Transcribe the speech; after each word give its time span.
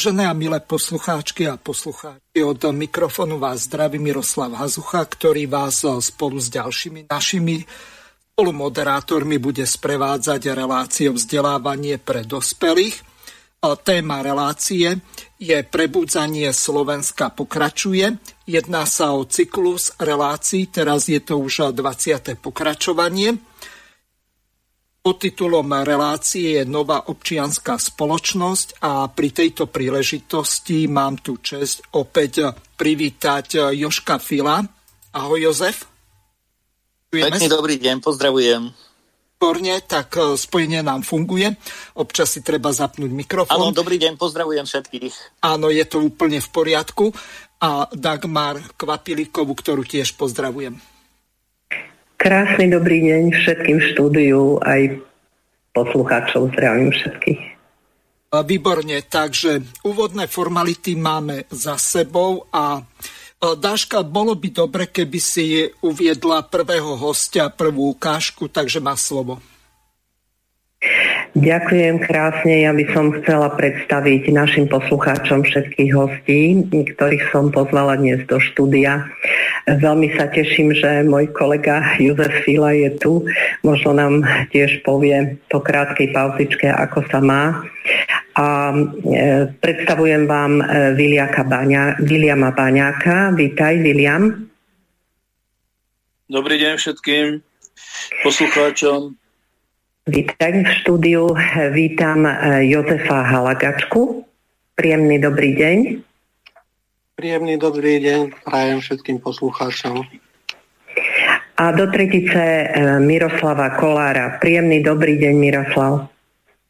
Vážené 0.00 0.24
a 0.24 0.32
milé 0.32 0.64
poslucháčky 0.64 1.44
a 1.44 1.60
poslucháči, 1.60 2.40
od 2.40 2.64
mikrofonu 2.72 3.36
vás 3.36 3.68
zdraví 3.68 4.00
Miroslav 4.00 4.48
Hazucha, 4.56 5.04
ktorý 5.04 5.44
vás 5.44 5.84
spolu 5.84 6.40
s 6.40 6.48
ďalšími 6.48 7.04
našimi 7.04 7.68
spolumoderátormi 8.32 9.36
bude 9.36 9.60
sprevádzať 9.68 10.56
reláciou 10.56 11.20
vzdelávanie 11.20 12.00
pre 12.00 12.24
dospelých. 12.24 12.96
Téma 13.60 14.24
relácie 14.24 15.04
je 15.36 15.58
Prebudzanie 15.68 16.48
Slovenska 16.56 17.28
pokračuje. 17.28 18.16
Jedná 18.48 18.88
sa 18.88 19.12
o 19.12 19.28
cyklus 19.28 19.92
relácií, 20.00 20.72
teraz 20.72 21.12
je 21.12 21.20
to 21.20 21.36
už 21.44 21.76
20. 21.76 22.40
pokračovanie. 22.40 23.36
Podtitulom 25.00 25.64
relácie 25.80 26.60
je 26.60 26.68
Nová 26.68 27.08
občianská 27.08 27.80
spoločnosť 27.80 28.84
a 28.84 29.08
pri 29.08 29.32
tejto 29.32 29.64
príležitosti 29.72 30.84
mám 30.92 31.16
tu 31.24 31.40
čest 31.40 31.80
opäť 31.96 32.52
privítať 32.76 33.72
Joška 33.72 34.20
Fila. 34.20 34.60
Ahoj 35.16 35.40
Jozef. 35.40 35.88
Pekný 37.08 37.48
dobrý 37.48 37.80
deň, 37.80 38.04
pozdravujem. 38.04 38.76
Výborne, 39.40 39.80
tak 39.88 40.20
e, 40.20 40.36
spojenie 40.36 40.84
nám 40.84 41.00
funguje. 41.00 41.48
Občas 41.96 42.36
si 42.36 42.44
treba 42.44 42.68
zapnúť 42.68 43.08
mikrofón. 43.08 43.56
Áno, 43.56 43.72
dobrý 43.72 43.96
deň, 43.96 44.20
pozdravujem 44.20 44.68
všetkých. 44.68 45.40
Áno, 45.40 45.72
je 45.72 45.80
to 45.88 46.04
úplne 46.04 46.44
v 46.44 46.48
poriadku. 46.52 47.08
A 47.64 47.88
Dagmar 47.88 48.60
Kvapilikovu, 48.76 49.56
ktorú 49.56 49.80
tiež 49.80 50.20
pozdravujem. 50.20 50.76
Krásny 52.20 52.68
dobrý 52.68 53.00
deň 53.08 53.32
všetkým 53.32 53.78
štúdiu, 53.80 54.60
aj 54.60 55.00
poslucháčov, 55.72 56.52
zdravím 56.52 56.92
všetkých. 56.92 57.40
Výborne, 58.44 59.00
takže 59.08 59.64
úvodné 59.88 60.28
formality 60.28 61.00
máme 61.00 61.48
za 61.48 61.80
sebou 61.80 62.44
a 62.52 62.84
Dáška, 63.40 64.04
bolo 64.04 64.36
by 64.36 64.52
dobre, 64.52 64.84
keby 64.84 65.16
si 65.16 65.64
uviedla 65.80 66.44
prvého 66.44 66.92
hostia, 67.00 67.48
prvú 67.48 67.96
ukážku, 67.96 68.52
takže 68.52 68.84
má 68.84 69.00
slovo. 69.00 69.40
Ďakujem 71.30 72.02
krásne. 72.02 72.66
Ja 72.66 72.74
by 72.74 72.84
som 72.90 73.14
chcela 73.22 73.54
predstaviť 73.54 74.34
našim 74.34 74.66
poslucháčom 74.66 75.46
všetkých 75.46 75.90
hostí, 75.94 76.58
ktorých 76.66 77.30
som 77.30 77.54
pozvala 77.54 78.02
dnes 78.02 78.26
do 78.26 78.42
štúdia. 78.42 79.06
Veľmi 79.70 80.10
sa 80.18 80.26
teším, 80.26 80.74
že 80.74 81.06
môj 81.06 81.30
kolega 81.30 81.86
Jozef 82.02 82.34
Fila 82.42 82.74
je 82.74 82.90
tu. 82.98 83.22
Možno 83.62 83.94
nám 83.94 84.26
tiež 84.50 84.82
povie 84.82 85.38
po 85.46 85.62
krátkej 85.62 86.10
pauzičke, 86.10 86.66
ako 86.66 87.06
sa 87.06 87.22
má. 87.22 87.62
A 88.34 88.74
e, 88.74 88.82
predstavujem 89.54 90.26
vám 90.26 90.58
e, 90.66 90.98
Baňa, 91.46 92.02
Viliama 92.02 92.50
Baňáka. 92.50 93.30
Vítaj, 93.38 93.78
Viliam. 93.78 94.50
Dobrý 96.26 96.58
deň 96.58 96.74
všetkým 96.74 97.26
poslucháčom. 98.26 99.14
Vítaj 100.10 100.66
v 100.66 100.70
štúdiu. 100.82 101.30
Vítam 101.70 102.26
e, 102.26 102.66
Jozefa 102.66 103.22
Halagačku. 103.30 104.26
Príjemný 104.74 105.22
dobrý 105.22 105.54
deň. 105.54 105.78
Príjemný 107.14 107.54
dobrý 107.54 108.02
deň 108.02 108.42
prajem 108.42 108.82
všetkým 108.82 109.22
poslucháčom. 109.22 110.02
A 111.62 111.64
do 111.78 111.86
tretice 111.94 112.42
e, 112.42 112.66
Miroslava 112.98 113.78
Kolára. 113.78 114.42
Príjemný 114.42 114.82
dobrý 114.82 115.14
deň, 115.14 115.34
Miroslav. 115.38 116.10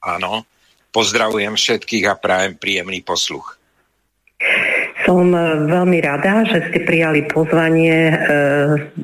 Áno, 0.05 0.45
pozdravujem 0.93 1.56
všetkých 1.56 2.12
a 2.12 2.21
prajem 2.21 2.61
príjemný 2.61 3.00
posluch. 3.00 3.56
Som 5.10 5.34
e, 5.34 5.43
veľmi 5.66 5.98
rada, 6.06 6.47
že 6.47 6.71
ste 6.71 6.87
prijali 6.87 7.26
pozvanie. 7.26 8.15
E, 8.15 8.16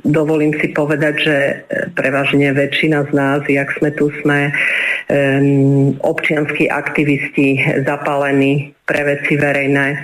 dovolím 0.06 0.55
si 0.62 0.71
povedať, 0.71 1.15
že 1.19 1.34
e, 1.34 1.55
prevažne 1.99 2.55
väčšina 2.55 3.11
z 3.11 3.11
nás, 3.11 3.43
jak 3.50 3.67
sme 3.75 3.91
tu, 3.91 4.15
sme 4.22 4.55
občianskí 6.03 6.66
aktivisti 6.66 7.62
zapálení 7.87 8.75
pre 8.91 9.06
veci 9.06 9.39
verejné 9.39 10.03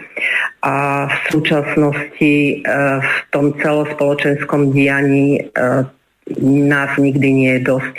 a 0.63 1.07
v 1.11 1.19
súčasnosti 1.27 2.63
v 3.03 3.17
tom 3.35 3.51
celospoločenskom 3.59 4.71
dianí 4.71 5.43
nás 6.39 6.95
nikdy 7.03 7.29
nie 7.35 7.51
je 7.59 7.67
dosť. 7.67 7.95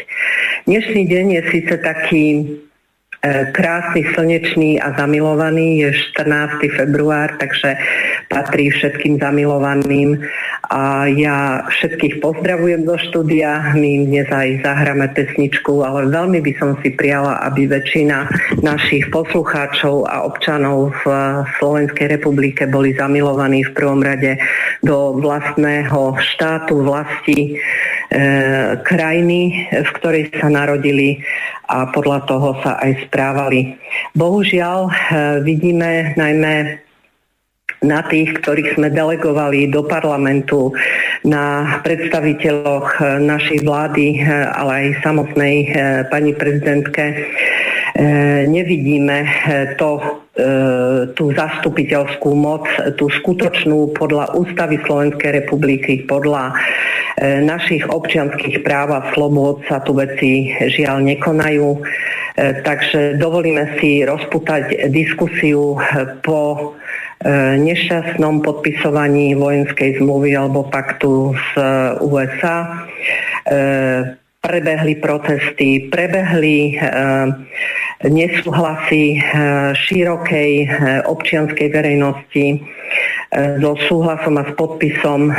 Dnešný 0.64 1.04
deň 1.12 1.26
je 1.28 1.42
síce 1.52 1.74
taký 1.84 2.24
krásny, 3.56 4.04
slnečný 4.12 4.84
a 4.84 4.92
zamilovaný. 5.00 5.88
Je 5.88 5.90
14. 6.20 6.60
február, 6.76 7.32
takže 7.40 7.80
patrí 8.28 8.68
všetkým 8.68 9.16
zamilovaným. 9.16 10.20
A 10.68 11.08
ja 11.08 11.64
všetkých 11.72 12.20
pozdravujem 12.20 12.84
do 12.84 13.00
štúdia. 13.00 13.76
My 13.80 14.04
dnes 14.04 14.28
aj 14.28 14.68
zahráme 14.68 15.08
pesničku, 15.16 15.84
ale 15.88 16.12
veľmi 16.12 16.44
by 16.44 16.54
som 16.60 16.76
si 16.84 16.92
prijala, 16.92 17.40
aby 17.48 17.72
väčšina 17.72 18.28
našich 18.60 19.08
poslucháčov 19.08 20.04
a 20.08 20.28
občanov 20.28 20.92
v 21.04 21.06
Slovenskej 21.64 22.20
republike 22.20 22.68
boli 22.68 22.92
zamilovaní 22.96 23.64
v 23.64 23.76
prvom 23.76 24.04
rade 24.04 24.36
do 24.84 25.16
vlastného 25.16 26.20
štátu, 26.20 26.84
vlasti, 26.84 27.56
krajiny, 28.86 29.66
v 29.74 29.90
ktorej 29.98 30.30
sa 30.38 30.46
narodili 30.46 31.18
a 31.74 31.88
podľa 31.90 32.20
toho 32.28 32.60
sa 32.62 32.78
aj 32.84 33.10
správali. 33.10 33.74
Bohužiaľ 34.14 34.80
e, 34.86 34.92
vidíme 35.42 36.14
najmä 36.20 36.84
na 37.84 38.00
tých, 38.08 38.40
ktorých 38.40 38.80
sme 38.80 38.88
delegovali 38.94 39.68
do 39.68 39.84
parlamentu, 39.84 40.72
na 41.24 41.80
predstaviteľoch 41.82 42.88
e, 43.00 43.04
našej 43.24 43.60
vlády, 43.64 44.06
e, 44.14 44.28
ale 44.54 44.72
aj 44.72 44.88
samotnej 45.02 45.56
pani 46.12 46.32
prezidentke, 46.36 47.06
nevidíme 48.50 49.18
to, 49.78 50.23
tú 51.14 51.30
zastupiteľskú 51.30 52.34
moc, 52.34 52.66
tú 52.98 53.06
skutočnú 53.06 53.94
podľa 53.94 54.34
ústavy 54.34 54.82
Slovenskej 54.82 55.46
republiky, 55.46 56.10
podľa 56.10 56.58
E, 57.14 57.46
našich 57.46 57.86
občianských 57.86 58.66
práv 58.66 58.90
a 58.90 59.06
slobod 59.14 59.62
sa 59.70 59.78
tu 59.86 59.94
veci 59.94 60.50
žiaľ 60.50 61.06
nekonajú. 61.14 61.78
E, 61.78 61.80
takže 62.66 63.22
dovolíme 63.22 63.78
si 63.78 64.02
rozputať 64.02 64.90
diskusiu 64.90 65.78
po 66.26 66.42
e, 66.58 66.64
nešťastnom 67.62 68.42
podpisovaní 68.42 69.38
vojenskej 69.38 70.02
zmluvy 70.02 70.34
alebo 70.34 70.66
paktu 70.74 71.38
z 71.38 71.50
USA. 72.02 72.90
Prebehli 74.44 75.00
protesty, 75.00 75.88
prebehli 75.88 76.76
nesúhlasy 78.04 79.24
širokej 79.74 80.52
občianskej 81.08 81.68
verejnosti 81.72 82.46
so 83.34 83.74
súhlasom 83.90 84.38
a 84.38 84.44
s 84.46 84.52
podpisom 84.54 85.34
eh, 85.34 85.36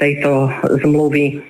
tejto 0.00 0.48
zmluvy. 0.84 1.40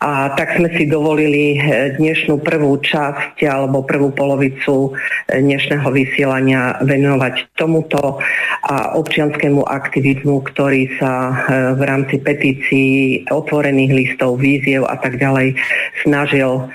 A 0.00 0.32
tak 0.32 0.56
sme 0.56 0.72
si 0.76 0.88
dovolili 0.88 1.56
eh, 1.56 1.96
dnešnú 1.96 2.40
prvú 2.44 2.80
časť 2.80 3.40
alebo 3.48 3.84
prvú 3.84 4.12
polovicu 4.12 4.92
eh, 4.92 5.40
dnešného 5.40 5.88
vysielania 5.88 6.76
venovať 6.84 7.56
tomuto 7.56 8.20
a 8.60 8.92
občianskému 9.00 9.64
aktivizmu, 9.64 10.44
ktorý 10.52 11.00
sa 11.00 11.32
v 11.74 11.80
rámci 11.80 12.20
petícií, 12.20 13.24
otvorených 13.32 13.92
listov, 13.96 14.36
víziev 14.36 14.84
a 14.84 15.00
tak 15.00 15.16
ďalej 15.16 15.56
snažil 16.04 16.68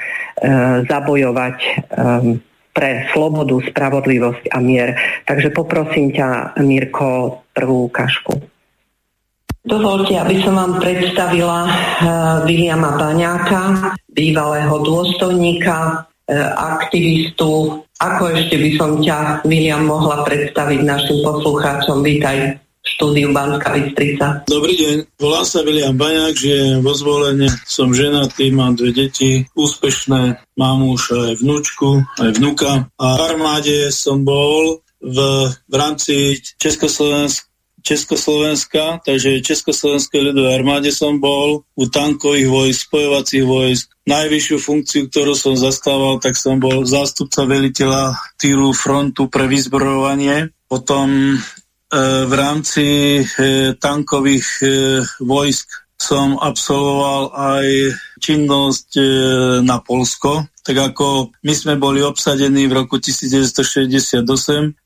zabojovať 0.89 1.57
pre 2.75 3.07
slobodu, 3.15 3.55
spravodlivosť 3.71 4.51
a 4.51 4.59
mier. 4.59 4.99
Takže 5.23 5.55
poprosím 5.55 6.11
ťa, 6.11 6.59
Mirko, 6.59 7.39
prvú 7.55 7.87
ukážku. 7.87 8.35
Dovolte, 9.65 10.13
aby 10.19 10.43
som 10.43 10.59
vám 10.59 10.77
predstavila 10.83 11.65
uh, 11.65 11.71
Viliama 12.45 12.99
Baňáka, 12.99 13.95
bývalého 14.13 14.75
dôstojníka, 14.83 16.03
uh, 16.03 16.33
aktivistu 16.53 17.81
Ako 17.95 18.35
ešte 18.35 18.59
by 18.59 18.69
som 18.75 18.99
ťa, 18.99 19.47
William, 19.47 19.87
mohla 19.87 20.27
predstaviť 20.27 20.83
našim 20.83 21.23
poslucháčom? 21.23 22.03
Vítaj 22.03 22.64
štúdiu 22.85 23.33
Banská 23.33 23.73
Bystrica. 23.73 24.45
Dobrý 24.45 24.77
deň, 24.77 25.17
volám 25.17 25.45
sa 25.45 25.65
William 25.65 25.97
Baňák, 25.97 26.37
žijem 26.37 26.85
vo 26.85 26.93
zvolenie, 26.93 27.49
som 27.65 27.89
ženatý, 27.89 28.53
mám 28.53 28.77
dve 28.77 28.93
deti, 28.93 29.49
úspešné, 29.57 30.37
mám 30.53 30.85
už 30.85 31.01
aj 31.17 31.33
vnúčku, 31.41 32.05
aj 32.21 32.37
vnuka. 32.37 32.87
A 33.01 33.07
v 33.17 33.21
armáde 33.33 33.89
som 33.89 34.21
bol 34.21 34.85
v, 35.01 35.17
v 35.49 35.73
rámci 35.73 36.37
Československa 36.61 37.49
Československa, 37.85 39.05
takže 39.05 39.45
Československej 39.45 40.33
ľudovej 40.33 40.57
armáde 40.57 40.89
som 40.89 41.21
bol, 41.21 41.69
u 41.77 41.85
tankových 41.85 42.49
vojsk, 42.49 42.81
spojovacích 42.89 43.45
vojsk. 43.45 43.85
Najvyššiu 44.09 44.57
funkciu, 44.57 45.01
ktorú 45.05 45.37
som 45.37 45.53
zastával, 45.53 46.17
tak 46.17 46.33
som 46.33 46.57
bol 46.57 46.81
zástupca 46.81 47.45
veliteľa 47.45 48.17
týru 48.41 48.73
frontu 48.73 49.29
pre 49.29 49.45
vyzbrojovanie. 49.45 50.49
Potom 50.65 51.37
v 52.27 52.33
rámci 52.35 52.85
e, 53.19 53.23
tankových 53.79 54.47
e, 54.61 54.67
vojsk 55.23 55.85
som 55.95 56.35
absolvoval 56.35 57.31
aj 57.31 57.67
činnosť 58.19 58.89
e, 58.99 59.03
na 59.63 59.79
Polsko. 59.79 60.45
Tak 60.65 60.93
ako 60.93 61.29
my 61.45 61.53
sme 61.53 61.73
boli 61.77 62.01
obsadení 62.01 62.65
v 62.67 62.73
roku 62.83 62.97
1968, 62.99 64.25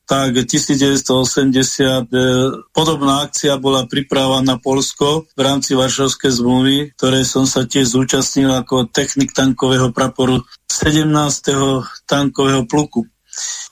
tak 0.06 0.30
1980 0.38 1.02
e, 1.02 2.26
podobná 2.70 3.26
akcia 3.26 3.58
bola 3.58 3.90
pripravená 3.90 4.46
na 4.46 4.56
Polsko 4.62 5.26
v 5.34 5.42
rámci 5.42 5.74
Varšavskej 5.74 6.30
zmluvy, 6.30 6.78
ktoré 6.94 7.26
som 7.26 7.50
sa 7.50 7.66
tiež 7.66 7.98
zúčastnil 7.98 8.54
ako 8.54 8.92
technik 8.92 9.34
tankového 9.34 9.90
praporu 9.90 10.46
17. 10.70 11.10
tankového 12.06 12.70
pluku. 12.70 13.10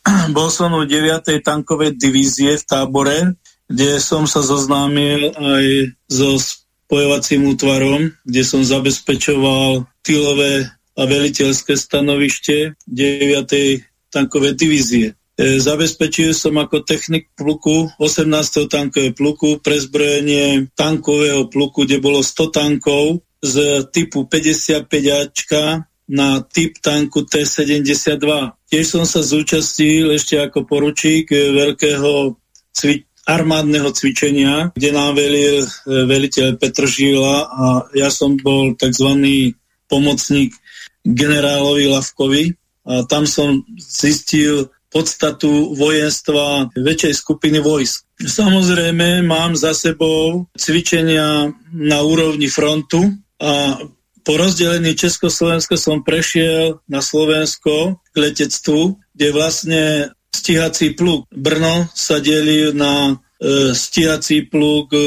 Bol 0.35 0.49
som 0.51 0.73
u 0.75 0.83
9. 0.83 1.43
tankovej 1.43 1.95
divízie 1.99 2.55
v 2.55 2.63
tábore, 2.63 3.35
kde 3.67 3.99
som 3.99 4.23
sa 4.23 4.39
zoznámil 4.39 5.35
aj 5.35 5.65
so 6.07 6.39
bojovacím 6.87 7.51
útvarom, 7.51 8.15
kde 8.23 8.43
som 8.47 8.63
zabezpečoval 8.63 9.83
tylové 10.07 10.71
a 10.97 11.01
veliteľské 11.03 11.75
stanovište 11.75 12.79
9. 12.87 13.43
tankovej 14.09 14.53
divízie. 14.55 15.07
E, 15.37 15.59
zabezpečil 15.61 16.33
som 16.33 16.57
ako 16.57 16.81
technik 16.81 17.29
pluku 17.37 17.91
18. 18.01 18.71
tankové 18.71 19.13
pluku 19.13 19.61
prezbrojenie 19.61 20.71
tankového 20.73 21.51
pluku, 21.51 21.85
kde 21.85 22.01
bolo 22.01 22.25
100 22.25 22.55
tankov 22.55 23.21
z 23.43 23.85
typu 23.93 24.25
55 24.25 24.89
na 26.07 26.39
typ 26.39 26.80
tanku 26.80 27.27
T-72. 27.27 28.27
Tiež 28.71 28.86
som 28.88 29.04
sa 29.04 29.19
zúčastil 29.19 30.15
ešte 30.15 30.39
ako 30.39 30.63
poručík 30.63 31.31
veľkého 31.31 32.36
cvi- 32.71 33.07
armádneho 33.27 33.92
cvičenia, 33.92 34.71
kde 34.71 34.89
nám 34.95 35.19
velil 35.19 35.59
e, 35.59 35.68
veliteľ 36.07 36.56
Petr 36.56 36.88
Žíla 36.88 37.36
a 37.44 37.65
ja 37.92 38.07
som 38.07 38.39
bol 38.39 38.71
tzv. 38.80 39.19
pomocník 39.92 40.56
generálovi 41.04 41.92
Lavkovi 41.92 42.56
a 42.88 43.03
tam 43.03 43.27
som 43.27 43.68
zistil 43.75 44.71
podstatu 44.88 45.75
vojenstva 45.75 46.71
väčšej 46.71 47.13
skupiny 47.19 47.60
vojsk. 47.60 48.07
Samozrejme, 48.24 49.27
mám 49.27 49.60
za 49.60 49.75
sebou 49.75 50.48
cvičenia 50.56 51.51
na 51.75 52.00
úrovni 52.00 52.48
frontu 52.48 53.03
a 53.44 53.75
po 54.27 54.35
rozdelení 54.35 54.91
Československa 54.91 55.79
som 55.79 56.03
prešiel 56.03 56.83
na 56.91 57.00
Slovensko 57.00 58.03
k 58.12 58.15
letectvu, 58.19 59.00
kde 59.15 59.27
vlastne 59.31 59.83
stíhací 60.35 61.00
pluk 61.00 61.31
Brno 61.31 61.88
sa 61.95 62.19
delí 62.19 62.75
na 62.75 63.15
e, 63.39 63.71
stíhací 63.71 64.51
pluk 64.51 64.91
e, 64.91 65.00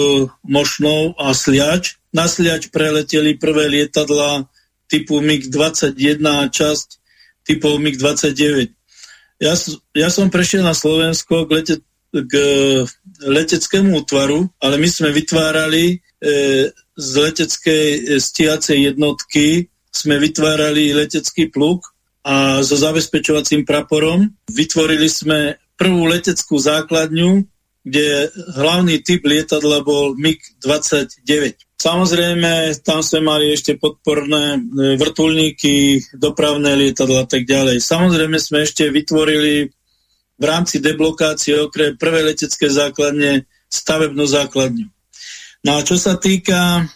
Mošnov 0.48 1.20
a 1.20 1.36
Sliač. 1.36 2.00
Na 2.16 2.32
Sliač 2.32 2.72
preleteli 2.72 3.36
prvé 3.36 3.68
lietadla 3.68 4.48
typu 4.88 5.20
MiG-21 5.20 6.16
a 6.24 6.48
časť 6.48 6.88
typov 7.44 7.76
MiG-29. 7.76 8.72
Ja, 9.44 9.52
ja 10.00 10.08
som 10.08 10.32
prešiel 10.32 10.64
na 10.64 10.72
Slovensko 10.72 11.44
k, 11.44 11.50
lete, 11.60 11.74
k 12.08 12.32
leteckému 13.20 14.00
útvaru, 14.00 14.48
ale 14.64 14.80
my 14.80 14.88
sme 14.88 15.12
vytvárali 15.12 16.00
e, 16.24 16.72
z 17.00 17.10
leteckej 17.16 17.86
e, 17.88 18.00
stíhacej 18.20 18.92
jednotky 18.92 19.72
sme 19.88 20.20
vytvárali 20.20 20.92
letecký 20.92 21.48
pluk 21.48 21.82
a 22.22 22.60
so 22.60 22.76
zabezpečovacím 22.76 23.64
praporom. 23.64 24.28
Vytvorili 24.52 25.08
sme 25.08 25.56
prvú 25.80 26.04
leteckú 26.04 26.60
základňu, 26.60 27.48
kde 27.80 28.28
hlavný 28.60 29.00
typ 29.00 29.24
lietadla 29.24 29.80
bol 29.80 30.12
MiG-29. 30.20 31.24
Samozrejme, 31.80 32.76
tam 32.84 33.00
sme 33.00 33.24
mali 33.24 33.56
ešte 33.56 33.80
podporné 33.80 34.60
e, 34.60 34.60
vrtulníky, 35.00 36.04
dopravné 36.20 36.76
lietadla 36.76 37.24
a 37.24 37.28
tak 37.28 37.48
ďalej. 37.48 37.80
Samozrejme 37.80 38.36
sme 38.36 38.68
ešte 38.68 38.92
vytvorili 38.92 39.72
v 40.36 40.44
rámci 40.44 40.84
deblokácie 40.84 41.56
okrem 41.56 41.96
prvé 41.96 42.20
letecké 42.32 42.68
základne 42.68 43.48
stavebnú 43.72 44.28
základňu. 44.28 44.99
No 45.64 45.76
a 45.76 45.84
čo 45.84 46.00
sa 46.00 46.16
týka, 46.16 46.88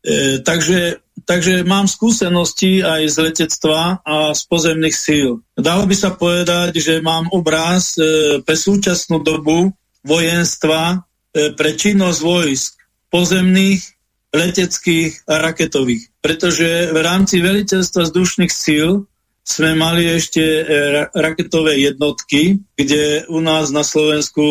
e, 0.00 0.40
takže 0.40 1.04
takže 1.28 1.60
mám 1.68 1.84
skúsenosti 1.84 2.80
aj 2.80 3.02
z 3.12 3.16
letectva 3.20 4.00
a 4.00 4.32
z 4.32 4.42
pozemných 4.48 4.96
síl. 4.96 5.44
Dalo 5.52 5.84
by 5.84 5.92
sa 5.92 6.16
povedať, 6.16 6.80
že 6.80 7.04
mám 7.04 7.28
obraz 7.28 8.00
e, 8.00 8.40
pre 8.40 8.56
súčasnú 8.56 9.20
dobu 9.20 9.76
vojenstva 10.00 11.04
e, 11.36 11.52
pre 11.52 11.76
činnosť 11.76 12.18
vojsk 12.24 12.72
pozemných, 13.12 13.82
leteckých 14.28 15.24
a 15.24 15.40
raketových. 15.40 16.20
Pretože 16.20 16.92
v 16.92 16.98
rámci 17.00 17.40
veliteľstva 17.40 18.08
vzdušných 18.08 18.52
síl 18.52 19.08
sme 19.44 19.72
mali 19.76 20.04
ešte 20.08 20.44
e, 20.44 20.62
raketové 21.12 21.80
jednotky, 21.80 22.60
kde 22.76 23.24
u 23.32 23.40
nás 23.40 23.72
na 23.72 23.80
Slovensku 23.84 24.44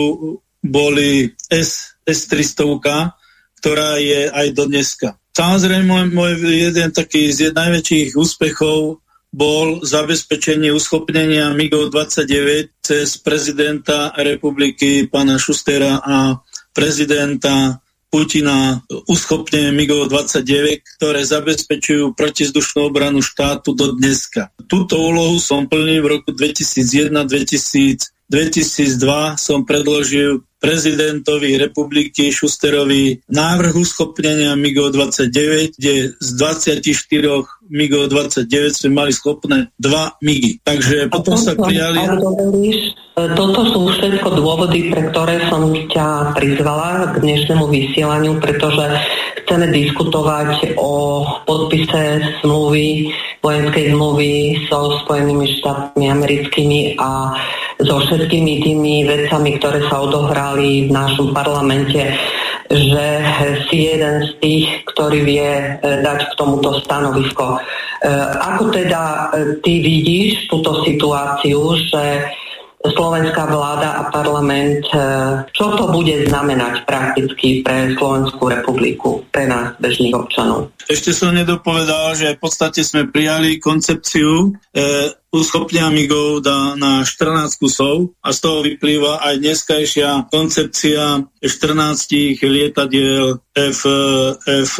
boli 0.66 1.38
S, 1.54 1.97
S-300, 2.08 3.12
ktorá 3.60 4.00
je 4.00 4.32
aj 4.32 4.48
do 4.56 4.64
dneska. 4.72 5.20
Samozrejme, 5.38 6.16
môj, 6.16 6.42
jeden 6.50 6.90
taký 6.90 7.30
z 7.30 7.54
najväčších 7.54 8.18
úspechov 8.18 9.04
bol 9.30 9.86
zabezpečenie 9.86 10.74
uschopnenia 10.74 11.54
MIGov 11.54 11.94
29 11.94 12.74
cez 12.82 13.22
prezidenta 13.22 14.16
republiky 14.16 15.06
pána 15.06 15.38
Šustera 15.38 16.02
a 16.02 16.42
prezidenta 16.74 17.84
Putina 18.08 18.80
uschopnenie 19.12 19.76
MIGov 19.76 20.08
29, 20.08 20.80
ktoré 20.96 21.28
zabezpečujú 21.28 22.16
protizdušnú 22.16 22.88
obranu 22.88 23.20
štátu 23.20 23.76
do 23.76 23.92
dneska. 24.00 24.56
Túto 24.66 24.96
úlohu 24.96 25.44
som 25.44 25.68
plnil 25.68 26.00
v 26.02 26.18
roku 26.18 26.32
2001-2002 26.32 28.00
som 29.36 29.60
predložil 29.68 30.47
prezidentovi 30.58 31.58
republiky 31.58 32.34
Šusterovi 32.34 33.30
návrh 33.30 33.74
uschopnenia 33.78 34.58
MiG-29, 34.58 35.78
kde 35.78 35.94
z 36.18 36.30
24 36.36 36.82
MiG-29 37.70 38.56
sme 38.74 38.92
mali 38.94 39.12
schopné 39.14 39.70
dva 39.78 40.18
MiGy. 40.22 40.66
Takže 40.66 41.14
potom 41.14 41.38
sa 41.38 41.54
prijali... 41.54 42.02
Toto 43.18 43.66
sú 43.74 43.90
všetko 43.98 44.38
dôvody, 44.38 44.94
pre 44.94 45.10
ktoré 45.10 45.42
som 45.50 45.74
ťa 45.74 46.38
prizvala 46.38 47.18
k 47.18 47.26
dnešnému 47.26 47.66
vysielaniu, 47.66 48.38
pretože 48.38 48.94
chceme 49.42 49.74
diskutovať 49.74 50.78
o 50.78 51.26
podpise 51.50 52.22
zmluvy, 52.46 53.10
vojenskej 53.42 53.90
zmluvy 53.90 54.62
so 54.70 55.02
Spojenými 55.02 55.50
štátmi 55.50 56.14
americkými 56.14 56.94
a 57.02 57.34
so 57.82 57.98
všetkými 58.06 58.62
tými 58.62 59.10
vecami, 59.10 59.58
ktoré 59.58 59.82
sa 59.90 59.98
odohrali 60.06 60.86
v 60.86 60.94
našom 60.94 61.34
parlamente 61.34 62.14
že 62.68 63.24
si 63.72 63.88
jeden 63.88 64.28
z 64.28 64.30
tých, 64.44 64.68
ktorý 64.92 65.24
vie 65.24 65.48
e, 65.56 66.04
dať 66.04 66.20
k 66.28 66.36
tomuto 66.36 66.76
stanovisko. 66.84 67.56
E, 67.56 67.60
ako 68.44 68.76
teda 68.76 69.04
e, 69.08 69.24
ty 69.64 69.80
vidíš 69.80 70.52
túto 70.52 70.84
situáciu, 70.84 71.80
že 71.88 72.28
slovenská 72.86 73.50
vláda 73.50 73.90
a 74.00 74.02
parlament, 74.14 74.86
e, 74.94 75.00
čo 75.50 75.74
to 75.74 75.90
bude 75.90 76.30
znamenať 76.30 76.86
prakticky 76.86 77.66
pre 77.66 77.98
Slovenskú 77.98 78.54
republiku, 78.54 79.26
pre 79.34 79.50
nás, 79.50 79.74
bežných 79.82 80.14
občanov. 80.14 80.70
Ešte 80.86 81.12
som 81.12 81.34
nedopovedal, 81.34 82.14
že 82.14 82.38
v 82.38 82.40
podstate 82.40 82.86
sme 82.86 83.10
prijali 83.10 83.58
koncepciu 83.58 84.54
e, 84.72 84.80
uschopnia 85.34 85.90
migov 85.92 86.40
da, 86.46 86.78
na 86.78 87.02
14 87.04 87.60
kusov 87.60 88.16
a 88.24 88.32
z 88.32 88.40
toho 88.40 88.64
vyplýva 88.64 89.26
aj 89.26 89.36
dneskajšia 89.42 90.10
koncepcia 90.32 91.28
14 91.44 92.46
lietadiel 92.46 93.42
F, 93.52 93.80
F, 94.48 94.74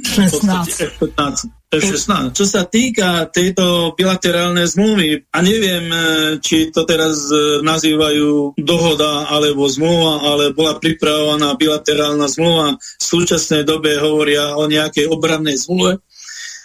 F-15. 0.00 1.59
16. 1.70 2.34
Čo 2.34 2.44
sa 2.50 2.66
týka 2.66 3.30
tejto 3.30 3.94
bilaterálnej 3.94 4.66
zmluvy, 4.66 5.30
a 5.30 5.38
neviem, 5.38 5.86
e, 5.86 5.98
či 6.42 6.74
to 6.74 6.82
teraz 6.82 7.30
e, 7.30 7.62
nazývajú 7.62 8.58
dohoda 8.58 9.30
alebo 9.30 9.70
zmluva, 9.70 10.18
ale 10.34 10.50
bola 10.50 10.82
pripravovaná 10.82 11.54
bilaterálna 11.54 12.26
zmluva. 12.26 12.74
V 12.74 13.04
súčasnej 13.06 13.62
dobe 13.62 13.94
hovoria 14.02 14.58
o 14.58 14.66
nejakej 14.66 15.14
obrannej 15.14 15.62
zmluve, 15.62 16.02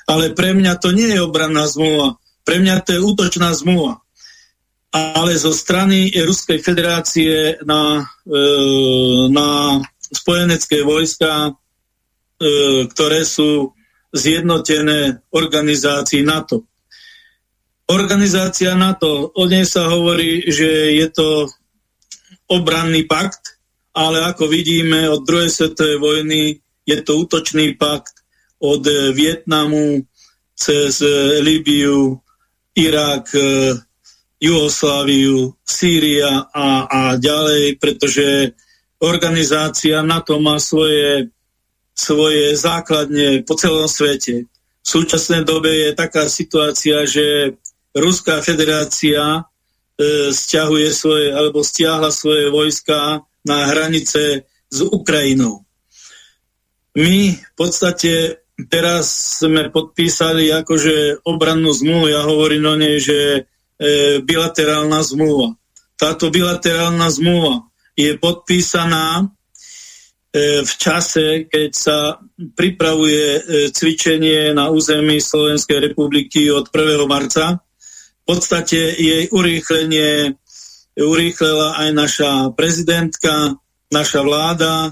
ale 0.09 0.33
pre 0.33 0.57
mňa 0.57 0.73
to 0.81 0.89
nie 0.89 1.13
je 1.13 1.21
obranná 1.21 1.69
zmluva. 1.69 2.17
Pre 2.41 2.57
mňa 2.57 2.81
to 2.81 2.97
je 2.97 3.05
útočná 3.05 3.53
zmluva. 3.53 4.01
Ale 4.89 5.37
zo 5.37 5.53
strany 5.53 6.09
Ruskej 6.17 6.65
federácie 6.65 7.61
na, 7.61 8.09
e, 8.25 8.41
na 9.29 9.77
spojenecké 10.09 10.81
vojska, 10.81 11.53
ktoré 12.91 13.23
sú 13.23 13.74
zjednotené 14.15 15.19
organizácii 15.35 16.23
NATO. 16.23 16.63
Organizácia 17.91 18.73
NATO, 18.73 19.29
o 19.35 19.43
nej 19.45 19.67
sa 19.67 19.91
hovorí, 19.91 20.47
že 20.47 20.95
je 20.95 21.07
to 21.11 21.51
obranný 22.49 23.05
pakt, 23.05 23.59
ale 23.93 24.23
ako 24.23 24.47
vidíme 24.49 25.05
od 25.11 25.27
druhej 25.27 25.51
svetovej 25.51 25.97
vojny 26.01 26.41
je 26.85 26.97
to 27.01 27.17
útočný 27.25 27.73
pakt 27.75 28.13
od 28.61 28.85
Vietnamu 29.13 30.05
cez 30.55 31.01
Libiu, 31.41 32.21
Irak, 32.77 33.33
Jugosláviu, 34.39 35.57
Sýria 35.65 36.45
a, 36.53 36.67
a 36.85 37.01
ďalej, 37.17 37.81
pretože 37.81 38.53
organizácia 39.01 40.05
NATO 40.05 40.39
má 40.39 40.61
svoje 40.61 41.33
svoje 41.95 42.59
základne 42.59 43.47
po 43.47 43.55
celom 43.55 43.87
svete. 43.87 44.45
V 44.85 44.87
súčasnej 44.87 45.47
dobe 45.47 45.71
je 45.71 45.89
taká 45.97 46.27
situácia, 46.27 47.07
že 47.07 47.55
Ruská 47.95 48.43
federácia 48.43 49.39
e, 49.39 49.41
stiahuje 50.35 50.91
svoje, 50.91 51.31
alebo 51.31 51.63
stiahla 51.63 52.11
svoje 52.11 52.51
vojska 52.51 53.23
na 53.47 53.71
hranice 53.71 54.43
s 54.67 54.77
Ukrajinou. 54.83 55.63
My 56.99 57.31
v 57.39 57.53
podstate 57.55 58.43
teraz 58.67 59.39
sme 59.39 59.71
podpísali 59.71 60.51
akože 60.51 61.23
obrannú 61.23 61.71
zmluvu, 61.71 62.11
ja 62.11 62.27
hovorím 62.27 62.65
o 62.71 62.75
nej, 62.75 62.99
že 62.99 63.19
e, 63.19 63.41
bilaterálna 64.19 64.99
zmluva. 65.07 65.55
Táto 65.95 66.27
bilaterálna 66.27 67.07
zmluva 67.07 67.71
je 67.95 68.19
podpísaná 68.19 69.31
v 70.67 70.73
čase, 70.75 71.47
keď 71.47 71.71
sa 71.71 72.19
pripravuje 72.35 73.23
e, 73.23 73.41
cvičenie 73.71 74.51
na 74.51 74.67
území 74.67 75.23
Slovenskej 75.23 75.79
republiky 75.79 76.51
od 76.51 76.67
1. 76.67 77.07
marca. 77.07 77.63
V 78.19 78.23
podstate 78.27 78.99
jej 78.99 79.31
urýchlenie 79.31 80.35
urýchlela 80.99 81.79
aj 81.79 81.89
naša 81.95 82.31
prezidentka, 82.51 83.55
naša 83.95 84.19
vláda. 84.27 84.73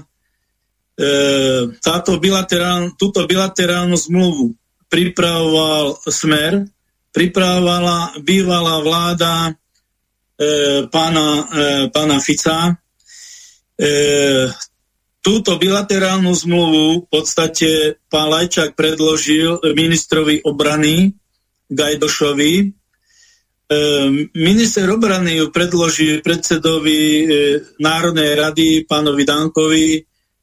táto 1.76 2.16
bilaterál, 2.16 2.96
túto 2.96 3.28
bilaterálnu 3.28 4.00
zmluvu 4.00 4.56
pripravoval 4.88 6.00
Smer, 6.08 6.64
pripravovala 7.12 8.16
bývalá 8.24 8.80
vláda 8.80 9.52
pána, 10.90 11.26
pána 11.94 12.18
Fica. 12.18 12.74
Túto 15.24 15.56
bilaterálnu 15.56 16.36
zmluvu 16.36 16.86
v 17.00 17.06
podstate 17.08 17.96
pán 18.12 18.28
Lajčák 18.28 18.76
predložil 18.76 19.56
ministrovi 19.72 20.44
obrany 20.44 21.16
Gajdošovi. 21.72 22.52
E, 22.60 22.64
minister 24.36 24.84
obrany 24.92 25.40
ju 25.40 25.48
predložil 25.48 26.20
predsedovi 26.20 27.00
e, 27.00 27.24
Národnej 27.80 28.36
rady 28.36 28.84
pánovi 28.84 29.24
Dankovi 29.24 29.88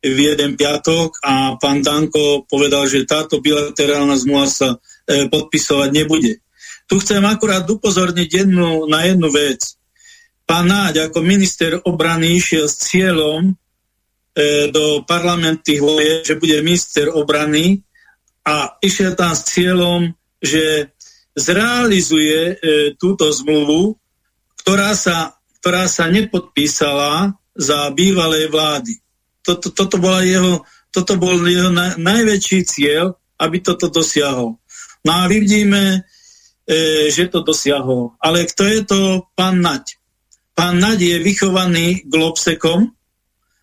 v 0.01 0.17
jeden 0.17 0.57
piatok 0.57 1.21
a 1.21 1.61
pán 1.61 1.85
Danko 1.85 2.50
povedal, 2.50 2.89
že 2.89 3.05
táto 3.05 3.38
bilaterálna 3.38 4.17
zmluva 4.17 4.50
sa 4.50 4.81
podpisovať 5.05 5.89
nebude. 5.93 6.41
Tu 6.89 6.95
chcem 7.05 7.21
akurát 7.21 7.69
upozorniť 7.69 8.29
jednu, 8.33 8.89
na 8.89 9.05
jednu 9.05 9.29
vec. 9.29 9.77
Pán 10.50 10.73
Náď 10.73 11.13
ako 11.13 11.21
minister 11.21 11.77
obrany 11.85 12.41
išiel 12.41 12.65
s 12.65 12.81
cieľom 12.89 13.61
do 14.71 15.03
parlamentných 15.05 15.81
volieb, 15.81 16.24
že 16.25 16.39
bude 16.39 16.63
minister 16.65 17.10
obrany 17.12 17.83
a 18.41 18.77
išiel 18.81 19.13
tam 19.13 19.38
s 19.38 19.45
cieľom, 19.53 20.13
že 20.41 20.89
zrealizuje 21.38 22.39
e, 22.51 22.53
túto 22.98 23.29
zmluvu, 23.29 23.95
ktorá 24.62 24.98
sa, 24.98 25.38
ktorá 25.62 25.86
sa 25.88 26.10
nepodpísala 26.10 27.38
za 27.55 27.89
bývalej 27.93 28.50
vlády. 28.50 28.93
Toto, 29.41 29.71
toto, 29.74 29.98
bola 29.98 30.25
jeho, 30.25 30.65
toto 30.89 31.17
bol 31.17 31.38
jeho 31.45 31.69
na, 31.69 31.98
najväčší 31.98 32.60
cieľ, 32.65 33.17
aby 33.41 33.57
toto 33.62 33.89
dosiahol. 33.89 34.57
No 35.01 35.12
a 35.12 35.25
vidíme, 35.25 36.05
e, 36.65 37.10
že 37.10 37.29
to 37.29 37.41
dosiahol. 37.41 38.17
Ale 38.21 38.45
kto 38.45 38.63
je 38.69 38.81
to 38.86 39.00
pán 39.33 39.62
Naď? 39.62 39.98
Pán 40.53 40.77
Naď 40.77 41.00
je 41.00 41.17
vychovaný 41.25 42.05
globsekom, 42.05 42.93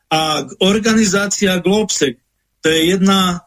a 0.08 0.44
organizácia 0.64 1.60
Globsec, 1.60 2.16
to 2.64 2.66
je 2.72 2.96
jedna, 2.96 3.44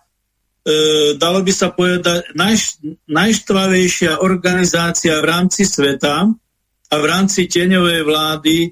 e, 0.62 1.18
dalo 1.18 1.42
by 1.42 1.54
sa 1.54 1.74
povedať, 1.74 2.38
najš, 2.38 2.80
najštvavejšia 3.10 4.22
organizácia 4.22 5.18
v 5.20 5.26
rámci 5.26 5.66
sveta 5.66 6.30
a 6.92 6.96
v 6.96 7.06
rámci 7.06 7.50
tieňovej 7.50 8.02
vlády 8.06 8.56
e, 8.66 8.70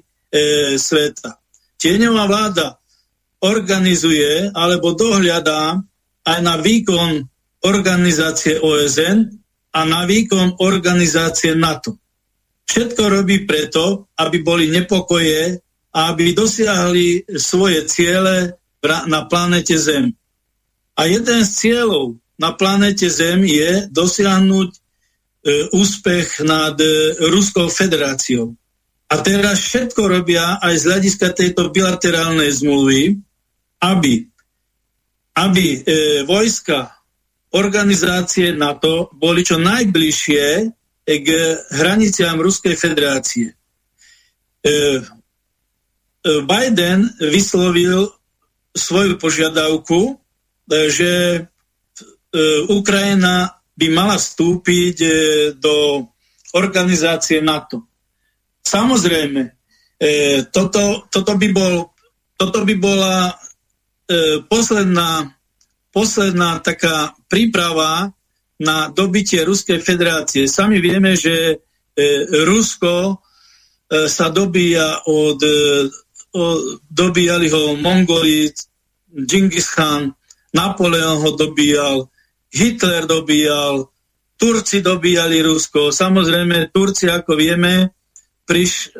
sveta. 0.78 1.42
Tieňová 1.80 2.24
vláda 2.30 2.78
organizuje 3.42 4.52
alebo 4.52 4.94
dohľadá 4.94 5.80
aj 6.28 6.38
na 6.44 6.60
výkon 6.60 7.24
organizácie 7.64 8.60
OSN 8.60 9.18
a 9.74 9.80
na 9.88 10.04
výkon 10.04 10.60
organizácie 10.60 11.56
NATO. 11.56 11.96
Všetko 12.70 13.02
robí 13.10 13.48
preto, 13.48 14.12
aby 14.14 14.46
boli 14.46 14.70
nepokoje 14.70 15.58
aby 15.90 16.32
dosiahli 16.32 17.26
svoje 17.34 17.82
ciele 17.90 18.54
na 18.82 19.26
planete 19.26 19.76
Zem. 19.76 20.14
A 20.96 21.10
jeden 21.10 21.42
z 21.42 21.50
cieľov 21.50 22.16
na 22.38 22.54
planete 22.54 23.10
Zem 23.10 23.44
je 23.44 23.90
dosiahnuť 23.90 24.70
e, 24.70 24.78
úspech 25.74 26.46
nad 26.46 26.78
e, 26.80 26.86
Ruskou 27.28 27.68
federáciou. 27.68 28.54
A 29.10 29.18
teraz 29.18 29.58
všetko 29.66 30.06
robia 30.06 30.62
aj 30.62 30.74
z 30.78 30.84
hľadiska 30.86 31.28
tejto 31.34 31.74
bilaterálnej 31.74 32.54
zmluvy, 32.54 33.18
aby, 33.82 34.14
aby 35.34 35.66
e, 35.74 35.78
vojska 36.24 36.94
organizácie 37.50 38.54
NATO 38.54 39.10
boli 39.10 39.42
čo 39.42 39.58
najbližšie 39.58 40.44
k 41.10 41.28
hraniciám 41.74 42.38
Ruskej 42.38 42.78
federácie. 42.78 43.50
E, 43.50 43.60
E, 44.60 45.00
Biden 46.24 47.08
vyslovil 47.16 48.12
svoju 48.76 49.16
požiadavku, 49.16 50.00
e, 50.06 50.14
že 50.92 51.12
e, 51.36 51.40
Ukrajina 52.68 53.56
by 53.80 53.86
mala 53.88 54.20
vstúpiť 54.20 54.96
do 55.56 56.04
organizácie 56.52 57.40
NATO. 57.40 57.88
Samozrejme, 58.60 59.56
toto, 60.52 61.08
toto, 61.08 61.32
by, 61.40 61.48
bol, 61.48 61.88
toto 62.36 62.60
by 62.68 62.74
bola 62.76 63.32
posledná, 64.52 65.32
posledná 65.88 66.60
taká 66.60 67.16
príprava 67.24 68.12
na 68.60 68.92
dobitie 68.92 69.40
Ruskej 69.48 69.80
federácie. 69.80 70.44
Sami 70.44 70.76
vieme, 70.76 71.16
že 71.16 71.64
Rusko 72.44 73.24
sa 73.88 74.26
dobíja 74.28 75.08
od 75.08 75.40
dobíjali 76.90 77.50
ho 77.50 77.76
Mongoli, 77.76 78.50
Džingis 79.10 79.68
Khan, 79.74 80.14
Napoleon 80.54 81.18
ho 81.18 81.30
dobíjal, 81.36 82.06
Hitler 82.50 83.06
dobíjal, 83.06 83.86
Turci 84.36 84.82
dobíjali 84.82 85.42
Rusko. 85.42 85.92
Samozrejme, 85.92 86.70
Turci, 86.72 87.10
ako 87.10 87.36
vieme, 87.36 87.92
priš, 88.46 88.88
e, 88.88 88.90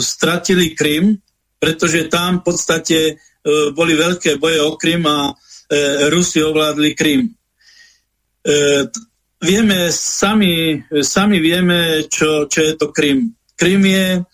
stratili 0.00 0.76
Krym, 0.76 1.16
pretože 1.58 2.08
tam 2.08 2.40
v 2.40 2.42
podstate 2.44 2.98
e, 3.10 3.12
boli 3.74 3.98
veľké 3.98 4.38
boje 4.38 4.60
o 4.62 4.76
Krym 4.78 5.04
a 5.04 5.32
e, 5.32 5.32
Rusi 6.08 6.40
ovládli 6.40 6.94
Krym. 6.94 7.28
E, 7.28 7.32
vieme, 9.42 9.90
sami, 9.92 10.80
sami 11.02 11.36
vieme, 11.42 12.06
čo, 12.08 12.46
čo 12.48 12.60
je 12.62 12.72
to 12.78 12.94
Krym. 12.94 13.34
Krym 13.56 13.84
je 13.84 14.06
E, 14.16 14.24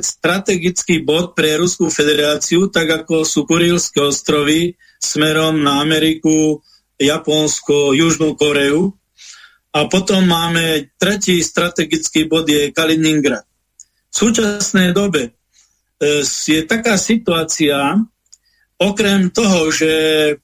strategický 0.00 1.04
bod 1.04 1.36
pre 1.36 1.60
Ruskú 1.60 1.92
federáciu, 1.92 2.72
tak 2.72 3.04
ako 3.04 3.28
sú 3.28 3.44
Kurilské 3.44 4.00
ostrovy 4.00 4.80
smerom 4.96 5.60
na 5.60 5.84
Ameriku, 5.84 6.64
Japonsko, 6.96 7.92
Južnú 7.92 8.32
Koreu. 8.32 8.96
A 9.76 9.84
potom 9.92 10.24
máme 10.24 10.88
tretí 10.96 11.44
strategický 11.44 12.24
bod 12.24 12.48
je 12.48 12.72
Kaliningrad. 12.72 13.44
V 14.08 14.14
súčasnej 14.16 14.96
dobe 14.96 15.36
e, 16.00 16.24
je 16.24 16.64
taká 16.64 16.96
situácia, 16.96 18.00
okrem 18.80 19.28
toho, 19.28 19.68
že 19.68 19.92
e, 19.92 20.34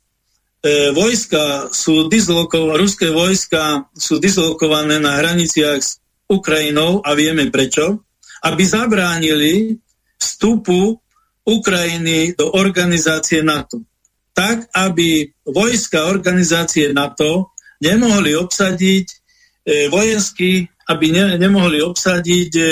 vojska 0.93 1.73
sú 1.73 2.13
ruské 2.13 3.09
vojska 3.09 3.89
sú 3.97 4.21
dislokované 4.21 5.01
na 5.01 5.17
hraniciach 5.17 5.81
s 5.81 6.02
Ukrajinou 6.33 7.05
a 7.05 7.13
vieme 7.13 7.53
prečo, 7.53 8.09
aby 8.43 8.65
zabránili 8.65 9.77
vstupu 10.17 10.97
Ukrajiny 11.45 12.39
do 12.39 12.55
organizácie 12.57 13.45
NATO. 13.45 13.85
Tak, 14.33 14.73
aby 14.73 15.29
vojska 15.45 16.09
organizácie 16.09 16.95
NATO 16.97 17.53
nemohli 17.83 18.33
obsadiť 18.33 19.07
e, 19.11 19.17
vojensky, 19.93 20.65
aby 20.89 21.07
ne, 21.13 21.25
nemohli 21.37 21.83
obsadiť 21.85 22.53
e, 22.57 22.63
e, 22.65 22.71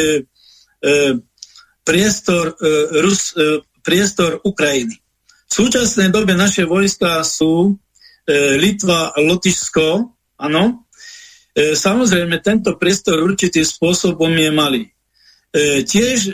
priestor, 1.83 2.55
e, 2.55 2.67
Rus, 3.03 3.35
e, 3.35 3.61
priestor 3.83 4.41
Ukrajiny. 4.47 4.95
V 5.51 5.53
súčasnej 5.53 6.15
dobe 6.15 6.39
naše 6.39 6.63
vojska 6.63 7.27
sú 7.27 7.75
e, 7.75 8.57
Litva, 8.57 9.19
Lotyšsko, 9.19 9.87
áno. 10.39 10.87
E, 11.51 11.75
samozrejme, 11.75 12.39
tento 12.39 12.79
priestor 12.79 13.19
určitým 13.27 13.67
spôsobom 13.67 14.31
je 14.31 14.51
malý. 14.55 14.83
E, 14.87 15.83
tiež 15.83 16.19
e, 16.31 16.33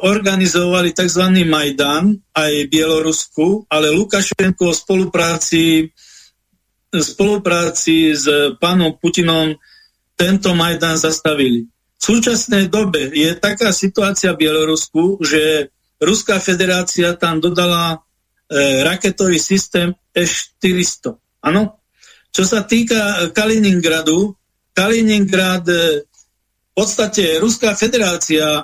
organizovali 0.00 0.96
tzv. 0.96 1.20
Majdan 1.44 2.16
aj 2.32 2.52
Bielorusku, 2.72 3.68
ale 3.68 3.92
Lukašenko 3.92 4.72
v 4.72 4.76
spolupráci, 4.76 5.64
spolupráci 6.88 8.16
s 8.16 8.24
pánom 8.56 8.96
Putinom 8.96 9.52
tento 10.16 10.56
Majdan 10.56 10.96
zastavili. 10.96 11.68
V 12.00 12.02
súčasnej 12.02 12.72
dobe 12.72 13.12
je 13.12 13.36
taká 13.36 13.68
situácia 13.68 14.32
v 14.32 14.48
Bielorusku, 14.48 15.20
že 15.20 15.72
Ruská 16.00 16.36
federácia 16.40 17.16
tam 17.16 17.40
dodala 17.40 18.04
raketový 18.84 19.40
systém 19.40 19.96
S-400. 20.12 21.16
Ano? 21.48 21.80
Čo 22.28 22.44
sa 22.44 22.60
týka 22.62 23.32
Kaliningradu, 23.32 24.36
Kaliningrad 24.74 25.70
e, 25.70 26.02
v 26.74 26.82
podstate 26.82 27.38
Ruská 27.38 27.78
federácia 27.78 28.42
e, 28.42 28.62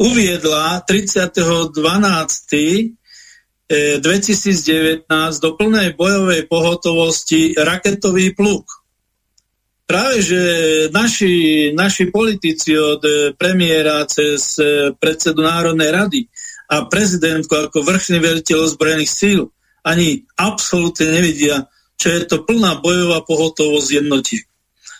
uviedla 0.00 0.80
30.12. 0.88 2.96
2019 4.00 5.04
e, 5.08 5.40
do 5.40 5.50
plnej 5.56 5.96
bojovej 5.96 6.48
pohotovosti 6.48 7.56
raketový 7.56 8.36
pluk. 8.36 8.68
Práve, 9.84 10.20
že 10.20 10.40
naši, 10.92 11.72
naši 11.76 12.08
politici 12.08 12.76
od 12.76 13.04
e, 13.04 13.32
premiéra 13.36 14.04
cez 14.08 14.56
predsedu 14.96 15.44
Národnej 15.44 15.92
rady 15.92 16.20
a 16.72 16.88
prezidentku 16.88 17.52
ako 17.52 17.84
vrchný 17.84 18.20
veliteľ 18.20 18.64
ozbrojených 18.64 19.12
síl 19.12 19.52
ani 19.84 20.24
absolútne 20.40 21.12
nevidia, 21.12 21.68
čo 21.96 22.10
je 22.10 22.26
to 22.26 22.44
plná 22.44 22.82
bojová 22.82 23.24
pohotovosť 23.24 23.88
jednotiek. 24.04 24.44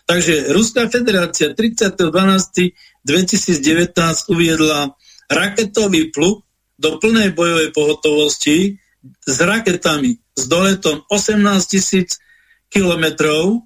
Takže 0.04 0.52
Ruská 0.52 0.92
federácia 0.92 1.56
30.12.2019 1.56 3.08
uviedla 4.28 4.92
raketový 5.32 6.12
pluk 6.12 6.44
do 6.76 7.00
plnej 7.00 7.32
bojovej 7.32 7.72
pohotovosti 7.72 8.76
s 9.24 9.36
raketami 9.40 10.20
s 10.36 10.44
doletom 10.50 11.06
18 11.08 11.40
tisíc 11.64 12.20
kilometrov, 12.68 13.64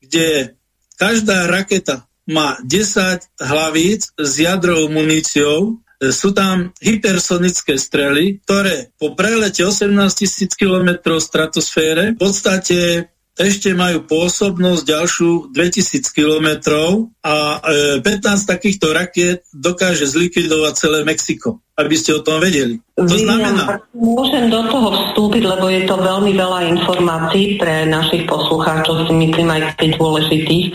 kde 0.00 0.56
každá 0.96 1.50
raketa 1.50 2.06
má 2.26 2.58
10 2.64 3.20
hlavíc 3.42 4.08
s 4.16 4.32
jadrovou 4.38 4.88
muníciou, 4.88 5.78
sú 6.00 6.36
tam 6.36 6.76
hypersonické 6.80 7.80
strely, 7.80 8.44
ktoré 8.44 8.92
po 9.00 9.16
prelete 9.16 9.64
18 9.64 9.92
tisíc 10.12 10.52
kilometrov 10.52 11.20
stratosfére 11.24 12.12
v 12.12 12.20
podstate 12.20 13.08
ešte 13.36 13.76
majú 13.76 14.08
pôsobnosť 14.08 14.82
ďalšiu 14.88 15.30
2000 15.52 16.08
kilometrov 16.16 17.12
a 17.20 17.60
e, 17.60 18.00
15 18.00 18.48
takýchto 18.48 18.96
rakiet 18.96 19.44
dokáže 19.52 20.08
zlikvidovať 20.08 20.72
celé 20.72 21.04
Mexiko, 21.04 21.60
aby 21.76 21.94
ste 21.94 22.16
o 22.16 22.24
tom 22.24 22.40
vedeli. 22.40 22.80
To 22.96 23.04
znamená... 23.04 23.84
Môžem 23.92 24.48
do 24.48 24.64
toho 24.72 24.88
vstúpiť, 24.96 25.44
lebo 25.44 25.68
je 25.68 25.84
to 25.84 26.00
veľmi 26.00 26.32
veľa 26.32 26.72
informácií 26.72 27.60
pre 27.60 27.84
našich 27.84 28.24
poslucháčov, 28.24 29.04
si 29.04 29.12
myslím 29.12 29.52
aj 29.52 29.76
keď 29.76 30.00
dôležitých. 30.00 30.72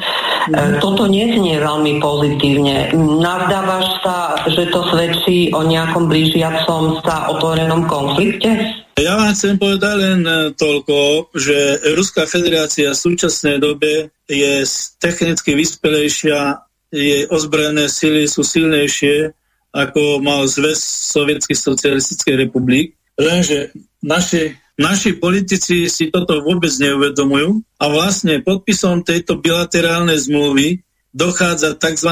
Mm. 0.54 0.78
Toto 0.78 1.10
neznie 1.10 1.58
veľmi 1.58 1.98
pozitívne. 1.98 2.94
Nazdávaš 3.18 3.88
sa, 4.06 4.18
že 4.46 4.70
to 4.70 4.86
svedčí 4.94 5.50
o 5.58 5.66
nejakom 5.66 6.06
blížiacom 6.06 7.02
sa 7.02 7.34
otvorenom 7.34 7.90
konflikte? 7.90 8.78
Ja 9.02 9.18
vám 9.18 9.34
chcem 9.34 9.58
povedať 9.58 9.96
len 9.98 10.22
e, 10.22 10.34
toľko, 10.54 11.34
že 11.34 11.82
Ruská 11.98 12.30
federácia 12.30 12.94
v 12.94 13.02
súčasnej 13.02 13.58
dobe 13.58 14.14
je 14.30 14.62
technicky 15.02 15.58
vyspelejšia, 15.58 16.62
jej 16.94 17.26
ozbrojené 17.26 17.90
sily 17.90 18.30
sú 18.30 18.46
silnejšie, 18.46 19.34
ako 19.72 20.20
mal 20.20 20.48
zväz 20.48 20.80
Sovietských 21.16 21.60
socialistických 21.60 22.38
republik. 22.48 23.00
Lenže 23.16 23.72
naši, 24.04 24.56
naši 24.76 25.16
politici 25.16 25.88
si 25.88 26.12
toto 26.12 26.44
vôbec 26.44 26.72
neuvedomujú 26.76 27.64
a 27.80 27.86
vlastne 27.88 28.44
podpisom 28.44 29.04
tejto 29.08 29.40
bilaterálnej 29.40 30.20
zmluvy 30.20 30.84
dochádza 31.16 31.76
tzv. 31.80 32.12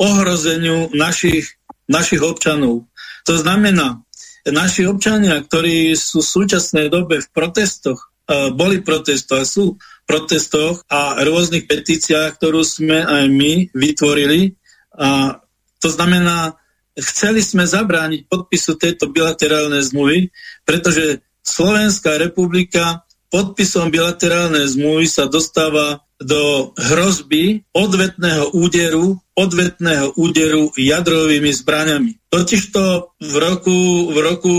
ohrozeniu 0.00 0.92
našich, 0.92 1.56
našich 1.88 2.20
občanov. 2.20 2.88
To 3.28 3.34
znamená, 3.36 4.00
naši 4.48 4.88
občania, 4.88 5.40
ktorí 5.44 5.92
sú 5.96 6.24
v 6.24 6.32
súčasnej 6.32 6.88
dobe 6.88 7.20
v 7.20 7.28
protestoch, 7.32 8.08
boli 8.56 8.84
protestoch 8.84 9.40
a 9.40 9.48
sú 9.48 9.76
protestoch 10.04 10.84
a 10.88 11.20
rôznych 11.24 11.64
petíciách, 11.68 12.36
ktorú 12.36 12.60
sme 12.64 13.04
aj 13.04 13.24
my 13.28 13.72
vytvorili. 13.72 14.56
A 14.96 15.40
to 15.78 15.88
znamená, 15.90 16.58
chceli 16.98 17.42
sme 17.42 17.66
zabrániť 17.66 18.26
podpisu 18.26 18.74
tejto 18.78 19.10
bilaterálnej 19.10 19.82
zmluvy, 19.86 20.34
pretože 20.66 21.22
Slovenská 21.46 22.20
republika 22.20 23.08
podpisom 23.32 23.88
bilaterálnej 23.88 24.68
zmluvy 24.68 25.06
sa 25.08 25.24
dostáva 25.28 26.04
do 26.18 26.74
hrozby 26.74 27.62
odvetného 27.70 28.50
úderu, 28.50 29.22
odvetného 29.38 30.18
úderu 30.18 30.74
jadrovými 30.74 31.54
zbraňami. 31.54 32.18
Totižto 32.26 33.14
v 33.22 33.34
roku, 33.38 34.10
v 34.10 34.18
roku 34.18 34.56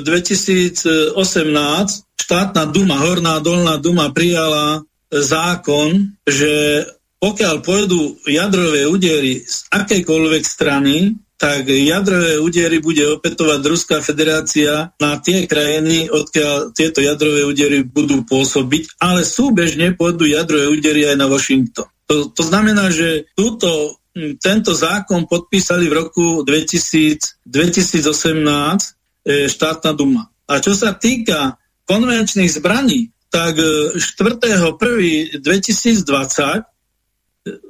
2018 0.00 1.20
e, 1.20 1.96
štátna 2.16 2.64
duma, 2.72 2.96
Horná 2.96 3.44
dolná 3.44 3.76
duma 3.76 4.08
prijala 4.08 4.80
zákon, 5.12 6.16
že 6.24 6.86
pokiaľ 7.22 7.62
pôjdu 7.62 8.18
jadrové 8.26 8.90
údery 8.90 9.46
z 9.46 9.70
akejkoľvek 9.70 10.42
strany, 10.42 11.14
tak 11.38 11.70
jadrové 11.70 12.38
údery 12.42 12.82
bude 12.82 13.18
opätovať 13.18 13.60
Ruská 13.62 13.98
federácia 14.02 14.90
na 14.98 15.18
tie 15.22 15.46
krajiny, 15.46 16.10
odkiaľ 16.10 16.74
tieto 16.74 16.98
jadrové 16.98 17.46
údery 17.46 17.86
budú 17.86 18.26
pôsobiť, 18.26 18.98
ale 18.98 19.22
súbežne 19.22 19.94
pôjdu 19.94 20.26
jadrové 20.26 20.70
údery 20.70 21.06
aj 21.06 21.16
na 21.18 21.26
Washington. 21.30 21.86
To, 22.10 22.30
to 22.30 22.42
znamená, 22.42 22.90
že 22.90 23.30
túto, 23.38 23.98
tento 24.42 24.74
zákon 24.74 25.30
podpísali 25.30 25.86
v 25.86 25.94
roku 26.06 26.26
2000, 26.42 27.42
2018 27.46 28.02
e, 28.02 29.46
štátna 29.46 29.94
duma. 29.94 30.26
A 30.50 30.58
čo 30.58 30.74
sa 30.74 30.94
týka 30.94 31.58
konvenčných 31.86 32.50
zbraní, 32.50 33.14
tak 33.34 33.58
4.1.2020 33.58 35.42
e, 35.42 36.71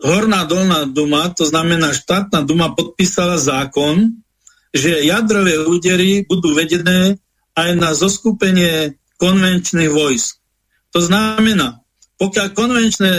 Horná 0.05 0.45
dolná 0.45 0.85
duma, 0.85 1.33
to 1.33 1.49
znamená 1.49 1.97
štátna 1.97 2.45
duma 2.45 2.77
podpísala 2.77 3.41
zákon, 3.41 4.21
že 4.73 5.05
jadrové 5.05 5.65
údery 5.65 6.29
budú 6.29 6.53
vedené 6.53 7.17
aj 7.57 7.71
na 7.77 7.97
zoskupenie 7.97 9.01
konvenčných 9.17 9.93
vojsk. 9.93 10.41
To 10.93 11.01
znamená, 11.01 11.81
pokiaľ 12.21 12.49
konvenčné, 12.53 13.15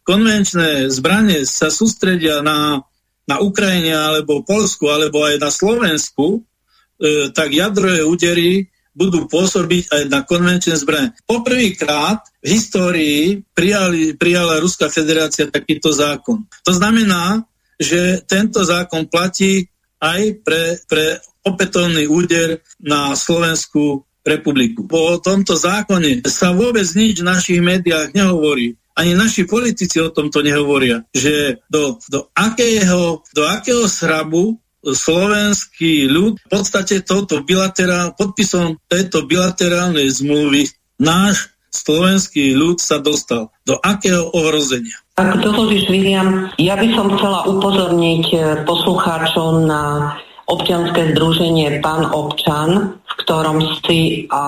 konvenčné 0.00 0.88
zbranie 0.88 1.44
sa 1.44 1.68
sústredia 1.68 2.40
na, 2.40 2.80
na 3.28 3.36
Ukrajine 3.44 3.92
alebo 3.92 4.44
Polsku 4.44 4.88
alebo 4.88 5.28
aj 5.28 5.36
na 5.36 5.50
Slovensku, 5.52 6.40
e, 6.40 7.30
tak 7.36 7.52
jadrové 7.52 8.00
údery 8.00 8.72
budú 8.98 9.30
pôsobiť 9.30 9.94
aj 9.94 10.02
na 10.10 10.26
konvenčné 10.26 10.74
zbranie. 10.74 11.14
Poprvýkrát 11.22 12.26
v 12.42 12.48
histórii 12.50 13.46
prijali, 13.54 14.18
prijala 14.18 14.58
Ruská 14.58 14.90
federácia 14.90 15.46
takýto 15.46 15.94
zákon. 15.94 16.50
To 16.66 16.72
znamená, 16.74 17.46
že 17.78 18.26
tento 18.26 18.66
zákon 18.66 19.06
platí 19.06 19.70
aj 20.02 20.42
pre, 20.42 20.82
pre 20.90 21.22
opätovný 21.46 22.10
úder 22.10 22.58
na 22.82 23.14
Slovenskú 23.14 24.02
republiku. 24.26 24.84
Po 24.84 25.22
tomto 25.22 25.54
zákone 25.54 26.26
sa 26.26 26.52
vôbec 26.52 26.84
nič 26.92 27.22
v 27.22 27.28
našich 27.30 27.60
médiách 27.62 28.12
nehovorí. 28.12 28.76
Ani 28.98 29.14
naši 29.14 29.46
politici 29.46 30.02
o 30.02 30.10
tomto 30.10 30.42
nehovoria, 30.42 31.06
že 31.14 31.62
do, 31.70 32.02
do, 32.10 32.34
akého, 32.34 33.22
do 33.30 33.42
akého 33.46 33.86
srabu 33.86 34.58
slovenský 34.94 36.08
ľud 36.08 36.38
v 36.40 36.48
podstate 36.48 37.04
toto 37.04 37.42
bilaterál, 37.44 38.14
podpisom 38.14 38.80
tejto 38.88 39.24
bilaterálnej 39.28 40.08
zmluvy 40.08 40.68
náš 41.00 41.52
slovenský 41.68 42.56
ľud 42.56 42.80
sa 42.80 42.98
dostal. 42.98 43.52
Do 43.68 43.76
akého 43.80 44.32
ohrozenia? 44.32 44.96
Ak 45.18 45.42
dovolíš, 45.42 45.90
William, 45.90 46.48
ja 46.56 46.78
by 46.78 46.88
som 46.94 47.12
chcela 47.18 47.44
upozorniť 47.50 48.26
eh, 48.32 48.42
poslucháčov 48.64 49.66
na 49.66 50.14
občianske 50.48 51.12
združenie 51.12 51.84
Pán 51.84 52.08
občan, 52.08 52.96
ktorom 53.18 53.58
si, 53.84 54.24
a, 54.30 54.42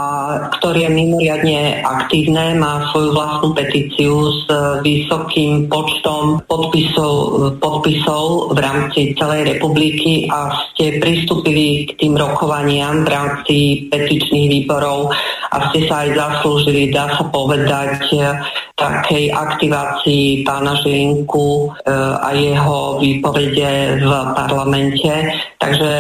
ktorý 0.59 0.87
je 0.87 0.91
mimoriadne 0.95 1.61
aktívne, 1.83 2.55
má 2.57 2.89
svoju 2.95 3.11
vlastnú 3.13 3.49
petíciu 3.53 4.31
s 4.31 4.47
vysokým 4.87 5.67
počtom 5.67 6.41
podpisov, 6.47 7.13
podpisov 7.59 8.55
v 8.55 8.59
rámci 8.63 9.01
celej 9.19 9.59
republiky 9.59 10.31
a 10.31 10.55
ste 10.71 11.03
pristúpili 11.03 11.91
k 11.91 11.99
tým 11.99 12.15
rokovaniam 12.15 13.03
v 13.03 13.09
rámci 13.11 13.57
petičných 13.91 14.49
výborov 14.49 15.11
a 15.51 15.57
ste 15.71 15.91
sa 15.91 16.07
aj 16.07 16.11
zaslúžili, 16.15 16.95
dá 16.95 17.11
sa 17.19 17.27
povedať, 17.27 18.07
takej 18.81 19.29
aktivácii 19.29 20.47
pána 20.49 20.73
Žilinku 20.81 21.69
e, 21.69 21.93
a 22.17 22.33
jeho 22.33 22.97
výpovede 22.97 24.01
v 24.01 24.11
parlamente. 24.33 25.13
Takže 25.61 25.91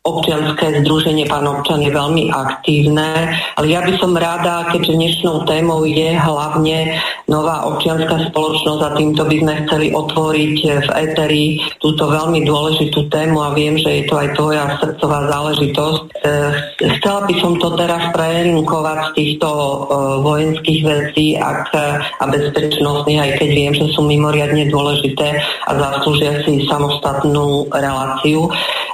občianské 0.00 0.80
združenie 0.80 1.28
Pán 1.28 1.44
občan 1.44 1.84
je 1.84 1.92
veľmi 1.92 2.32
aktívne, 2.32 3.36
ale 3.60 3.66
ja 3.68 3.84
by 3.84 4.00
som 4.00 4.16
rada, 4.16 4.64
keďže 4.72 4.96
dnešnou 4.96 5.44
témou 5.44 5.84
je 5.84 6.16
hlavne 6.16 6.96
nová 7.28 7.68
občianská 7.68 8.32
spoločnosť 8.32 8.80
a 8.80 8.96
týmto 8.96 9.28
by 9.28 9.36
sme 9.44 9.54
chceli 9.68 9.86
otvoriť 9.92 10.56
v 10.88 10.88
Eteri 11.04 11.46
túto 11.84 12.08
veľmi 12.08 12.48
dôležitú 12.48 13.12
tému 13.12 13.44
a 13.44 13.52
viem, 13.52 13.76
že 13.76 14.00
je 14.00 14.04
to 14.08 14.14
aj 14.16 14.28
tvoja 14.40 14.64
srdcová 14.80 15.28
záležitosť. 15.28 16.02
Eh, 16.24 16.50
chcela 16.96 17.20
by 17.28 17.34
som 17.36 17.52
to 17.60 17.68
teraz 17.76 18.02
prelinkovať 18.16 18.98
z 19.04 19.10
týchto 19.20 19.48
eh, 19.52 19.76
vojenských 20.24 20.80
vecí 20.80 21.26
ak, 21.36 21.76
a 22.16 22.24
bezpečnostných, 22.24 23.20
aj 23.20 23.32
keď 23.36 23.48
viem, 23.52 23.72
že 23.76 23.92
sú 23.92 24.08
mimoriadne 24.08 24.64
dôležité 24.72 25.44
a 25.68 25.70
zaslúžia 25.76 26.40
si 26.48 26.64
samostatnú 26.64 27.68
reláciu. 27.68 28.48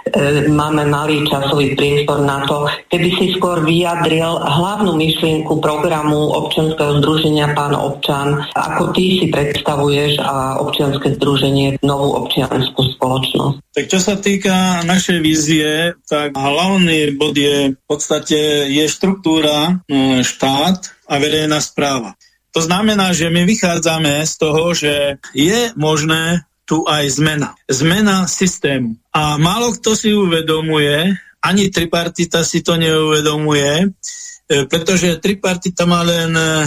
Eh, 0.06 0.46
máme 0.46 0.86
malý 0.86 1.26
časový 1.26 1.74
priestor 1.74 2.22
na 2.22 2.46
to, 2.46 2.70
keby 2.86 3.10
si 3.18 3.26
skôr 3.34 3.66
vyjadril 3.66 4.38
hlavnú 4.38 4.94
myšlienku 4.94 5.58
programu 5.58 6.30
občianského 6.30 7.02
združenia 7.02 7.50
Pán 7.58 7.74
občan, 7.74 8.46
ako 8.54 8.94
ty 8.94 9.18
si 9.18 9.26
predstavuješ 9.34 10.22
a 10.22 10.62
občianske 10.62 11.18
združenie 11.18 11.82
novú 11.82 12.22
občianskú 12.22 12.94
spoločnosť. 12.94 13.56
Tak 13.74 13.84
čo 13.90 13.98
sa 13.98 14.14
týka 14.14 14.86
našej 14.86 15.18
vízie, 15.18 15.98
tak 16.06 16.38
hlavný 16.38 17.18
bod 17.18 17.34
je 17.34 17.74
v 17.74 17.84
podstate 17.90 18.70
je 18.70 18.84
štruktúra, 18.86 19.82
no, 19.90 20.22
štát 20.22 20.86
a 21.10 21.14
verejná 21.18 21.58
správa. 21.58 22.14
To 22.54 22.62
znamená, 22.62 23.10
že 23.10 23.28
my 23.28 23.42
vychádzame 23.42 24.22
z 24.22 24.34
toho, 24.38 24.70
že 24.72 25.20
je 25.34 25.74
možné 25.76 26.46
tu 26.66 26.82
aj 26.82 27.06
zmena. 27.14 27.54
Zmena 27.70 28.26
systému. 28.26 28.98
A 29.14 29.38
málo 29.38 29.72
kto 29.78 29.94
si 29.94 30.10
uvedomuje, 30.10 31.14
ani 31.46 31.70
tripartita 31.70 32.42
si 32.42 32.66
to 32.66 32.74
neuvedomuje, 32.74 33.86
e, 33.86 34.66
pretože 34.66 35.22
tripartita 35.22 35.86
má 35.86 36.02
len 36.02 36.34
e, 36.34 36.66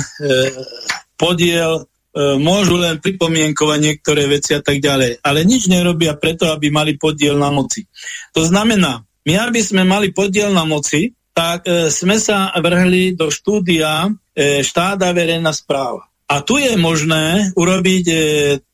podiel, 1.19 1.83
e, 1.83 2.39
môžu 2.39 2.79
len 2.79 3.03
pripomienkovať 3.03 3.79
niektoré 3.83 4.31
veci 4.31 4.55
a 4.55 4.63
tak 4.63 4.79
ďalej. 4.79 5.19
Ale 5.19 5.43
nič 5.43 5.67
nerobia 5.67 6.15
preto, 6.15 6.47
aby 6.47 6.71
mali 6.71 6.95
podiel 6.95 7.35
na 7.35 7.51
moci. 7.51 7.83
To 8.31 8.47
znamená, 8.47 9.03
my 9.27 9.33
aby 9.35 9.59
sme 9.59 9.83
mali 9.83 10.15
podiel 10.15 10.55
na 10.55 10.63
moci, 10.63 11.12
tak 11.35 11.63
sme 11.88 12.19
sa 12.19 12.51
vrhli 12.51 13.15
do 13.15 13.31
štúdia 13.31 14.12
štáda 14.35 15.15
verejná 15.15 15.55
správa. 15.55 16.12
A 16.27 16.43
tu 16.43 16.59
je 16.59 16.75
možné 16.75 17.55
urobiť 17.55 18.05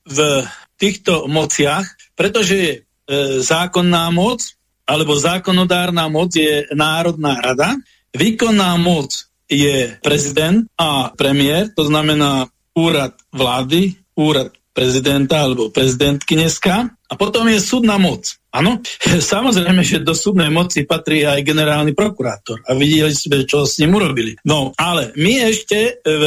v 0.01 0.17
týchto 0.86 1.26
mociach, 1.26 2.13
pretože 2.13 2.58
e, 2.62 2.76
zákonná 3.41 4.13
moc 4.13 4.45
alebo 4.86 5.17
zákonodárna 5.17 6.06
moc 6.13 6.38
je 6.38 6.69
Národná 6.78 7.41
rada, 7.41 7.74
výkonná 8.13 8.78
moc 8.78 9.10
je 9.50 9.98
prezident 10.06 10.69
a 10.78 11.10
premiér, 11.10 11.74
to 11.74 11.89
znamená 11.89 12.45
úrad 12.78 13.17
vlády, 13.34 13.98
úrad 14.13 14.54
prezidenta 14.76 15.41
alebo 15.41 15.74
prezidentky 15.74 16.38
dneska 16.38 16.91
a 16.91 17.13
potom 17.15 17.48
je 17.48 17.58
súdna 17.58 17.98
moc. 17.98 18.38
Áno, 18.54 18.84
samozrejme, 19.34 19.82
že 19.82 20.06
do 20.06 20.13
súdnej 20.13 20.54
moci 20.54 20.86
patrí 20.86 21.26
aj 21.26 21.41
generálny 21.41 21.98
prokurátor 21.98 22.62
a 22.69 22.78
videli 22.78 23.15
sme, 23.15 23.41
čo 23.50 23.65
s 23.65 23.82
ním 23.82 23.98
urobili. 23.98 24.38
No, 24.45 24.69
ale 24.78 25.15
my 25.17 25.50
ešte 25.50 26.04
v 26.06 26.24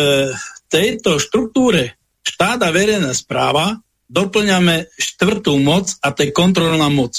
tejto 0.66 1.23
štruktúre 1.23 1.94
štáda 2.27 2.75
verejná 2.75 3.12
správa 3.14 3.79
doplňame 4.09 4.88
štvrtú 4.97 5.57
moc 5.61 5.92
a 6.01 6.11
to 6.12 6.27
je 6.27 6.35
kontrolná 6.35 6.88
moc. 6.88 7.14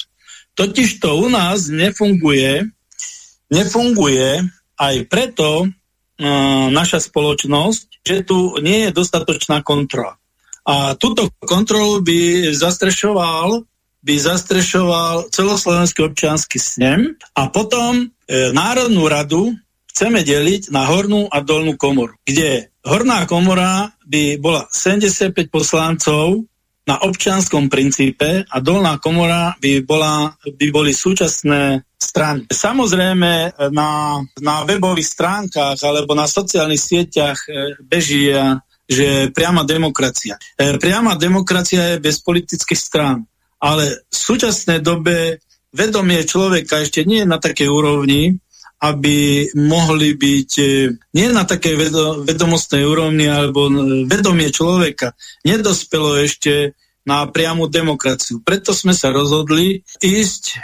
Totiž 0.58 1.00
to 1.00 1.16
u 1.24 1.32
nás 1.32 1.72
nefunguje, 1.72 2.68
nefunguje 3.48 4.44
aj 4.76 4.96
preto 5.08 5.66
uh, 5.66 6.68
naša 6.68 7.00
spoločnosť, 7.00 8.04
že 8.04 8.26
tu 8.28 8.58
nie 8.60 8.90
je 8.90 8.96
dostatočná 8.96 9.64
kontrola. 9.64 10.20
A 10.68 10.94
túto 11.00 11.32
kontrolu 11.42 12.04
by 12.04 12.52
zastrešoval 12.52 13.70
by 14.00 14.16
zastrešoval 14.16 15.28
celoslovenský 15.28 16.08
občiansky 16.08 16.56
snem 16.56 17.20
a 17.36 17.52
potom 17.52 18.08
e, 18.08 18.52
Národnú 18.56 19.12
radu 19.12 19.52
chceme 19.92 20.24
deliť 20.24 20.72
na 20.72 20.88
hornú 20.88 21.28
a 21.28 21.44
dolnú 21.44 21.76
komoru, 21.76 22.16
kde 22.24 22.72
horná 22.88 23.28
komora 23.28 23.92
by 24.08 24.40
bola 24.40 24.72
75 24.72 25.36
poslancov 25.52 26.48
na 26.90 26.98
občianskom 27.06 27.70
princípe 27.70 28.50
a 28.50 28.58
dolná 28.58 28.98
komora 28.98 29.54
by, 29.62 29.86
bola, 29.86 30.34
by 30.42 30.68
boli 30.74 30.90
súčasné 30.90 31.86
strany. 31.94 32.50
Samozrejme 32.50 33.54
na, 33.70 34.18
na 34.42 34.56
webových 34.66 35.06
stránkach 35.06 35.78
alebo 35.86 36.18
na 36.18 36.26
sociálnych 36.26 36.82
sieťach 36.82 37.38
e, 37.46 37.78
beží, 37.86 38.34
e, 38.34 38.58
že 38.90 39.30
priama 39.30 39.62
demokracia. 39.62 40.42
E, 40.58 40.82
priama 40.82 41.14
demokracia 41.14 41.94
je 41.94 42.02
bez 42.02 42.26
politických 42.26 42.82
strán, 42.82 43.22
ale 43.62 44.10
v 44.10 44.18
súčasnej 44.18 44.82
dobe 44.82 45.46
vedomie 45.70 46.26
človeka 46.26 46.82
ešte 46.82 47.06
nie 47.06 47.22
je 47.22 47.30
na 47.30 47.38
takej 47.38 47.70
úrovni, 47.70 48.42
aby 48.80 49.50
mohli 49.60 50.16
byť 50.16 50.52
nie 51.12 51.28
na 51.32 51.44
takej 51.44 51.76
vedomostnej 52.24 52.88
úrovni, 52.88 53.28
alebo 53.28 53.68
vedomie 54.08 54.50
človeka 54.56 55.14
nedospelo 55.44 56.16
ešte 56.24 56.80
na 57.04 57.28
priamu 57.28 57.68
demokraciu. 57.68 58.40
Preto 58.46 58.72
sme 58.72 58.94
sa 58.94 59.10
rozhodli 59.10 59.82
ísť 59.98 60.44
e, 60.52 60.58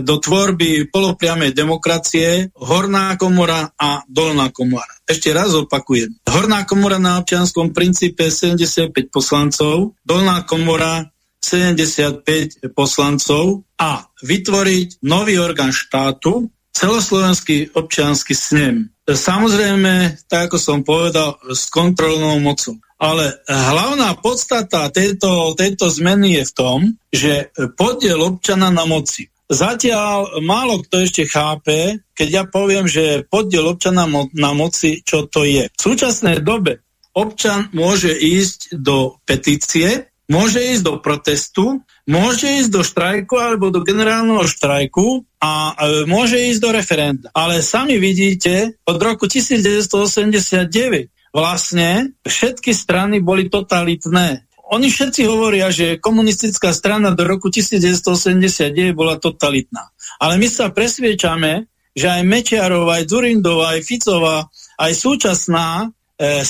do 0.00 0.16
tvorby 0.16 0.88
polopriamej 0.88 1.52
demokracie 1.52 2.48
Horná 2.56 3.20
komora 3.20 3.76
a 3.76 4.00
Dolná 4.08 4.48
komora. 4.50 4.90
Ešte 5.04 5.36
raz 5.36 5.52
opakujem. 5.52 6.24
Horná 6.24 6.64
komora 6.64 6.96
na 6.96 7.20
občianskom 7.20 7.76
princípe 7.76 8.32
75 8.32 9.12
poslancov, 9.12 9.94
Dolná 10.00 10.48
komora 10.48 11.04
75 11.44 12.72
poslancov 12.74 13.68
a 13.78 14.02
vytvoriť 14.24 15.04
nový 15.04 15.38
orgán 15.38 15.70
štátu, 15.70 16.50
celoslovenský 16.76 17.72
občiansky 17.72 18.36
snem. 18.36 18.92
Samozrejme, 19.08 20.20
tak 20.28 20.52
ako 20.52 20.56
som 20.60 20.78
povedal, 20.84 21.40
s 21.48 21.72
kontrolnou 21.72 22.36
mocou. 22.42 22.76
Ale 22.96 23.40
hlavná 23.48 24.16
podstata 24.20 24.88
tejto, 24.92 25.56
tejto 25.56 25.88
zmeny 25.88 26.40
je 26.40 26.44
v 26.48 26.52
tom, 26.56 26.78
že 27.12 27.52
podiel 27.76 28.20
občana 28.20 28.68
na 28.72 28.84
moci. 28.84 29.28
Zatiaľ 29.46 30.42
málo 30.42 30.82
kto 30.82 31.06
ešte 31.06 31.22
chápe, 31.28 32.02
keď 32.18 32.28
ja 32.28 32.42
poviem, 32.48 32.90
že 32.90 33.22
podiel 33.22 33.68
občana 33.70 34.10
mo 34.10 34.26
na 34.34 34.50
moci, 34.50 35.06
čo 35.06 35.30
to 35.30 35.46
je. 35.46 35.70
V 35.70 35.80
súčasnej 35.80 36.42
dobe 36.42 36.82
občan 37.14 37.70
môže 37.72 38.10
ísť 38.10 38.74
do 38.76 39.16
petície, 39.22 40.10
môže 40.26 40.58
ísť 40.58 40.82
do 40.82 40.94
protestu, 40.98 41.82
môže 42.06 42.46
ísť 42.46 42.70
do 42.70 42.82
štrajku 42.82 43.34
alebo 43.38 43.70
do 43.70 43.82
generálneho 43.86 44.42
štrajku 44.46 45.26
a 45.38 45.74
e, 45.74 46.06
môže 46.10 46.38
ísť 46.38 46.60
do 46.62 46.70
referenda. 46.74 47.26
Ale 47.30 47.62
sami 47.62 47.98
vidíte, 47.98 48.78
od 48.86 48.98
roku 48.98 49.30
1989 49.30 51.10
vlastne 51.30 52.16
všetky 52.26 52.74
strany 52.74 53.22
boli 53.22 53.46
totalitné. 53.46 54.46
Oni 54.66 54.90
všetci 54.90 55.22
hovoria, 55.30 55.70
že 55.70 56.02
komunistická 56.02 56.74
strana 56.74 57.14
do 57.14 57.22
roku 57.22 57.54
1989 57.54 58.98
bola 58.98 59.14
totalitná. 59.14 59.94
Ale 60.18 60.42
my 60.42 60.48
sa 60.50 60.74
presviečame, 60.74 61.70
že 61.94 62.10
aj 62.10 62.22
Mečiarova, 62.26 62.98
aj 62.98 63.04
Zurindová, 63.06 63.78
aj 63.78 63.80
Ficová, 63.86 64.50
aj 64.74 64.92
e, 64.92 66.42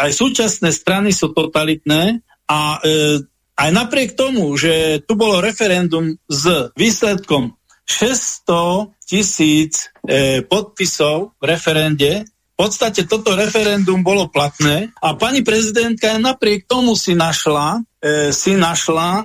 aj 0.00 0.10
súčasné 0.16 0.70
strany 0.72 1.14
sú 1.14 1.30
totalitné 1.30 2.24
a 2.50 2.82
e, 2.82 3.22
aj 3.54 3.70
napriek 3.70 4.18
tomu, 4.18 4.58
že 4.58 5.04
tu 5.06 5.14
bolo 5.14 5.38
referendum 5.38 6.18
s 6.26 6.74
výsledkom 6.74 7.54
600 7.86 8.90
tisíc 9.06 9.90
e, 10.02 10.42
podpisov 10.42 11.38
v 11.38 11.44
referende, 11.46 12.26
v 12.26 12.56
podstate 12.68 13.08
toto 13.08 13.32
referendum 13.32 14.04
bolo 14.04 14.28
platné 14.28 14.92
a 15.00 15.16
pani 15.16 15.40
prezidentka 15.40 16.12
aj 16.12 16.20
napriek 16.20 16.68
tomu 16.68 16.92
si 16.92 17.16
našla, 17.16 17.80
e, 18.04 18.36
si 18.36 18.52
našla 18.52 19.08
e, 19.16 19.22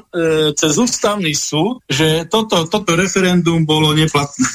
cez 0.56 0.74
ústavný 0.80 1.36
súd, 1.36 1.84
že 1.84 2.32
toto, 2.32 2.64
toto 2.72 2.96
referendum 2.96 3.68
bolo 3.68 3.92
neplatné. 3.92 4.48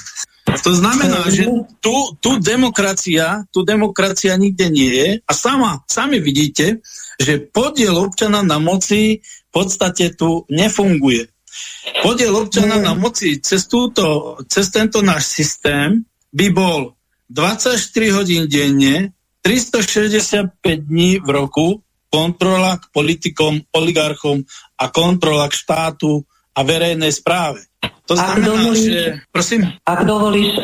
To 0.51 0.73
znamená, 0.75 1.31
že 1.31 1.47
tu, 1.79 1.95
tu 2.19 2.31
demokracia, 2.43 3.47
tu 3.55 3.63
demokracia 3.63 4.35
nikde 4.35 4.67
nie 4.71 4.91
je 4.91 5.09
a 5.23 5.33
sama, 5.33 5.87
sami 5.87 6.19
vidíte, 6.19 6.83
že 7.21 7.39
podiel 7.39 7.95
občana 7.95 8.43
na 8.43 8.59
moci 8.59 9.23
v 9.23 9.51
podstate 9.53 10.15
tu 10.19 10.47
nefunguje. 10.51 11.31
Podiel 12.03 12.35
občana 12.35 12.79
na 12.79 12.95
moci 12.95 13.43
cez, 13.43 13.67
túto, 13.67 14.39
cez 14.47 14.71
tento 14.71 15.03
náš 15.03 15.31
systém 15.31 16.07
by 16.31 16.47
bol 16.55 16.95
24 17.31 17.79
hodín 18.15 18.47
denne, 18.51 19.15
365 19.43 20.59
dní 20.87 21.19
v 21.23 21.29
roku, 21.31 21.67
kontrola 22.11 22.77
k 22.79 22.91
politikom, 22.91 23.63
oligarchom 23.71 24.43
a 24.79 24.91
kontrola 24.91 25.47
k 25.47 25.55
štátu 25.55 26.27
a 26.55 26.61
verejnej 26.67 27.15
správe. 27.15 27.70
To 28.11 28.19
znamená, 28.19 28.35
ak 28.35 28.43
dovolíš, 28.43 28.91
že... 28.91 29.03
Prosím? 29.31 29.61
Ak 29.87 30.01
dovolíš, 30.03 30.51
e, 30.59 30.61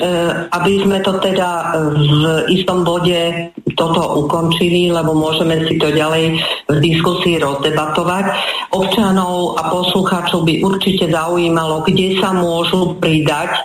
aby 0.51 0.73
sme 0.83 0.99
to 0.99 1.13
teda 1.23 1.51
e, 1.55 1.65
v 1.95 2.25
istom 2.59 2.83
bode 2.83 3.55
toto 3.79 4.03
ukončili, 4.27 4.91
lebo 4.91 5.15
môžeme 5.15 5.63
si 5.71 5.79
to 5.79 5.95
ďalej 5.95 6.43
v 6.67 6.79
diskusii 6.83 7.39
rozdebatovať. 7.39 8.25
Občanov 8.75 9.63
a 9.63 9.71
poslucháčov 9.71 10.43
by 10.43 10.59
určite 10.59 11.07
zaujímalo, 11.07 11.87
kde 11.87 12.19
sa 12.19 12.35
môžu 12.35 12.99
pridať 12.99 13.55
e, 13.55 13.61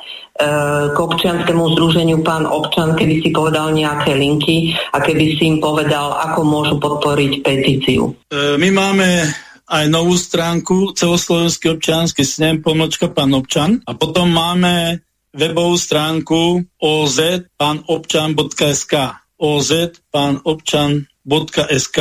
k 0.94 0.98
občianskému 1.02 1.74
združeniu 1.74 2.22
pán 2.22 2.46
občan, 2.46 2.94
keby 2.94 3.26
si 3.26 3.34
povedal 3.34 3.74
nejaké 3.74 4.14
linky 4.14 4.78
a 4.94 5.02
keby 5.02 5.42
si 5.42 5.50
im 5.50 5.58
povedal, 5.58 6.22
ako 6.22 6.46
môžu 6.46 6.78
podporiť 6.78 7.42
petíciu. 7.42 8.14
My 8.62 8.70
máme 8.70 9.26
aj 9.72 9.88
novú 9.88 10.20
stránku 10.20 10.92
celoslovenský 11.00 11.80
občiansky 11.80 12.28
snem 12.28 12.60
pomočka 12.60 13.08
pán 13.08 13.32
občan. 13.32 13.80
A 13.88 13.96
potom 13.96 14.28
máme 14.28 15.00
webovú 15.32 15.80
stránku 15.80 16.68
ozpanobčan.sk 16.76 18.94
ozpanobčan.sk 19.40 22.00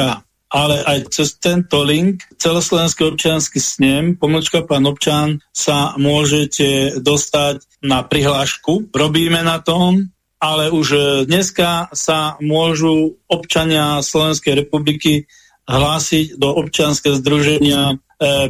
ale 0.51 0.83
aj 0.83 1.15
cez 1.15 1.39
tento 1.39 1.87
link 1.87 2.27
celoslovenský 2.35 3.15
občiansky 3.15 3.63
snem 3.63 4.19
pomočka 4.19 4.67
pán 4.67 4.83
občan 4.83 5.39
sa 5.55 5.95
môžete 5.95 6.99
dostať 6.99 7.63
na 7.87 8.03
prihlášku. 8.03 8.91
Robíme 8.91 9.47
na 9.47 9.63
tom, 9.63 10.11
ale 10.43 10.75
už 10.75 11.23
dneska 11.31 11.95
sa 11.95 12.35
môžu 12.43 13.23
občania 13.31 14.03
Slovenskej 14.03 14.67
republiky 14.67 15.31
hlásiť 15.71 16.35
do 16.35 16.51
občanského 16.51 17.15
združenia 17.15 17.95
e, 17.95 17.97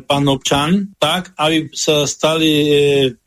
pán 0.01 0.25
občan, 0.33 0.97
tak, 0.97 1.37
aby 1.37 1.69
sa 1.77 2.09
stali 2.09 2.51
e, 2.51 2.69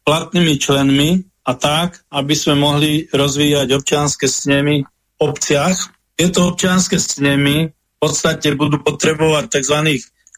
platnými 0.01 0.57
členmi 0.57 1.21
a 1.45 1.53
tak, 1.53 2.01
aby 2.09 2.33
sme 2.33 2.57
mohli 2.57 3.05
rozvíjať 3.13 3.67
občianske 3.69 4.25
snemy 4.25 4.81
v 4.81 5.19
obciach. 5.21 5.77
Tieto 6.17 6.49
občianske 6.49 6.97
snemy 6.97 7.69
v 7.69 7.97
podstate 8.01 8.57
budú 8.57 8.81
potrebovať 8.81 9.61
tzv. 9.61 9.77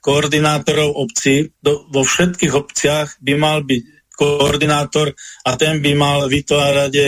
koordinátorov 0.03 0.91
obcí. 0.91 1.55
Do, 1.63 1.87
vo 1.89 2.03
všetkých 2.03 2.53
obciach 2.53 3.23
by 3.23 3.33
mal 3.39 3.63
byť 3.63 3.83
koordinátor 4.15 5.11
a 5.43 5.49
ten 5.59 5.83
by 5.83 5.91
mal 5.95 6.27
vytvárať 6.27 6.93
e, 6.95 7.03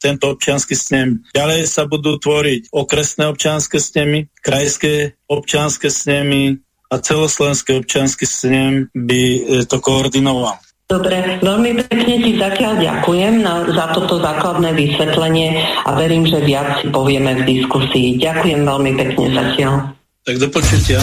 tento 0.00 0.32
občiansky 0.32 0.72
snem. 0.72 1.22
Ďalej 1.36 1.68
sa 1.68 1.84
budú 1.84 2.16
tvoriť 2.16 2.72
okresné 2.72 3.28
občianske 3.28 3.76
snemy, 3.76 4.32
krajské 4.40 5.20
občianske 5.28 5.92
snemy 5.92 6.58
a 6.90 6.94
celoslovenský 6.98 7.84
občiansky 7.84 8.24
snem 8.24 8.88
by 8.96 9.22
e, 9.22 9.40
to 9.68 9.78
koordinoval. 9.78 10.58
Dobre, 10.90 11.38
veľmi 11.38 11.86
pekne 11.86 12.18
ti 12.18 12.34
zatiaľ 12.34 12.82
ďakujem 12.82 13.46
na, 13.46 13.62
za 13.62 13.94
toto 13.94 14.18
základné 14.18 14.74
vysvetlenie 14.74 15.62
a 15.86 15.94
verím, 15.94 16.26
že 16.26 16.42
viac 16.42 16.82
si 16.82 16.90
povieme 16.90 17.38
v 17.38 17.46
diskusii. 17.46 18.18
Ďakujem 18.18 18.66
veľmi 18.66 18.92
pekne 18.98 19.26
zatiaľ. 19.30 19.94
Tak 20.26 20.34
do 20.42 20.50
počutia. 20.50 20.98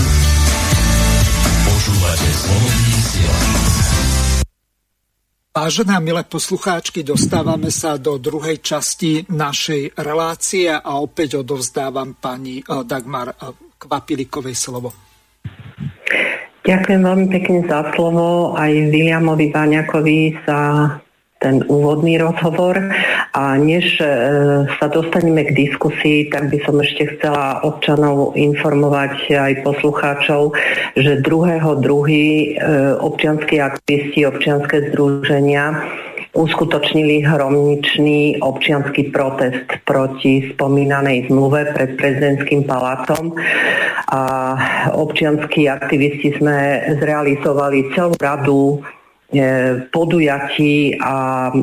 Počúvate 1.63 2.86
Vážené 5.57 5.97
a 5.97 6.05
milé 6.05 6.21
poslucháčky, 6.21 7.01
dostávame 7.01 7.73
sa 7.73 7.97
do 7.97 8.21
druhej 8.21 8.61
časti 8.61 9.25
našej 9.25 9.97
relácie 9.97 10.69
a 10.69 11.01
opäť 11.01 11.41
odovzdávam 11.41 12.13
pani 12.13 12.61
eh, 12.61 12.85
Dagmar 12.85 13.33
eh, 13.33 13.57
Kvapilikovej 13.81 14.53
slovo. 14.53 14.93
Ďakujem 16.61 17.01
veľmi 17.01 17.27
pekne 17.33 17.65
za 17.65 17.89
slovo 17.97 18.53
aj 18.53 18.69
Williamovi 18.69 19.49
Baňakovi 19.49 20.45
za 20.45 20.59
ten 21.39 21.61
úvodný 21.69 22.17
rozhovor. 22.17 22.81
A 23.33 23.55
než 23.57 24.01
e, 24.01 24.05
sa 24.81 24.87
dostaneme 24.89 25.45
k 25.45 25.53
diskusii, 25.53 26.33
tak 26.33 26.49
by 26.49 26.57
som 26.65 26.81
ešte 26.81 27.17
chcela 27.17 27.61
občanov 27.61 28.33
informovať 28.33 29.29
aj 29.37 29.53
poslucháčov, 29.61 30.57
že 30.97 31.21
2.2. 31.21 31.77
E, 31.77 32.45
občianskí 32.97 33.61
aktivisti, 33.61 34.25
občianské 34.25 34.89
združenia 34.89 35.85
uskutočnili 36.37 37.25
hromničný 37.25 38.45
občianský 38.45 39.09
protest 39.09 39.65
proti 39.89 40.53
spomínanej 40.53 41.33
zmluve 41.33 41.73
pred 41.73 41.97
prezidentským 41.97 42.69
palácom 42.69 43.33
a 44.13 44.21
občianskí 44.93 45.65
aktivisti 45.65 46.37
sme 46.37 46.57
zrealizovali 47.01 47.89
celú 47.97 48.13
radu 48.21 48.85
podujatí 49.91 50.95
a 51.03 51.49
e, 51.51 51.59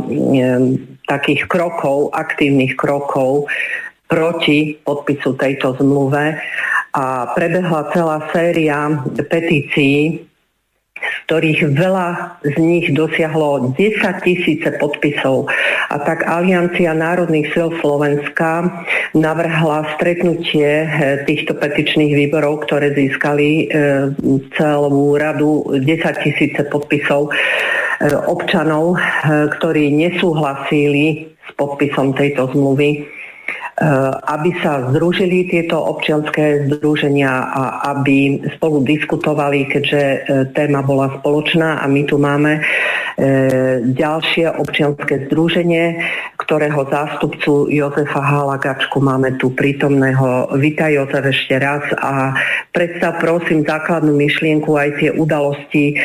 takých 1.09 1.49
krokov, 1.49 2.13
aktívnych 2.13 2.77
krokov 2.77 3.49
proti 4.05 4.77
podpisu 4.85 5.33
tejto 5.41 5.73
zmluve. 5.81 6.37
A 6.95 7.35
prebehla 7.35 7.91
celá 7.91 8.23
séria 8.31 8.87
petícií 9.27 10.29
z 10.95 11.27
ktorých 11.27 11.75
veľa 11.75 12.39
z 12.47 12.55
nich 12.63 12.87
dosiahlo 12.95 13.75
10 13.75 13.99
tisíce 14.23 14.71
podpisov. 14.79 15.51
A 15.91 15.99
tak 15.99 16.23
Aliancia 16.23 16.95
národných 16.95 17.51
sil 17.51 17.75
Slovenska 17.83 18.71
navrhla 19.11 19.91
stretnutie 19.99 20.87
eh, 20.87 21.27
týchto 21.27 21.59
petičných 21.59 22.15
výborov, 22.15 22.71
ktoré 22.71 22.95
získali 22.95 23.67
eh, 23.67 24.15
celú 24.55 25.19
radu 25.19 25.67
10 25.75 25.83
tisíce 26.23 26.63
podpisov 26.71 27.35
eh, 27.35 28.15
občanov, 28.31 28.95
ktorí 29.59 29.91
nesúhlasili 29.99 31.35
s 31.43 31.51
podpisom 31.59 32.15
tejto 32.15 32.55
zmluvy 32.55 33.03
aby 34.23 34.55
sa 34.63 34.87
združili 34.95 35.51
tieto 35.51 35.83
občianské 35.83 36.71
združenia 36.71 37.51
a 37.51 37.63
aby 37.91 38.39
spolu 38.55 38.87
diskutovali, 38.87 39.67
keďže 39.67 40.03
eh, 40.03 40.21
téma 40.55 40.87
bola 40.87 41.11
spoločná 41.19 41.83
a 41.83 41.85
my 41.91 42.07
tu 42.07 42.15
máme 42.15 42.63
eh, 42.63 43.83
ďalšie 43.83 44.47
občianské 44.63 45.27
združenie, 45.27 45.99
ktorého 46.39 46.87
zástupcu 46.87 47.67
Jozefa 47.67 48.23
Halagačku 48.23 49.03
máme 49.03 49.35
tu 49.43 49.51
prítomného. 49.51 50.55
Vítaj 50.55 50.95
Jozef 50.95 51.35
ešte 51.35 51.59
raz 51.59 51.83
a 51.99 52.39
predstav 52.71 53.19
prosím 53.19 53.67
základnú 53.67 54.15
myšlienku 54.15 54.71
aj 54.71 54.91
tie 55.03 55.11
udalosti, 55.19 55.99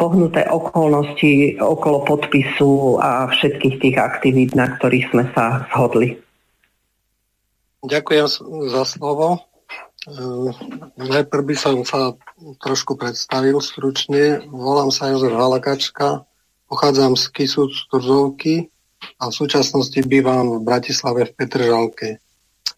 pohnuté 0.00 0.48
okolnosti 0.48 1.60
okolo 1.60 2.06
podpisu 2.08 2.96
a 2.96 3.28
všetkých 3.28 3.76
tých 3.82 3.96
aktivít, 4.00 4.56
na 4.56 4.72
ktorých 4.72 5.10
sme 5.12 5.24
sa 5.36 5.68
zhodli. 5.74 6.29
Ďakujem 7.80 8.26
za 8.68 8.84
slovo. 8.84 9.40
Ehm, 10.04 10.52
najprv 11.00 11.42
by 11.48 11.56
som 11.56 11.76
sa 11.84 12.12
trošku 12.60 13.00
predstavil 13.00 13.56
stručne. 13.64 14.44
Volám 14.52 14.92
sa 14.92 15.08
Jozef 15.08 15.32
Halakačka, 15.32 16.28
pochádzam 16.68 17.16
z 17.16 17.24
Kisu 17.32 17.72
z 17.72 17.80
Turzovky 17.88 18.68
a 19.16 19.32
v 19.32 19.36
súčasnosti 19.36 19.96
bývam 20.04 20.60
v 20.60 20.64
Bratislave 20.64 21.28
v 21.28 21.34
Petržalke. 21.36 22.08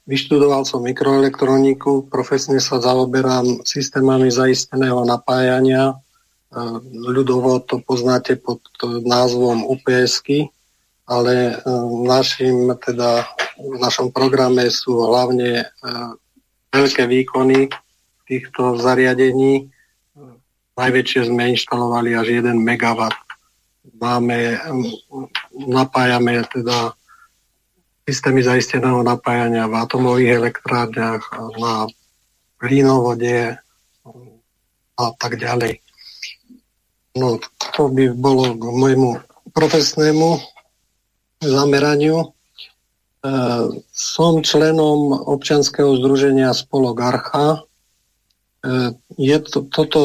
Vyštudoval 0.06 0.66
som 0.66 0.86
mikroelektroniku, 0.86 2.06
profesne 2.06 2.62
sa 2.62 2.78
zaoberám 2.78 3.66
systémami 3.66 4.30
zaisteného 4.30 5.02
napájania. 5.02 5.98
Ehm, 6.54 6.78
ľudovo 6.94 7.58
to 7.58 7.82
poznáte 7.82 8.38
pod 8.38 8.62
názvom 8.86 9.66
UPSky 9.66 10.54
ale 11.12 11.60
našim, 12.08 12.72
teda, 12.80 13.28
v 13.60 13.76
našom 13.76 14.08
programe 14.08 14.72
sú 14.72 14.96
hlavne 14.96 15.68
veľké 16.72 17.04
výkony 17.04 17.68
týchto 18.24 18.80
zariadení. 18.80 19.68
Najväčšie 20.72 21.28
sme 21.28 21.52
inštalovali 21.52 22.16
až 22.16 22.40
1 22.40 22.56
MW. 22.56 23.00
Máme, 24.00 24.56
napájame 25.52 26.40
teda 26.48 26.96
systémy 28.08 28.40
zaisteného 28.42 29.04
napájania 29.04 29.68
v 29.68 29.78
atomových 29.78 30.32
elektrárniach, 30.42 31.22
na 31.60 31.86
plynovode 32.56 33.54
a 34.96 35.06
tak 35.20 35.38
ďalej. 35.38 35.78
No, 37.20 37.36
to 37.76 37.92
by 37.92 38.08
bolo 38.16 38.56
k 38.56 38.64
môjmu 38.64 39.10
profesnému 39.52 40.40
zameraniu. 41.42 42.18
E, 42.22 42.28
som 43.92 44.42
členom 44.42 45.14
občanského 45.14 45.94
združenia 45.98 46.54
Spolok 46.54 46.98
Archa. 47.02 47.46
E, 47.54 47.58
je 49.18 49.38
to, 49.42 49.66
toto 49.70 50.00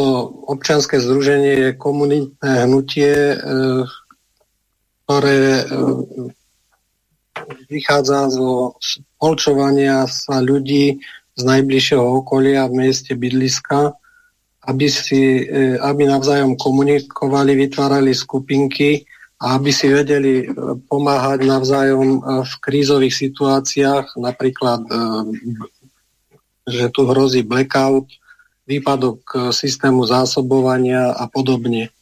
občanské 0.50 1.02
združenie 1.02 1.54
je 1.58 1.70
komunitné 1.78 2.52
hnutie, 2.66 3.14
e, 3.34 3.38
ktoré 5.08 5.64
vychádza 7.72 8.28
zo 8.28 8.76
spolčovania 8.84 10.04
sa 10.04 10.44
ľudí 10.44 11.00
z 11.38 11.42
najbližšieho 11.48 12.04
okolia 12.04 12.68
v 12.68 12.84
meste 12.84 13.16
bydliska 13.16 13.96
aby, 14.68 14.88
si, 14.92 15.48
aby 15.80 16.12
navzájom 16.12 16.60
komunikovali, 16.60 17.56
vytvárali 17.56 18.12
skupinky 18.12 19.07
a 19.38 19.54
aby 19.58 19.70
si 19.70 19.86
vedeli 19.90 20.42
e, 20.42 20.46
pomáhať 20.90 21.46
navzájom 21.46 22.08
e, 22.18 22.22
v 22.42 22.54
krízových 22.62 23.14
situáciách, 23.14 24.18
napríklad, 24.18 24.82
že 26.68 26.92
tu 26.92 27.08
hrozí 27.08 27.48
blackout, 27.48 28.12
výpadok 28.68 29.56
systému 29.56 30.04
zásobovania 30.04 31.16
a 31.16 31.32
podobne. 31.32 31.96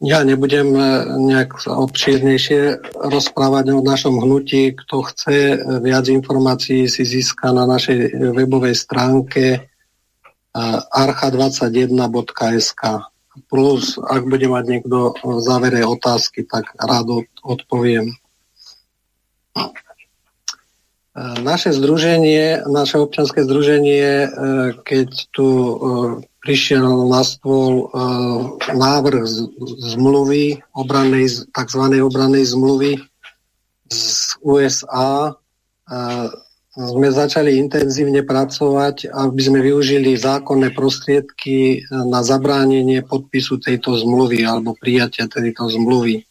Ja 0.00 0.24
nebudem 0.24 0.76
nejak 1.24 1.64
obšírnejšie 1.64 2.84
rozprávať 3.00 3.72
o 3.72 3.80
našom 3.80 4.20
hnutí. 4.20 4.76
Kto 4.76 5.00
chce 5.08 5.56
viac 5.80 6.08
informácií, 6.12 6.88
si 6.92 7.08
získa 7.08 7.56
na 7.56 7.64
našej 7.64 8.12
webovej 8.36 8.76
stránke 8.76 9.72
archa21.sk 10.92 12.82
plus, 13.48 13.96
ak 13.96 14.28
bude 14.28 14.46
mať 14.50 14.64
niekto 14.68 15.16
v 15.20 15.40
závere 15.40 15.86
otázky, 15.86 16.44
tak 16.44 16.68
rád 16.76 17.24
odpoviem. 17.40 18.12
Naše 21.20 21.74
združenie, 21.74 22.64
naše 22.70 22.96
občanské 23.02 23.42
združenie, 23.42 24.08
e, 24.24 24.28
keď 24.86 25.08
tu 25.34 25.48
e, 25.50 25.74
prišiel 26.38 27.10
na 27.10 27.26
stôl 27.26 27.90
e, 27.90 27.98
návrh 28.72 29.26
zmluvy, 29.90 30.62
obranej, 30.70 31.50
tzv. 31.50 31.82
obranej 31.98 32.46
zmluvy 32.54 33.02
z 33.90 34.38
USA, 34.46 35.34
sme 36.80 37.12
začali 37.12 37.60
intenzívne 37.60 38.24
pracovať, 38.24 39.12
aby 39.12 39.40
sme 39.40 39.60
využili 39.60 40.16
zákonné 40.16 40.72
prostriedky 40.72 41.84
na 41.92 42.24
zabránenie 42.24 43.04
podpisu 43.04 43.60
tejto 43.60 44.00
zmluvy 44.00 44.48
alebo 44.48 44.72
prijatia 44.72 45.28
tejto 45.28 45.68
zmluvy. 45.68 46.24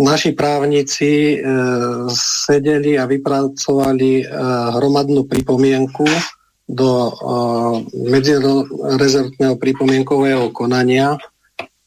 Naši 0.00 0.32
právnici 0.32 1.36
e, 1.36 1.38
sedeli 2.16 2.96
a 2.96 3.04
vypracovali 3.04 4.12
e, 4.20 4.26
hromadnú 4.80 5.28
pripomienku 5.28 6.08
do 6.64 6.90
e, 6.90 7.12
medzirezortného 8.08 9.60
pripomienkového 9.60 10.48
konania, 10.56 11.20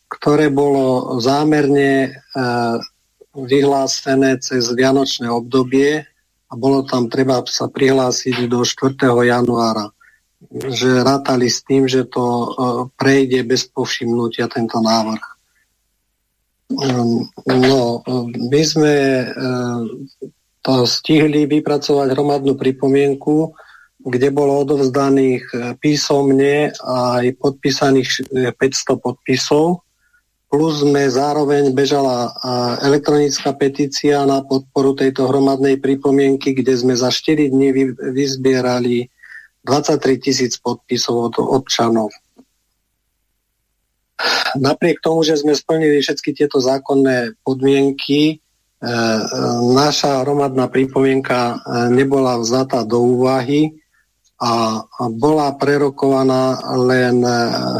ktoré 0.05 0.53
bolo 0.53 1.17
zámerne 1.17 2.13
vyhlásené 3.35 4.39
cez 4.39 4.71
Vianočné 4.71 5.27
obdobie 5.27 6.07
a 6.47 6.53
bolo 6.55 6.87
tam 6.87 7.11
treba 7.11 7.43
sa 7.51 7.67
prihlásiť 7.67 8.47
do 8.47 8.63
4. 8.63 8.95
januára. 9.11 9.91
Že 10.51 11.03
rátali 11.03 11.51
s 11.51 11.65
tým, 11.67 11.89
že 11.89 12.07
to 12.07 12.23
e, 12.23 12.47
prejde 12.95 13.43
bez 13.43 13.67
povšimnutia 13.67 14.47
tento 14.47 14.77
návrh. 14.79 15.25
Ehm, 16.65 17.27
no, 17.49 18.01
my 18.49 18.61
sme 18.65 18.95
e, 19.21 19.25
to 20.65 20.73
stihli 20.85 21.45
vypracovať 21.45 22.13
hromadnú 22.13 22.57
pripomienku, 22.57 23.53
kde 24.05 24.29
bolo 24.29 24.65
odovzdaných 24.65 25.43
e, 25.49 25.57
písomne 25.81 26.73
aj 26.77 27.25
podpísaných 27.41 28.29
500 28.53 29.01
podpisov 29.01 29.84
plus 30.55 30.87
sme 30.87 31.03
zároveň 31.11 31.75
bežala 31.75 32.31
elektronická 32.79 33.51
petícia 33.59 34.23
na 34.23 34.39
podporu 34.39 34.95
tejto 34.95 35.27
hromadnej 35.27 35.83
pripomienky, 35.83 36.55
kde 36.55 36.79
sme 36.79 36.95
za 36.95 37.11
4 37.11 37.51
dní 37.51 37.91
vyzbierali 38.15 39.11
23 39.67 39.99
tisíc 40.15 40.55
podpisov 40.55 41.27
od 41.27 41.35
občanov. 41.43 42.07
Napriek 44.55 45.03
tomu, 45.03 45.27
že 45.27 45.35
sme 45.35 45.51
splnili 45.51 45.99
všetky 45.99 46.31
tieto 46.31 46.63
zákonné 46.63 47.35
podmienky, 47.43 48.21
e, 48.31 48.35
e, 48.39 49.21
naša 49.75 50.23
hromadná 50.23 50.71
pripomienka 50.71 51.35
e, 51.35 51.55
nebola 51.91 52.39
vzatá 52.39 52.87
do 52.87 53.03
úvahy 53.03 53.75
a 54.39 54.87
bola 55.19 55.51
prerokovaná 55.59 56.63
len 56.79 57.23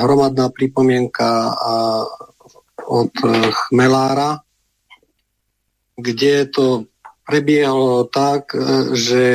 hromadná 0.04 0.48
pripomienka 0.52 1.52
od 2.88 3.12
eh, 3.24 3.52
Chmelára, 3.52 4.40
kde 5.96 6.46
to 6.52 6.86
prebiehalo 7.26 8.06
tak, 8.08 8.54
eh, 8.54 8.94
že, 8.96 9.30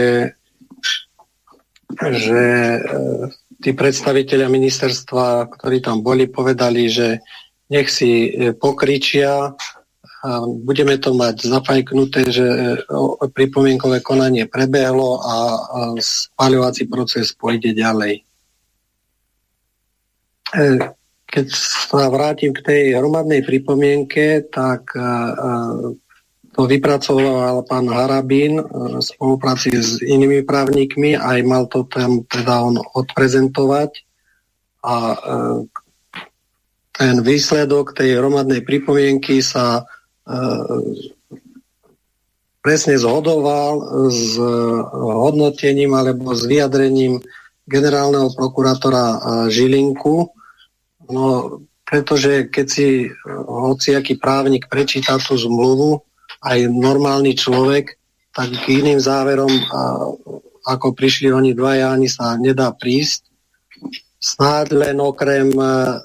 že 1.98 2.44
eh, 2.78 3.26
tí 3.60 3.70
predstaviteľia 3.76 4.48
ministerstva, 4.48 5.50
ktorí 5.52 5.84
tam 5.84 6.00
boli, 6.00 6.30
povedali, 6.30 6.88
že 6.88 7.20
nech 7.70 7.86
si 7.86 8.34
pokričia, 8.58 9.54
budeme 10.66 10.98
to 10.98 11.14
mať 11.14 11.46
zafajknuté, 11.46 12.34
že 12.34 12.46
pripomienkové 13.30 14.02
konanie 14.02 14.50
prebehlo 14.50 15.22
a 15.22 15.34
spáľovací 16.02 16.90
proces 16.90 17.30
pôjde 17.30 17.70
ďalej. 17.70 18.26
Keď 21.30 21.46
sa 21.54 22.10
vrátim 22.10 22.50
k 22.50 22.60
tej 22.66 22.82
hromadnej 22.98 23.46
pripomienke, 23.46 24.50
tak 24.50 24.90
to 26.50 26.60
vypracoval 26.66 27.62
pán 27.70 27.86
Harabín 27.86 28.58
v 28.58 28.98
spolupráci 28.98 29.70
s 29.70 30.02
inými 30.02 30.42
právnikmi, 30.42 31.14
aj 31.14 31.38
mal 31.46 31.70
to 31.70 31.86
tam 31.86 32.26
teda 32.26 32.66
on 32.66 32.82
odprezentovať. 32.82 34.02
A 34.82 34.96
ten 36.90 37.22
výsledok 37.22 37.94
tej 37.94 38.18
hromadnej 38.18 38.66
pripomienky 38.66 39.38
sa 39.38 39.86
presne 42.58 42.98
zhodoval 42.98 44.04
s 44.10 44.34
hodnotením 44.98 45.94
alebo 45.94 46.34
s 46.34 46.42
vyjadrením 46.44 47.22
generálneho 47.70 48.34
prokurátora 48.34 49.46
Žilinku, 49.46 50.34
No, 51.10 51.58
pretože 51.90 52.46
keď 52.46 52.66
si 52.70 52.88
eh, 53.06 53.12
hociaký 53.50 54.16
právnik 54.22 54.70
prečíta 54.70 55.18
tú 55.18 55.34
zmluvu, 55.34 55.98
aj 56.40 56.70
normálny 56.70 57.36
človek, 57.36 57.98
tak 58.30 58.54
k 58.54 58.80
iným 58.80 59.02
záverom, 59.02 59.50
ako 60.62 60.94
prišli 60.94 61.34
oni 61.34 61.50
dvaja, 61.52 61.90
ani 61.90 62.06
sa 62.06 62.38
nedá 62.38 62.70
prísť. 62.70 63.26
Snáď 64.22 64.78
len 64.78 64.96
okrem 65.02 65.50
eh, 65.50 65.98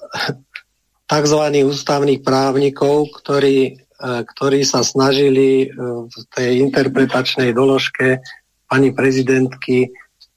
tzv. 1.06 1.42
ústavných 1.70 2.26
právnikov, 2.26 3.14
ktorí, 3.22 3.78
eh, 3.78 4.22
ktorí 4.26 4.66
sa 4.66 4.82
snažili 4.82 5.70
v 6.10 6.16
tej 6.34 6.66
interpretačnej 6.66 7.54
doložke 7.54 8.26
pani 8.66 8.90
prezidentky 8.90 9.94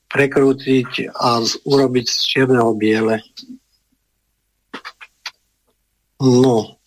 prekrútiť 0.08 1.12
a 1.16 1.40
urobiť 1.44 2.06
z 2.08 2.18
čierneho 2.24 2.72
biele. 2.76 3.24
No. 6.18 6.78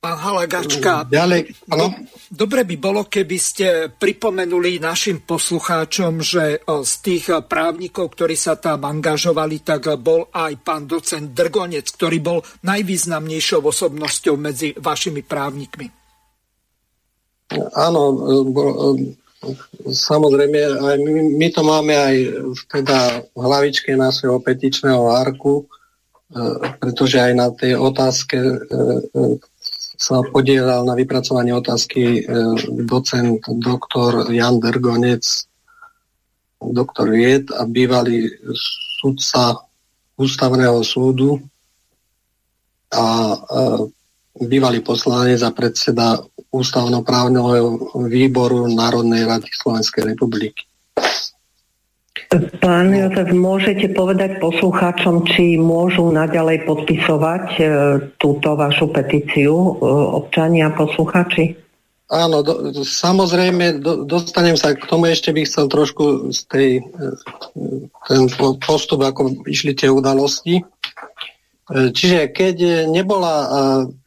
Pán 0.00 0.16
Pán 0.16 0.16
Halagačka, 0.16 1.04
Ďalej, 1.12 1.68
do, 1.68 1.92
dobre 2.32 2.64
by 2.64 2.76
bolo, 2.80 3.04
keby 3.04 3.36
ste 3.36 3.92
pripomenuli 3.92 4.80
našim 4.80 5.20
poslucháčom, 5.28 6.24
že 6.24 6.64
z 6.64 6.92
tých 7.04 7.28
právnikov, 7.44 8.16
ktorí 8.16 8.32
sa 8.32 8.56
tam 8.56 8.88
angažovali, 8.88 9.60
tak 9.60 9.92
bol 10.00 10.24
aj 10.32 10.56
pán 10.64 10.88
docent 10.88 11.36
Drgonec, 11.36 11.84
ktorý 11.84 12.16
bol 12.24 12.40
najvýznamnejšou 12.64 13.60
osobnosťou 13.60 14.40
medzi 14.40 14.72
vašimi 14.72 15.20
právnikmi. 15.20 16.00
Áno, 17.76 18.00
samozrejme, 19.84 20.58
aj 20.80 20.96
my, 20.96 21.12
my 21.36 21.48
to 21.52 21.60
máme 21.60 21.92
aj 21.92 22.16
teda 22.72 23.20
v 23.36 23.36
hlavičke 23.36 23.92
našeho 24.00 24.40
petičného 24.40 25.12
arku, 25.12 25.68
pretože 26.78 27.18
aj 27.18 27.32
na 27.34 27.48
tej 27.50 27.74
otázke 27.74 28.38
e, 28.38 28.54
e, 28.54 29.20
sa 30.00 30.22
podielal 30.30 30.86
na 30.86 30.94
vypracovanie 30.94 31.50
otázky 31.50 32.02
e, 32.02 32.20
docent 32.86 33.42
doktor 33.58 34.30
Jan 34.30 34.62
Dergonec, 34.62 35.26
doktor 36.60 37.10
Vied 37.10 37.50
a 37.50 37.66
bývalý 37.66 38.30
sudca 39.00 39.58
ústavného 40.20 40.84
súdu 40.84 41.40
a 42.92 43.32
bývalý 44.36 44.84
poslanec 44.84 45.40
a 45.40 45.56
predseda 45.56 46.20
ústavnoprávneho 46.52 47.80
výboru 48.04 48.68
Národnej 48.68 49.24
rady 49.24 49.48
Slovenskej 49.48 50.12
republiky. 50.12 50.68
Pán 52.30 52.94
Jozef, 52.94 53.34
môžete 53.34 53.90
povedať 53.90 54.38
poslucháčom, 54.38 55.26
či 55.26 55.58
môžu 55.58 56.14
naďalej 56.14 56.62
podpisovať 56.62 57.44
e, 57.58 57.62
túto 58.22 58.54
vašu 58.54 58.86
petíciu 58.94 59.50
e, 59.50 59.70
občania 60.14 60.70
a 60.70 60.76
poslucháči? 60.78 61.58
Áno, 62.06 62.46
do, 62.46 62.70
samozrejme, 62.86 63.82
do, 63.82 64.06
dostanem 64.06 64.54
sa 64.54 64.78
k 64.78 64.86
tomu, 64.86 65.10
ešte 65.10 65.34
bych 65.34 65.50
chcel 65.50 65.66
trošku 65.66 66.30
z 66.30 66.40
tej, 66.46 66.70
e, 66.78 67.18
ten 68.06 68.30
postup, 68.62 69.02
ako 69.02 69.42
išli 69.50 69.74
tie 69.74 69.90
udalosti. 69.90 70.62
Čiže 71.70 72.30
keď 72.34 72.56
nebola 72.90 73.34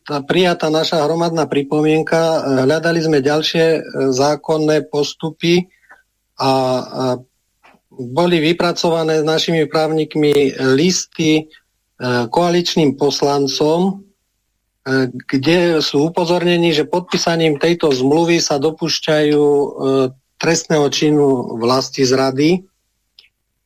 tá 0.03 0.19
prijatá 0.19 0.67
naša 0.67 1.07
hromadná 1.07 1.47
pripomienka, 1.47 2.43
hľadali 2.67 2.99
sme 2.99 3.24
ďalšie 3.24 3.80
zákonné 4.11 4.91
postupy 4.91 5.71
a 6.36 6.51
boli 7.99 8.41
vypracované 8.41 9.21
s 9.21 9.25
našimi 9.25 9.69
právnikmi 9.69 10.57
listy 10.73 11.31
e, 11.37 11.43
koaličným 12.29 12.97
poslancom, 12.97 13.79
e, 13.89 13.93
kde 15.13 15.81
sú 15.81 16.09
upozornení, 16.09 16.73
že 16.73 16.89
podpísaním 16.89 17.61
tejto 17.61 17.93
zmluvy 17.93 18.41
sa 18.41 18.57
dopúšťajú 18.57 19.43
e, 19.45 19.67
trestného 20.41 20.87
činu 20.89 21.57
vlasti 21.61 22.03
zrady. 22.03 22.65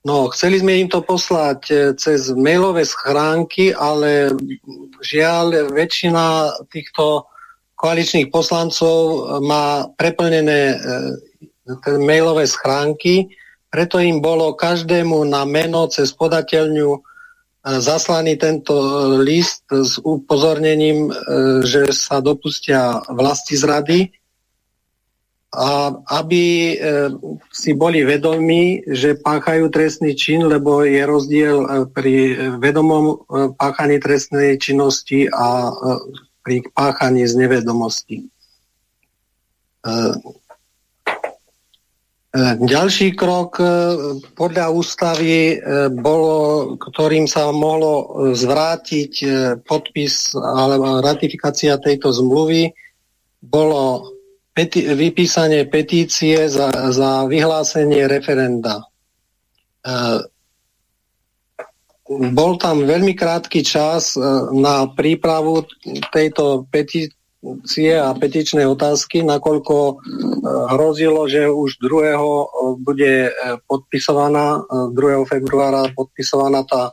No, 0.06 0.32
chceli 0.32 0.62
sme 0.64 0.80
im 0.80 0.88
to 0.88 1.04
poslať 1.04 1.92
cez 2.00 2.32
mailové 2.32 2.88
schránky, 2.88 3.76
ale 3.76 4.32
žiaľ, 5.04 5.74
väčšina 5.74 6.54
týchto 6.72 7.28
koaličných 7.76 8.32
poslancov 8.32 8.96
má 9.44 9.90
preplnené 10.00 10.80
mailové 12.00 12.48
schránky, 12.48 13.28
preto 13.68 14.00
im 14.00 14.24
bolo 14.24 14.56
každému 14.56 15.28
na 15.28 15.44
meno 15.44 15.88
cez 15.92 16.16
podateľňu 16.16 16.90
e, 16.96 17.00
zaslaný 17.84 18.40
tento 18.40 18.74
e, 18.74 18.90
list 19.24 19.68
s 19.68 20.00
upozornením, 20.00 21.08
e, 21.08 21.14
že 21.68 21.92
sa 21.92 22.24
dopustia 22.24 23.04
vlasti 23.12 23.60
zrady 23.60 24.00
a 25.48 25.96
aby 26.20 26.76
si 27.56 27.72
boli 27.72 28.04
vedomí, 28.04 28.84
že 28.84 29.16
páchajú 29.16 29.72
trestný 29.72 30.12
čin, 30.12 30.44
lebo 30.44 30.84
je 30.84 31.00
rozdiel 31.08 31.88
pri 31.96 32.36
vedomom 32.60 33.24
páchaní 33.56 33.96
trestnej 33.98 34.60
činnosti 34.60 35.32
a 35.32 35.72
pri 36.44 36.68
páchaní 36.76 37.24
z 37.24 37.48
nevedomosti. 37.48 38.28
E, 42.28 42.60
ďalší 42.60 43.16
krok 43.16 43.56
e, 43.56 43.66
podľa 44.36 44.68
ústavy 44.76 45.56
e, 45.56 45.88
bolo, 45.96 46.76
ktorým 46.76 47.24
sa 47.24 47.56
mohlo 47.56 48.28
zvrátiť 48.36 49.14
podpis 49.64 50.36
alebo 50.36 51.00
ratifikácia 51.00 51.80
tejto 51.80 52.12
zmluvy, 52.12 52.76
bolo 53.40 54.12
peti- 54.52 54.84
vypísanie 54.84 55.72
petície 55.72 56.52
za, 56.52 56.68
za 56.92 57.24
vyhlásenie 57.32 58.04
referenda. 58.12 58.84
Bol 62.08 62.52
tam 62.60 62.84
veľmi 62.84 63.16
krátky 63.16 63.64
čas 63.64 64.20
na 64.52 64.92
prípravu 64.92 65.64
tejto 66.12 66.68
peti- 66.68 67.17
petície 67.38 67.94
a 67.94 68.14
petičné 68.18 68.66
otázky, 68.66 69.22
nakoľko 69.22 69.76
e, 69.78 69.94
hrozilo, 70.74 71.30
že 71.30 71.46
už 71.46 71.78
2. 71.80 72.14
E, 72.14 72.20
bude 72.82 73.14
e, 73.30 73.32
podpisovaná, 73.70 74.66
2. 74.94 75.30
februára 75.30 75.90
podpisovaná 75.94 76.66
tá, 76.66 76.92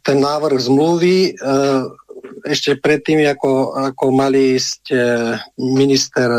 ten 0.00 0.18
návrh 0.18 0.64
zmluvy 0.64 1.36
ešte 2.48 2.80
predtým, 2.80 3.20
ako, 3.28 3.76
ako 3.92 4.04
mali 4.16 4.56
ísť 4.56 4.96
minister 5.60 6.32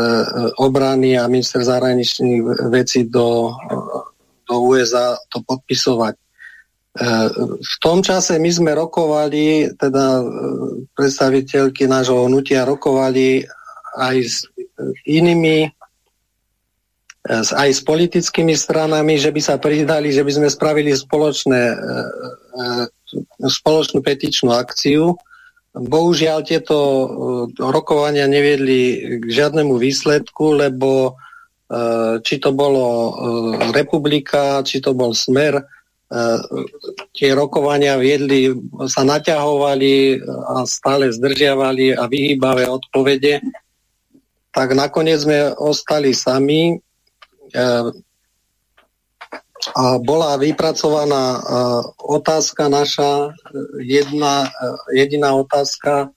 obrany 0.58 1.14
a 1.14 1.30
minister 1.30 1.62
zahraničných 1.62 2.42
vecí 2.74 3.06
do, 3.06 3.54
do 4.50 4.54
USA 4.66 5.14
to 5.30 5.46
podpisovať. 5.46 6.18
V 6.98 7.74
tom 7.78 8.02
čase 8.02 8.34
my 8.42 8.50
sme 8.50 8.74
rokovali, 8.74 9.70
teda 9.78 10.06
e, 10.18 10.24
predstaviteľky 10.90 11.86
nášho 11.86 12.26
hnutia 12.26 12.66
rokovali 12.66 13.46
aj 13.94 14.16
s 14.26 14.42
inými, 15.06 15.70
e, 17.24 17.34
aj 17.38 17.70
s 17.70 17.80
politickými 17.86 18.58
stranami, 18.58 19.22
že 19.22 19.30
by 19.30 19.38
sa 19.38 19.54
pridali, 19.62 20.10
že 20.10 20.26
by 20.26 20.32
sme 20.34 20.48
spravili 20.50 20.90
spoločné, 20.90 21.62
e, 21.62 21.76
spoločnú 23.46 24.02
petičnú 24.02 24.50
akciu. 24.50 25.14
Bohužiaľ 25.70 26.42
tieto 26.42 26.76
rokovania 27.54 28.26
neviedli 28.26 29.14
k 29.22 29.24
žiadnemu 29.30 29.78
výsledku, 29.78 30.58
lebo 30.58 31.14
či 32.26 32.42
to 32.42 32.50
bolo 32.50 33.14
republika, 33.70 34.66
či 34.66 34.82
to 34.82 34.90
bol 34.98 35.14
smer, 35.14 35.62
tie 37.14 37.30
rokovania 37.38 37.94
viedli, 37.94 38.50
sa 38.90 39.06
naťahovali 39.06 40.18
a 40.26 40.66
stále 40.66 41.14
zdržiavali 41.14 41.94
a 41.94 42.10
vyhýbavé 42.10 42.66
odpovede, 42.66 43.38
tak 44.50 44.74
nakoniec 44.74 45.22
sme 45.22 45.54
ostali 45.54 46.10
sami 46.10 46.74
e, 46.74 46.76
a 49.70 49.84
bola 50.02 50.34
vypracovaná 50.34 51.38
e, 51.38 51.40
otázka 52.02 52.66
naša, 52.66 53.30
jedna, 53.78 54.50
e, 54.50 55.06
jediná 55.06 55.38
otázka 55.38 56.10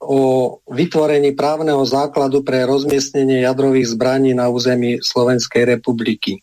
o 0.00 0.56
vytvorení 0.66 1.36
právneho 1.36 1.84
základu 1.84 2.40
pre 2.40 2.64
rozmiestnenie 2.64 3.44
jadrových 3.44 3.92
zbraní 3.92 4.32
na 4.32 4.48
území 4.48 4.98
Slovenskej 5.04 5.68
republiky. 5.68 6.40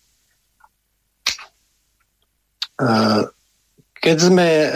Keď 4.00 4.18
sme, 4.18 4.48
e, 4.48 4.70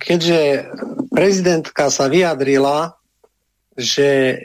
keďže 0.00 0.72
prezidentka 1.12 1.92
sa 1.92 2.08
vyjadrila, 2.08 2.96
že 3.76 4.08
e, 4.32 4.36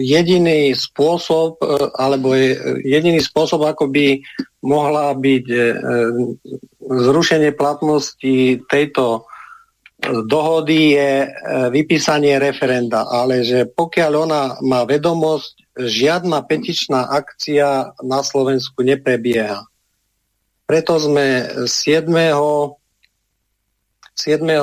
jediný 0.00 0.72
spôsob, 0.72 1.60
alebo 2.00 2.32
jediný 2.80 3.20
spôsob, 3.20 3.68
ako 3.68 3.92
by 3.92 4.24
mohla 4.64 5.12
byť 5.14 5.46
zrušenie 6.82 7.54
platnosti 7.54 8.58
tejto 8.66 9.28
dohody 10.02 10.94
je 10.98 11.30
vypísanie 11.70 12.38
referenda, 12.38 13.06
ale 13.06 13.42
že 13.42 13.66
pokiaľ 13.70 14.12
ona 14.14 14.42
má 14.62 14.82
vedomosť, 14.82 15.78
žiadna 15.78 16.42
petičná 16.42 17.06
akcia 17.06 17.94
na 18.02 18.20
Slovensku 18.22 18.82
neprebieha. 18.82 19.62
Preto 20.68 21.00
sme 21.00 21.48
7. 21.64 22.12
7. 22.12 22.76
E, 24.20 24.60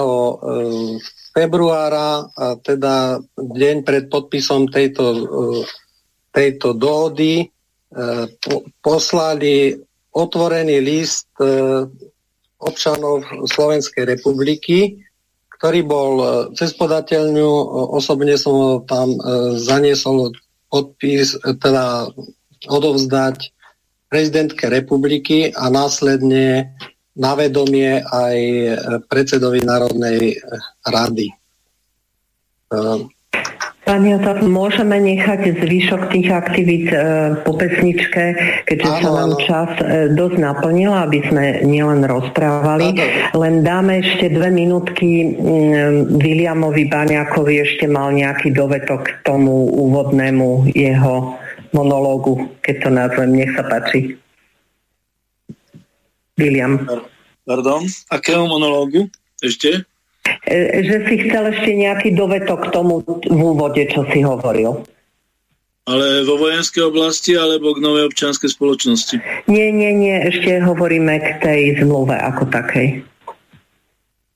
februára, 1.33 2.29
a 2.29 2.45
teda 2.61 3.17
deň 3.33 3.81
pred 3.81 4.05
podpisom 4.05 4.69
tejto, 4.69 5.01
e, 5.01 5.21
tejto 6.29 6.77
dohody, 6.77 7.41
e, 7.41 7.45
poslali 8.85 9.73
otvorený 10.13 10.77
list 10.79 11.27
občanov 12.55 13.25
Slovenskej 13.49 14.05
republiky, 14.05 15.01
ktorý 15.57 15.79
bol 15.83 16.13
cez 16.55 16.71
podateľňu, 16.77 17.49
osobne 17.97 18.39
som 18.39 18.79
tam 18.87 19.11
zaniesol 19.59 20.31
podpis, 20.71 21.35
teda 21.59 22.07
odovzdať 22.71 23.54
prezidentke 24.15 24.71
republiky 24.71 25.51
a 25.51 25.67
následne 25.67 26.71
na 27.19 27.35
vedomie 27.35 27.99
aj 27.99 28.39
predsedovi 29.11 29.59
Národnej 29.59 30.39
rady. 30.87 31.35
Pani 33.85 34.17
Otap, 34.17 34.41
môžeme 34.41 34.97
nechať 34.97 35.61
zvyšok 35.61 36.09
tých 36.09 36.33
aktivít 36.33 36.89
e, 36.89 36.97
po 37.45 37.53
pesničke, 37.53 38.33
keďže 38.65 38.89
áno, 38.89 38.97
sa 38.97 39.09
nám 39.13 39.31
áno. 39.37 39.41
čas 39.45 39.69
e, 39.77 39.83
dosť 40.09 40.35
naplnil, 40.41 40.89
aby 40.89 41.21
sme 41.29 41.61
nielen 41.69 42.01
rozprávali. 42.01 42.97
Áno. 42.97 43.45
Len 43.45 43.61
dáme 43.61 44.01
ešte 44.01 44.33
dve 44.33 44.49
minútky 44.49 45.37
mm, 45.37 46.17
Williamovi 46.17 46.89
Baňakovi, 46.89 47.61
ešte 47.61 47.85
mal 47.85 48.09
nejaký 48.09 48.57
dovetok 48.57 49.05
k 49.05 49.09
tomu 49.21 49.69
úvodnému 49.69 50.73
jeho 50.73 51.37
monológu, 51.75 52.47
keď 52.63 52.75
to 52.79 52.89
nazvem. 52.89 53.29
Nech 53.35 53.51
sa 53.51 53.67
páči. 53.67 54.15
William. 56.39 56.79
Pardon, 57.45 57.83
akého 58.09 58.47
monológu? 58.47 59.11
Ešte? 59.43 59.85
E, 60.49 60.57
že 60.81 61.05
si 61.05 61.15
chcel 61.27 61.53
ešte 61.53 61.71
nejaký 61.77 62.17
dovetok 62.17 62.67
k 62.67 62.73
tomu 62.73 63.05
v 63.05 63.39
úvode, 63.39 63.85
čo 63.91 64.01
si 64.09 64.25
hovoril. 64.25 64.81
Ale 65.85 66.25
vo 66.25 66.41
vojenskej 66.41 66.89
oblasti 66.89 67.37
alebo 67.37 67.77
k 67.77 67.83
novej 67.85 68.09
občianskej 68.09 68.49
spoločnosti? 68.49 69.21
Nie, 69.45 69.69
nie, 69.69 69.93
nie, 69.93 70.17
ešte 70.17 70.57
hovoríme 70.65 71.13
k 71.21 71.27
tej 71.45 71.61
zmluve 71.77 72.17
ako 72.17 72.49
takej. 72.49 73.05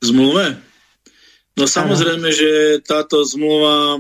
Zmluve? 0.06 0.62
No 1.58 1.66
samozrejme, 1.66 2.30
že 2.30 2.80
táto 2.86 3.26
zmluva 3.26 3.98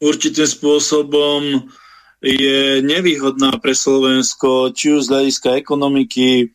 určitým 0.00 0.48
spôsobom 0.48 1.70
je 2.24 2.80
nevýhodná 2.80 3.60
pre 3.60 3.76
Slovensko, 3.76 4.72
či 4.72 4.96
už 4.96 5.06
z 5.06 5.10
hľadiska 5.12 5.60
ekonomiky, 5.60 6.50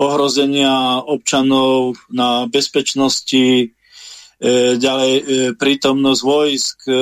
ohrozenia 0.00 1.04
občanov 1.04 2.00
na 2.08 2.48
bezpečnosti, 2.48 3.46
e, 3.60 3.66
ďalej 4.80 5.12
e, 5.12 5.22
prítomnosť 5.54 6.22
vojsk. 6.24 6.76
E, 6.88 6.92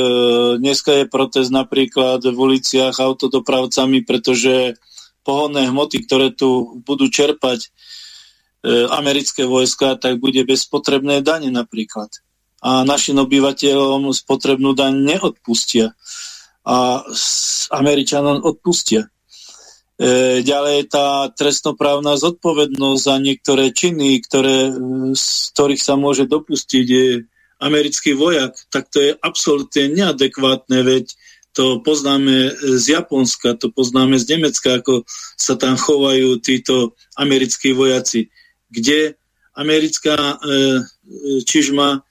dneska 0.59 0.93
je 1.03 1.11
protest 1.11 1.55
napríklad 1.55 2.27
v 2.27 2.37
uliciach 2.37 2.99
autodopravcami, 2.99 4.03
pretože 4.03 4.75
pohodné 5.23 5.71
hmoty, 5.71 6.05
ktoré 6.05 6.35
tu 6.35 6.81
budú 6.83 7.09
čerpať 7.09 7.71
americké 8.69 9.47
vojska, 9.47 9.95
tak 9.95 10.19
bude 10.19 10.43
bez 10.43 10.67
potrebné 10.67 11.23
dane 11.23 11.47
napríklad. 11.47 12.11
A 12.59 12.83
našim 12.83 13.19
obyvateľom 13.23 14.11
spotrebnú 14.11 14.75
daň 14.75 14.99
neodpustia. 15.15 15.95
A 16.67 17.07
Američanom 17.71 18.43
odpustia. 18.45 19.09
E, 19.99 20.47
ďalej 20.47 20.95
tá 20.95 21.27
trestnoprávna 21.35 22.15
zodpovednosť 22.15 23.01
za 23.03 23.17
niektoré 23.19 23.75
činy, 23.75 24.23
ktoré, 24.23 24.71
z 25.15 25.27
ktorých 25.55 25.83
sa 25.83 25.99
môže 25.99 26.31
dopustiť 26.31 26.87
je 26.87 27.27
americký 27.59 28.15
vojak, 28.15 28.55
tak 28.71 28.87
to 28.95 29.03
je 29.03 29.11
absolútne 29.19 29.91
neadekvátne, 29.91 30.87
veď 30.87 31.11
to 31.51 31.83
poznáme 31.83 32.55
z 32.55 32.85
Japonska, 32.95 33.59
to 33.59 33.75
poznáme 33.75 34.15
z 34.15 34.39
Nemecka, 34.39 34.79
ako 34.79 35.03
sa 35.35 35.59
tam 35.59 35.75
chovajú 35.75 36.39
títo 36.39 36.95
americkí 37.19 37.75
vojaci, 37.75 38.31
kde 38.71 39.19
americká 39.59 40.15
e, 40.15 40.37
čižma 41.43 42.07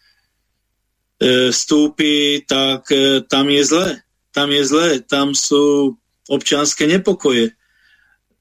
e, 1.20 1.52
stúpi, 1.54 2.46
tak 2.48 2.90
e, 2.92 3.22
tam 3.26 3.50
je 3.50 3.64
zle. 3.66 3.90
Tam 4.34 4.54
je 4.54 4.64
zle, 4.66 4.88
tam 5.02 5.34
sú 5.34 5.96
občianské 6.30 6.86
nepokoje 6.86 7.58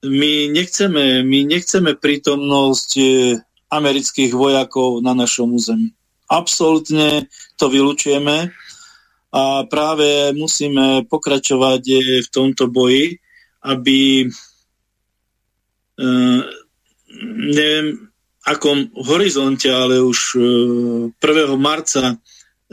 my 0.05 0.49
nechceme, 0.53 1.25
my 1.27 1.39
nechceme 1.49 1.99
prítomnosť 1.99 2.91
e, 3.01 3.05
amerických 3.73 4.33
vojakov 4.37 5.03
na 5.03 5.17
našom 5.17 5.57
území. 5.57 5.91
Absolutne 6.31 7.31
to 7.59 7.71
vylučujeme 7.71 8.51
a 9.31 9.43
práve 9.67 10.35
musíme 10.35 11.07
pokračovať 11.07 11.83
v 12.27 12.29
tomto 12.31 12.67
boji, 12.71 13.19
aby 13.63 14.27
neviem 17.47 17.87
akom 18.43 18.91
horizonte, 19.07 19.71
ale 19.71 20.03
už 20.03 20.19
1. 21.15 21.15
marca 21.59 22.19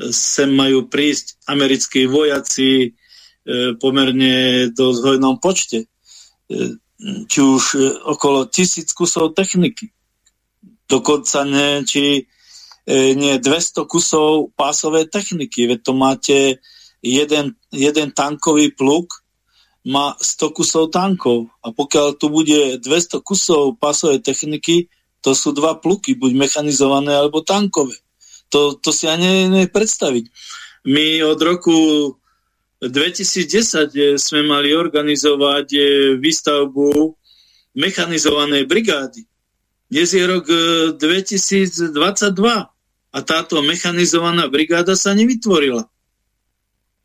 sem 0.10 0.50
majú 0.50 0.90
prísť 0.90 1.38
americkí 1.46 2.10
vojaci 2.10 2.98
pomerne 3.78 4.72
do 4.72 4.96
zhojnom 4.96 5.38
počte 5.38 5.86
či 7.04 7.40
už 7.42 7.64
e, 7.76 7.80
okolo 8.16 8.48
tisíc 8.48 8.96
kusov 8.96 9.36
techniky. 9.36 9.92
Dokonca 10.88 11.44
ne, 11.44 11.84
či 11.84 12.24
e, 12.86 12.96
nie 13.16 13.40
200 13.40 13.84
kusov 13.90 14.56
pásovej 14.56 15.12
techniky. 15.12 15.68
Veď 15.68 15.80
to 15.84 15.94
máte 15.94 16.38
jeden, 17.04 17.60
jeden 17.72 18.10
tankový 18.16 18.72
pluk, 18.72 19.24
má 19.84 20.16
100 20.16 20.56
kusov 20.56 20.96
tankov. 20.96 21.52
A 21.60 21.76
pokiaľ 21.76 22.16
tu 22.16 22.32
bude 22.32 22.80
200 22.80 23.20
kusov 23.20 23.76
pásovej 23.80 24.24
techniky, 24.24 24.88
to 25.24 25.32
sú 25.36 25.56
dva 25.56 25.80
pluky, 25.80 26.16
buď 26.16 26.32
mechanizované 26.36 27.16
alebo 27.16 27.44
tankové. 27.44 27.96
To, 28.54 28.78
to 28.78 28.94
si 28.94 29.10
ani 29.10 29.50
nevie 29.50 29.66
predstaviť. 29.66 30.30
My 30.86 31.26
od 31.26 31.42
roku 31.42 31.74
2010 32.78 33.50
eh, 33.98 34.14
sme 34.22 34.46
mali 34.46 34.78
organizovať 34.78 35.68
eh, 35.74 35.86
výstavbu 36.22 37.18
mechanizovanej 37.74 38.70
brigády. 38.70 39.26
Dnes 39.90 40.10
je 40.14 40.24
rok 40.26 40.46
2022 41.02 41.98
eh, 41.98 42.62
a 43.14 43.20
táto 43.26 43.58
mechanizovaná 43.66 44.46
brigáda 44.54 44.94
sa 44.94 45.18
nevytvorila. 45.18 45.90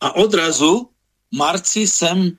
A 0.04 0.08
odrazu 0.20 0.92
marci 1.32 1.88
sem 1.88 2.36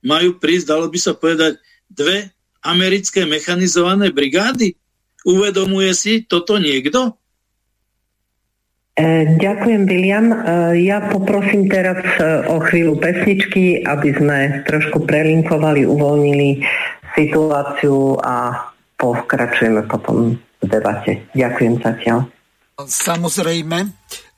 majú 0.00 0.40
prísť, 0.40 0.66
dalo 0.72 0.88
by 0.88 0.98
sa 1.00 1.12
povedať, 1.12 1.60
dve 1.92 2.32
americké 2.64 3.28
mechanizované 3.28 4.08
brigády. 4.12 4.80
Uvedomuje 5.26 5.92
si 5.92 6.12
toto 6.24 6.56
niekto? 6.56 7.18
E, 8.96 9.36
ďakujem, 9.36 9.84
William. 9.84 10.32
E, 10.32 10.36
ja 10.88 11.04
poprosím 11.12 11.68
teraz 11.68 12.00
e, 12.16 12.48
o 12.48 12.64
chvíľu 12.64 12.96
pesničky, 12.96 13.84
aby 13.84 14.08
sme 14.16 14.38
trošku 14.64 15.04
prelinkovali, 15.04 15.84
uvoľnili 15.84 16.64
situáciu 17.12 18.16
a 18.24 18.56
pokračujeme 18.96 19.84
potom 19.84 20.40
v 20.40 20.64
debate. 20.64 21.28
Ďakujem 21.36 21.74
zatiaľ. 21.84 22.24
Samozrejme, 22.80 23.78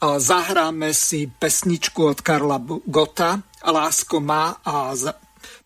zahráme 0.03 0.91
si 0.91 1.31
pesničku 1.31 2.07
od 2.07 2.19
Karla 2.23 2.59
Gota 2.87 3.39
Lásko 3.63 4.23
má 4.23 4.59
a 4.63 4.95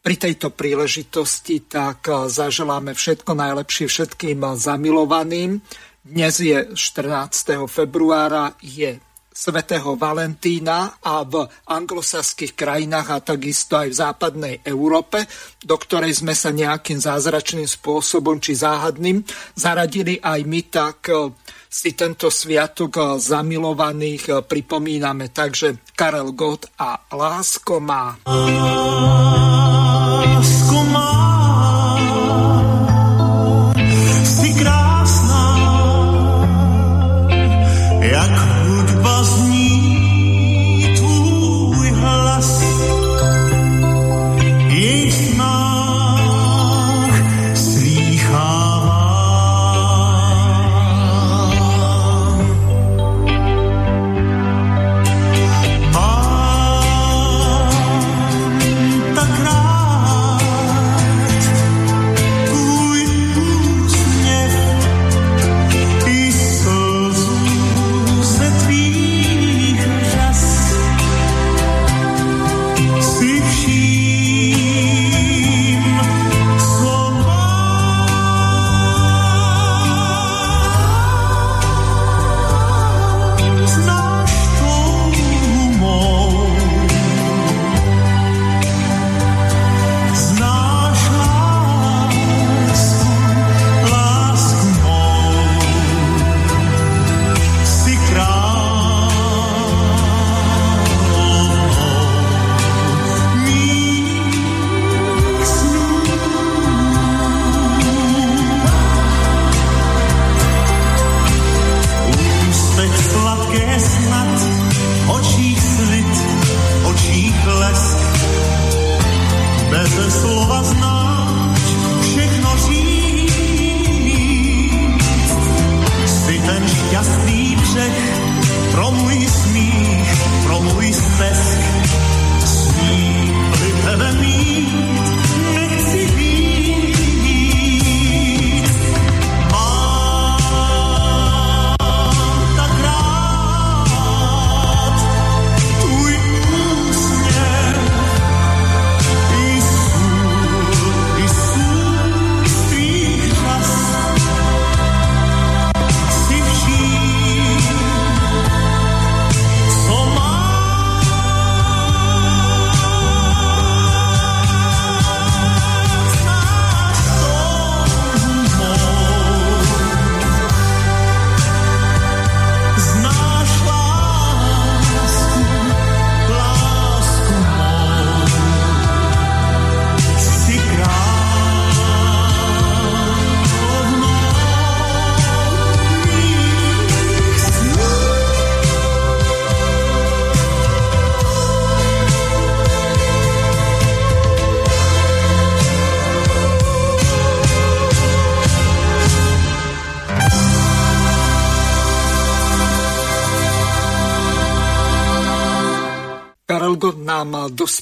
pri 0.01 0.14
tejto 0.16 0.53
príležitosti 0.53 1.64
tak 1.68 2.09
zaželáme 2.09 2.97
všetko 2.97 3.36
najlepšie 3.36 3.86
všetkým 3.88 4.40
zamilovaným 4.57 5.61
dnes 6.03 6.34
je 6.42 6.74
14. 6.74 7.62
februára, 7.70 8.59
je 8.59 8.98
svätého 9.32 9.96
Valentína 9.96 10.98
a 11.00 11.24
v 11.24 11.48
anglosaských 11.70 12.53
krajinách 12.53 13.09
a 13.09 13.24
takisto 13.24 13.80
aj 13.80 13.88
v 13.88 13.96
západnej 13.96 14.55
Európe, 14.66 15.24
do 15.62 15.78
ktorej 15.78 16.20
sme 16.20 16.36
sa 16.36 16.53
nejakým 16.53 17.00
zázračným 17.00 17.64
spôsobom 17.64 18.42
či 18.42 18.59
záhadným 18.59 19.24
zaradili 19.57 20.20
aj 20.20 20.40
my, 20.44 20.61
tak 20.68 21.09
e, 21.09 21.32
si 21.70 21.96
tento 21.96 22.28
sviatok 22.28 22.92
e, 22.98 23.03
zamilovaných 23.22 24.22
e, 24.28 24.32
pripomíname. 24.44 25.32
Takže 25.32 25.80
Karel 25.96 26.36
Gott 26.36 26.68
a 26.76 27.00
Lásko 27.14 27.80
má. 27.80 28.20
Lásko 28.26 29.61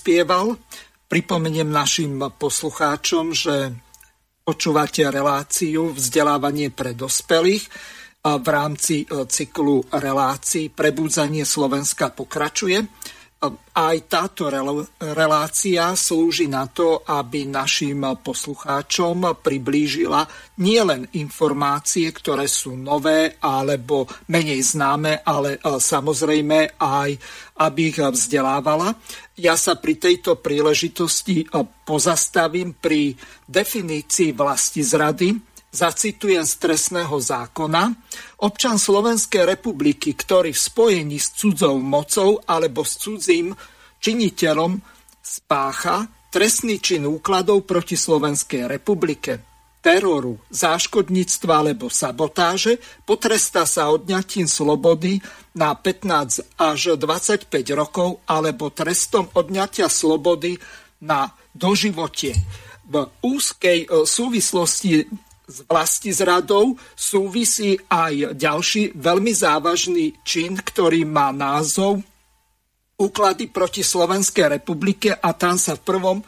dospieval. 0.01 0.57
Pripomeniem 1.13 1.69
našim 1.69 2.25
poslucháčom, 2.41 3.37
že 3.37 3.77
počúvate 4.41 5.05
reláciu 5.13 5.93
vzdelávanie 5.93 6.73
pre 6.73 6.97
dospelých 6.97 7.69
v 8.25 8.49
rámci 8.49 9.05
e, 9.05 9.29
cyklu 9.29 9.85
relácií 9.93 10.73
Prebúdzanie 10.73 11.45
Slovenska 11.45 12.17
pokračuje. 12.17 12.81
Aj 13.77 13.97
táto 14.05 14.53
relácia 15.01 15.97
slúži 15.97 16.45
na 16.45 16.69
to, 16.69 17.01
aby 17.05 17.49
našim 17.49 18.05
poslucháčom 18.21 19.41
priblížila 19.41 20.29
nielen 20.61 21.09
informácie, 21.17 22.13
ktoré 22.13 22.45
sú 22.45 22.77
nové 22.77 23.41
alebo 23.41 24.05
menej 24.29 24.61
známe, 24.65 25.25
ale 25.25 25.61
e, 25.61 25.77
samozrejme 25.77 26.81
aj, 26.81 27.11
aby 27.65 27.93
ich 27.93 28.01
vzdelávala. 28.01 28.97
Ja 29.41 29.57
sa 29.57 29.73
pri 29.81 29.97
tejto 29.97 30.37
príležitosti 30.37 31.49
pozastavím 31.89 32.77
pri 32.77 33.17
definícii 33.49 34.37
vlasti 34.37 34.85
zrady, 34.85 35.33
zacitujem 35.73 36.45
z 36.45 36.55
trestného 36.61 37.17
zákona, 37.17 37.89
občan 38.45 38.77
Slovenskej 38.77 39.49
republiky, 39.49 40.13
ktorý 40.13 40.53
v 40.53 40.61
spojení 40.61 41.17
s 41.17 41.33
cudzou 41.33 41.81
mocou 41.81 42.45
alebo 42.45 42.85
s 42.85 43.01
cudzím 43.01 43.57
činiteľom 44.05 44.77
spácha 45.25 46.05
trestný 46.29 46.77
čin 46.77 47.09
úkladov 47.09 47.65
proti 47.65 47.97
Slovenskej 47.97 48.69
republike, 48.69 49.50
teroru, 49.81 50.37
záškodníctva 50.53 51.65
alebo 51.65 51.89
sabotáže, 51.89 52.77
potrestá 53.09 53.65
sa 53.65 53.89
odňatím 53.89 54.45
slobody 54.45 55.25
na 55.57 55.73
15 55.73 56.61
až 56.61 57.01
25 57.01 57.49
rokov 57.73 58.21
alebo 58.29 58.69
trestom 58.69 59.27
odňatia 59.33 59.89
slobody 59.89 60.61
na 61.01 61.33
doživotie. 61.57 62.37
V 62.85 63.09
úzkej 63.25 63.89
e, 63.89 64.05
súvislosti 64.05 65.09
s 65.51 65.67
vlasti 65.67 66.15
zradou 66.15 66.79
súvisí 66.95 67.75
aj 67.91 68.39
ďalší 68.39 68.95
veľmi 68.95 69.33
závažný 69.35 70.15
čin, 70.23 70.55
ktorý 70.55 71.03
má 71.03 71.35
názov 71.35 72.07
Úklady 73.01 73.49
proti 73.49 73.81
Slovenskej 73.81 74.61
republike 74.61 75.09
a 75.09 75.33
tam 75.33 75.57
sa 75.57 75.73
v 75.73 75.83
prvom 75.89 76.19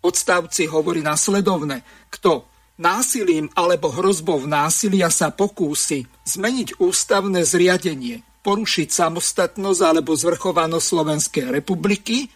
odstavci 0.00 0.64
hovorí 0.64 1.04
nasledovne. 1.04 1.84
Kto 2.08 2.51
násilím 2.78 3.52
alebo 3.52 3.92
hrozbou 3.92 4.44
násilia 4.48 5.12
sa 5.12 5.32
pokúsi 5.32 6.08
zmeniť 6.28 6.80
ústavné 6.80 7.44
zriadenie, 7.44 8.24
porušiť 8.42 8.88
samostatnosť 8.88 9.80
alebo 9.80 10.12
zvrchovanosť 10.16 10.86
Slovenskej 10.86 11.46
republiky, 11.52 12.30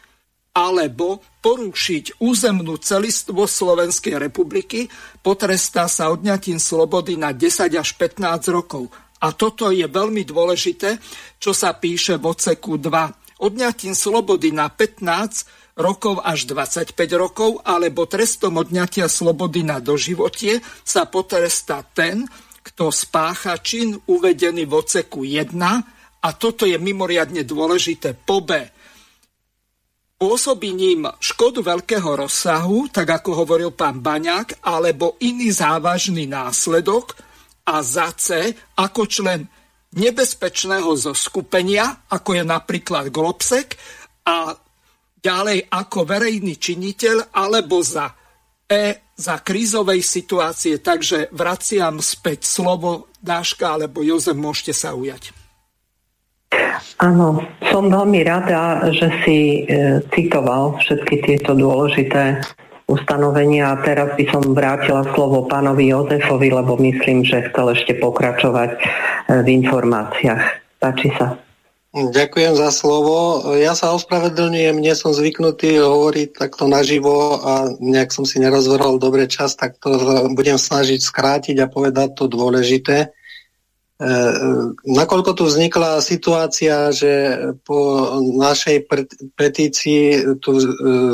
alebo 0.57 1.21
porušiť 1.45 2.17
územnú 2.25 2.81
celistvo 2.81 3.45
Slovenskej 3.45 4.17
republiky, 4.17 4.89
potrestá 5.21 5.85
sa 5.85 6.09
odňatím 6.09 6.57
slobody 6.57 7.21
na 7.21 7.37
10 7.37 7.77
až 7.77 7.93
15 8.01 8.57
rokov. 8.57 8.89
A 9.21 9.37
toto 9.37 9.69
je 9.69 9.85
veľmi 9.85 10.25
dôležité, 10.25 10.97
čo 11.37 11.53
sa 11.53 11.77
píše 11.77 12.17
v 12.17 12.33
oceku 12.33 12.81
2. 12.81 13.45
Odňatím 13.45 13.93
slobody 13.93 14.49
na 14.49 14.73
15 14.73 15.66
rokov 15.77 16.25
až 16.25 16.49
25 16.49 16.97
rokov 17.15 17.61
alebo 17.63 18.09
trestom 18.09 18.57
odňatia 18.57 19.07
slobody 19.13 19.61
na 19.61 19.79
doživotie 19.79 20.65
sa 20.83 21.05
potrestá 21.05 21.85
ten, 21.85 22.25
kto 22.65 22.91
spácha 22.91 23.61
čin 23.61 23.95
uvedený 24.09 24.67
v 24.67 24.73
oceku 24.73 25.23
1 25.23 25.53
a 26.27 26.29
toto 26.35 26.67
je 26.67 26.75
mimoriadne 26.81 27.47
dôležité. 27.47 28.17
Po 28.17 28.43
B. 28.43 28.59
Pôsobením 30.17 31.05
škodu 31.21 31.61
veľkého 31.61 32.17
rozsahu, 32.17 32.89
tak 32.89 33.21
ako 33.21 33.45
hovoril 33.45 33.77
pán 33.77 34.01
Baňák, 34.01 34.65
alebo 34.65 35.21
iný 35.21 35.53
závažný 35.53 36.25
následok 36.25 37.21
a 37.69 37.85
za 37.85 38.09
C 38.17 38.49
ako 38.81 39.05
člen 39.05 39.45
nebezpečného 39.93 40.89
zoskupenia, 40.97 42.09
ako 42.09 42.33
je 42.33 42.45
napríklad 42.49 43.13
Globsek 43.13 43.77
a 44.25 44.57
ďalej 45.27 45.59
ako 45.67 45.99
verejný 46.07 46.55
činiteľ 46.55 47.35
alebo 47.35 47.83
za 47.83 48.07
E 48.67 49.07
za 49.17 49.41
krízovej 49.41 50.05
situácie. 50.05 50.83
Takže 50.83 51.33
vraciam 51.33 52.03
späť 52.05 52.45
slovo 52.45 53.09
Dáška 53.17 53.79
alebo 53.81 54.05
Jozef, 54.05 54.37
môžete 54.37 54.77
sa 54.77 54.93
ujať. 54.93 55.33
Áno, 57.01 57.43
som 57.73 57.89
veľmi 57.89 58.21
rada, 58.23 58.91
že 58.93 59.09
si 59.25 59.65
e, 59.67 60.01
citoval 60.13 60.77
všetky 60.81 61.25
tieto 61.25 61.57
dôležité 61.57 62.45
ustanovenia 62.87 63.75
a 63.75 63.81
teraz 63.83 64.15
by 64.15 64.25
som 64.31 64.55
vrátila 64.55 65.03
slovo 65.17 65.49
pánovi 65.51 65.91
Jozefovi, 65.91 66.49
lebo 66.53 66.79
myslím, 66.79 67.27
že 67.27 67.51
chcel 67.51 67.75
ešte 67.75 67.99
pokračovať 67.99 68.71
e, 68.77 68.79
v 69.43 69.49
informáciách. 69.65 70.43
Páči 70.79 71.11
sa. 71.17 71.46
Ďakujem 71.97 72.61
za 72.61 72.69
slovo. 72.69 73.41
Ja 73.57 73.73
sa 73.73 73.97
ospravedlňujem, 73.97 74.85
nie 74.85 74.93
som 74.93 75.17
zvyknutý 75.17 75.81
hovoriť 75.81 76.37
takto 76.37 76.69
naživo 76.69 77.41
a 77.41 77.73
nejak 77.81 78.13
som 78.13 78.29
si 78.29 78.37
nerozvrhol 78.37 79.01
dobre 79.01 79.25
čas, 79.25 79.57
tak 79.57 79.81
to 79.81 79.97
budem 80.37 80.61
snažiť 80.61 81.01
skrátiť 81.01 81.57
a 81.57 81.73
povedať 81.73 82.13
to 82.21 82.29
dôležité. 82.29 83.09
E, 83.97 84.09
nakoľko 84.85 85.41
tu 85.41 85.49
vznikla 85.49 86.05
situácia, 86.05 86.93
že 86.93 87.13
po 87.65 88.13
našej 88.21 88.93
petícii 89.33 90.37
tu 90.45 90.53
e, 90.53 90.65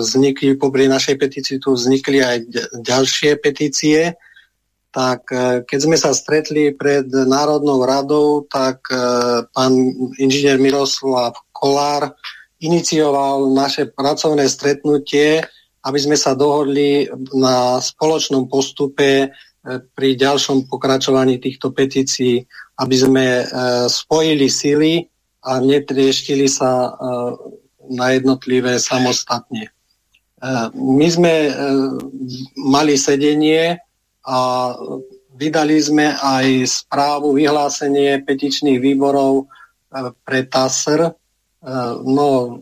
vznikli, 0.02 0.58
popri 0.58 0.90
našej 0.90 1.14
petícii 1.14 1.62
tu 1.62 1.78
vznikli 1.78 2.26
aj 2.26 2.36
ďalšie 2.82 3.38
petície, 3.38 4.18
tak 4.93 5.24
keď 5.64 5.78
sme 5.80 5.97
sa 5.97 6.12
stretli 6.12 6.76
pred 6.76 7.09
Národnou 7.09 7.80
radou, 7.80 8.45
tak 8.45 8.84
pán 9.57 9.72
inžinier 10.20 10.61
Miroslav 10.61 11.32
Kolár 11.49 12.12
inicioval 12.61 13.57
naše 13.57 13.88
pracovné 13.88 14.53
stretnutie, 14.53 15.40
aby 15.80 15.97
sme 15.97 16.12
sa 16.12 16.36
dohodli 16.36 17.09
na 17.32 17.80
spoločnom 17.80 18.53
postupe 18.53 19.32
pri 19.64 20.09
ďalšom 20.12 20.68
pokračovaní 20.68 21.40
týchto 21.40 21.72
petícií 21.72 22.45
aby 22.82 22.97
sme 22.97 23.26
e, 23.43 23.45
spojili 23.86 24.49
sily 24.51 24.93
a 25.47 25.61
netrieštili 25.61 26.51
sa 26.51 26.88
e, 26.88 26.90
na 27.95 28.16
jednotlivé 28.16 28.82
samostatne. 28.82 29.68
E, 29.68 29.72
my 30.74 31.07
sme 31.07 31.34
mali 32.57 32.99
sedenie 32.99 33.78
a 34.26 34.70
vydali 35.34 35.80
sme 35.80 36.14
aj 36.14 36.68
správu, 36.68 37.34
vyhlásenie 37.34 38.22
petičných 38.22 38.78
výborov 38.78 39.50
pre 40.22 40.46
TASR. 40.46 41.10
No, 42.06 42.60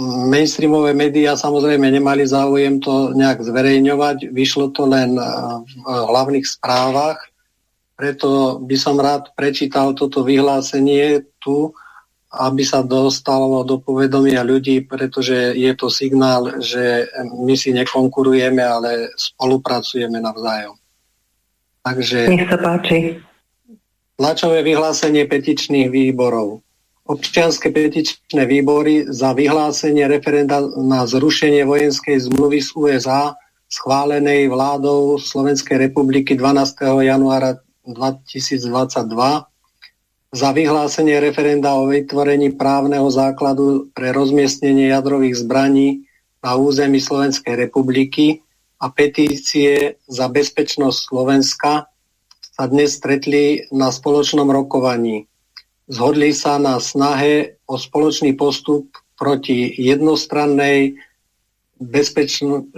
mainstreamové 0.00 0.96
médiá 0.96 1.36
samozrejme 1.36 1.92
nemali 1.92 2.24
záujem 2.24 2.80
to 2.80 3.12
nejak 3.12 3.44
zverejňovať, 3.44 4.32
vyšlo 4.32 4.72
to 4.72 4.88
len 4.88 5.12
v 5.66 5.72
hlavných 5.84 6.46
správach, 6.48 7.20
preto 8.00 8.56
by 8.64 8.76
som 8.80 8.96
rád 8.96 9.28
prečítal 9.36 9.92
toto 9.92 10.24
vyhlásenie 10.24 11.20
tu, 11.36 11.68
aby 12.32 12.64
sa 12.64 12.80
dostalo 12.80 13.60
do 13.60 13.76
povedomia 13.76 14.40
ľudí, 14.40 14.88
pretože 14.88 15.52
je 15.52 15.72
to 15.76 15.92
signál, 15.92 16.62
že 16.64 17.04
my 17.36 17.52
si 17.52 17.76
nekonkurujeme, 17.76 18.64
ale 18.64 19.12
spolupracujeme 19.20 20.16
navzájom. 20.16 20.79
Takže... 21.80 22.28
Nech 22.28 22.48
sa 22.48 22.58
páči. 22.60 23.20
Tlačové 24.20 24.60
vyhlásenie 24.60 25.24
petičných 25.24 25.88
výborov. 25.88 26.60
Občianske 27.08 27.72
petičné 27.72 28.44
výbory 28.44 29.08
za 29.08 29.32
vyhlásenie 29.32 30.04
referenda 30.06 30.60
na 30.76 31.08
zrušenie 31.08 31.64
vojenskej 31.64 32.28
zmluvy 32.28 32.60
z 32.60 32.70
USA 32.76 33.34
schválenej 33.70 34.52
vládou 34.52 35.16
Slovenskej 35.16 35.90
republiky 35.90 36.36
12. 36.36 37.00
januára 37.00 37.58
2022 37.88 38.60
za 40.30 40.48
vyhlásenie 40.54 41.18
referenda 41.18 41.74
o 41.74 41.90
vytvorení 41.90 42.54
právneho 42.54 43.10
základu 43.10 43.90
pre 43.90 44.14
rozmiestnenie 44.14 44.94
jadrových 44.94 45.42
zbraní 45.42 46.06
na 46.44 46.54
území 46.54 47.02
Slovenskej 47.02 47.56
republiky 47.56 48.42
a 48.80 48.86
petície 48.88 50.00
za 50.08 50.26
bezpečnosť 50.32 50.98
Slovenska 51.12 51.84
sa 52.40 52.64
dnes 52.64 52.96
stretli 52.96 53.68
na 53.68 53.92
spoločnom 53.92 54.48
rokovaní. 54.48 55.28
Zhodli 55.90 56.32
sa 56.32 56.56
na 56.56 56.80
snahe 56.80 57.60
o 57.68 57.76
spoločný 57.76 58.32
postup 58.40 58.88
proti 59.20 59.68
jednostrannej, 59.76 60.96
bezpečno, 61.76 62.72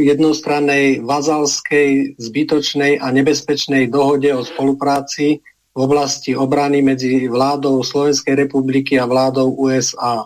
jednostrannej 0.00 1.04
vazalskej, 1.04 2.16
zbytočnej 2.16 3.04
a 3.04 3.12
nebezpečnej 3.12 3.92
dohode 3.92 4.32
o 4.32 4.46
spolupráci 4.46 5.44
v 5.74 5.78
oblasti 5.78 6.32
obrany 6.32 6.80
medzi 6.80 7.28
vládou 7.28 7.84
Slovenskej 7.84 8.48
republiky 8.48 8.96
a 8.96 9.04
vládou 9.04 9.52
USA. 9.60 10.24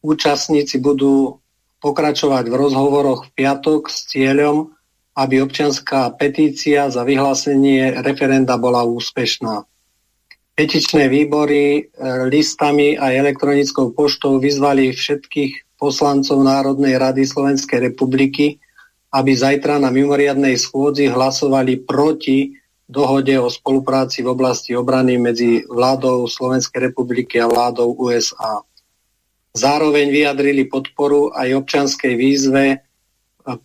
Účastníci 0.00 0.78
budú 0.80 1.41
pokračovať 1.82 2.46
v 2.46 2.54
rozhovoroch 2.54 3.26
v 3.26 3.42
piatok 3.42 3.90
s 3.90 4.06
cieľom, 4.06 4.70
aby 5.18 5.42
občianská 5.42 6.14
petícia 6.16 6.88
za 6.88 7.02
vyhlásenie 7.04 8.00
referenda 8.00 8.56
bola 8.56 8.86
úspešná. 8.86 9.66
Petičné 10.52 11.10
výbory 11.10 11.64
e, 11.76 11.80
listami 12.30 12.96
a 12.96 13.12
elektronickou 13.12 13.92
poštou 13.92 14.38
vyzvali 14.38 14.94
všetkých 14.94 15.76
poslancov 15.76 16.38
Národnej 16.44 16.96
rady 16.96 17.26
Slovenskej 17.26 17.92
republiky, 17.92 18.62
aby 19.12 19.32
zajtra 19.34 19.82
na 19.82 19.90
mimoriadnej 19.90 20.56
schôdzi 20.56 21.10
hlasovali 21.10 21.82
proti 21.84 22.54
dohode 22.88 23.32
o 23.40 23.48
spolupráci 23.48 24.20
v 24.20 24.32
oblasti 24.32 24.76
obrany 24.76 25.16
medzi 25.16 25.64
vládou 25.64 26.28
Slovenskej 26.28 26.92
republiky 26.92 27.40
a 27.40 27.48
vládou 27.48 27.96
USA. 27.96 28.60
Zároveň 29.52 30.08
vyjadrili 30.08 30.64
podporu 30.64 31.32
aj 31.36 31.48
občanskej 31.60 32.14
výzve 32.16 32.64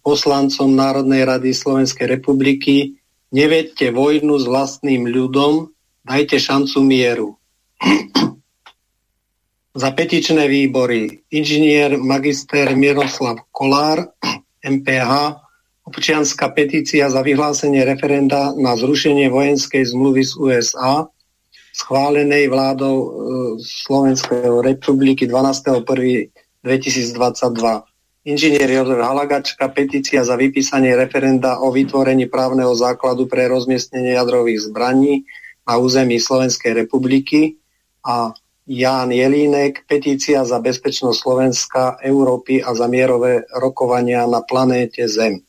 poslancom 0.03 0.73
Národnej 0.73 1.23
rady 1.23 1.55
Slovenskej 1.55 2.11
republiky 2.11 2.97
Nevedte 3.27 3.91
vojnu 3.91 4.39
s 4.39 4.47
vlastným 4.47 5.03
ľudom, 5.11 5.75
dajte 6.07 6.39
šancu 6.39 6.79
mieru. 6.79 7.35
Za 9.81 9.91
petičné 9.91 10.47
výbory 10.47 11.27
inžinier 11.27 11.99
magister 11.99 12.71
Miroslav 12.71 13.43
Kolár, 13.51 14.15
MPH, 14.63 15.43
občianská 15.87 16.51
petícia 16.55 17.07
za 17.07 17.23
vyhlásenie 17.23 17.87
referenda 17.87 18.51
na 18.55 18.75
zrušenie 18.75 19.31
vojenskej 19.31 19.87
zmluvy 19.87 20.23
z 20.23 20.33
USA, 20.35 21.07
schválenej 21.77 22.49
vládou 22.49 22.95
e, 22.97 23.09
Slovenskej 23.61 24.49
republiky 24.65 25.29
12.1.2022. 25.29 27.85
Inžinier 28.27 28.67
Jozef 28.67 28.99
Halagačka, 28.99 29.71
petícia 29.71 30.19
za 30.19 30.35
vypísanie 30.35 30.91
referenda 30.99 31.63
o 31.63 31.71
vytvorení 31.71 32.27
právneho 32.27 32.75
základu 32.75 33.23
pre 33.23 33.47
rozmiestnenie 33.47 34.19
jadrových 34.19 34.67
zbraní 34.67 35.23
na 35.63 35.79
území 35.79 36.19
Slovenskej 36.19 36.75
republiky 36.75 37.55
a 38.03 38.35
Ján 38.67 39.15
Jelínek, 39.15 39.87
petícia 39.87 40.43
za 40.43 40.59
bezpečnosť 40.59 41.15
Slovenska, 41.15 42.03
Európy 42.03 42.59
a 42.59 42.75
za 42.75 42.91
mierové 42.91 43.47
rokovania 43.55 44.27
na 44.27 44.43
planéte 44.43 45.07
Zem. 45.07 45.46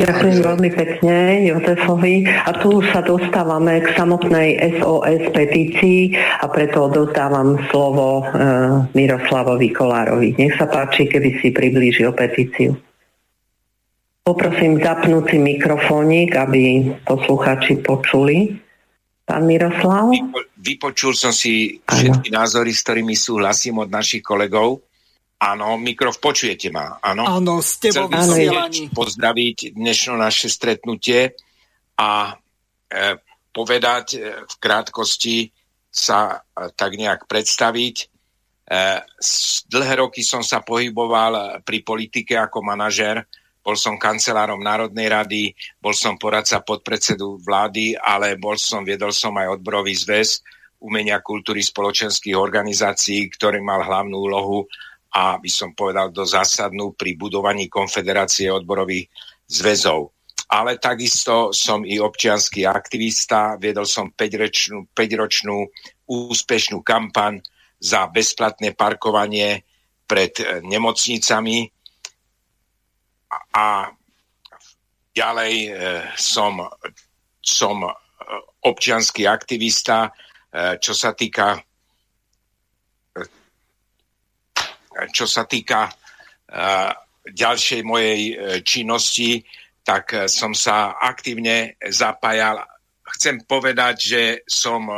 Ďakujem 0.00 0.38
veľmi 0.40 0.70
pekne 0.72 1.16
Jozefovi. 1.52 2.24
A 2.24 2.50
tu 2.64 2.80
sa 2.90 3.04
dostávame 3.04 3.84
k 3.84 3.92
samotnej 3.92 4.56
SOS 4.80 5.28
petícii 5.36 6.16
a 6.16 6.48
preto 6.48 6.88
odozdávam 6.88 7.60
slovo 7.68 8.24
e, 8.24 8.32
Miroslavovi 8.96 9.68
Kolárovi. 9.68 10.32
Nech 10.40 10.56
sa 10.56 10.64
páči, 10.64 11.06
keby 11.06 11.44
si 11.44 11.52
priblížil 11.52 12.08
petíciu. 12.16 12.72
Poprosím 14.22 14.80
zapnúci 14.80 15.36
mikrofónik, 15.36 16.40
aby 16.40 16.94
posluchači 17.04 17.82
počuli. 17.84 18.54
Pán 19.28 19.44
Miroslav? 19.44 20.08
Vypo, 20.08 20.40
vypočul 20.56 21.12
som 21.12 21.34
si 21.34 21.82
všetky 21.84 22.30
ano. 22.30 22.38
názory, 22.42 22.70
s 22.70 22.80
ktorými 22.86 23.14
súhlasím 23.18 23.82
od 23.82 23.90
našich 23.90 24.22
kolegov. 24.24 24.82
Áno, 25.42 25.74
mikrov, 25.74 26.22
počujete 26.22 26.70
ma, 26.70 27.02
áno? 27.02 27.26
Áno, 27.26 27.58
ste 27.58 27.90
vo 27.90 28.06
vysielaní. 28.06 28.94
pozdraviť 28.94 29.74
dnešné 29.74 30.14
naše 30.14 30.46
stretnutie 30.46 31.34
a 31.98 32.30
e, 32.86 33.18
povedať 33.50 34.06
e, 34.14 34.18
v 34.46 34.54
krátkosti 34.62 35.50
sa 35.90 36.38
e, 36.46 36.70
tak 36.78 36.94
nejak 36.94 37.26
predstaviť. 37.26 37.96
E, 37.98 38.06
dlhé 39.66 39.94
roky 39.98 40.22
som 40.22 40.46
sa 40.46 40.62
pohyboval 40.62 41.58
pri 41.66 41.78
politike 41.82 42.38
ako 42.38 42.62
manažer, 42.62 43.26
bol 43.66 43.74
som 43.74 43.98
kancelárom 43.98 44.62
Národnej 44.62 45.10
rady, 45.10 45.42
bol 45.82 45.94
som 45.94 46.18
poradca 46.22 46.62
podpredsedu 46.62 47.42
vlády, 47.42 47.98
ale 47.98 48.38
bol 48.38 48.54
som, 48.54 48.86
viedol 48.86 49.10
som 49.10 49.34
aj 49.34 49.58
odborový 49.58 49.94
zväz 49.94 50.38
umenia 50.82 51.18
kultúry 51.22 51.62
spoločenských 51.62 52.34
organizácií, 52.34 53.26
ktorý 53.30 53.58
mal 53.58 53.86
hlavnú 53.86 54.18
úlohu 54.18 54.66
a 55.12 55.36
by 55.36 55.50
som 55.52 55.76
povedal 55.76 56.08
do 56.08 56.24
zásadnú 56.24 56.96
pri 56.96 57.20
budovaní 57.20 57.68
konfederácie 57.68 58.48
odborových 58.48 59.12
zväzov. 59.44 60.16
Ale 60.52 60.76
takisto 60.76 61.52
som 61.52 61.84
i 61.84 61.96
občianský 61.96 62.68
aktivista, 62.68 63.56
viedol 63.56 63.88
som 63.88 64.12
5-ročnú, 64.12 64.92
5-ročnú 64.92 65.56
úspešnú 66.08 66.84
kampaň 66.84 67.40
za 67.80 68.08
bezplatné 68.08 68.76
parkovanie 68.76 69.64
pred 70.04 70.32
e, 70.38 70.60
nemocnicami 70.60 71.72
a 73.56 73.88
ďalej 75.12 75.54
e, 75.56 75.70
som, 76.20 76.60
som 77.40 77.76
e, 77.88 77.90
občianský 78.62 79.26
aktivista, 79.26 80.14
čo 80.52 80.92
sa 80.92 81.16
týka 81.16 81.56
čo 85.12 85.24
sa 85.28 85.48
týka 85.48 85.88
uh, 85.88 86.90
ďalšej 87.22 87.80
mojej 87.82 88.20
uh, 88.32 88.36
činnosti, 88.64 89.42
tak 89.82 90.04
uh, 90.14 90.30
som 90.30 90.54
sa 90.54 90.96
aktívne 91.00 91.76
zapájal. 91.90 92.62
Chcem 93.18 93.44
povedať, 93.44 93.94
že 94.00 94.22
som 94.48 94.88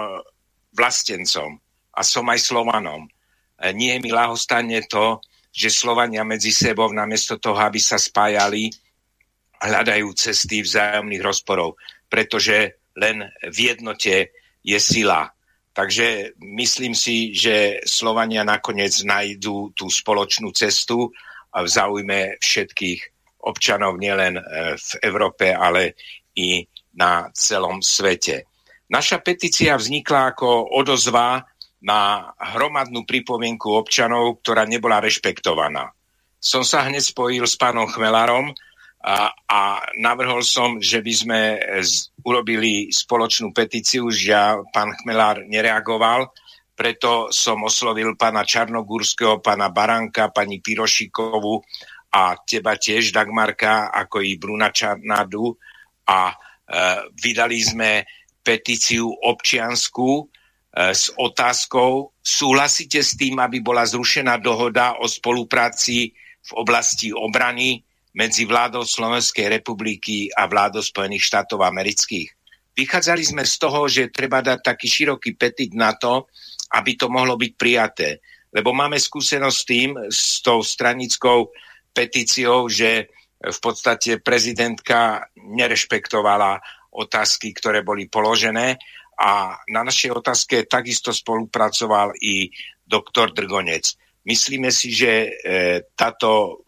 vlastencom 0.70 1.58
a 1.98 2.00
som 2.06 2.22
aj 2.30 2.46
Slovanom. 2.46 3.10
Nie 3.74 3.98
je 3.98 4.02
mi 4.06 4.14
lahostane 4.14 4.86
to, 4.86 5.18
že 5.50 5.70
Slovania 5.70 6.22
medzi 6.22 6.54
sebou 6.54 6.94
namiesto 6.94 7.42
toho, 7.42 7.58
aby 7.58 7.82
sa 7.82 7.98
spájali, 7.98 8.70
hľadajú 9.58 10.06
cesty 10.14 10.62
vzájomných 10.62 11.22
rozporov, 11.26 11.74
pretože 12.06 12.86
len 12.94 13.26
v 13.50 13.74
jednote 13.74 14.30
je 14.62 14.78
sila. 14.78 15.33
Takže 15.74 16.38
myslím 16.38 16.94
si, 16.94 17.34
že 17.34 17.82
Slovania 17.82 18.46
nakoniec 18.46 18.94
nájdú 19.02 19.74
tú 19.74 19.90
spoločnú 19.90 20.54
cestu 20.54 21.10
a 21.50 21.66
v 21.66 21.68
záujme 21.68 22.38
všetkých 22.38 23.00
občanov 23.42 23.98
nielen 23.98 24.38
e, 24.38 24.42
v 24.78 24.90
Európe, 25.02 25.50
ale 25.50 25.98
i 26.38 26.62
na 26.94 27.26
celom 27.34 27.82
svete. 27.82 28.46
Naša 28.86 29.18
petícia 29.18 29.74
vznikla 29.74 30.34
ako 30.34 30.78
odozva 30.78 31.42
na 31.84 32.30
hromadnú 32.38 33.02
pripomienku 33.02 33.74
občanov, 33.74 34.40
ktorá 34.40 34.64
nebola 34.64 35.02
rešpektovaná. 35.02 35.90
Som 36.38 36.62
sa 36.62 36.86
hneď 36.86 37.02
spojil 37.02 37.44
s 37.44 37.58
pánom 37.58 37.90
Chmelárom, 37.90 38.54
a, 39.04 39.28
a 39.28 39.60
navrhol 40.00 40.40
som, 40.40 40.80
že 40.80 41.04
by 41.04 41.12
sme 41.12 41.40
z, 41.84 42.08
urobili 42.24 42.88
spoločnú 42.88 43.52
petíciu, 43.52 44.08
že 44.08 44.32
pán 44.72 44.96
Chmelár 44.96 45.44
nereagoval, 45.44 46.32
preto 46.74 47.28
som 47.30 47.62
oslovil 47.62 48.16
pána 48.16 48.42
Čarnogúrského, 48.42 49.44
pána 49.44 49.70
Baranka, 49.70 50.32
pani 50.32 50.58
Pirošikovu 50.58 51.62
a 52.16 52.34
teba 52.42 52.74
tiež, 52.74 53.14
Dagmarka, 53.14 53.94
ako 53.94 54.24
i 54.24 54.34
Bruna 54.34 54.74
Čarnadu. 54.74 55.54
A 56.10 56.32
e, 56.32 56.34
vydali 57.14 57.62
sme 57.62 58.02
petíciu 58.42 59.06
občianskú 59.06 60.10
e, 60.18 60.24
s 60.90 61.14
otázkou, 61.14 62.10
súhlasíte 62.18 62.98
s 63.06 63.14
tým, 63.14 63.38
aby 63.38 63.62
bola 63.62 63.86
zrušená 63.86 64.42
dohoda 64.42 64.98
o 64.98 65.06
spolupráci 65.06 66.10
v 66.42 66.50
oblasti 66.58 67.14
obrany 67.14 67.86
medzi 68.14 68.46
vládou 68.46 68.86
Slovenskej 68.86 69.50
republiky 69.50 70.30
a 70.30 70.46
vládou 70.46 70.80
Spojených 70.80 71.26
štátov 71.26 71.66
amerických. 71.66 72.30
Vychádzali 72.74 73.22
sme 73.22 73.42
z 73.46 73.54
toho, 73.58 73.86
že 73.86 74.10
treba 74.10 74.42
dať 74.42 74.58
taký 74.62 74.86
široký 74.90 75.38
petit 75.38 75.70
na 75.74 75.94
to, 75.94 76.26
aby 76.74 76.98
to 76.98 77.06
mohlo 77.06 77.38
byť 77.38 77.52
prijaté. 77.54 78.18
Lebo 78.54 78.74
máme 78.74 78.98
skúsenosť 78.98 79.58
s 79.58 79.66
tým, 79.66 79.90
s 80.10 80.42
tou 80.42 80.62
stranickou 80.62 81.50
petíciou, 81.94 82.66
že 82.70 83.10
v 83.38 83.58
podstate 83.62 84.22
prezidentka 84.22 85.30
nerešpektovala 85.38 86.58
otázky, 86.94 87.50
ktoré 87.54 87.82
boli 87.82 88.06
položené 88.06 88.78
a 89.18 89.58
na 89.70 89.82
našej 89.86 90.10
otázke 90.10 90.66
takisto 90.66 91.14
spolupracoval 91.14 92.18
i 92.18 92.50
doktor 92.82 93.30
Drgonec. 93.30 93.94
Myslíme 94.26 94.74
si, 94.74 94.90
že 94.90 95.12
e, 95.12 95.30
táto 95.94 96.62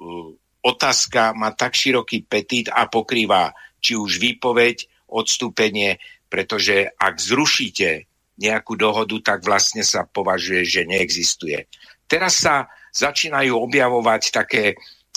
otázka 0.66 1.30
má 1.38 1.54
tak 1.54 1.78
široký 1.78 2.26
petit 2.26 2.66
a 2.66 2.90
pokrýva 2.90 3.54
či 3.78 3.94
už 3.94 4.18
výpoveď, 4.18 5.06
odstúpenie, 5.06 6.02
pretože 6.26 6.90
ak 6.98 7.14
zrušíte 7.22 8.10
nejakú 8.42 8.74
dohodu, 8.74 9.16
tak 9.22 9.46
vlastne 9.46 9.86
sa 9.86 10.04
považuje, 10.04 10.66
že 10.66 10.82
neexistuje. 10.82 11.70
Teraz 12.04 12.42
sa 12.42 12.66
začínajú 12.90 13.54
objavovať 13.54 14.22
také 14.34 14.74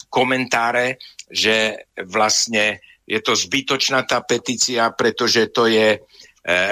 komentáre, 0.07 1.01
že 1.29 1.85
vlastne 2.07 2.81
je 3.09 3.19
to 3.25 3.33
zbytočná 3.33 4.05
tá 4.05 4.21
petícia, 4.21 4.93
pretože 4.93 5.49
to 5.49 5.65
je 5.65 5.97
e, 5.97 5.99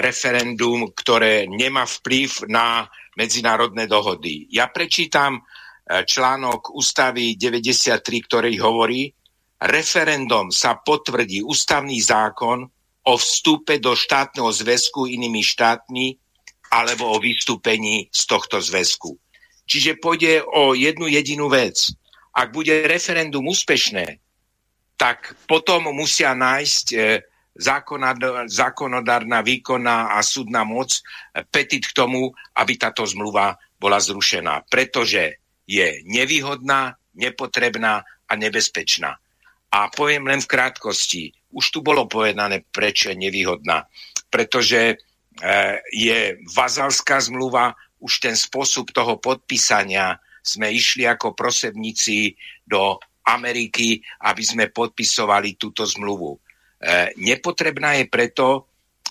referendum, 0.05 0.93
ktoré 0.93 1.49
nemá 1.49 1.85
vplyv 1.85 2.45
na 2.49 2.85
medzinárodné 3.17 3.89
dohody. 3.89 4.45
Ja 4.53 4.69
prečítam 4.69 5.41
článok 5.87 6.75
ústavy 6.75 7.39
93, 7.39 8.03
ktorý 8.03 8.59
hovorí, 8.59 9.07
referendum 9.63 10.51
sa 10.51 10.77
potvrdí 10.77 11.41
ústavný 11.41 11.97
zákon 12.03 12.67
o 13.07 13.13
vstupe 13.15 13.79
do 13.79 13.95
štátneho 13.95 14.51
zväzku 14.51 15.07
inými 15.07 15.39
štátmi 15.39 16.19
alebo 16.67 17.15
o 17.15 17.17
vystúpení 17.23 18.11
z 18.11 18.21
tohto 18.27 18.59
zväzku. 18.59 19.15
Čiže 19.67 19.99
pôjde 19.99 20.43
o 20.43 20.75
jednu 20.75 21.07
jedinú 21.07 21.47
vec. 21.47 21.95
Ak 22.35 22.51
bude 22.51 22.87
referendum 22.87 23.47
úspešné, 23.47 24.19
tak 24.99 25.35
potom 25.47 25.91
musia 25.95 26.35
nájsť 26.35 26.85
e, 26.93 26.97
zákonodárna, 28.49 29.45
výkonná 29.45 30.15
a 30.15 30.19
súdna 30.23 30.63
moc 30.67 30.91
e, 30.91 31.01
petit 31.47 31.83
k 31.83 31.95
tomu, 31.95 32.31
aby 32.55 32.73
táto 32.75 33.05
zmluva 33.07 33.55
bola 33.77 34.01
zrušená. 34.01 34.67
Pretože 34.67 35.46
je 35.67 36.01
nevýhodná, 36.07 36.95
nepotrebná 37.13 38.01
a 38.07 38.33
nebezpečná. 38.33 39.19
A 39.67 39.79
poviem 39.91 40.25
len 40.25 40.39
v 40.39 40.47
krátkosti. 40.47 41.35
Už 41.51 41.75
tu 41.75 41.83
bolo 41.83 42.07
povedané, 42.07 42.63
prečo 42.71 43.11
je 43.11 43.19
nevýhodná. 43.19 43.83
Pretože 44.31 44.95
E, 45.37 45.81
je 45.93 46.41
vazalská 46.49 47.21
zmluva, 47.21 47.77
už 48.01 48.21
ten 48.21 48.33
spôsob 48.33 48.89
toho 48.89 49.21
podpísania 49.21 50.17
sme 50.41 50.73
išli 50.73 51.05
ako 51.05 51.37
prosebníci 51.37 52.33
do 52.65 52.97
Ameriky, 53.27 54.01
aby 54.25 54.43
sme 54.45 54.73
podpisovali 54.73 55.59
túto 55.59 55.85
zmluvu. 55.85 56.33
E, 56.33 56.39
nepotrebná 57.21 58.01
je 58.01 58.05
preto, 58.09 58.47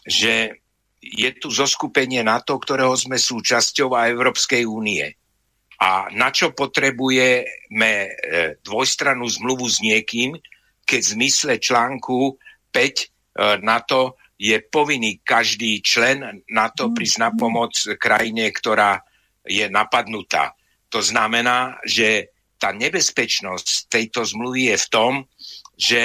že 0.03 0.63
je 0.99 1.31
tu 1.39 1.55
zoskupenie 1.55 2.27
NATO, 2.27 2.59
ktorého 2.59 2.95
sme 2.99 3.23
súčasťou 3.23 3.95
a 3.95 4.11
Európskej 4.11 4.67
únie. 4.67 5.07
A 5.77 6.09
na 6.13 6.33
čo 6.33 6.57
potrebujeme 6.57 7.93
e, 7.93 8.09
dvojstrannú 8.65 9.29
zmluvu 9.29 9.67
s 9.69 9.85
niekým, 9.85 10.37
keď 10.87 11.01
v 11.03 11.13
zmysle 11.19 11.53
článku 11.61 12.39
5 12.73 13.61
NATO 13.61 14.17
je 14.37 14.57
povinný 14.61 15.21
každý 15.25 15.81
člen 15.81 16.45
na 16.53 16.69
to 16.73 16.93
prísť 16.93 17.19
na 17.21 17.31
pomoc 17.33 17.73
krajine, 17.97 18.49
ktorá 18.53 19.01
je 19.45 19.69
napadnutá. 19.69 20.53
To 20.93 21.01
znamená, 21.01 21.81
že 21.85 22.33
tá 22.57 22.73
nebezpečnosť 22.73 23.89
tejto 23.89 24.25
zmluvy 24.25 24.73
je 24.73 24.77
v 24.81 24.89
tom, 24.89 25.13
že 25.77 26.03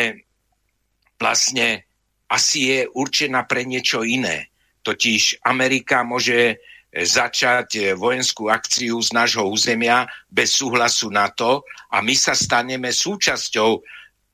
vlastne 1.16 1.88
asi 2.28 2.60
je 2.72 2.80
určená 2.92 3.44
pre 3.48 3.68
niečo 3.68 4.04
iné. 4.04 4.52
Totiž 4.84 5.44
Amerika 5.44 6.04
môže 6.04 6.60
začať 6.92 7.96
vojenskú 7.96 8.52
akciu 8.52 9.00
z 9.00 9.16
nášho 9.16 9.48
územia 9.48 10.04
bez 10.28 10.60
súhlasu 10.60 11.08
NATO 11.08 11.64
a 11.88 12.04
my 12.04 12.12
sa 12.12 12.36
staneme 12.36 12.92
súčasťou 12.92 13.80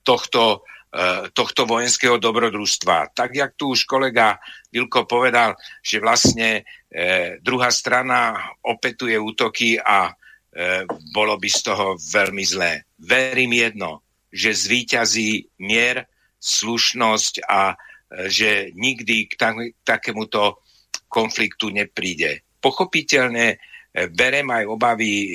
tohto 0.02 0.66
E, 0.88 1.30
tohto 1.36 1.68
vojenského 1.68 2.16
dobrodružstva. 2.16 3.12
Tak, 3.12 3.36
jak 3.36 3.52
tu 3.60 3.76
už 3.76 3.84
kolega 3.84 4.40
Vilko 4.72 5.04
povedal, 5.04 5.60
že 5.84 6.00
vlastne 6.00 6.64
e, 6.88 7.38
druhá 7.44 7.68
strana 7.76 8.40
opetuje 8.64 9.20
útoky 9.20 9.76
a 9.76 10.08
e, 10.08 10.12
bolo 11.12 11.36
by 11.36 11.50
z 11.52 11.60
toho 11.60 12.00
veľmi 12.00 12.40
zlé. 12.48 12.88
Verím 12.98 13.52
jedno, 13.60 14.00
že 14.32 14.56
zvíťazí 14.56 15.60
mier, 15.60 16.08
slušnosť 16.40 17.44
a 17.46 17.76
e, 17.76 18.32
že 18.32 18.72
nikdy 18.72 19.28
k 19.28 19.36
takémuto 19.84 20.64
konfliktu 21.12 21.68
nepríde. 21.68 22.47
Pochopiteľne 22.68 23.56
berem 24.12 24.48
aj 24.52 24.64
obavy 24.68 25.12
e, 25.24 25.28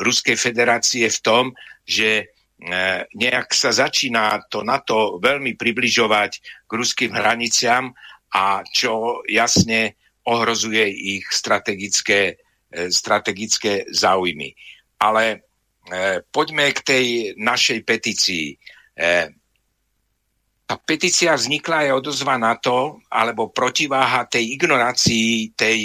Ruskej 0.00 0.40
federácie 0.40 1.04
v 1.12 1.20
tom, 1.20 1.44
že 1.84 2.32
E, 2.56 3.04
nejak 3.12 3.52
sa 3.52 3.68
začína 3.68 4.48
to 4.48 4.64
na 4.64 4.80
to 4.80 5.20
veľmi 5.20 5.60
približovať 5.60 6.32
k 6.64 6.70
ruským 6.72 7.12
hraniciam 7.12 7.92
a 8.32 8.64
čo 8.64 9.20
jasne 9.28 10.00
ohrozuje 10.24 10.88
ich 11.20 11.28
strategické, 11.28 12.40
e, 12.72 12.88
strategické 12.88 13.84
záujmy. 13.92 14.56
Ale 14.96 15.44
poďme 16.34 16.74
k 16.74 16.80
tej 16.82 17.06
našej 17.38 17.86
petícii. 17.86 18.58
Tá 20.66 20.74
petícia 20.82 21.30
vznikla 21.38 21.86
aj 21.86 21.90
odozva 22.02 22.34
na 22.34 22.58
to, 22.58 22.98
alebo 23.06 23.54
protiváha 23.54 24.26
tej 24.26 24.58
ignorácii 24.58 25.54
tej 25.54 25.78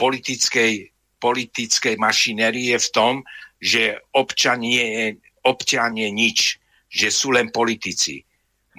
politickej, 0.00 0.72
politickej 1.20 1.94
mašinérie 2.00 2.72
v 2.72 2.88
tom, 2.88 3.20
že 3.60 4.00
občan 4.16 4.64
je 4.64 5.14
obťanie 5.44 6.08
nič, 6.08 6.56
že 6.88 7.12
sú 7.12 7.36
len 7.36 7.52
politici. 7.52 8.24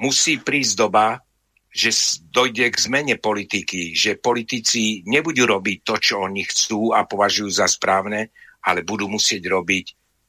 Musí 0.01 0.41
prísť 0.41 0.74
doba, 0.76 1.22
že 1.70 1.93
dojde 2.34 2.74
k 2.74 2.78
zmene 2.89 3.16
politiky, 3.22 3.93
že 3.93 4.18
politici 4.18 5.05
nebudú 5.05 5.45
robiť 5.45 5.78
to, 5.86 5.95
čo 6.01 6.26
oni 6.26 6.41
chcú 6.45 6.93
a 6.93 7.05
považujú 7.05 7.49
za 7.49 7.70
správne, 7.70 8.34
ale 8.66 8.82
budú 8.82 9.09
musieť 9.09 9.45
robiť 9.45 9.86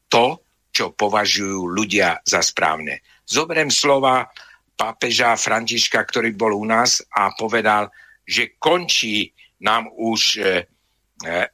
to, 0.09 0.41
čo 0.74 0.93
považujú 0.93 1.68
ľudia 1.68 2.20
za 2.24 2.41
správne. 2.45 3.01
Zoberiem 3.24 3.72
slova 3.72 4.28
pápeža 4.75 5.39
Františka, 5.39 6.03
ktorý 6.03 6.35
bol 6.35 6.55
u 6.55 6.66
nás 6.66 7.03
a 7.14 7.31
povedal, 7.35 7.91
že 8.27 8.59
končí 8.59 9.31
nám 9.62 9.89
už 9.95 10.20
e, 10.37 10.43
e, 10.43 10.51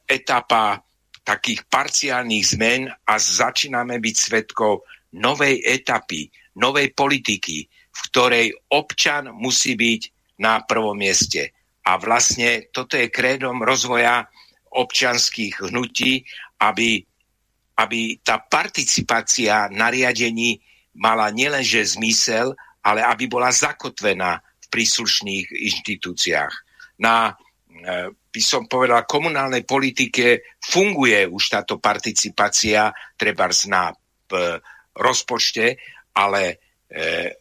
etapa 0.09 0.81
takých 1.21 1.69
parciálnych 1.69 2.45
zmen 2.57 2.89
a 2.89 3.13
začíname 3.21 4.01
byť 4.01 4.15
svetkou 4.17 4.81
novej 5.21 5.61
etapy, 5.61 6.31
novej 6.57 6.91
politiky, 6.97 7.67
v 7.69 7.99
ktorej 8.09 8.47
občan 8.73 9.29
musí 9.35 9.77
byť 9.77 10.01
na 10.41 10.63
prvom 10.65 10.97
mieste. 10.97 11.53
A 11.85 11.97
vlastne 12.01 12.65
toto 12.73 12.97
je 12.97 13.13
krédom 13.13 13.61
rozvoja 13.61 14.25
občanských 14.71 15.69
hnutí, 15.69 16.23
aby, 16.63 17.03
aby 17.77 18.17
tá 18.23 18.39
participácia 18.39 19.67
nariadení 19.69 20.61
mala 20.95 21.29
nielenže 21.29 21.97
zmysel, 21.97 22.55
ale 22.81 23.05
aby 23.05 23.29
bola 23.29 23.53
zakotvená 23.53 24.37
v 24.37 24.67
príslušných 24.69 25.53
inštitúciách. 25.53 26.53
Na 27.01 27.33
E, 27.81 28.11
by 28.11 28.41
som 28.43 28.69
povedal, 28.69 29.03
komunálnej 29.09 29.67
politike 29.67 30.55
funguje 30.59 31.27
už 31.27 31.43
táto 31.51 31.81
participácia, 31.81 32.93
treba 33.17 33.49
na 33.67 33.91
e, 33.91 33.95
rozpočte, 34.95 35.75
ale 36.15 36.43
e, 36.87 37.35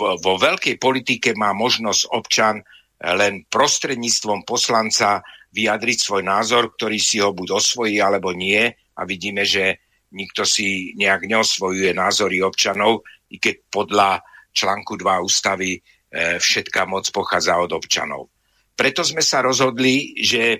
vo 0.00 0.34
veľkej 0.36 0.76
politike 0.80 1.32
má 1.36 1.54
možnosť 1.54 2.02
občan 2.12 2.58
len 2.96 3.44
prostredníctvom 3.46 4.42
poslanca 4.42 5.20
vyjadriť 5.52 5.98
svoj 6.00 6.22
názor, 6.24 6.74
ktorý 6.74 6.98
si 6.98 7.20
ho 7.20 7.30
buď 7.36 7.48
osvojí 7.54 8.00
alebo 8.00 8.32
nie 8.32 8.66
a 8.72 9.02
vidíme, 9.04 9.44
že 9.44 9.78
nikto 10.16 10.42
si 10.48 10.96
nejak 10.96 11.28
neosvojuje 11.28 11.92
názory 11.92 12.40
občanov, 12.40 13.04
i 13.30 13.36
keď 13.38 13.54
podľa 13.68 14.10
článku 14.56 14.96
2 14.96 15.20
ústavy 15.20 15.76
e, 15.76 15.80
všetká 16.40 16.88
moc 16.88 17.04
pochádza 17.12 17.60
od 17.60 17.76
občanov. 17.76 18.32
Preto 18.72 19.04
sme 19.04 19.20
sa 19.20 19.44
rozhodli, 19.44 20.16
že 20.16 20.42
e, 20.56 20.58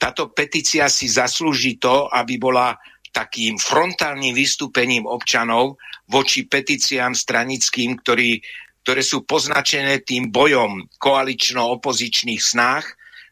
táto 0.00 0.32
petícia 0.32 0.88
si 0.88 1.12
zaslúži 1.12 1.76
to, 1.76 2.08
aby 2.08 2.40
bola 2.40 2.72
takým 3.14 3.60
frontálnym 3.60 4.34
vystúpením 4.34 5.06
občanov 5.06 5.78
voči 6.10 6.48
petíciám 6.50 7.14
stranickým, 7.14 8.00
ktorí, 8.02 8.42
ktoré 8.82 9.02
sú 9.06 9.22
poznačené 9.22 10.02
tým 10.02 10.34
bojom 10.34 10.90
koalično-opozičných 10.98 12.42
snách, 12.42 12.84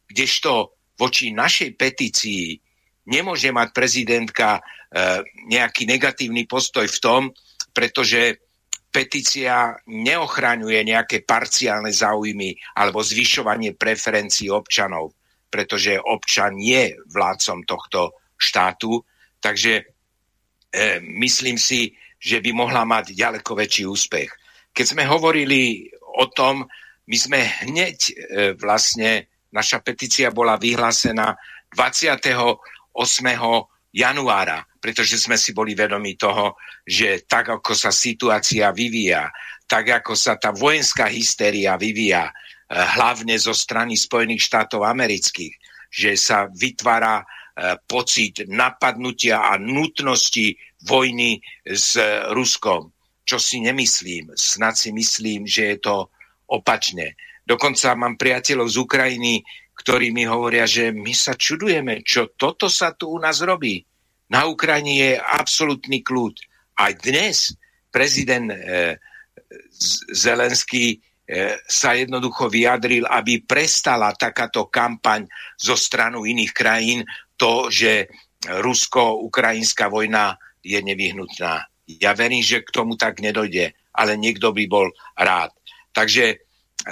kdežto 0.06 0.76
voči 1.00 1.34
našej 1.34 1.74
petícii 1.74 2.62
nemôže 3.10 3.50
mať 3.50 3.68
prezidentka 3.74 4.56
e, 4.56 4.60
nejaký 5.50 5.90
negatívny 5.90 6.46
postoj 6.46 6.86
v 6.86 6.98
tom, 7.02 7.22
pretože 7.74 8.38
petícia 8.92 9.72
neochraňuje 9.88 10.84
nejaké 10.84 11.24
parciálne 11.24 11.90
záujmy 11.90 12.52
alebo 12.76 13.00
zvyšovanie 13.00 13.72
preferencií 13.74 14.52
občanov, 14.52 15.16
pretože 15.48 15.96
občan 15.96 16.60
je 16.60 16.92
vládcom 17.08 17.64
tohto 17.64 18.20
štátu 18.36 19.00
Takže 19.42 19.72
e, 19.74 19.82
myslím 21.18 21.58
si, 21.58 21.90
že 22.22 22.38
by 22.38 22.54
mohla 22.54 22.86
mať 22.86 23.18
ďaleko 23.18 23.58
väčší 23.58 23.84
úspech. 23.90 24.30
Keď 24.70 24.86
sme 24.94 25.04
hovorili 25.10 25.90
o 26.22 26.30
tom, 26.30 26.62
my 27.10 27.16
sme 27.18 27.42
hneď 27.66 27.98
e, 27.98 28.12
vlastne, 28.54 29.26
naša 29.50 29.82
petícia 29.82 30.30
bola 30.30 30.54
vyhlásená 30.54 31.34
28. 31.74 32.62
januára, 33.90 34.62
pretože 34.82 35.14
sme 35.14 35.38
si 35.38 35.54
boli 35.54 35.78
vedomi 35.78 36.18
toho, 36.18 36.58
že 36.82 37.22
tak 37.22 37.54
ako 37.62 37.70
sa 37.70 37.94
situácia 37.94 38.74
vyvíja, 38.74 39.30
tak 39.70 40.02
ako 40.02 40.18
sa 40.18 40.34
tá 40.34 40.50
vojenská 40.50 41.06
hystéria 41.06 41.78
vyvíja, 41.78 42.26
e, 42.26 42.32
hlavne 42.74 43.38
zo 43.38 43.54
strany 43.54 43.94
Spojených 43.94 44.42
štátov 44.42 44.82
amerických, 44.82 45.54
že 45.86 46.18
sa 46.18 46.50
vytvára 46.50 47.22
E, 47.52 47.76
pocit 47.84 48.48
napadnutia 48.48 49.44
a 49.52 49.60
nutnosti 49.60 50.56
vojny 50.88 51.36
s 51.68 52.00
Ruskom. 52.32 52.88
Čo 53.28 53.36
si 53.36 53.60
nemyslím. 53.60 54.32
Snad 54.32 54.80
si 54.80 54.88
myslím, 54.88 55.44
že 55.44 55.76
je 55.76 55.78
to 55.84 56.08
opačne. 56.48 57.12
Dokonca 57.44 57.92
mám 57.92 58.16
priateľov 58.16 58.72
z 58.72 58.76
Ukrajiny, 58.80 59.34
ktorí 59.76 60.16
mi 60.16 60.24
hovoria, 60.24 60.64
že 60.64 60.96
my 60.96 61.12
sa 61.12 61.36
čudujeme, 61.36 62.00
čo 62.00 62.32
toto 62.32 62.72
sa 62.72 62.96
tu 62.96 63.12
u 63.12 63.20
nás 63.20 63.44
robí. 63.44 63.84
Na 64.32 64.48
Ukrajine 64.48 64.92
je 64.96 65.10
absolútny 65.20 66.00
kľud. 66.00 66.40
Aj 66.80 66.96
dnes 66.96 67.52
prezident 67.92 68.48
e, 68.48 68.96
Zelenský 70.08 70.96
e, 70.96 71.60
sa 71.68 71.92
jednoducho 71.92 72.48
vyjadril, 72.48 73.04
aby 73.04 73.44
prestala 73.44 74.16
takáto 74.16 74.72
kampaň 74.72 75.28
zo 75.60 75.76
stranu 75.76 76.24
iných 76.24 76.52
krajín, 76.56 77.04
to, 77.36 77.68
že 77.68 78.08
rusko-ukrajinská 78.48 79.92
vojna 79.92 80.40
je 80.64 80.80
nevyhnutná. 80.80 81.68
Ja 82.00 82.16
verím, 82.16 82.40
že 82.40 82.64
k 82.64 82.72
tomu 82.72 82.96
tak 82.96 83.20
nedojde, 83.20 83.76
ale 83.92 84.16
niekto 84.16 84.56
by 84.56 84.64
bol 84.64 84.88
rád. 85.12 85.52
Takže 85.92 86.40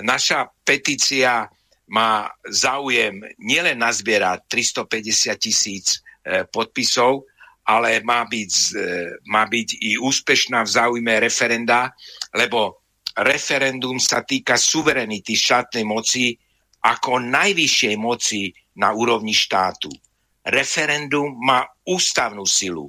naša 0.04 0.52
petícia 0.60 1.48
má 1.88 2.28
záujem 2.44 3.24
nielen 3.40 3.80
nazbierať 3.80 4.44
350 4.44 5.40
tisíc 5.40 5.86
e, 6.20 6.44
podpisov, 6.44 7.29
ale 7.70 8.02
má 8.02 8.26
byť, 8.26 8.52
e, 8.74 8.88
má 9.30 9.46
byť 9.46 9.68
i 9.78 9.90
úspešná 9.94 10.66
v 10.66 10.74
záujme 10.74 11.22
referenda, 11.22 11.94
lebo 12.34 12.82
referendum 13.14 14.02
sa 14.02 14.26
týka 14.26 14.58
suverenity 14.58 15.38
štátnej 15.38 15.86
moci 15.86 16.34
ako 16.82 17.22
najvyššej 17.22 17.94
moci 17.94 18.50
na 18.82 18.90
úrovni 18.90 19.36
štátu 19.36 19.92
referendum 20.46 21.36
má 21.36 21.64
ústavnú 21.84 22.48
silu 22.48 22.88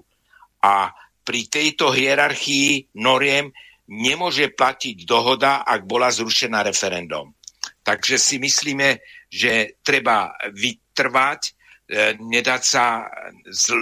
a 0.63 0.89
pri 1.21 1.47
tejto 1.51 1.91
hierarchii 1.91 2.95
noriem 2.97 3.51
nemôže 3.91 4.55
platiť 4.55 5.03
dohoda, 5.03 5.67
ak 5.67 5.83
bola 5.83 6.07
zrušená 6.07 6.63
referendum. 6.63 7.35
Takže 7.83 8.15
si 8.15 8.39
myslíme, 8.39 9.03
že 9.27 9.77
treba 9.83 10.31
vytrvať, 10.53 11.53
e, 11.91 12.15
nedať 12.15 12.61
sa 12.63 13.03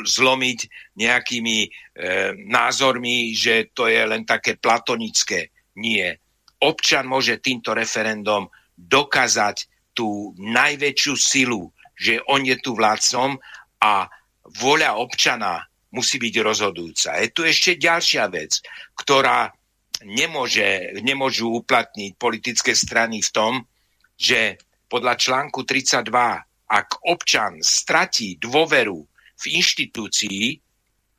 zlomiť 0.04 0.60
nejakými 0.98 1.58
e, 1.62 1.70
názormi, 2.50 3.38
že 3.38 3.70
to 3.78 3.86
je 3.86 4.02
len 4.02 4.26
také 4.26 4.58
platonické. 4.58 5.54
Nie. 5.78 6.18
Občan 6.60 7.06
môže 7.06 7.38
týmto 7.38 7.78
referendum 7.78 8.50
dokázať 8.74 9.70
tú 9.94 10.34
najväčšiu 10.42 11.14
silu, 11.14 11.70
že 11.94 12.18
on 12.32 12.42
je 12.42 12.58
tu 12.58 12.74
vládcom 12.74 13.38
a 13.84 14.10
voľa 14.58 14.98
občana 14.98 15.70
musí 15.94 16.18
byť 16.18 16.36
rozhodujúca. 16.42 17.20
Je 17.22 17.30
tu 17.30 17.46
ešte 17.46 17.78
ďalšia 17.78 18.26
vec, 18.34 18.64
ktorá 18.98 19.52
nemôže, 20.06 20.96
nemôžu 21.04 21.52
uplatniť 21.64 22.12
politické 22.16 22.72
strany 22.72 23.20
v 23.20 23.30
tom, 23.34 23.54
že 24.16 24.60
podľa 24.90 25.16
článku 25.20 25.64
32, 25.64 26.10
ak 26.70 27.02
občan 27.10 27.58
stratí 27.66 28.38
dôveru 28.38 29.02
v 29.40 29.46
inštitúcii, 29.58 30.62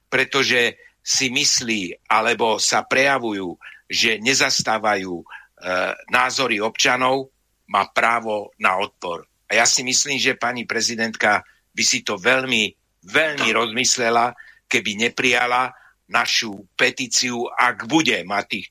pretože 0.06 0.78
si 1.02 1.26
myslí 1.32 2.06
alebo 2.06 2.62
sa 2.62 2.86
prejavujú, 2.86 3.58
že 3.90 4.22
nezastávajú 4.22 5.14
e, 5.18 5.24
názory 6.14 6.62
občanov, 6.62 7.34
má 7.66 7.90
právo 7.90 8.54
na 8.62 8.78
odpor. 8.78 9.26
A 9.50 9.58
ja 9.58 9.66
si 9.66 9.82
myslím, 9.82 10.18
že 10.18 10.38
pani 10.38 10.66
prezidentka 10.66 11.42
by 11.74 11.82
si 11.82 12.06
to 12.06 12.14
veľmi, 12.14 12.70
veľmi 13.06 13.48
rozmyslela, 13.50 14.34
keby 14.70 15.10
neprijala 15.10 15.74
našu 16.10 16.66
petíciu, 16.74 17.46
ak 17.50 17.86
bude 17.86 18.22
mať 18.26 18.44
tých 18.46 18.66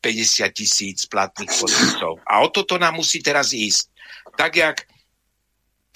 350 0.00 0.48
tisíc 0.52 0.98
platných 1.08 1.52
podpisov. 1.52 2.20
A 2.24 2.44
o 2.44 2.48
toto 2.48 2.80
nám 2.80 3.00
musí 3.00 3.20
teraz 3.20 3.52
ísť. 3.52 3.92
Tak, 4.36 4.52
jak, 4.56 4.76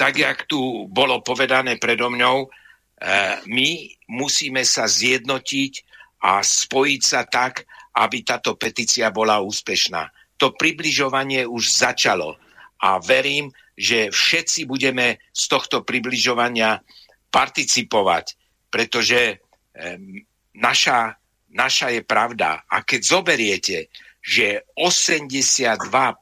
tak, 0.03 0.19
jak 0.19 0.51
tu 0.51 0.91
bolo 0.91 1.23
povedané 1.23 1.79
predo 1.79 2.11
mňou, 2.11 2.43
e, 2.43 2.49
my 3.47 3.69
musíme 4.11 4.67
sa 4.67 4.91
zjednotiť 4.91 5.73
a 6.27 6.43
spojiť 6.43 7.03
sa 7.07 7.23
tak, 7.23 7.63
aby 7.95 8.27
táto 8.27 8.59
petícia 8.59 9.15
bola 9.15 9.39
úspešná. 9.39 10.11
To 10.43 10.59
približovanie 10.59 11.47
už 11.47 11.71
začalo 11.71 12.35
a 12.83 12.99
verím, 12.99 13.55
že 13.79 14.11
všetci 14.11 14.67
budeme 14.67 15.23
z 15.31 15.45
tohto 15.47 15.87
približovania 15.87 16.83
participovať, 17.31 18.35
pretože 18.75 19.39
naša, 20.59 21.15
naša 21.55 21.89
je 21.95 22.03
pravda. 22.03 22.67
A 22.69 22.83
keď 22.83 23.01
zoberiete, 23.07 23.79
že 24.19 24.67
82% 24.77 26.19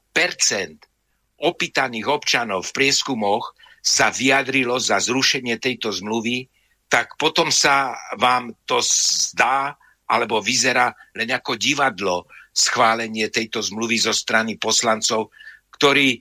opýtaných 1.41 2.07
občanov 2.07 2.69
v 2.69 2.75
prieskumoch 2.77 3.57
sa 3.81 4.13
vyjadrilo 4.13 4.77
za 4.77 5.01
zrušenie 5.01 5.57
tejto 5.57 5.91
zmluvy, 5.91 6.47
tak 6.91 7.17
potom 7.17 7.49
sa 7.49 7.97
vám 8.21 8.53
to 8.69 8.81
zdá 8.85 9.77
alebo 10.11 10.43
vyzerá 10.43 10.91
len 11.17 11.31
ako 11.33 11.55
divadlo 11.55 12.27
schválenie 12.51 13.31
tejto 13.31 13.63
zmluvy 13.63 13.97
zo 14.03 14.13
strany 14.13 14.59
poslancov, 14.59 15.31
ktorí 15.71 16.19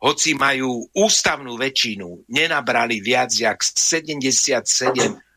hoci 0.00 0.32
majú 0.32 0.88
ústavnú 0.96 1.56
väčšinu, 1.60 2.32
nenabrali 2.32 3.04
viac 3.04 3.32
jak 3.36 3.60
77 3.60 4.64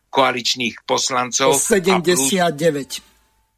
koaličných 0.08 0.88
poslancov. 0.88 1.60
79. 1.60 3.04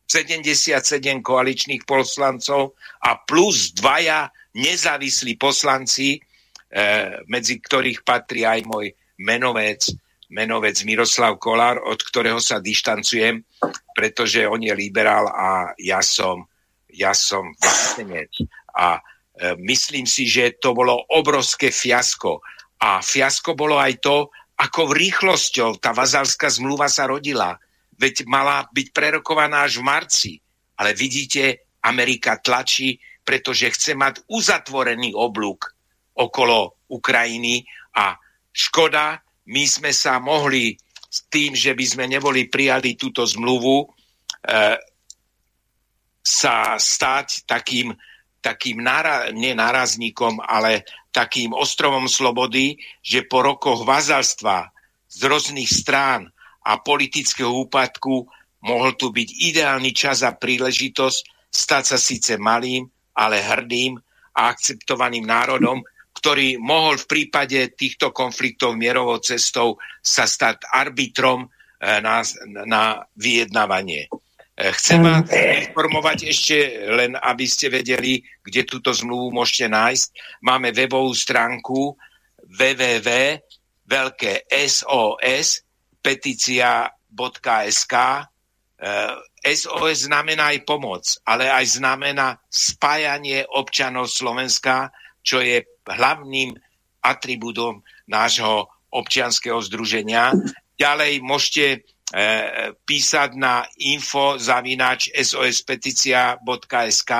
77 0.06 1.22
koaličných 1.26 1.84
poslancov 1.86 2.78
a 3.02 3.18
plus 3.22 3.74
dvaja 3.74 4.30
nezávislí 4.56 5.36
poslanci, 5.42 6.22
medzi 7.32 7.64
ktorých 7.64 8.04
patrí 8.04 8.44
aj 8.44 8.68
môj 8.68 8.92
menovec, 9.24 9.80
menovec 10.28 10.76
Miroslav 10.84 11.40
Kolár, 11.40 11.80
od 11.80 12.00
ktorého 12.04 12.44
sa 12.44 12.60
dištancujem, 12.60 13.40
pretože 13.96 14.44
on 14.44 14.60
je 14.60 14.76
liberál 14.76 15.32
a 15.32 15.72
ja 15.80 16.04
som, 16.04 16.44
ja 16.92 17.16
som 17.16 17.48
vlastenec. 17.56 18.32
A 18.76 19.00
E, 19.36 19.56
myslím 19.60 20.08
si, 20.08 20.28
že 20.28 20.56
to 20.56 20.72
bolo 20.72 20.96
obrovské 21.12 21.72
fiasko. 21.72 22.40
A 22.80 23.04
fiasko 23.04 23.52
bolo 23.56 23.76
aj 23.76 24.00
to, 24.00 24.32
ako 24.56 24.96
rýchlosťou 24.96 25.84
tá 25.84 25.92
vazalská 25.92 26.48
zmluva 26.48 26.88
sa 26.88 27.12
rodila. 27.12 27.60
Veď 28.00 28.24
mala 28.28 28.64
byť 28.72 28.88
prerokovaná 28.96 29.68
až 29.68 29.84
v 29.84 29.88
marci. 29.88 30.32
Ale 30.80 30.96
vidíte, 30.96 31.76
Amerika 31.84 32.40
tlačí, 32.40 32.96
pretože 33.24 33.72
chce 33.76 33.92
mať 33.96 34.24
uzatvorený 34.32 35.12
oblúk 35.16 35.75
okolo 36.16 36.88
Ukrajiny 36.92 37.64
a 37.96 38.16
škoda, 38.56 39.20
my 39.52 39.64
sme 39.68 39.92
sa 39.92 40.18
mohli 40.18 40.74
s 41.16 41.28
tým, 41.32 41.56
že 41.56 41.76
by 41.76 41.86
sme 41.86 42.06
neboli 42.08 42.48
prijali 42.52 42.98
túto 43.00 43.24
zmluvu, 43.24 43.84
e, 43.84 43.88
sa 46.26 46.76
stať 46.76 47.46
takým, 47.46 47.94
takým 48.42 48.82
nára, 48.82 49.30
nie 49.30 49.54
ale 49.54 50.84
takým 51.14 51.54
ostrovom 51.54 52.10
slobody, 52.10 52.76
že 53.06 53.30
po 53.30 53.46
rokoch 53.46 53.86
vazalstva 53.86 54.74
z 55.06 55.20
rôznych 55.30 55.70
strán 55.70 56.28
a 56.66 56.82
politického 56.82 57.70
úpadku 57.70 58.26
mohol 58.66 58.98
tu 58.98 59.14
byť 59.14 59.30
ideálny 59.54 59.94
čas 59.94 60.26
a 60.26 60.34
príležitosť 60.34 61.50
stať 61.54 61.84
sa 61.94 61.98
síce 62.02 62.34
malým, 62.42 62.90
ale 63.16 63.40
hrdým 63.40 63.96
a 64.36 64.52
akceptovaným 64.52 65.24
národom, 65.24 65.80
ktorý 66.16 66.58
mohol 66.58 66.96
v 66.96 67.10
prípade 67.12 67.76
týchto 67.76 68.16
konfliktov 68.16 68.80
mierovou 68.80 69.20
cestou 69.20 69.76
sa 70.00 70.24
stať 70.24 70.66
arbitrom 70.72 71.46
eh, 71.46 72.00
na, 72.00 72.24
na 72.64 73.04
vyjednávanie. 73.20 74.08
Eh, 74.56 74.72
chcem 74.74 75.04
vás 75.04 75.28
informovať 75.30 76.32
ešte 76.32 76.88
len, 76.88 77.20
aby 77.20 77.46
ste 77.46 77.68
vedeli, 77.68 78.24
kde 78.42 78.64
túto 78.64 78.96
zmluvu 78.96 79.36
môžete 79.36 79.68
nájsť. 79.68 80.08
Máme 80.42 80.72
webovú 80.72 81.12
stránku 81.12 81.94
www 82.46 83.10
veľké 83.86 84.50
SOS 84.50 85.62
petícia.sk 86.02 87.94
SOS 89.46 89.98
znamená 90.10 90.44
aj 90.54 90.60
pomoc, 90.66 91.06
ale 91.26 91.50
aj 91.50 91.66
znamená 91.80 92.38
spájanie 92.50 93.46
občanov 93.46 94.10
Slovenska, 94.10 94.90
čo 95.22 95.42
je 95.42 95.62
hlavným 95.86 96.58
atribútom 97.06 97.86
nášho 98.10 98.68
občianského 98.90 99.62
združenia. 99.62 100.34
Ďalej 100.76 101.22
môžete 101.22 101.66
e, 101.72 101.78
písať 102.74 103.30
na 103.38 103.64
info 103.80 104.40
zavinač 104.42 105.12
sospetícia.sk 105.14 107.12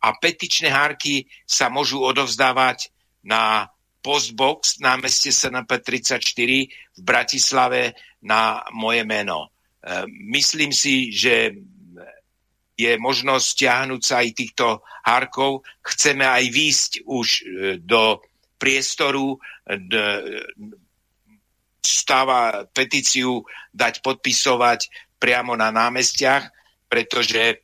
a 0.00 0.08
petičné 0.16 0.68
hárky 0.72 1.28
sa 1.44 1.68
môžu 1.68 2.00
odovzdávať 2.00 2.88
na 3.20 3.68
postbox 4.00 4.80
na 4.80 4.96
meste 4.96 5.28
SNP 5.28 5.68
34 5.68 6.24
v 6.96 7.00
Bratislave 7.04 7.92
na 8.24 8.64
moje 8.72 9.04
meno. 9.04 9.48
E, 9.80 10.08
myslím 10.32 10.72
si, 10.72 11.12
že 11.12 11.52
je 12.80 12.92
možnosť 12.96 13.46
stiahnuť 13.46 14.02
sa 14.02 14.14
aj 14.24 14.28
týchto 14.32 14.66
hárkov. 15.04 15.60
Chceme 15.84 16.24
aj 16.24 16.44
výjsť 16.48 16.92
už 17.04 17.28
e, 17.28 17.42
do 17.80 18.20
priestoru, 18.60 19.40
stáva 21.80 22.68
petíciu 22.68 23.40
dať 23.72 24.04
podpisovať 24.04 24.80
priamo 25.16 25.56
na 25.56 25.72
námestiach, 25.72 26.44
pretože 26.84 27.40
e, 27.40 27.56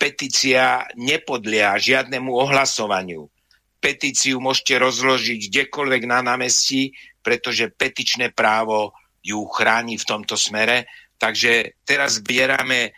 petícia 0.00 0.88
nepodlia 0.96 1.76
žiadnemu 1.76 2.32
ohlasovaniu. 2.32 3.28
Petíciu 3.76 4.40
môžete 4.40 4.80
rozložiť 4.80 5.40
kdekoľvek 5.52 6.02
na 6.08 6.24
námestí, 6.24 6.96
pretože 7.20 7.68
petičné 7.68 8.32
právo 8.32 8.96
ju 9.20 9.44
chráni 9.48 10.00
v 10.00 10.08
tomto 10.08 10.36
smere 10.40 10.88
Takže 11.24 11.80
teraz 11.88 12.20
zbierame 12.20 12.90
e, 12.90 12.92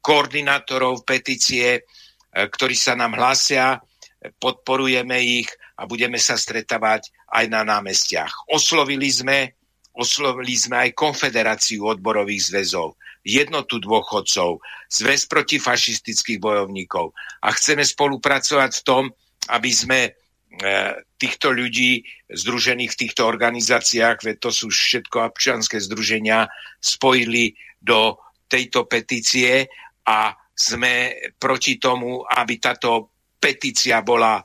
koordinátorov 0.00 1.04
petície, 1.06 1.78
e, 1.78 1.80
ktorí 2.32 2.76
sa 2.76 2.96
nám 2.96 3.16
hlásia, 3.16 3.80
podporujeme 4.36 5.16
ich 5.20 5.48
a 5.80 5.88
budeme 5.88 6.20
sa 6.20 6.36
stretávať 6.36 7.08
aj 7.32 7.44
na 7.48 7.64
námestiach. 7.64 8.52
Oslovili 8.52 9.08
sme, 9.08 9.56
oslovili 9.96 10.52
sme 10.60 10.88
aj 10.88 10.90
Konfederáciu 10.92 11.88
odborových 11.88 12.52
zväzov, 12.52 13.00
jednotu 13.24 13.80
dôchodcov, 13.80 14.60
zväz 14.92 15.24
protifašistických 15.24 16.36
bojovníkov 16.36 17.16
a 17.40 17.48
chceme 17.56 17.80
spolupracovať 17.80 18.70
v 18.76 18.84
tom, 18.84 19.04
aby 19.48 19.72
sme 19.72 20.12
E, 20.50 20.98
týchto 21.14 21.54
ľudí 21.54 22.02
združených 22.26 22.90
v 22.90 23.00
týchto 23.06 23.22
organizáciách, 23.22 24.18
veď 24.18 24.36
to 24.42 24.50
sú 24.50 24.66
všetko 24.66 25.30
občianské 25.30 25.78
združenia, 25.78 26.50
spojili 26.82 27.54
do 27.78 28.18
tejto 28.50 28.82
petície 28.90 29.70
a 30.10 30.34
sme 30.50 31.14
proti 31.38 31.78
tomu, 31.78 32.26
aby 32.26 32.58
táto 32.58 33.14
petícia 33.38 34.02
bola 34.02 34.36
e, 34.36 34.44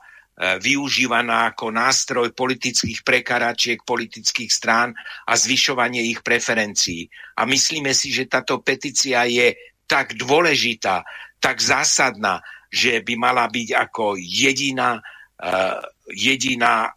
využívaná 0.62 1.52
ako 1.52 1.74
nástroj 1.74 2.32
politických 2.32 3.02
prekaračiek 3.02 3.82
politických 3.82 4.48
strán 4.48 4.94
a 5.26 5.32
zvyšovanie 5.34 6.06
ich 6.06 6.22
preferencií. 6.22 7.10
A 7.36 7.44
myslíme 7.44 7.92
si, 7.92 8.14
že 8.14 8.30
táto 8.30 8.62
petícia 8.62 9.26
je 9.26 9.52
tak 9.84 10.14
dôležitá, 10.16 11.04
tak 11.42 11.60
zásadná, 11.60 12.40
že 12.72 13.04
by 13.04 13.14
mala 13.18 13.46
byť 13.46 13.68
ako 13.76 14.18
jediná 14.18 14.98
uh, 14.98 15.78
jediná 16.10 16.90
e, 16.90 16.92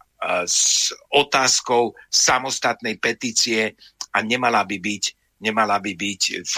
s 0.46 0.90
otázkou 1.10 1.94
samostatnej 2.10 2.98
petície 2.98 3.74
a 4.14 4.18
nemala 4.22 4.66
by 4.66 4.78
byť, 4.78 5.04
nemala 5.42 5.78
by 5.78 5.92
byť 5.94 6.22
v 6.46 6.54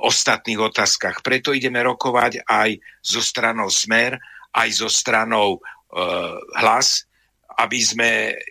ostatných 0.00 0.60
otázkach. 0.60 1.24
Preto 1.24 1.52
ideme 1.56 1.82
rokovať 1.82 2.44
aj 2.44 2.76
zo 3.00 3.22
stranou 3.24 3.72
Smer, 3.72 4.16
aj 4.52 4.68
zo 4.72 4.88
stranou 4.88 5.56
e, 5.56 5.60
Hlas, 6.60 7.04
aby 7.56 7.78
sme 7.80 8.10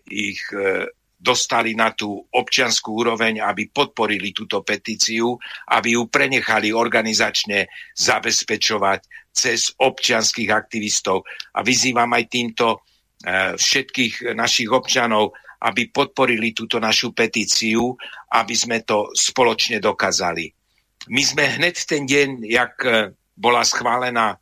ich 0.09 0.41
e, 0.53 0.89
dostali 1.15 1.73
na 1.73 1.93
tú 1.93 2.21
občianskú 2.21 3.01
úroveň, 3.05 3.41
aby 3.41 3.69
podporili 3.73 4.29
túto 4.29 4.61
petíciu, 4.61 5.33
aby 5.73 5.97
ju 5.97 6.05
prenechali 6.05 6.69
organizačne 6.69 7.65
zabezpečovať 7.97 9.31
cez 9.33 9.73
občianských 9.73 10.49
aktivistov. 10.53 11.25
A 11.57 11.65
vyzývam 11.65 12.13
aj 12.13 12.25
týmto 12.29 12.85
E, 13.25 13.57
všetkých 13.57 14.37
našich 14.37 14.69
občanov, 14.69 15.33
aby 15.65 15.89
podporili 15.89 16.53
túto 16.53 16.77
našu 16.77 17.09
petíciu, 17.15 17.97
aby 18.35 18.53
sme 18.53 18.85
to 18.85 19.09
spoločne 19.17 19.81
dokázali. 19.81 20.51
My 21.09 21.21
sme 21.21 21.45
hneď 21.45 21.75
ten 21.85 22.09
deň, 22.09 22.29
jak 22.49 22.73
e, 22.81 23.13
bola 23.37 23.61
schválená, 23.61 24.41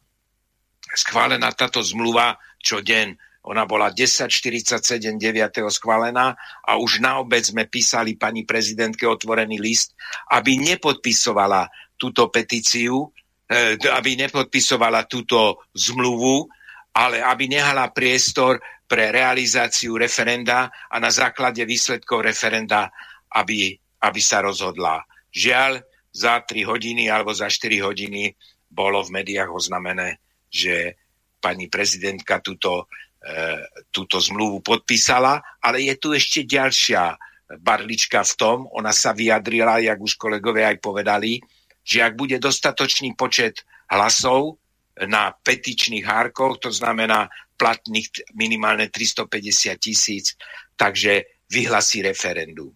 schválená 0.95 1.51
táto 1.51 1.83
zmluva, 1.83 2.39
čo 2.63 2.79
deň, 2.79 3.19
ona 3.43 3.67
bola 3.67 3.91
10.47 3.91 5.19
9. 5.19 5.67
schválená 5.67 6.31
a 6.63 6.79
už 6.79 7.03
na 7.03 7.19
obec 7.19 7.43
sme 7.43 7.67
písali 7.67 8.15
pani 8.15 8.47
prezidentke 8.47 9.03
otvorený 9.03 9.59
list, 9.59 9.91
aby 10.31 10.55
nepodpisovala 10.55 11.67
túto 11.99 12.31
petíciu, 12.31 13.11
e, 13.43 13.75
aby 13.75 14.15
nepodpisovala 14.15 15.03
túto 15.11 15.67
zmluvu, 15.75 16.47
ale 16.95 17.19
aby 17.19 17.51
nehala 17.51 17.91
priestor 17.91 18.63
pre 18.87 19.11
realizáciu 19.11 19.99
referenda 19.99 20.71
a 20.87 20.95
na 21.03 21.11
základe 21.11 21.67
výsledkov 21.67 22.23
referenda, 22.23 22.87
aby, 23.35 23.75
aby 23.99 24.21
sa 24.23 24.39
rozhodla. 24.39 25.03
Žiaľ, 25.33 25.83
za 26.13 26.45
3 26.45 26.63
hodiny 26.69 27.09
alebo 27.09 27.33
za 27.33 27.49
4 27.49 27.81
hodiny 27.81 28.37
bolo 28.69 29.01
v 29.01 29.13
médiách 29.21 29.49
oznamené, 29.49 30.21
že 30.47 30.97
pani 31.41 31.67
prezidentka 31.67 32.39
túto, 32.39 32.87
e, 33.19 33.59
túto 33.89 34.21
zmluvu 34.21 34.61
podpísala, 34.61 35.41
ale 35.59 35.89
je 35.89 35.95
tu 35.97 36.13
ešte 36.13 36.45
ďalšia 36.45 37.17
barlička 37.59 38.21
v 38.21 38.33
tom, 38.37 38.57
ona 38.71 38.93
sa 38.93 39.11
vyjadrila, 39.11 39.81
jak 39.81 39.99
už 39.99 40.15
kolegovia 40.15 40.73
aj 40.73 40.77
povedali, 40.79 41.41
že 41.83 41.99
ak 42.05 42.13
bude 42.15 42.37
dostatočný 42.39 43.13
počet 43.17 43.65
hlasov, 43.91 44.63
na 45.01 45.33
petičných 45.33 46.05
hárkoch, 46.05 46.61
to 46.61 46.69
znamená 46.69 47.25
platných 47.57 48.33
minimálne 48.37 48.89
350 48.93 49.73
tisíc, 49.81 50.37
takže 50.77 51.41
vyhlasí 51.49 52.05
referendum. 52.05 52.69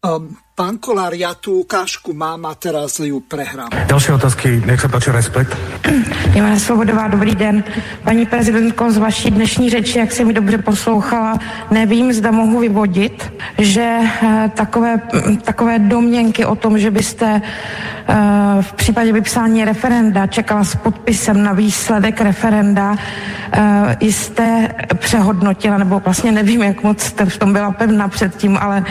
Um, 0.00 0.32
pán 0.60 0.76
Kolár, 0.76 1.16
ja 1.16 1.32
tú 1.32 1.64
ukážku 1.64 2.12
mám 2.12 2.44
a 2.44 2.52
teraz 2.52 3.00
ju 3.00 3.24
prehrám. 3.24 3.72
Ďalšie 3.88 4.12
otázky, 4.20 4.60
nech 4.68 4.76
sa 4.76 4.92
páči, 4.92 5.08
respekt. 5.08 5.56
Jana 6.36 6.60
Svobodová, 6.60 7.08
dobrý 7.08 7.32
den. 7.32 7.64
Paní 8.04 8.28
prezidentko, 8.28 8.92
z 8.92 8.98
vaší 9.00 9.30
dnešní 9.30 9.70
řeči, 9.70 9.98
jak 9.98 10.12
jsem 10.12 10.26
mi 10.26 10.36
dobře 10.36 10.58
poslouchala, 10.58 11.40
nevím, 11.70 12.12
zda 12.12 12.30
mohu 12.30 12.60
vyvodit, 12.60 13.32
že 13.58 13.98
uh, 14.04 14.48
takové, 14.52 15.00
takové 15.48 15.78
domněnky 15.78 16.44
o 16.44 16.52
tom, 16.52 16.78
že 16.78 16.90
byste 16.90 17.40
uh, 17.40 18.14
v 18.60 18.72
případě 18.72 19.12
vypsání 19.12 19.64
referenda 19.64 20.26
čekala 20.26 20.64
s 20.64 20.76
podpisem 20.76 21.42
na 21.42 21.52
výsledek 21.52 22.20
referenda, 22.20 22.90
uh, 22.92 23.96
jste 24.00 24.68
přehodnotila, 24.94 25.78
nebo 25.78 26.00
vlastně 26.04 26.32
nevím, 26.32 26.62
jak 26.62 26.82
moc 26.82 27.00
jste 27.00 27.24
v 27.24 27.38
tom 27.38 27.52
byla 27.52 27.72
pevná 27.72 28.08
předtím, 28.08 28.58
ale 28.60 28.84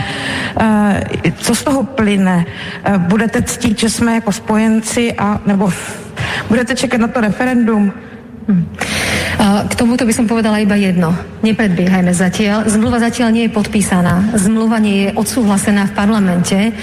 co 1.37 1.55
z 1.59 1.63
toho 1.63 1.83
plyne? 1.83 2.45
Budete 2.97 3.41
ctít, 3.41 3.79
že 3.79 3.89
jsme 3.89 4.13
jako 4.15 4.31
spojenci 4.31 5.13
a 5.13 5.39
nebo 5.45 5.73
budete 6.47 6.75
čekat 6.75 6.97
na 6.97 7.07
to 7.07 7.21
referendum? 7.21 7.93
Hm. 8.47 8.75
K 9.39 9.73
tomuto 9.79 10.03
by 10.03 10.11
som 10.11 10.27
povedala 10.27 10.59
iba 10.59 10.75
jedno. 10.75 11.15
Nepredbiehajme 11.39 12.11
zatiaľ. 12.11 12.67
Zmluva 12.67 12.99
zatiaľ 12.99 13.31
nie 13.31 13.47
je 13.47 13.55
podpísaná. 13.55 14.35
Zmluva 14.35 14.83
nie 14.83 15.07
je 15.07 15.15
odsúhlasená 15.15 15.87
v 15.87 15.95
parlamente. 15.95 16.75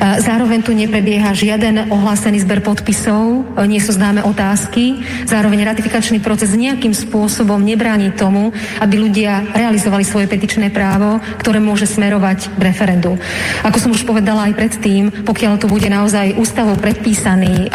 Zároveň 0.00 0.60
tu 0.60 0.76
neprebieha 0.76 1.32
žiaden 1.32 1.88
ohlásený 1.88 2.44
zber 2.44 2.60
podpisov, 2.60 3.56
nie 3.64 3.80
sú 3.80 3.96
známe 3.96 4.20
otázky. 4.20 5.00
Zároveň 5.24 5.64
ratifikačný 5.64 6.20
proces 6.20 6.52
nejakým 6.52 6.92
spôsobom 6.92 7.56
nebráni 7.64 8.12
tomu, 8.12 8.52
aby 8.84 9.00
ľudia 9.00 9.56
realizovali 9.56 10.04
svoje 10.04 10.28
petičné 10.28 10.68
právo, 10.68 11.24
ktoré 11.40 11.56
môže 11.56 11.88
smerovať 11.88 12.52
k 12.52 12.60
referendu. 12.60 13.16
Ako 13.64 13.80
som 13.80 13.96
už 13.96 14.04
povedala 14.04 14.52
aj 14.52 14.60
predtým, 14.60 15.24
pokiaľ 15.24 15.56
tu 15.56 15.72
bude 15.72 15.88
naozaj 15.88 16.36
ústavou 16.36 16.76
predpísaný, 16.76 17.72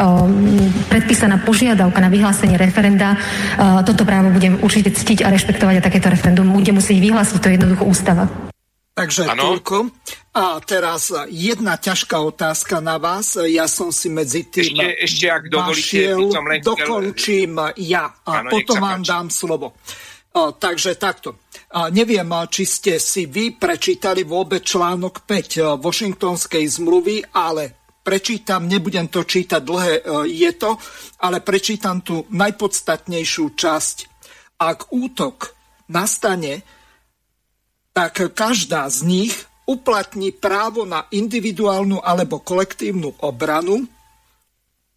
predpísaná 0.85 1.41
požiadavka 1.41 1.97
na 1.97 2.13
vyhlásenie 2.13 2.61
referenda, 2.61 3.17
toto 3.81 4.05
právo 4.05 4.17
budem 4.27 4.59
určite 4.59 4.91
ctiť 4.91 5.23
a 5.23 5.31
rešpektovať 5.31 5.79
a 5.79 5.85
takéto 5.87 6.11
referendum 6.11 6.51
bude 6.51 6.75
musieť 6.75 6.99
vyhlásiť, 6.99 7.39
to 7.39 7.47
je 7.47 7.55
jednoducho 7.55 7.83
ústava. 7.87 8.27
Takže 8.99 9.31
ano. 9.31 9.55
toľko. 9.55 9.75
A 10.35 10.59
teraz 10.59 11.07
jedna 11.31 11.79
ťažká 11.79 12.19
otázka 12.19 12.83
na 12.83 12.99
vás. 12.99 13.39
Ja 13.47 13.71
som 13.71 13.95
si 13.95 14.11
medzi 14.11 14.43
tým 14.51 14.75
ešte, 14.75 14.87
ešte 14.99 15.25
ak 15.31 15.43
dovolíte, 15.47 15.79
našiel, 15.79 16.19
som 16.35 16.43
len 16.43 16.59
dokončím 16.59 17.51
ja 17.79 18.11
a 18.27 18.43
ano, 18.43 18.51
potom 18.51 18.75
vám 18.83 19.01
dám 19.07 19.31
slovo. 19.31 19.79
O, 20.35 20.51
takže 20.51 20.99
takto. 20.99 21.39
A 21.73 21.87
neviem, 21.89 22.27
či 22.51 22.63
ste 22.67 22.93
si 22.99 23.25
vy 23.25 23.55
prečítali 23.55 24.27
vôbec 24.27 24.61
článok 24.67 25.23
5 25.23 25.79
Washingtonskej 25.79 26.67
zmluvy, 26.67 27.23
ale 27.33 27.78
prečítam, 28.03 28.65
nebudem 28.65 29.07
to 29.07 29.23
čítať 29.23 29.61
dlhé, 29.61 29.93
je 30.25 30.51
to, 30.57 30.75
ale 31.21 31.43
prečítam 31.43 32.01
tú 32.01 32.25
najpodstatnejšiu 32.31 33.45
časť. 33.53 33.97
Ak 34.59 34.91
útok 34.91 35.55
nastane, 35.91 36.63
tak 37.91 38.31
každá 38.31 38.87
z 38.87 38.99
nich 39.03 39.35
uplatní 39.69 40.33
právo 40.33 40.87
na 40.87 41.05
individuálnu 41.13 42.01
alebo 42.01 42.41
kolektívnu 42.41 43.21
obranu, 43.21 43.85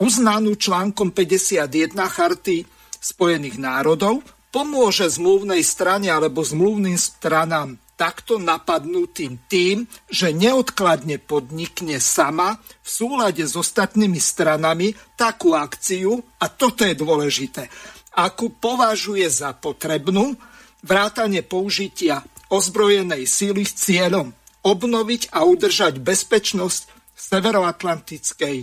uznanú 0.01 0.57
článkom 0.57 1.13
51 1.13 1.95
Charty 2.09 2.65
Spojených 3.03 3.59
národov, 3.59 4.23
pomôže 4.55 5.11
zmluvnej 5.11 5.61
strane 5.67 6.09
alebo 6.13 6.45
zmluvným 6.45 6.97
stranám 6.97 7.82
takto 8.03 8.35
napadnutým 8.35 9.47
tým, 9.47 9.87
že 10.11 10.35
neodkladne 10.35 11.23
podnikne 11.23 12.03
sama 12.03 12.59
v 12.83 12.89
súlade 12.91 13.47
s 13.47 13.55
ostatnými 13.55 14.19
stranami 14.19 14.91
takú 15.15 15.55
akciu, 15.55 16.19
a 16.43 16.51
toto 16.51 16.83
je 16.83 16.99
dôležité, 16.99 17.71
akú 18.19 18.59
považuje 18.59 19.23
za 19.31 19.55
potrebnú, 19.55 20.35
vrátanie 20.83 21.47
použitia 21.47 22.27
ozbrojenej 22.51 23.23
síly 23.31 23.63
s 23.63 23.87
cieľom 23.87 24.35
obnoviť 24.67 25.31
a 25.31 25.47
udržať 25.47 26.03
bezpečnosť 26.03 26.83
v 26.91 27.21
severoatlantickej 27.23 28.57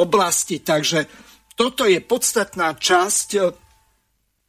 oblasti. 0.00 0.56
Takže 0.56 1.04
toto 1.52 1.84
je 1.84 2.00
podstatná 2.00 2.72
časť 2.80 3.28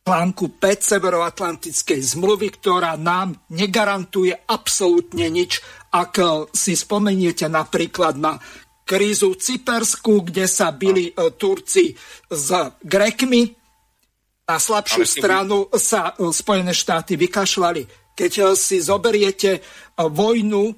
článku 0.01 0.57
5 0.57 0.81
Severoatlantickej 0.81 2.01
zmluvy, 2.17 2.57
ktorá 2.57 2.97
nám 2.97 3.37
negarantuje 3.53 4.33
absolútne 4.49 5.29
nič. 5.29 5.61
Ak 5.93 6.17
si 6.55 6.73
spomeniete 6.73 7.45
napríklad 7.51 8.17
na 8.17 8.41
krízu 8.87 9.37
Cypersku, 9.37 10.25
kde 10.27 10.49
sa 10.49 10.73
byli 10.75 11.11
e, 11.11 11.13
Turci 11.37 11.95
s 12.27 12.47
Grekmi, 12.83 13.55
na 14.51 14.59
slabšiu 14.59 15.07
stranu 15.07 15.71
sa 15.79 16.11
e, 16.11 16.27
Spojené 16.33 16.75
štáty 16.75 17.15
vykašľali 17.15 18.01
keď 18.15 18.31
eh, 18.37 18.53
si 18.53 18.77
zoberiete 18.77 19.57
eh, 19.57 19.61
vojnu, 19.97 20.69
eh, 20.69 20.77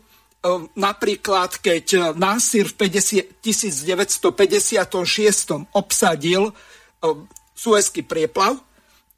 napríklad 0.78 1.58
keď 1.60 2.16
Nasir 2.16 2.72
v 2.72 2.88
1956 3.44 4.32
obsadil 5.76 6.56
Suezký 7.54 8.02
prieplav, 8.08 8.56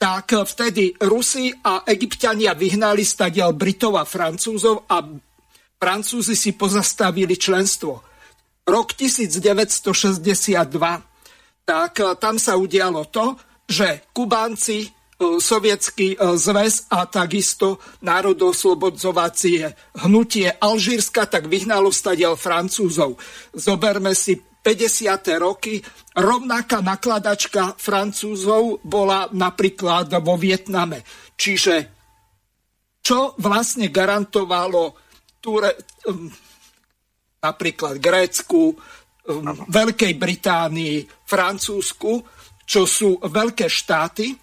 tak 0.06 0.38
vtedy 0.45 0.94
Rusi 1.02 1.49
a 1.65 1.82
Egyptiania 1.90 2.53
vyhnali 2.53 3.02
stadiaľ 3.02 3.57
Britov 3.57 3.98
a 3.98 4.06
Francúzov 4.06 4.86
a 4.86 5.02
Francúzi 5.82 6.38
si 6.38 6.53
pozastavili 6.53 7.34
členstvo. 7.34 8.06
Rok 8.69 8.94
1962, 8.94 10.61
tak 11.65 11.94
tam 12.22 12.38
sa 12.38 12.53
udialo 12.53 13.10
to, 13.10 13.34
že 13.65 14.06
Kubánci 14.14 14.94
E, 15.15 15.40
sovietský 15.40 16.19
e, 16.19 16.36
zväz 16.36 16.91
a 16.91 17.07
takisto 17.07 17.80
národoslobodzovacie 18.03 19.72
hnutie 20.03 20.52
Alžírska 20.60 21.23
tak 21.32 21.48
vyhnalo 21.48 21.88
stadiaľ 21.88 22.36
Francúzov. 22.36 23.15
Zoberme 23.56 24.11
si 24.11 24.44
50. 24.65 25.29
roky. 25.37 25.77
Rovnaká 26.17 26.81
nakladačka 26.81 27.77
Francúzov 27.77 28.81
bola 28.81 29.29
napríklad 29.29 30.09
vo 30.25 30.33
Vietname. 30.41 31.05
Čiže 31.37 31.75
čo 33.05 33.37
vlastne 33.37 33.93
garantovalo 33.93 34.97
Ture, 35.37 36.01
napríklad 37.45 38.01
Grécku, 38.01 38.73
Veľkej 39.69 40.13
Británii, 40.17 41.05
Francúzsku, 41.05 42.25
čo 42.65 42.89
sú 42.89 43.21
veľké 43.21 43.69
štáty, 43.69 44.33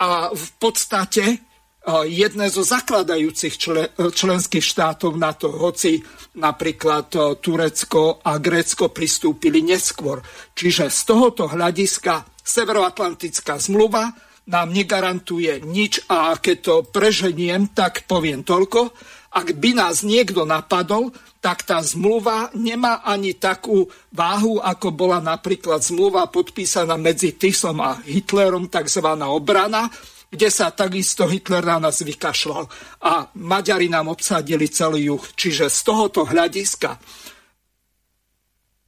a 0.00 0.32
v 0.32 0.46
podstate 0.56 1.49
jedné 1.88 2.52
zo 2.52 2.60
zakladajúcich 2.60 3.56
členských 3.96 4.64
štátov 4.64 5.16
na 5.16 5.32
to, 5.32 5.48
hoci 5.48 6.04
napríklad 6.36 7.08
e, 7.16 7.18
Turecko 7.40 8.20
a 8.22 8.36
Grécko 8.36 8.92
pristúpili 8.92 9.64
neskôr. 9.64 10.20
Čiže 10.54 10.92
z 10.92 11.00
tohoto 11.08 11.48
hľadiska 11.50 12.28
Severoatlantická 12.44 13.56
zmluva 13.58 14.12
nám 14.50 14.74
negarantuje 14.74 15.62
nič 15.62 16.04
a 16.10 16.34
keď 16.34 16.56
to 16.58 16.74
preženiem, 16.90 17.70
tak 17.70 18.04
poviem 18.10 18.42
toľko. 18.42 18.90
Ak 19.30 19.54
by 19.54 19.70
nás 19.78 20.02
niekto 20.02 20.42
napadol, 20.42 21.14
tak 21.38 21.62
tá 21.62 21.78
zmluva 21.80 22.50
nemá 22.58 23.00
ani 23.06 23.38
takú 23.38 23.86
váhu, 24.10 24.58
ako 24.58 24.90
bola 24.90 25.22
napríklad 25.22 25.80
zmluva 25.80 26.26
podpísaná 26.28 26.98
medzi 26.98 27.38
Tisom 27.38 27.78
a 27.78 27.96
Hitlerom, 28.02 28.66
tzv. 28.66 29.06
obrana, 29.06 29.86
kde 30.30 30.48
sa 30.48 30.70
takisto 30.70 31.26
Hitler 31.26 31.66
na 31.66 31.90
nás 31.90 32.00
vykašľal. 32.06 32.64
A 33.02 33.28
Maďari 33.34 33.90
nám 33.90 34.14
obsadili 34.14 34.70
celý 34.70 35.10
juh. 35.10 35.24
Čiže 35.34 35.66
z 35.66 35.78
tohoto 35.82 36.22
hľadiska, 36.22 36.96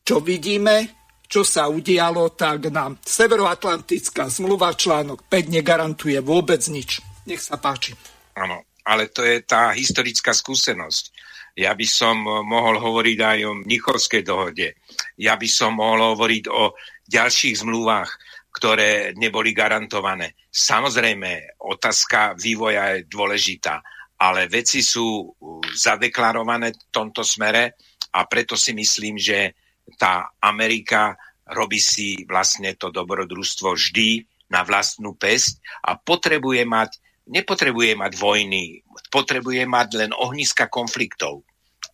čo 0.07 0.23
vidíme, 0.23 1.03
čo 1.27 1.43
sa 1.43 1.67
udialo, 1.67 2.31
tak 2.39 2.71
nám 2.71 3.03
Severoatlantická 3.03 4.31
zmluva 4.31 4.73
článok 4.79 5.27
5 5.27 5.51
negarantuje 5.51 6.23
vôbec 6.23 6.63
nič. 6.71 7.03
Nech 7.27 7.43
sa 7.43 7.59
páči. 7.59 7.99
Áno, 8.39 8.63
ale 8.87 9.11
to 9.11 9.27
je 9.27 9.43
tá 9.43 9.75
historická 9.75 10.31
skúsenosť 10.31 11.13
ja 11.57 11.77
by 11.77 11.87
som 11.87 12.17
eh, 12.25 12.33
mohol 12.45 12.81
hovoriť 12.81 13.19
aj 13.21 13.39
o 13.45 13.53
Mnichovskej 13.61 14.23
dohode. 14.25 14.73
Ja 15.21 15.37
by 15.37 15.49
som 15.49 15.77
mohol 15.77 16.17
hovoriť 16.17 16.45
o 16.49 16.73
ďalších 17.09 17.61
zmluvách, 17.61 18.11
ktoré 18.53 19.17
neboli 19.17 19.57
garantované. 19.57 20.37
Samozrejme, 20.53 21.57
otázka 21.65 22.37
vývoja 22.37 23.01
je 23.01 23.09
dôležitá, 23.09 23.81
ale 24.21 24.47
veci 24.47 24.85
sú 24.85 25.25
uh, 25.25 25.33
zadeklarované 25.73 26.77
v 26.77 26.85
tomto 26.93 27.25
smere 27.25 27.81
a 28.13 28.29
preto 28.29 28.55
si 28.55 28.77
myslím, 28.77 29.17
že 29.17 29.57
tá 29.97 30.31
Amerika 30.45 31.17
robí 31.49 31.81
si 31.81 32.23
vlastne 32.29 32.77
to 32.77 32.93
dobrodružstvo 32.93 33.75
vždy 33.75 34.23
na 34.53 34.63
vlastnú 34.63 35.17
pesť 35.17 35.59
a 35.89 35.97
potrebuje 35.97 36.63
mať 36.69 36.91
nepotrebuje 37.23 37.95
mať 37.95 38.13
vojny, 38.19 38.83
potrebuje 39.07 39.63
mať 39.63 39.89
len 39.95 40.11
ohniska 40.11 40.67
konfliktov. 40.67 41.47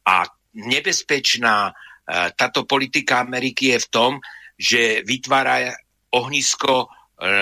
A 0.09 0.25
nebezpečná 0.57 1.69
e, 1.69 1.73
táto 2.33 2.65
politika 2.65 3.21
Ameriky 3.21 3.77
je 3.77 3.79
v 3.85 3.91
tom, 3.93 4.13
že 4.57 5.05
vytvára 5.05 5.77
ohnisko 6.15 6.75
e, 6.85 6.87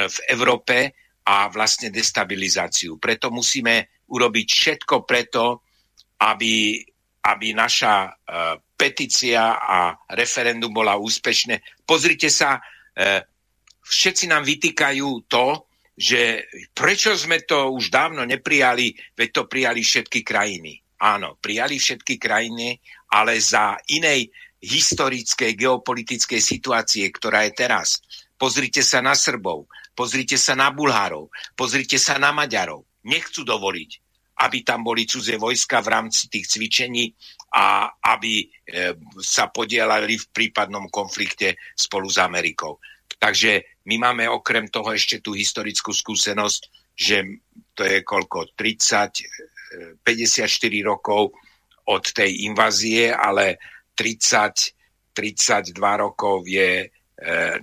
v 0.08 0.18
Európe 0.30 0.94
a 1.26 1.50
vlastne 1.50 1.90
destabilizáciu. 1.90 3.02
Preto 3.02 3.34
musíme 3.34 4.02
urobiť 4.06 4.46
všetko 4.46 5.02
preto, 5.02 5.66
aby, 6.22 6.78
aby 7.26 7.46
naša 7.50 8.08
uh, 8.08 8.56
petícia 8.78 9.58
a 9.58 9.90
referendum 10.14 10.70
bola 10.70 10.94
úspešné. 10.94 11.82
Pozrite 11.82 12.30
sa, 12.30 12.62
uh, 12.62 13.20
všetci 13.82 14.30
nám 14.30 14.46
vytýkajú 14.46 15.08
to, 15.26 15.66
že 15.96 16.46
prečo 16.70 17.16
sme 17.18 17.42
to 17.42 17.72
už 17.72 17.90
dávno 17.90 18.22
neprijali, 18.22 18.94
veď 19.16 19.28
to 19.32 19.42
prijali 19.50 19.82
všetky 19.82 20.22
krajiny. 20.22 20.78
Áno, 21.02 21.36
prijali 21.40 21.76
všetky 21.76 22.20
krajiny, 22.20 22.78
ale 23.12 23.40
za 23.40 23.76
inej 23.92 24.28
historickej 24.60 25.56
geopolitickej 25.56 26.40
situácie, 26.40 27.04
ktorá 27.12 27.44
je 27.48 27.52
teraz. 27.52 28.00
Pozrite 28.36 28.84
sa 28.84 29.00
na 29.00 29.16
Srbov. 29.16 29.64
pozrite 29.96 30.36
sa 30.36 30.52
na 30.52 30.68
Bulhárov, 30.68 31.32
pozrite 31.56 31.96
sa 31.96 32.20
na 32.20 32.36
Maďarov. 32.36 32.84
Nechcú 33.08 33.48
dovoliť, 33.48 33.90
aby 34.44 34.60
tam 34.60 34.84
boli 34.84 35.08
cudzie 35.08 35.40
vojska 35.40 35.80
v 35.80 35.88
rámci 35.88 36.28
tých 36.28 36.52
cvičení 36.52 37.08
a 37.56 37.88
aby 38.12 38.44
e, 38.44 38.46
sa 39.24 39.48
podielali 39.48 40.20
v 40.20 40.26
prípadnom 40.28 40.92
konflikte 40.92 41.56
spolu 41.72 42.12
s 42.12 42.20
Amerikou. 42.20 42.76
Takže 43.16 43.80
my 43.88 43.96
máme 43.96 44.28
okrem 44.28 44.68
toho 44.68 44.92
ešte 44.92 45.24
tú 45.24 45.32
historickú 45.32 45.96
skúsenosť, 45.96 46.62
že 46.92 47.24
to 47.72 47.88
je 47.88 48.04
koľko? 48.04 48.52
30, 48.52 50.04
54 50.04 50.44
e, 50.44 50.84
rokov 50.84 51.32
od 51.88 52.04
tej 52.12 52.44
invázie, 52.44 53.08
ale 53.08 53.56
30, 53.96 54.76
32 55.16 55.72
rokov 55.80 56.44
je 56.44 56.92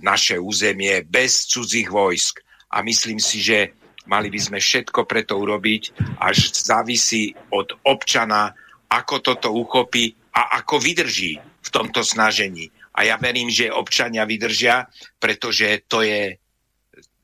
naše 0.02 0.38
územie 0.38 1.06
bez 1.06 1.46
cudzích 1.46 1.90
vojsk. 1.90 2.42
A 2.74 2.82
myslím 2.82 3.22
si, 3.22 3.38
že 3.38 3.70
mali 4.10 4.28
by 4.28 4.40
sme 4.40 4.58
všetko 4.58 5.06
preto 5.06 5.38
urobiť, 5.38 5.82
až 6.20 6.50
závisí 6.52 7.32
od 7.54 7.72
občana, 7.86 8.52
ako 8.90 9.22
toto 9.22 9.54
uchopí 9.54 10.12
a 10.34 10.58
ako 10.58 10.82
vydrží 10.82 11.38
v 11.38 11.68
tomto 11.70 12.02
snažení. 12.02 12.68
A 12.94 13.06
ja 13.06 13.16
verím, 13.18 13.50
že 13.50 13.74
občania 13.74 14.26
vydržia, 14.26 14.86
pretože 15.18 15.86
to 15.86 16.02
je 16.02 16.38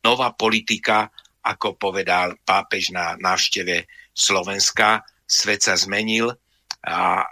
nová 0.03 0.33
politika, 0.35 1.11
ako 1.41 1.75
povedal 1.79 2.39
pápež 2.43 2.91
na 2.91 3.15
návšteve 3.19 3.87
Slovenska. 4.11 5.03
Svet 5.27 5.63
sa 5.63 5.79
zmenil 5.79 6.31
a 6.83 7.23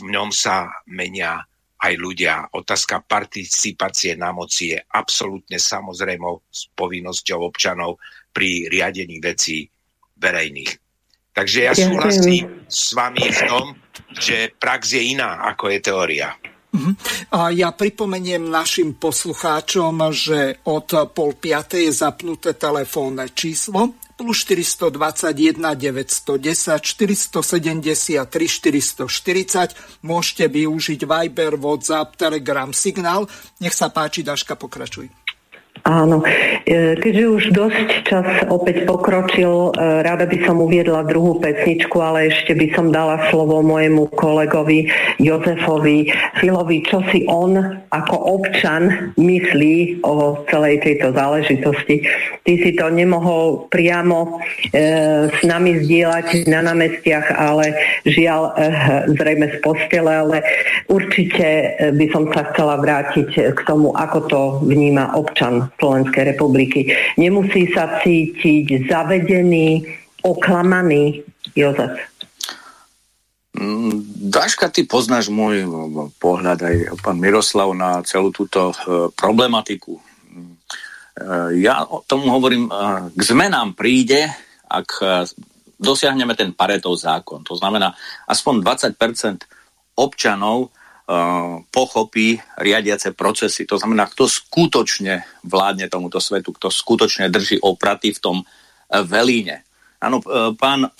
v 0.00 0.08
ňom 0.10 0.32
sa 0.32 0.70
menia 0.88 1.46
aj 1.76 1.92
ľudia. 1.96 2.48
Otázka 2.56 3.04
participácie 3.04 4.16
na 4.16 4.32
moci 4.32 4.72
je 4.72 4.78
absolútne 4.80 5.60
samozrejmou 5.60 6.48
s 6.48 6.72
povinnosťou 6.72 7.44
občanov 7.44 8.00
pri 8.32 8.68
riadení 8.72 9.20
vecí 9.20 9.68
verejných. 10.16 10.72
Takže 11.36 11.58
ja 11.68 11.72
súhlasím 11.76 12.64
s 12.64 12.96
vami 12.96 13.28
v 13.28 13.40
tom, 13.44 13.76
že 14.16 14.56
prax 14.56 14.96
je 14.96 15.12
iná, 15.12 15.44
ako 15.52 15.68
je 15.68 15.78
teória. 15.84 16.32
Mhm. 16.72 16.92
A 17.32 17.52
ja 17.52 17.72
pripomeniem 17.72 18.48
našim 18.48 18.96
poslucháčom, 18.96 19.96
že 20.12 20.60
od 20.68 21.12
pol 21.12 21.36
piatej 21.36 21.88
je 21.88 21.92
zapnuté 21.92 22.56
telefónne 22.56 23.32
číslo 23.32 24.05
plus 24.16 24.48
421 24.48 25.76
910 25.76 26.80
473 26.80 28.24
440. 28.24 29.76
Môžete 30.02 30.44
využiť 30.48 31.00
Viber, 31.04 31.60
WhatsApp, 31.60 32.16
Telegram, 32.16 32.72
Signál. 32.72 33.28
Nech 33.60 33.76
sa 33.76 33.92
páči, 33.92 34.24
Daška, 34.24 34.56
pokračuj. 34.56 35.25
Áno, 35.86 36.18
e, 36.66 36.98
keďže 36.98 37.24
už 37.30 37.44
dosť 37.54 37.88
čas 38.10 38.26
opäť 38.50 38.90
pokročil, 38.90 39.70
e, 39.70 40.02
rada 40.02 40.26
by 40.26 40.42
som 40.42 40.58
uviedla 40.58 41.06
druhú 41.06 41.38
pesničku, 41.38 41.94
ale 42.02 42.34
ešte 42.34 42.58
by 42.58 42.74
som 42.74 42.90
dala 42.90 43.22
slovo 43.30 43.62
mojemu 43.62 44.10
kolegovi 44.18 44.90
Jozefovi 45.22 46.10
Filovi, 46.42 46.82
čo 46.82 47.06
si 47.14 47.22
on 47.30 47.54
ako 47.94 48.16
občan 48.18 49.14
myslí 49.14 50.02
o 50.02 50.42
celej 50.50 50.82
tejto 50.82 51.14
záležitosti. 51.14 52.02
Ty 52.42 52.52
si 52.66 52.74
to 52.74 52.90
nemohol 52.90 53.70
priamo 53.70 54.42
e, 54.74 55.30
s 55.30 55.38
nami 55.46 55.86
zdieľať 55.86 56.50
na 56.50 56.66
námestiach, 56.66 57.30
ale 57.30 57.78
žiaľ 58.02 58.58
zrejme 59.14 59.54
z 59.54 59.56
postele, 59.62 60.10
ale 60.10 60.42
určite 60.90 61.78
by 61.94 62.06
som 62.10 62.26
sa 62.34 62.50
chcela 62.50 62.74
vrátiť 62.82 63.54
k 63.54 63.60
tomu, 63.62 63.94
ako 63.94 64.18
to 64.26 64.42
vníma 64.66 65.14
občan 65.14 65.70
Slovenskej 65.76 66.36
republiky. 66.36 66.88
Nemusí 67.20 67.68
sa 67.72 68.00
cítiť 68.00 68.88
zavedený, 68.88 69.84
oklamaný 70.24 71.22
Jozef. 71.54 71.96
Mm, 73.56 74.28
Daška, 74.28 74.68
ty 74.68 74.84
poznáš 74.84 75.32
môj 75.32 75.64
pohľad 76.20 76.60
aj 76.60 76.76
pán 77.00 77.16
Miroslav 77.16 77.72
na 77.72 78.04
celú 78.04 78.28
túto 78.28 78.68
e, 78.68 78.74
problematiku. 79.16 79.96
Mm, 79.96 80.54
e, 81.16 81.64
ja 81.64 81.88
tomu 82.04 82.28
hovorím, 82.28 82.68
e, 82.68 82.72
k 83.16 83.20
zmenám 83.24 83.72
príde, 83.72 84.28
ak 84.66 84.88
dosiahneme 85.78 86.34
ten 86.34 86.52
Paretov 86.52 86.98
zákon. 86.98 87.46
To 87.46 87.54
znamená, 87.56 87.94
aspoň 88.28 88.60
20% 88.98 89.46
občanov 89.96 90.74
pochopí 91.70 92.34
riadiace 92.58 93.14
procesy. 93.14 93.62
To 93.70 93.78
znamená, 93.78 94.10
kto 94.10 94.26
skutočne 94.26 95.22
vládne 95.46 95.86
tomuto 95.86 96.18
svetu, 96.18 96.50
kto 96.50 96.66
skutočne 96.66 97.30
drží 97.30 97.62
opraty 97.62 98.10
v 98.10 98.18
tom 98.18 98.36
uh, 98.42 98.46
velíne. 99.06 99.62
Áno, 100.02 100.18
uh, 100.18 100.50
pán 100.58 100.90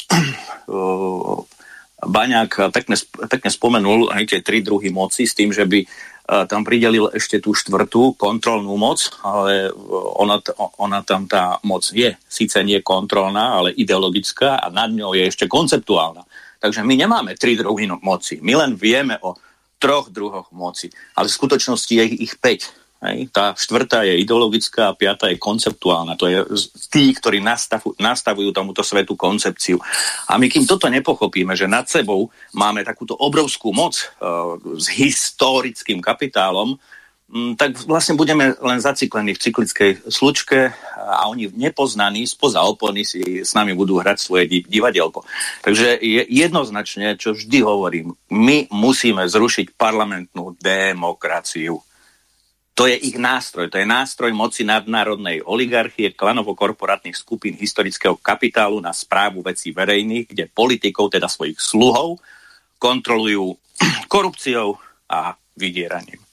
Baňák 2.06 2.70
pekne, 2.70 2.94
pekne 3.26 3.50
spomenul 3.50 4.14
aj 4.14 4.30
tie 4.30 4.40
tri 4.46 4.62
druhy 4.62 4.94
moci 4.94 5.26
s 5.26 5.34
tým, 5.34 5.50
že 5.50 5.66
by 5.66 5.82
tam 6.26 6.66
pridelil 6.66 7.06
ešte 7.14 7.38
tú 7.38 7.54
štvrtú 7.54 8.18
kontrolnú 8.18 8.74
moc, 8.74 8.98
ale 9.22 9.70
ona, 10.18 10.42
ona 10.82 10.98
tam 11.06 11.30
tá 11.30 11.62
moc 11.62 11.86
je. 11.94 12.18
Síce 12.26 12.58
nie 12.66 12.82
kontrolná, 12.82 13.62
ale 13.62 13.70
ideologická 13.78 14.58
a 14.58 14.66
nad 14.74 14.90
ňou 14.90 15.14
je 15.14 15.22
ešte 15.22 15.46
konceptuálna. 15.46 16.26
Takže 16.58 16.82
my 16.82 16.94
nemáme 16.98 17.38
tri 17.38 17.54
druhy 17.54 17.86
moci. 18.02 18.42
My 18.42 18.58
len 18.58 18.74
vieme 18.74 19.22
o 19.22 19.38
troch 19.76 20.08
druhoch 20.08 20.48
moci. 20.52 20.88
Ale 21.16 21.28
v 21.28 21.36
skutočnosti 21.36 21.92
je 21.92 22.04
ich 22.04 22.34
5. 22.40 22.86
Hej. 23.06 23.28
Tá 23.28 23.52
štvrtá 23.52 24.08
je 24.08 24.16
ideologická 24.16 24.88
a 24.88 24.96
piatá 24.96 25.28
je 25.28 25.36
konceptuálna. 25.36 26.16
To 26.16 26.26
je 26.32 26.40
tí, 26.88 27.12
ktorí 27.12 27.44
nastavujú, 27.44 28.00
nastavujú 28.00 28.56
tomuto 28.56 28.80
svetu 28.80 29.12
koncepciu. 29.12 29.76
A 30.32 30.40
my 30.40 30.48
kým 30.48 30.64
toto 30.64 30.88
nepochopíme, 30.88 31.52
že 31.52 31.68
nad 31.68 31.84
sebou 31.86 32.32
máme 32.56 32.80
takúto 32.88 33.12
obrovskú 33.12 33.76
moc 33.76 34.00
uh, 34.00 34.56
s 34.80 34.88
historickým 34.96 36.00
kapitálom, 36.00 36.80
Mm, 37.26 37.58
tak 37.58 37.74
vlastne 37.90 38.14
budeme 38.14 38.54
len 38.62 38.78
zaciklení 38.78 39.34
v 39.34 39.42
cyklickej 39.42 39.90
slučke 40.06 40.70
a 41.06 41.30
oni 41.30 41.54
nepoznaní 41.54 42.26
spoza 42.26 42.66
opony 42.66 43.06
si 43.06 43.46
s 43.46 43.54
nami 43.54 43.78
budú 43.78 44.02
hrať 44.02 44.18
svoje 44.18 44.66
divadielko. 44.66 45.22
Takže 45.62 46.02
je 46.02 46.26
jednoznačne, 46.26 47.14
čo 47.14 47.38
vždy 47.38 47.62
hovorím, 47.62 48.18
my 48.34 48.66
musíme 48.74 49.22
zrušiť 49.22 49.78
parlamentnú 49.78 50.58
demokraciu. 50.58 51.78
To 52.76 52.84
je 52.84 52.92
ich 52.92 53.16
nástroj, 53.16 53.72
to 53.72 53.80
je 53.80 53.88
nástroj 53.88 54.36
moci 54.36 54.60
nadnárodnej 54.60 55.40
oligarchie, 55.40 56.12
klanovo-korporátnych 56.12 57.16
skupín 57.16 57.56
historického 57.56 58.20
kapitálu 58.20 58.84
na 58.84 58.92
správu 58.92 59.40
vecí 59.40 59.72
verejných, 59.72 60.28
kde 60.28 60.44
politikov, 60.52 61.08
teda 61.08 61.24
svojich 61.24 61.56
sluhov, 61.56 62.20
kontrolujú 62.76 63.56
korupciou 64.12 64.76
a 65.08 65.32
vydieraním. 65.56 66.25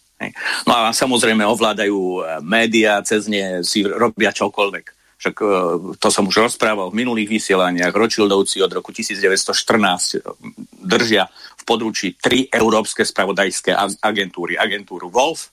No 0.63 0.73
a 0.73 0.95
samozrejme 0.95 1.43
ovládajú 1.43 1.99
e, 1.99 2.19
médiá, 2.45 3.03
cez 3.03 3.27
ne 3.27 3.65
si 3.65 3.83
robia 3.83 4.31
čokoľvek. 4.31 4.85
Však 5.19 5.35
e, 5.39 5.45
to 5.99 6.07
som 6.07 6.27
už 6.27 6.51
rozprával 6.51 6.91
v 6.91 6.99
minulých 7.03 7.31
vysielaniach. 7.39 7.91
Rothschildovci 7.91 8.63
od 8.63 8.71
roku 8.71 8.95
1914 8.95 9.51
e, 9.51 10.19
držia 10.83 11.27
v 11.59 11.63
područí 11.63 12.15
tri 12.15 12.47
európske 12.47 13.03
spravodajské 13.03 13.75
agentúry. 13.99 14.55
Agentúru 14.55 15.11
Wolf, 15.11 15.51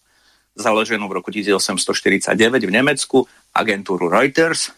založenú 0.55 1.07
v 1.11 1.23
roku 1.23 1.31
1849 1.31 2.35
v 2.67 2.73
Nemecku, 2.73 3.27
agentúru 3.55 4.07
Reuters, 4.11 4.71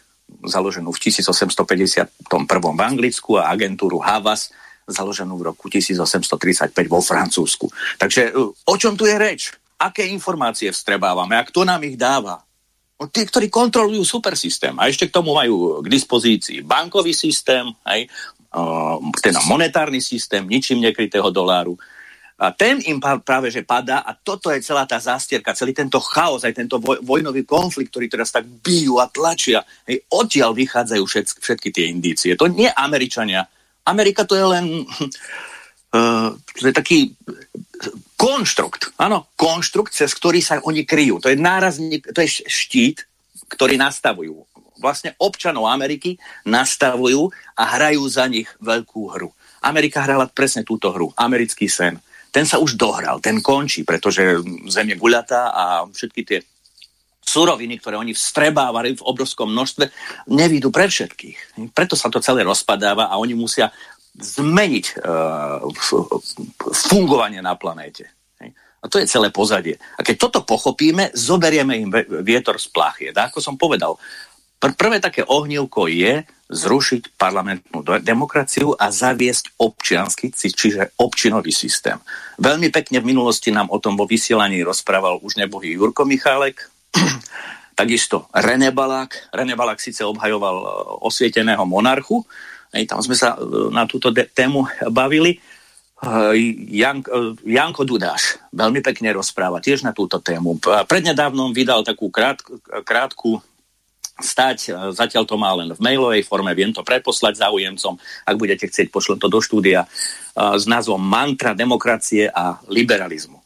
založenú 0.45 0.93
v 0.93 0.99
1851 1.09 2.09
v 2.49 2.81
Anglicku 2.81 3.37
a 3.37 3.53
agentúru 3.53 4.01
Havas, 4.01 4.49
založenú 4.89 5.39
v 5.39 5.53
roku 5.53 5.69
1835 5.69 6.73
vo 6.89 7.01
Francúzsku. 7.01 7.71
Takže 8.01 8.33
o 8.67 8.75
čom 8.77 8.97
tu 8.97 9.07
je 9.07 9.17
reč? 9.17 9.62
Aké 9.83 10.07
informácie 10.07 10.71
vstrebávame 10.71 11.35
a 11.35 11.43
kto 11.43 11.67
nám 11.67 11.83
ich 11.83 11.99
dáva. 11.99 12.39
No, 13.03 13.11
tí, 13.11 13.27
ktorí 13.27 13.51
kontrolujú 13.51 14.07
supersystém 14.07 14.79
a 14.79 14.87
ešte 14.87 15.11
k 15.11 15.15
tomu 15.19 15.35
majú 15.35 15.83
k 15.83 15.91
dispozícii 15.91 16.63
bankový 16.63 17.11
systém, 17.11 17.67
aj, 17.83 18.07
uh, 18.55 19.03
teda 19.19 19.43
monetárny 19.51 19.99
systém, 19.99 20.47
ničím 20.47 20.79
nekrytého 20.79 21.27
doláru. 21.35 21.75
A 22.43 22.51
ten 22.51 22.83
im 22.87 22.99
práve 23.03 23.55
že 23.55 23.63
padá 23.63 24.03
a 24.03 24.15
toto 24.15 24.51
je 24.51 24.63
celá 24.63 24.83
tá 24.87 24.99
zástierka, 24.99 25.55
celý 25.55 25.75
tento 25.75 26.03
chaos, 26.03 26.43
aj 26.43 26.55
tento 26.59 26.79
voj, 26.79 26.99
vojnový 27.03 27.47
konflikt, 27.47 27.95
ktorý 27.95 28.07
teraz 28.11 28.35
tak 28.35 28.47
bijú 28.47 28.99
a 28.99 29.07
tlačia. 29.07 29.63
Hej, 29.87 30.07
odtiaľ 30.11 30.51
vychádzajú 30.51 31.05
všetky, 31.07 31.39
všetky 31.39 31.69
tie 31.71 31.85
indície. 31.87 32.33
To 32.35 32.51
nie 32.51 32.67
Američania. 32.71 33.47
Amerika 33.87 34.27
to 34.27 34.35
je 34.39 34.47
len... 34.47 34.65
Uh, 35.93 36.33
to 36.57 36.73
je 36.73 36.75
taký 36.75 36.99
konštrukt, 38.17 38.95
áno, 38.97 39.29
konštrukt, 39.35 39.93
cez 39.93 40.15
ktorý 40.15 40.41
sa 40.41 40.63
oni 40.63 40.87
kryjú. 40.87 41.19
To 41.21 41.29
je 41.29 41.37
nárazník, 41.37 42.07
to 42.15 42.23
je 42.23 42.41
štít, 42.47 43.05
ktorý 43.51 43.77
nastavujú. 43.77 44.47
Vlastne 44.79 45.13
občanov 45.19 45.69
Ameriky 45.69 46.17
nastavujú 46.47 47.29
a 47.59 47.63
hrajú 47.77 48.03
za 48.09 48.25
nich 48.31 48.49
veľkú 48.63 49.11
hru. 49.13 49.31
Amerika 49.63 50.03
hrala 50.03 50.31
presne 50.31 50.67
túto 50.67 50.91
hru, 50.91 51.11
americký 51.19 51.67
sen. 51.67 51.99
Ten 52.33 52.49
sa 52.49 52.57
už 52.57 52.81
dohral, 52.81 53.21
ten 53.21 53.45
končí, 53.45 53.85
pretože 53.85 54.41
zem 54.73 54.87
je 54.95 54.97
guľatá 54.97 55.53
a 55.53 55.65
všetky 55.85 56.23
tie 56.25 56.41
suroviny, 57.23 57.79
ktoré 57.79 57.95
oni 57.97 58.13
vstrebávali 58.13 58.99
v 58.99 59.07
obrovskom 59.07 59.55
množstve, 59.55 59.85
nevídu 60.35 60.75
pre 60.75 60.91
všetkých. 60.91 61.71
Preto 61.71 61.95
sa 61.95 62.11
to 62.11 62.19
celé 62.19 62.43
rozpadáva 62.43 63.09
a 63.09 63.19
oni 63.23 63.39
musia 63.39 63.71
zmeniť 64.13 65.01
uh, 65.01 65.65
fungovanie 66.73 67.41
na 67.41 67.57
planéte. 67.57 68.13
A 68.83 68.91
to 68.91 68.99
je 68.99 69.07
celé 69.07 69.31
pozadie. 69.31 69.79
A 69.95 70.03
keď 70.03 70.27
toto 70.27 70.41
pochopíme, 70.43 71.15
zoberieme 71.15 71.79
im 71.79 71.91
vietor 72.27 72.59
z 72.59 72.67
plachy. 72.67 73.15
Ako 73.15 73.39
som 73.39 73.55
povedal, 73.55 73.95
pr- 74.59 74.75
prvé 74.75 74.99
také 74.99 75.23
ohnívko 75.23 75.87
je 75.87 76.27
zrušiť 76.53 77.17
parlamentnú 77.17 77.81
demokraciu 78.03 78.75
a 78.77 78.91
zaviesť 78.93 79.57
občiansky, 79.57 80.35
čiže 80.35 80.99
občinový 81.01 81.55
systém. 81.55 81.97
Veľmi 82.37 82.69
pekne 82.69 83.01
v 83.01 83.09
minulosti 83.15 83.55
nám 83.55 83.71
o 83.73 83.79
tom 83.79 83.97
vo 83.97 84.05
vysielaní 84.05 84.61
rozprával 84.67 85.23
už 85.23 85.41
nebohý 85.41 85.79
Jurko 85.79 86.05
Michálek, 86.05 86.61
takisto 87.81 88.29
René 88.35 88.75
Balák. 88.75 89.33
René 89.33 89.57
Balák 89.57 89.81
síce 89.81 90.05
obhajoval 90.05 90.57
e, 90.61 90.67
osvieteného 91.09 91.65
monarchu, 91.65 92.21
Hej, 92.73 92.89
tam 92.89 93.05
sme 93.05 93.17
sa 93.17 93.37
e, 93.37 93.69
na 93.71 93.85
túto 93.85 94.09
tému 94.11 94.65
bavili, 94.89 95.39
Jan, 96.67 96.99
Janko 97.47 97.87
Dudáš 97.87 98.43
veľmi 98.51 98.83
pekne 98.83 99.15
rozpráva 99.15 99.63
tiež 99.63 99.87
na 99.87 99.95
túto 99.95 100.19
tému. 100.19 100.59
Prednedávnom 100.91 101.55
vydal 101.55 101.87
takú 101.87 102.11
krát, 102.11 102.43
krátku 102.83 103.39
stať, 104.19 104.75
zatiaľ 104.99 105.25
to 105.25 105.39
má 105.39 105.55
len 105.55 105.71
v 105.71 105.79
mailovej 105.79 106.27
forme, 106.27 106.51
viem 106.59 106.75
to 106.75 106.83
preposlať 106.83 107.47
záujemcom, 107.47 107.95
ak 108.27 108.35
budete 108.35 108.67
chcieť, 108.67 108.91
pošlem 108.91 109.23
to 109.23 109.31
do 109.31 109.39
štúdia, 109.39 109.87
s 110.35 110.65
názvom 110.67 110.99
Mantra 110.99 111.55
demokracie 111.55 112.27
a 112.27 112.59
liberalizmu. 112.67 113.39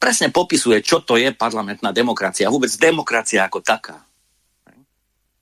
Presne 0.00 0.32
popisuje, 0.32 0.80
čo 0.84 1.00
to 1.00 1.16
je 1.16 1.32
parlamentná 1.32 1.92
demokracia, 1.92 2.52
vôbec 2.52 2.72
demokracia 2.76 3.44
ako 3.44 3.60
taká. 3.64 4.00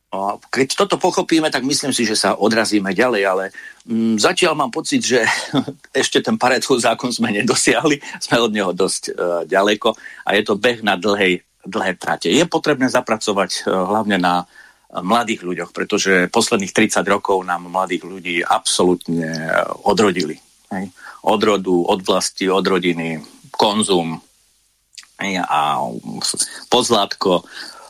A 0.09 0.40
keď 0.40 0.72
toto 0.72 0.97
pochopíme, 0.97 1.52
tak 1.52 1.68
myslím 1.68 1.93
si, 1.93 2.09
že 2.09 2.16
sa 2.16 2.32
odrazíme 2.32 2.97
ďalej, 2.97 3.22
ale 3.28 3.44
mm, 3.85 4.16
zatiaľ 4.16 4.56
mám 4.56 4.72
pocit, 4.72 5.05
že 5.05 5.20
ešte 6.01 6.24
ten 6.24 6.40
Paretov 6.40 6.80
zákon 6.80 7.12
sme 7.12 7.28
nedosiahli, 7.28 8.01
sme 8.16 8.36
od 8.40 8.52
neho 8.56 8.72
dosť 8.72 9.02
uh, 9.12 9.14
ďaleko 9.44 9.93
a 10.24 10.28
je 10.32 10.43
to 10.48 10.56
beh 10.56 10.80
na 10.80 10.97
dlhej, 10.97 11.44
dlhé 11.68 12.01
trate. 12.01 12.32
Je 12.32 12.40
potrebné 12.48 12.89
zapracovať 12.89 13.68
uh, 13.68 13.85
hlavne 13.85 14.16
na 14.16 14.48
uh, 14.48 14.48
mladých 15.05 15.44
ľuďoch, 15.44 15.76
pretože 15.76 16.32
posledných 16.32 16.72
30 16.72 17.05
rokov 17.05 17.44
nám 17.44 17.68
mladých 17.68 18.09
ľudí 18.09 18.40
absolútne 18.40 19.28
uh, 19.28 19.68
odrodili. 19.85 20.40
Hej? 20.72 20.89
Od 21.28 21.40
rodu, 21.44 21.85
od 21.85 22.01
vlasti, 22.01 22.48
od 22.48 22.64
rodiny, 22.64 23.20
konzum 23.52 24.16
hej? 25.20 25.43
a 25.44 25.85
pozlátko, 26.72 27.44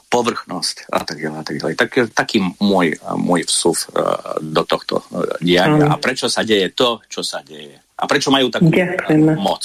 povrchnosť 0.09 0.89
a 0.89 1.05
tak 1.05 1.21
ďalej. 1.21 1.41
Tak 1.45 1.55
ďalej. 1.61 1.75
Tak, 1.77 1.91
taký 2.17 2.41
môj, 2.59 2.97
môj 3.17 3.45
vsuv 3.45 3.77
uh, 3.93 4.41
do 4.41 4.65
tohto 4.65 5.05
uh, 5.13 5.37
diania. 5.39 5.93
A 5.93 6.01
prečo 6.01 6.33
sa 6.33 6.43
deje 6.43 6.73
to, 6.73 7.05
čo 7.13 7.21
sa 7.21 7.45
deje. 7.45 7.77
A 8.01 8.05
prečo 8.09 8.33
majú 8.33 8.49
takú 8.49 8.73
Ďakujeme. 8.73 9.37
moc. 9.37 9.63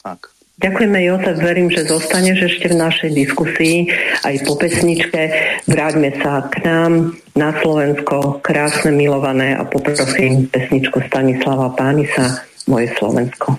Tak. 0.00 0.34
Ďakujeme, 0.54 0.98
Jozef. 1.02 1.36
Verím, 1.42 1.66
že 1.66 1.82
zostaneš 1.82 2.54
ešte 2.54 2.70
v 2.70 2.78
našej 2.78 3.10
diskusii 3.10 3.90
aj 4.22 4.34
po 4.46 4.54
pesničke. 4.54 5.20
Vráťme 5.66 6.14
sa 6.22 6.46
k 6.46 6.62
nám 6.62 7.18
na 7.34 7.50
Slovensko, 7.58 8.38
krásne, 8.38 8.94
milované 8.94 9.58
a 9.58 9.66
poprosím 9.66 10.46
pesničku 10.46 11.02
Stanislava 11.10 11.74
Pánisa, 11.74 12.46
Moje 12.70 12.94
Slovensko. 12.94 13.58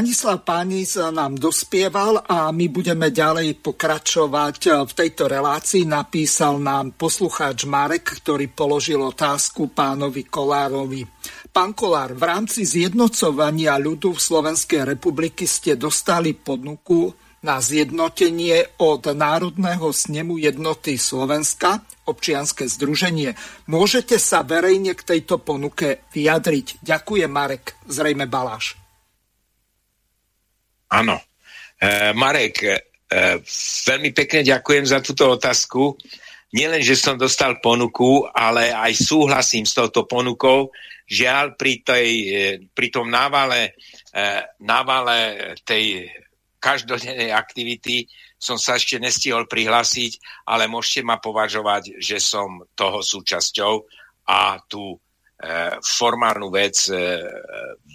Stanislav 0.00 0.48
Pánis 0.48 0.96
nám 0.96 1.36
dospieval 1.36 2.24
a 2.24 2.48
my 2.56 2.72
budeme 2.72 3.12
ďalej 3.12 3.60
pokračovať 3.60 4.88
v 4.88 4.92
tejto 4.96 5.28
relácii. 5.28 5.84
Napísal 5.84 6.56
nám 6.56 6.96
poslucháč 6.96 7.68
Marek, 7.68 8.24
ktorý 8.24 8.48
položil 8.48 8.96
otázku 8.96 9.68
pánovi 9.68 10.24
Kolárovi. 10.24 11.04
Pán 11.52 11.76
Kolár, 11.76 12.16
v 12.16 12.24
rámci 12.24 12.64
zjednocovania 12.64 13.76
ľudu 13.76 14.16
v 14.16 14.24
Slovenskej 14.24 14.88
republiky 14.88 15.44
ste 15.44 15.76
dostali 15.76 16.32
ponuku 16.32 17.12
na 17.44 17.60
zjednotenie 17.60 18.80
od 18.80 19.04
Národného 19.04 19.92
snemu 19.92 20.40
jednoty 20.40 20.96
Slovenska, 20.96 21.84
občianske 22.08 22.64
združenie. 22.72 23.36
Môžete 23.68 24.16
sa 24.16 24.48
verejne 24.48 24.96
k 24.96 25.04
tejto 25.04 25.44
ponuke 25.44 26.08
vyjadriť. 26.16 26.80
Ďakujem, 26.80 27.28
Marek, 27.28 27.76
zrejme 27.84 28.24
Baláš. 28.24 28.80
Áno. 30.90 31.22
E, 31.78 32.10
Marek, 32.12 32.66
e, 32.66 32.76
veľmi 33.86 34.10
pekne 34.10 34.42
ďakujem 34.42 34.84
za 34.84 34.98
túto 34.98 35.30
otázku. 35.30 35.94
nielen, 36.50 36.82
že 36.82 36.98
som 36.98 37.14
dostal 37.14 37.62
ponuku, 37.62 38.26
ale 38.26 38.74
aj 38.74 39.06
súhlasím 39.06 39.62
s 39.62 39.78
touto 39.78 40.02
ponukou. 40.02 40.74
Žiaľ, 41.06 41.54
pri, 41.54 41.74
tej, 41.86 42.08
e, 42.26 42.34
pri 42.74 42.88
tom 42.90 43.06
návale, 43.06 43.78
návale 44.58 45.54
tej 45.62 46.10
každodennej 46.58 47.30
aktivity 47.30 48.10
som 48.34 48.58
sa 48.58 48.74
ešte 48.74 48.98
nestihol 48.98 49.46
prihlásiť, 49.46 50.42
ale 50.50 50.66
môžete 50.66 51.06
ma 51.06 51.22
považovať, 51.22 52.02
že 52.02 52.18
som 52.18 52.66
toho 52.74 52.98
súčasťou 52.98 53.74
a 54.26 54.58
tú 54.66 54.98
formálnu 55.80 56.52
vec 56.52 56.76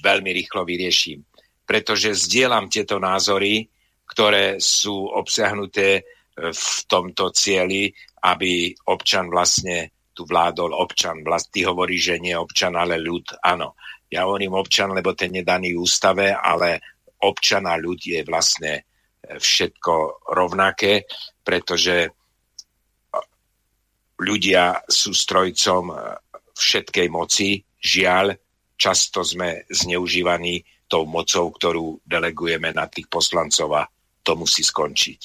veľmi 0.01 0.31
rýchlo 0.33 0.63
vyrieším. 0.65 1.21
Pretože 1.65 2.13
zdieľam 2.13 2.69
tieto 2.69 3.01
názory, 3.01 3.65
ktoré 4.05 4.61
sú 4.61 5.09
obsiahnuté 5.09 6.05
v 6.35 6.69
tomto 6.85 7.33
cieli 7.33 7.89
aby 8.25 8.73
občan 8.89 9.29
vlastne 9.29 9.93
tu 10.15 10.25
vládol 10.25 10.73
občan. 10.73 11.21
Vlast, 11.21 11.53
ty 11.53 11.67
hovorí, 11.67 12.01
že 12.01 12.17
nie 12.17 12.33
občan, 12.33 12.73
ale 12.73 12.97
ľud. 12.97 13.37
Áno, 13.45 13.77
ja 14.09 14.25
hovorím 14.25 14.57
občan, 14.57 14.95
lebo 14.95 15.13
ten 15.13 15.29
je 15.35 15.43
daný 15.45 15.77
ústave, 15.77 16.33
ale 16.33 16.81
občan 17.21 17.69
a 17.69 17.77
ľud 17.77 17.99
je 18.01 18.23
vlastne 18.25 18.73
e, 18.79 18.83
všetko 19.37 20.25
rovnaké, 20.33 21.05
pretože 21.43 22.09
ľudia 24.15 24.87
sú 24.87 25.11
strojcom 25.11 25.83
e, 25.91 25.95
všetkej 26.55 27.07
moci. 27.11 27.59
Žiaľ, 27.85 28.33
často 28.79 29.21
sme 29.21 29.67
zneužívaní 29.69 30.63
tou 30.85 31.09
mocou, 31.09 31.49
ktorú 31.49 31.99
delegujeme 32.05 32.69
na 32.73 32.85
tých 32.85 33.09
poslancov 33.09 33.69
a 33.73 33.83
to 34.21 34.37
musí 34.37 34.61
skončiť. 34.61 35.19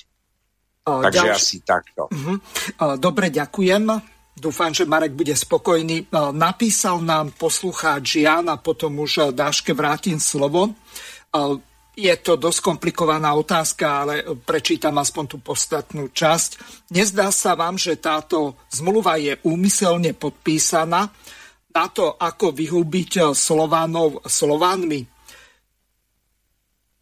Takže 0.84 1.20
ďalší... 1.20 1.36
asi 1.36 1.56
takto. 1.62 2.08
Uh-huh. 2.08 2.36
Dobre, 2.96 3.28
ďakujem. 3.28 3.84
Dúfam, 4.40 4.72
že 4.72 4.88
Marek 4.88 5.12
bude 5.12 5.36
spokojný. 5.36 6.08
Napísal 6.32 7.04
nám 7.04 7.36
poslucháč 7.36 8.24
Jan 8.24 8.48
a 8.48 8.56
potom 8.56 9.04
už 9.04 9.36
Dáške 9.36 9.76
vrátim 9.76 10.16
slovo. 10.16 10.72
Je 11.92 12.14
to 12.24 12.40
dosť 12.40 12.60
komplikovaná 12.64 13.36
otázka, 13.36 13.84
ale 13.84 14.24
prečítam 14.40 14.96
aspoň 14.96 15.24
tú 15.28 15.36
podstatnú 15.44 16.08
časť. 16.08 16.50
Nezdá 16.96 17.28
sa 17.28 17.52
vám, 17.52 17.76
že 17.76 18.00
táto 18.00 18.56
zmluva 18.72 19.20
je 19.20 19.36
úmyselne 19.44 20.16
podpísaná 20.16 21.12
na 21.70 21.86
to, 21.92 22.16
ako 22.16 22.56
vyhubiť 22.56 23.36
Slovanov 23.36 24.24
Slovanmi? 24.24 25.19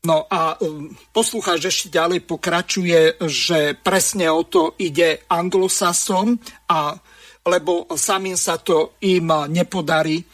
No 0.09 0.25
a 0.25 0.57
um, 0.65 0.89
poslucháč 1.13 1.69
ešte 1.69 1.93
ďalej 1.93 2.25
pokračuje, 2.25 3.21
že 3.29 3.77
presne 3.77 4.33
o 4.33 4.41
to 4.41 4.73
ide 4.81 5.29
anglosasom, 5.29 6.41
a, 6.73 6.97
lebo 7.45 7.85
samým 7.93 8.41
sa 8.41 8.57
to 8.57 8.97
im 9.05 9.29
nepodarí. 9.53 10.25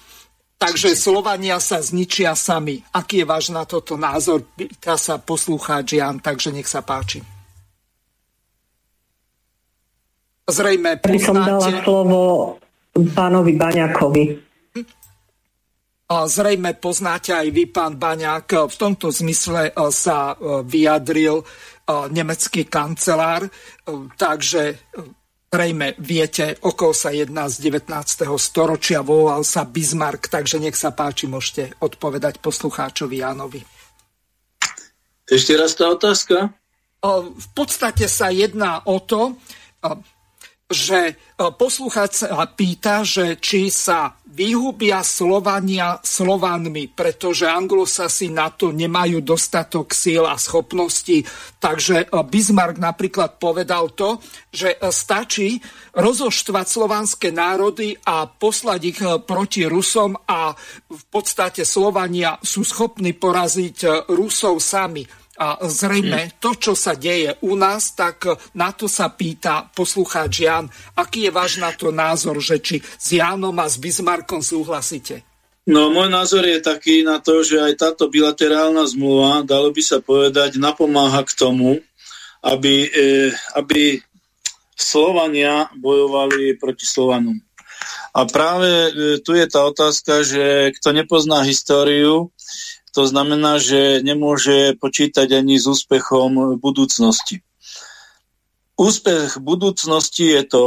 Takže 0.55 0.95
Slovania 0.95 1.59
sa 1.59 1.83
zničia 1.83 2.39
sami. 2.39 2.79
Aký 2.95 3.21
je 3.21 3.27
váš 3.27 3.51
na 3.51 3.67
toto 3.67 3.99
názor? 3.99 4.47
Pýta 4.55 4.95
sa 4.95 5.19
poslucháč 5.19 5.99
Jan, 5.99 6.23
takže 6.23 6.55
nech 6.55 6.71
sa 6.71 6.87
páči. 6.87 7.19
Zrejme 10.47 11.03
poznáte... 11.03 11.19
By 11.19 11.27
som 11.27 11.39
dala 11.43 11.69
slovo 11.83 12.21
pánovi 12.95 13.53
Baňakovi. 13.59 14.44
Zrejme 16.05 16.77
poznáte 16.77 17.33
aj 17.33 17.49
vy, 17.49 17.65
pán 17.73 17.97
Baňák, 17.97 18.69
v 18.69 18.77
tomto 18.77 19.09
zmysle 19.09 19.73
e, 19.73 19.89
sa 19.89 20.37
e, 20.37 20.61
vyjadril 20.61 21.41
e, 21.41 21.45
nemecký 22.13 22.69
kancelár, 22.69 23.49
takže 24.21 24.85
zrejme 25.49 25.97
viete, 25.97 26.61
okolo 26.61 26.93
sa 26.93 27.09
jedná 27.09 27.49
z 27.49 27.73
19. 27.73 27.89
storočia, 28.37 29.01
volal 29.01 29.49
sa 29.49 29.65
Bismarck, 29.65 30.29
takže 30.29 30.61
nech 30.61 30.77
sa 30.77 30.93
páči, 30.93 31.25
môžete 31.25 31.73
odpovedať 31.81 32.37
poslucháčovi 32.45 33.25
Jánovi. 33.25 33.65
Ešte 35.25 35.57
raz 35.57 35.73
tá 35.73 35.89
otázka? 35.89 36.53
V 37.33 37.49
podstate 37.57 38.13
sa 38.13 38.29
jedná 38.29 38.85
o 38.85 39.01
to, 39.01 39.41
že 40.69 41.17
poslucháč 41.37 42.29
sa 42.29 42.45
pýta, 42.49 43.05
že 43.05 43.41
či 43.41 43.73
sa 43.73 44.17
vyhubia 44.35 45.07
Slovania 45.07 46.03
Slovanmi, 46.03 46.91
pretože 46.91 47.47
anglosasi 47.47 48.35
na 48.35 48.51
to 48.51 48.75
nemajú 48.75 49.23
dostatok 49.23 49.95
síl 49.95 50.27
a 50.27 50.35
schopností. 50.35 51.23
Takže 51.63 52.05
e, 52.05 52.07
Bismarck 52.27 52.83
napríklad 52.83 53.39
povedal 53.39 53.95
to, 53.95 54.19
že 54.51 54.75
e, 54.75 54.91
stačí 54.91 55.63
rozoštvať 55.95 56.67
slovanské 56.67 57.31
národy 57.31 57.95
a 58.11 58.27
poslať 58.27 58.81
ich 58.83 59.01
proti 59.23 59.71
Rusom 59.71 60.19
a 60.27 60.51
v 60.91 61.05
podstate 61.07 61.63
Slovania 61.63 62.35
sú 62.43 62.67
schopní 62.67 63.15
poraziť 63.15 64.11
Rusov 64.11 64.59
sami. 64.59 65.24
A 65.35 65.59
zrejme 65.67 66.39
to, 66.39 66.55
čo 66.55 66.79
sa 66.79 66.95
deje 66.95 67.35
u 67.43 67.59
nás, 67.59 67.99
tak 67.99 68.23
na 68.55 68.71
to 68.71 68.87
sa 68.87 69.11
pýta 69.11 69.67
poslucháč 69.75 70.47
Jan. 70.47 70.71
Aký 70.95 71.27
je 71.27 71.35
váš 71.35 71.59
na 71.59 71.75
to 71.75 71.91
názor, 71.91 72.39
že 72.39 72.63
či 72.63 72.79
s 72.79 73.19
Jánom 73.19 73.55
a 73.59 73.67
s 73.67 73.83
Bismarckom 73.83 74.47
súhlasíte? 74.47 75.27
No, 75.65 75.89
môj 75.89 76.13
názor 76.13 76.45
je 76.45 76.61
taký 76.61 77.03
na 77.03 77.25
to, 77.25 77.41
že 77.41 77.57
aj 77.57 77.81
táto 77.81 78.13
bilaterálna 78.13 78.85
zmluva, 78.85 79.43
dalo 79.49 79.73
by 79.73 79.83
sa 79.83 79.99
povedať, 79.99 80.61
napomáha 80.61 81.25
k 81.25 81.33
tomu, 81.33 81.81
aby, 82.45 82.93
e, 82.93 83.33
aby 83.57 83.97
Slovania 84.77 85.73
bojovali 85.73 86.61
proti 86.61 86.85
Slovanom. 86.85 87.41
A 88.13 88.29
práve 88.29 88.69
e, 88.69 88.91
tu 89.25 89.33
je 89.33 89.47
tá 89.49 89.65
otázka, 89.65 90.21
že 90.21 90.77
kto 90.77 90.93
nepozná 90.93 91.41
históriu, 91.49 92.29
to 92.95 93.03
znamená, 93.11 93.59
že 93.59 93.99
nemôže 94.07 94.79
počítať 94.79 95.27
ani 95.35 95.59
s 95.59 95.67
úspechom 95.67 96.63
budúcnosti. 96.63 97.43
Úspech 98.79 99.43
budúcnosti 99.43 100.31
je 100.31 100.43
to, 100.47 100.65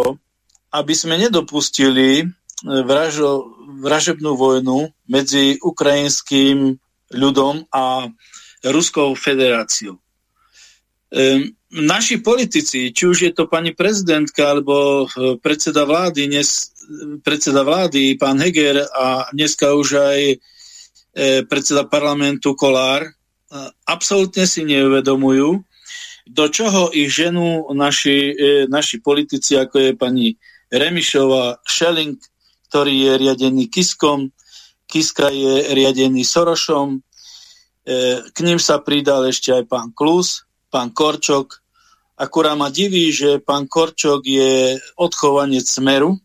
aby 0.76 0.92
sme 0.92 1.16
nedopustili 1.16 2.28
vražo, 2.64 3.48
vražebnú 3.80 4.36
vojnu 4.36 4.92
medzi 5.08 5.56
ukrajinským 5.64 6.76
ľudom 7.16 7.64
a 7.72 8.12
Ruskou 8.68 9.16
federáciou. 9.16 9.96
Ehm, 11.08 11.56
naši 11.72 12.20
politici, 12.20 12.92
či 12.92 13.04
už 13.08 13.18
je 13.24 13.32
to 13.32 13.48
pani 13.48 13.72
prezidentka 13.72 14.52
alebo 14.52 15.08
e, 15.08 15.40
predseda 15.40 15.88
vlády, 15.88 16.28
dnes, 16.28 16.76
predseda 17.24 17.64
vlády, 17.64 18.20
pán 18.20 18.44
Heger 18.44 18.84
a 18.92 19.32
dneska 19.32 19.72
už 19.72 19.88
aj 19.96 20.20
predseda 21.50 21.90
parlamentu 21.90 22.54
Kolár, 22.54 23.10
e, 23.10 23.12
absolútne 23.90 24.46
si 24.46 24.62
neuvedomujú, 24.68 25.66
do 26.28 26.46
čoho 26.52 26.92
ich 26.92 27.10
ženú 27.10 27.72
naši, 27.74 28.36
e, 28.36 28.44
naši 28.70 29.02
politici, 29.02 29.58
ako 29.58 29.76
je 29.80 29.92
pani 29.98 30.28
Remišová, 30.70 31.64
Schelling, 31.64 32.20
ktorý 32.68 32.94
je 32.94 33.14
riadený 33.18 33.72
Kiskom, 33.72 34.30
Kiska 34.88 35.32
je 35.32 35.72
riadený 35.76 36.24
Sorošom, 36.24 37.04
k 38.36 38.38
ním 38.44 38.60
sa 38.60 38.84
pridal 38.84 39.32
ešte 39.32 39.56
aj 39.56 39.64
pán 39.72 39.96
Klus, 39.96 40.44
pán 40.68 40.92
Korčok. 40.92 41.64
Akurá 42.20 42.52
ma 42.60 42.68
diví, 42.68 43.16
že 43.16 43.40
pán 43.40 43.72
Korčok 43.72 44.28
je 44.28 44.76
odchovanec 45.00 45.64
Smeru. 45.64 46.20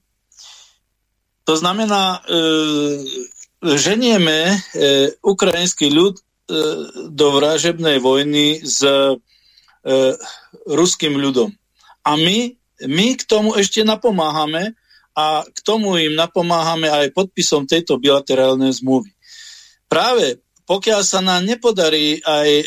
To 1.46 1.54
znamená, 1.54 2.22
ženieme 3.62 4.50
e, 4.50 4.54
ukrajinský 5.22 5.88
ľud 5.94 6.18
e, 6.18 6.22
do 7.08 7.26
vražebnej 7.38 8.02
vojny 8.02 8.60
s 8.60 8.82
e, 8.82 9.16
ruským 10.66 11.14
ľudom. 11.14 11.54
A 12.02 12.18
my, 12.18 12.58
my 12.90 13.06
k 13.14 13.22
tomu 13.24 13.54
ešte 13.54 13.86
napomáhame 13.86 14.74
a 15.14 15.46
k 15.46 15.58
tomu 15.62 15.96
im 16.02 16.18
napomáhame 16.18 16.90
aj 16.90 17.14
podpisom 17.14 17.70
tejto 17.70 18.02
bilaterálnej 18.02 18.74
zmluvy. 18.74 19.14
Práve 19.86 20.42
pokiaľ 20.62 21.02
sa 21.02 21.20
nám 21.20 21.42
nepodarí 21.42 22.22
aj 22.22 22.48
e, 22.48 22.64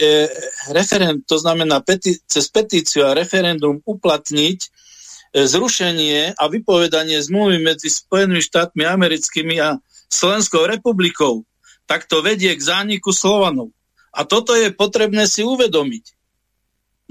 referend, 0.75 1.23
to 1.23 1.39
znamená 1.39 1.79
peti- 1.79 2.19
cez 2.27 2.51
petíciu 2.51 3.07
a 3.07 3.15
referendum 3.15 3.79
uplatniť 3.81 4.59
e, 4.61 4.69
zrušenie 5.47 6.35
a 6.35 6.43
vypovedanie 6.51 7.17
zmluvy 7.23 7.63
medzi 7.63 7.87
Spojenými 7.87 8.43
štátmi 8.43 8.83
americkými 8.83 9.57
a 9.63 9.79
Slovenskou 10.09 10.65
republikou, 10.65 11.43
tak 11.85 12.09
to 12.09 12.21
vedie 12.25 12.53
k 12.53 12.61
zániku 12.61 13.13
Slovanov. 13.13 13.73
A 14.15 14.23
toto 14.23 14.55
je 14.55 14.71
potrebné 14.71 15.27
si 15.27 15.43
uvedomiť. 15.43 16.05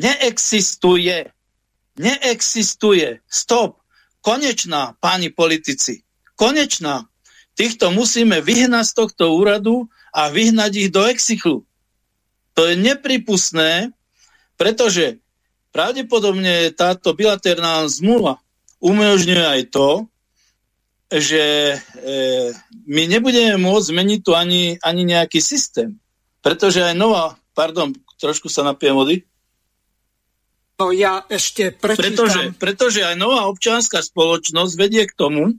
Neexistuje. 0.01 1.31
Neexistuje. 2.01 3.23
Stop. 3.29 3.79
Konečná, 4.25 4.97
páni 4.99 5.29
politici. 5.29 6.03
Konečná. 6.35 7.07
Týchto 7.55 7.95
musíme 7.95 8.43
vyhnať 8.43 8.85
z 8.91 8.97
tohto 8.99 9.25
úradu 9.39 9.87
a 10.11 10.33
vyhnať 10.33 10.73
ich 10.75 10.91
do 10.91 11.07
exichlu. 11.07 11.62
To 12.59 12.66
je 12.66 12.75
nepripustné, 12.75 13.95
pretože 14.59 15.23
pravdepodobne 15.71 16.75
táto 16.75 17.15
bilaterálna 17.15 17.87
zmluva 17.87 18.43
umožňuje 18.83 19.45
aj 19.45 19.62
to, 19.71 19.89
že 21.15 21.74
e, 21.74 21.77
my 22.91 23.03
nebudeme 23.07 23.55
môcť 23.61 23.86
zmeniť 23.95 24.20
tu 24.24 24.35
ani, 24.35 24.78
ani 24.82 25.03
nejaký 25.07 25.39
systém. 25.39 25.99
Pretože 26.43 26.82
aj 26.82 26.95
nová, 26.99 27.39
pardon, 27.55 27.95
trošku 28.19 28.51
sa 28.51 28.66
napijem 28.66 28.99
vody. 28.99 29.16
No 30.74 30.91
ja 30.91 31.23
ešte 31.31 31.70
prečítam. 31.70 32.27
Pretože, 32.27 32.41
pretože 32.59 33.01
aj 33.07 33.15
nová 33.15 33.47
občianská 33.47 34.03
spoločnosť 34.03 34.73
vedie 34.74 35.07
k 35.07 35.15
tomu, 35.15 35.55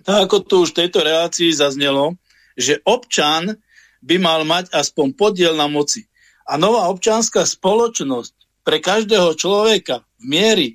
tak 0.00 0.26
ako 0.26 0.36
tu 0.48 0.54
už 0.64 0.72
v 0.72 0.78
tejto 0.86 1.04
relácii 1.04 1.52
zaznelo, 1.52 2.16
že 2.56 2.80
občan 2.88 3.60
by 4.00 4.16
mal 4.16 4.48
mať 4.48 4.72
aspoň 4.72 5.12
podiel 5.12 5.52
na 5.52 5.68
moci. 5.68 6.08
A 6.48 6.56
nová 6.56 6.88
občianská 6.88 7.44
spoločnosť 7.44 8.64
pre 8.64 8.80
každého 8.80 9.36
človeka 9.36 10.08
v 10.16 10.24
miery 10.24 10.68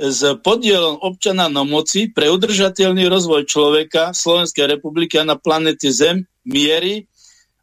s 0.00 0.24
podielom 0.40 0.96
občana 1.04 1.52
na 1.52 1.60
moci 1.60 2.08
pre 2.08 2.32
udržateľný 2.32 3.04
rozvoj 3.04 3.44
človeka 3.44 4.16
Slovenskej 4.16 4.64
republiky 4.64 5.20
a 5.20 5.28
na 5.28 5.36
planete 5.36 5.92
Zem 5.92 6.24
miery 6.48 7.04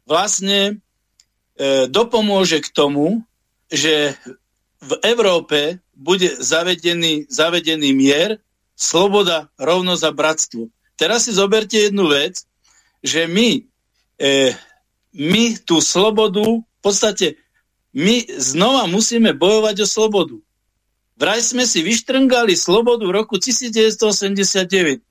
vlastne 0.06 0.78
e, 1.58 1.90
dopomôže 1.90 2.62
k 2.62 2.70
tomu, 2.70 3.26
že 3.66 4.14
v 4.78 4.92
Európe 5.02 5.82
bude 5.98 6.38
zavedený, 6.38 7.26
zavedený 7.26 7.90
mier, 7.90 8.38
sloboda, 8.78 9.50
rovnosť 9.58 10.02
a 10.06 10.12
bratstvo. 10.14 10.62
Teraz 10.94 11.26
si 11.26 11.34
zoberte 11.34 11.90
jednu 11.90 12.06
vec, 12.06 12.46
že 13.02 13.26
my, 13.26 13.66
e, 14.22 14.54
my 15.18 15.58
tú 15.66 15.82
slobodu, 15.82 16.46
v 16.46 16.80
podstate 16.80 17.34
my 17.90 18.30
znova 18.38 18.86
musíme 18.86 19.34
bojovať 19.34 19.82
o 19.82 19.90
slobodu. 19.90 20.38
Vraj 21.18 21.42
sme 21.42 21.66
si 21.66 21.82
vyštrngali 21.82 22.54
slobodu 22.54 23.02
v 23.02 23.10
roku 23.10 23.42
1989. 23.42 25.02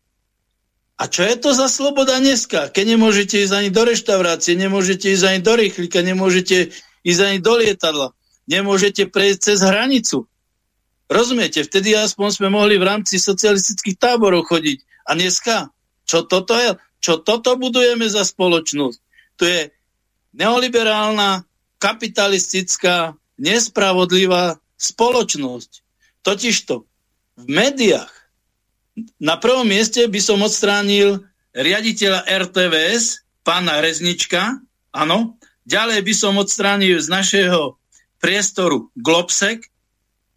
A 0.98 1.04
čo 1.06 1.22
je 1.28 1.36
to 1.36 1.52
za 1.52 1.68
sloboda 1.68 2.18
dneska? 2.18 2.72
Keď 2.72 2.96
nemôžete 2.96 3.44
ísť 3.44 3.54
ani 3.54 3.70
do 3.70 3.84
reštaurácie, 3.84 4.56
nemôžete 4.56 5.12
ísť 5.14 5.26
ani 5.28 5.40
do 5.44 5.54
rýchlika, 5.54 6.00
nemôžete 6.02 6.72
ísť 7.04 7.22
ani 7.22 7.38
do 7.44 7.54
lietadla, 7.60 8.16
nemôžete 8.48 9.12
prejsť 9.12 9.40
cez 9.52 9.60
hranicu. 9.62 10.26
Rozumiete? 11.12 11.68
Vtedy 11.68 11.92
aspoň 11.94 12.40
sme 12.40 12.50
mohli 12.50 12.80
v 12.80 12.88
rámci 12.88 13.20
socialistických 13.20 14.00
táborov 14.00 14.48
chodiť. 14.48 14.80
A 15.06 15.14
dneska? 15.14 15.76
Čo 16.08 16.24
toto 16.24 16.56
je? 16.56 16.80
Čo 17.04 17.20
toto 17.20 17.60
budujeme 17.60 18.08
za 18.08 18.24
spoločnosť? 18.24 19.00
To 19.38 19.44
je 19.44 19.70
neoliberálna, 20.34 21.44
kapitalistická, 21.78 23.14
nespravodlivá 23.38 24.58
spoločnosť. 24.80 25.87
Totižto 26.28 26.84
v 27.40 27.46
médiách 27.48 28.12
na 29.16 29.40
prvom 29.40 29.64
mieste 29.64 30.04
by 30.12 30.20
som 30.20 30.44
odstránil 30.44 31.24
riaditeľa 31.56 32.28
RTVS, 32.28 33.24
pána 33.48 33.80
Reznička, 33.80 34.60
áno, 34.92 35.40
ďalej 35.64 36.04
by 36.04 36.14
som 36.18 36.36
odstránil 36.36 37.00
z 37.00 37.08
našeho 37.08 37.80
priestoru 38.20 38.92
Globsek, 39.00 39.72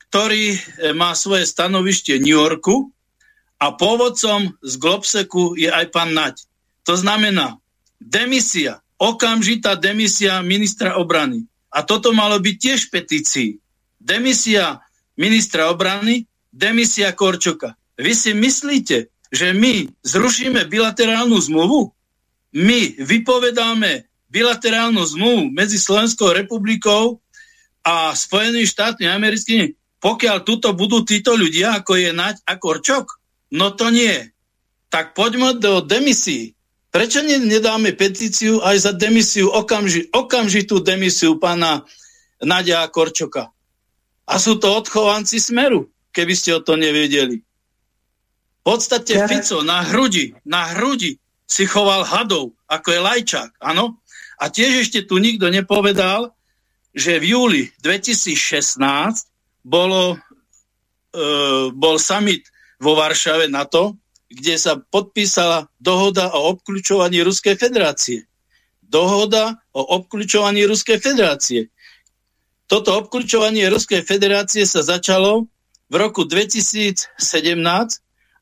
ktorý 0.07 0.55
e, 0.55 0.59
má 0.95 1.11
svoje 1.19 1.43
stanovište 1.51 2.15
v 2.15 2.23
New 2.23 2.39
Yorku 2.39 2.95
a 3.59 3.75
pôvodcom 3.75 4.55
z 4.63 4.75
Globseku 4.79 5.59
je 5.59 5.75
aj 5.75 5.91
pán 5.91 6.15
Naď. 6.15 6.39
To 6.87 6.95
znamená 6.95 7.59
demisia, 7.99 8.79
okamžitá 8.95 9.75
demisia 9.75 10.39
ministra 10.47 11.03
obrany. 11.03 11.51
A 11.75 11.83
toto 11.83 12.15
malo 12.15 12.39
byť 12.39 12.57
tiež 12.63 12.81
petícii. 12.95 13.59
Demisia 13.99 14.87
ministra 15.21 15.69
obrany, 15.69 16.25
demisia 16.49 17.13
Korčoka. 17.13 17.77
Vy 18.01 18.17
si 18.17 18.33
myslíte, 18.33 19.13
že 19.29 19.53
my 19.53 19.85
zrušíme 20.01 20.65
bilaterálnu 20.65 21.37
zmluvu? 21.37 21.93
My 22.57 22.97
vypovedáme 22.97 24.09
bilaterálnu 24.33 25.05
zmluvu 25.05 25.53
medzi 25.53 25.77
Slovenskou 25.77 26.33
republikou 26.33 27.21
a 27.85 28.17
Spojenými 28.17 28.65
štátmi 28.65 29.07
americkými, 29.07 29.77
pokiaľ 30.01 30.37
tuto 30.43 30.73
budú 30.73 31.05
títo 31.05 31.37
ľudia, 31.37 31.77
ako 31.77 32.01
je 32.01 32.11
Naď 32.17 32.41
a 32.49 32.57
Korčok? 32.57 33.21
No 33.53 33.77
to 33.77 33.93
nie. 33.93 34.33
Tak 34.89 35.13
poďme 35.13 35.61
do 35.61 35.85
demisí. 35.85 36.57
Prečo 36.91 37.23
nedáme 37.23 37.95
petíciu 37.95 38.59
aj 38.65 38.77
za 38.83 38.93
demisiu, 38.97 39.47
okamži, 39.47 40.11
okamžitú 40.11 40.83
demisiu 40.83 41.39
pána 41.39 41.87
Nadia 42.43 42.83
Korčoka? 42.91 43.55
A 44.31 44.39
sú 44.39 44.63
to 44.63 44.79
odchovanci 44.79 45.43
Smeru, 45.43 45.91
keby 46.15 46.35
ste 46.39 46.55
o 46.55 46.63
to 46.63 46.79
nevedeli. 46.79 47.43
V 47.43 48.63
podstate 48.63 49.19
ja. 49.19 49.27
Fico 49.27 49.67
na 49.67 49.83
hrudi, 49.83 50.31
na 50.47 50.71
hrudi 50.71 51.19
si 51.51 51.67
choval 51.67 52.07
hadov, 52.07 52.55
ako 52.71 52.89
je 52.95 53.01
Lajčák, 53.03 53.51
áno? 53.59 53.99
A 54.39 54.47
tiež 54.47 54.87
ešte 54.87 55.03
tu 55.03 55.19
nikto 55.19 55.51
nepovedal, 55.51 56.31
že 56.95 57.19
v 57.19 57.35
júli 57.35 57.63
2016 57.83 58.79
bolo, 59.67 60.15
e, 60.15 60.19
bol 61.75 61.97
summit 61.99 62.47
vo 62.79 62.95
Varšave 62.95 63.51
na 63.51 63.67
to, 63.67 63.99
kde 64.31 64.55
sa 64.55 64.79
podpísala 64.79 65.67
dohoda 65.83 66.31
o 66.31 66.55
obklúčovaní 66.55 67.19
Ruskej 67.27 67.59
federácie. 67.59 68.31
Dohoda 68.79 69.59
o 69.75 69.83
obklúčovaní 69.99 70.63
Ruskej 70.71 71.03
federácie. 71.03 71.71
Toto 72.71 72.95
obklúčovanie 73.03 73.67
Ruskej 73.67 74.07
federácie 74.07 74.63
sa 74.63 74.87
začalo 74.87 75.51
v 75.91 75.95
roku 75.99 76.23
2017 76.23 77.19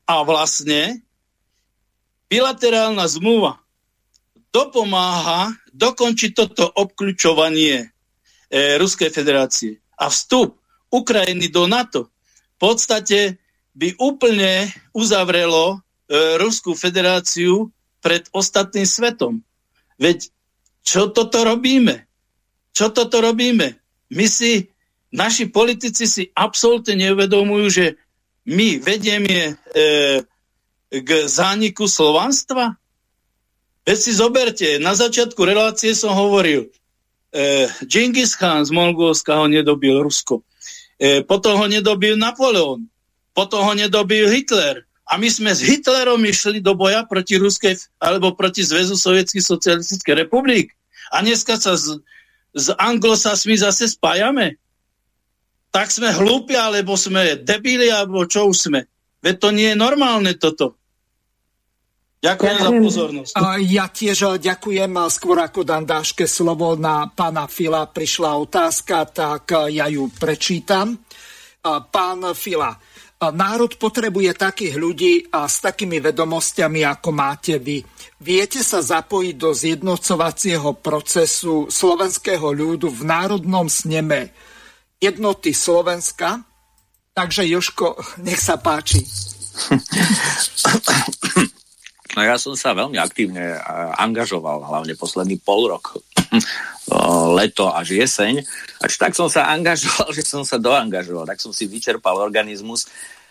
a 0.05 0.15
vlastne 0.21 1.01
bilaterálna 2.29 3.09
zmluva 3.09 3.57
dopomáha 4.53 5.49
dokončiť 5.73 6.31
toto 6.37 6.69
obklúčovanie 6.69 7.89
e, 7.89 8.77
Ruskej 8.77 9.09
federácie. 9.09 9.81
A 9.97 10.13
vstup 10.13 10.61
Ukrajiny 10.93 11.49
do 11.49 11.65
NATO 11.65 12.13
v 12.53 12.57
podstate 12.61 13.41
by 13.73 13.97
úplne 13.97 14.69
uzavrelo 14.93 15.73
e, 15.73 16.37
Ruskú 16.37 16.77
federáciu 16.77 17.73
pred 17.97 18.29
ostatným 18.29 18.85
svetom. 18.85 19.41
Veď 19.97 20.29
čo 20.85 21.09
toto 21.09 21.41
robíme? 21.41 22.05
Čo 22.77 22.93
toto 22.93 23.25
robíme? 23.25 23.78
My 24.09 24.25
si, 24.25 24.69
naši 25.13 25.49
politici 25.49 26.05
si 26.09 26.23
absolútne 26.33 26.97
neuvedomujú, 26.97 27.65
že 27.69 27.85
my 28.49 28.81
vedieme 28.81 29.53
e, 29.53 30.21
k 30.89 31.09
zániku 31.29 31.85
slovanstva? 31.85 32.73
Veď 33.85 33.97
si 33.97 34.11
zoberte, 34.13 34.69
na 34.81 34.93
začiatku 34.93 35.41
relácie 35.45 35.93
som 35.93 36.13
hovoril, 36.13 36.69
e, 37.33 37.69
Genghis 37.85 38.33
Khan 38.33 38.65
z 38.65 38.73
Mongolska 38.73 39.37
ho 39.37 39.45
nedobil 39.45 40.01
Rusko. 40.01 40.41
E, 40.99 41.21
potom 41.25 41.57
ho 41.57 41.65
nedobil 41.69 42.17
Napoleon. 42.17 42.85
Potom 43.33 43.63
ho 43.63 43.73
nedobil 43.73 44.27
Hitler. 44.29 44.83
A 45.09 45.17
my 45.17 45.25
sme 45.25 45.49
s 45.49 45.65
Hitlerom 45.65 46.21
išli 46.21 46.61
do 46.61 46.77
boja 46.77 47.01
proti 47.01 47.41
Ruskej 47.41 47.81
alebo 47.97 48.37
proti 48.37 48.61
Zväzu 48.61 48.93
Sovietských 48.93 49.41
socialistických 49.41 50.27
republik. 50.27 50.77
A 51.09 51.25
dneska 51.25 51.57
sa 51.57 51.73
z, 51.73 51.97
s 52.59 52.67
anglosasmi 52.75 53.55
zase 53.55 53.87
spájame? 53.87 54.59
Tak 55.71 55.87
sme 55.87 56.11
hlúpi, 56.11 56.59
alebo 56.59 56.99
sme 56.99 57.39
debili, 57.39 57.87
alebo 57.87 58.27
čo 58.27 58.51
už 58.51 58.57
sme? 58.69 58.85
Veď 59.23 59.35
to 59.39 59.49
nie 59.55 59.71
je 59.71 59.77
normálne 59.79 60.35
toto. 60.35 60.75
Ďakujem, 62.19 62.51
ďakujem 62.51 62.59
za 62.59 62.71
pozornosť. 62.83 63.31
Ja 63.71 63.87
tiež 63.87 64.43
ďakujem. 64.43 64.91
Skôr 65.07 65.39
ako 65.39 65.63
dám 65.63 65.87
dáške 65.87 66.27
slovo 66.27 66.75
na 66.75 67.07
pána 67.07 67.47
Fila 67.47 67.87
prišla 67.87 68.35
otázka, 68.43 69.07
tak 69.07 69.55
ja 69.71 69.87
ju 69.87 70.11
prečítam. 70.11 70.99
Pán 71.63 72.19
Fila, 72.35 72.75
národ 73.19 73.75
potrebuje 73.75 74.31
takých 74.31 74.79
ľudí 74.79 75.13
a 75.35 75.43
s 75.43 75.59
takými 75.59 75.99
vedomosťami, 75.99 76.87
ako 76.87 77.09
máte 77.11 77.59
vy. 77.59 77.83
Viete 78.23 78.63
sa 78.63 78.79
zapojiť 78.79 79.35
do 79.35 79.51
zjednocovacieho 79.51 80.79
procesu 80.79 81.67
slovenského 81.67 82.47
ľudu 82.55 82.87
v 82.87 83.01
Národnom 83.03 83.67
sneme 83.67 84.31
jednoty 85.03 85.51
Slovenska? 85.51 86.39
Takže 87.11 87.43
Joško, 87.43 87.99
nech 88.23 88.39
sa 88.39 88.55
páči. 88.55 89.03
No 92.15 92.23
ja 92.23 92.39
som 92.39 92.55
sa 92.55 92.71
veľmi 92.71 92.95
aktívne 92.95 93.59
angažoval, 93.99 94.63
hlavne 94.63 94.95
posledný 94.95 95.35
pol 95.43 95.67
rok, 95.67 95.99
leto 97.37 97.69
až 97.69 97.95
jeseň. 97.95 98.41
Až 98.81 98.93
tak 98.97 99.13
som 99.13 99.29
sa 99.29 99.49
angažoval, 99.53 100.09
že 100.17 100.25
som 100.25 100.41
sa 100.41 100.57
doangažoval. 100.57 101.29
Tak 101.29 101.41
som 101.41 101.53
si 101.53 101.69
vyčerpal 101.69 102.17
organizmus 102.17 102.89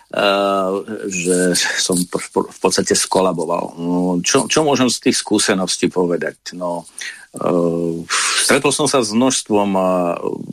Eh, 0.08 0.74
že 1.12 1.52
som 1.76 2.00
v 2.00 2.58
podstate 2.64 2.96
skolaboval. 2.96 3.76
No, 3.76 4.16
čo, 4.24 4.48
čo 4.48 4.64
môžem 4.64 4.88
z 4.88 5.04
tých 5.04 5.20
skúseností 5.20 5.92
povedať? 5.92 6.56
No, 6.56 6.88
uh, 7.36 7.92
stretol 8.40 8.72
som 8.72 8.88
sa 8.88 9.04
s 9.04 9.12
množstvom 9.12 9.70
uh, 9.76 9.84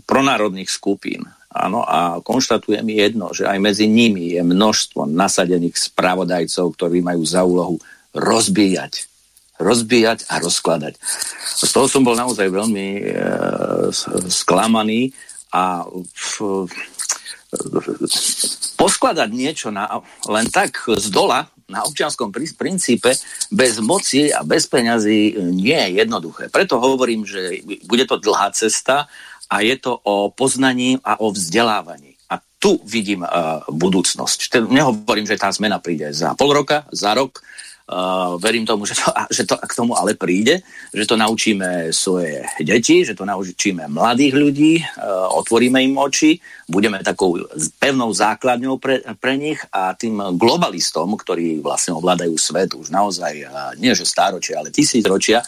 pronárodných 0.03 0.67
skupín 0.67 1.23
Áno, 1.55 1.87
a 1.87 2.19
konštatujem 2.19 2.83
jedno, 2.91 3.31
že 3.31 3.47
aj 3.47 3.55
medzi 3.63 3.87
nimi 3.87 4.35
je 4.35 4.43
množstvo 4.43 5.07
nasadených 5.07 5.87
spravodajcov, 5.87 6.75
ktorí 6.75 6.99
majú 6.99 7.23
za 7.23 7.47
úlohu 7.47 7.79
rozbíjať 8.11 9.07
rozbíjať 9.59 10.27
a 10.27 10.43
rozkladať. 10.43 10.99
Z 11.55 11.71
toho 11.71 11.87
som 11.87 12.03
bol 12.03 12.19
naozaj 12.19 12.51
veľmi 12.51 12.87
e, 12.99 13.03
sklamaný 14.27 15.15
a 15.55 15.87
v, 15.87 16.67
poskladať 18.75 19.29
niečo 19.31 19.71
na, 19.71 20.03
len 20.27 20.51
tak 20.51 20.83
z 20.91 21.07
dola 21.07 21.47
na 21.65 21.81
občianskom 21.81 22.29
princípe 22.29 23.17
bez 23.49 23.81
moci 23.81 24.29
a 24.29 24.45
bez 24.45 24.69
peňazí 24.69 25.39
nie 25.39 25.73
je 25.73 25.97
jednoduché. 25.97 26.53
Preto 26.53 26.77
hovorím, 26.77 27.25
že 27.25 27.65
bude 27.89 28.05
to 28.05 28.21
dlhá 28.21 28.53
cesta 28.53 29.09
a 29.49 29.55
je 29.65 29.73
to 29.81 29.97
o 30.05 30.29
poznaní 30.29 31.01
a 31.01 31.17
o 31.17 31.33
vzdelávaní. 31.33 32.13
A 32.29 32.41
tu 32.61 32.81
vidím 32.85 33.25
uh, 33.25 33.61
budúcnosť. 33.69 34.61
Nehovorím, 34.69 35.25
že 35.25 35.41
tá 35.41 35.49
zmena 35.49 35.81
príde 35.81 36.13
za 36.13 36.37
pol 36.37 36.53
roka, 36.53 36.85
za 36.93 37.17
rok, 37.17 37.41
Uh, 37.85 38.41
verím 38.41 38.65
tomu, 38.65 38.89
že 38.89 38.97
to, 38.97 39.13
že 39.29 39.45
to 39.45 39.61
k 39.61 39.77
tomu 39.77 39.93
ale 39.93 40.17
príde, 40.17 40.65
že 40.89 41.05
to 41.05 41.13
naučíme 41.13 41.93
svoje 41.93 42.41
deti, 42.57 43.05
že 43.05 43.13
to 43.13 43.29
naučíme 43.29 43.85
mladých 43.85 44.33
ľudí, 44.33 44.73
uh, 44.81 45.29
otvoríme 45.37 45.77
im 45.85 45.93
oči, 45.93 46.41
budeme 46.65 47.05
takou 47.05 47.37
pevnou 47.77 48.09
základňou 48.09 48.81
pre, 48.81 49.05
pre 49.21 49.37
nich 49.37 49.61
a 49.69 49.93
tým 49.93 50.17
globalistom, 50.33 51.13
ktorí 51.13 51.61
vlastne 51.61 51.93
ovládajú 51.93 52.33
svet 52.41 52.73
už 52.73 52.89
naozaj 52.89 53.33
uh, 53.45 53.77
nie 53.77 53.93
že 53.93 54.09
stáročia, 54.09 54.65
ale 54.65 54.73
tisíc 54.73 55.05
ročia, 55.05 55.45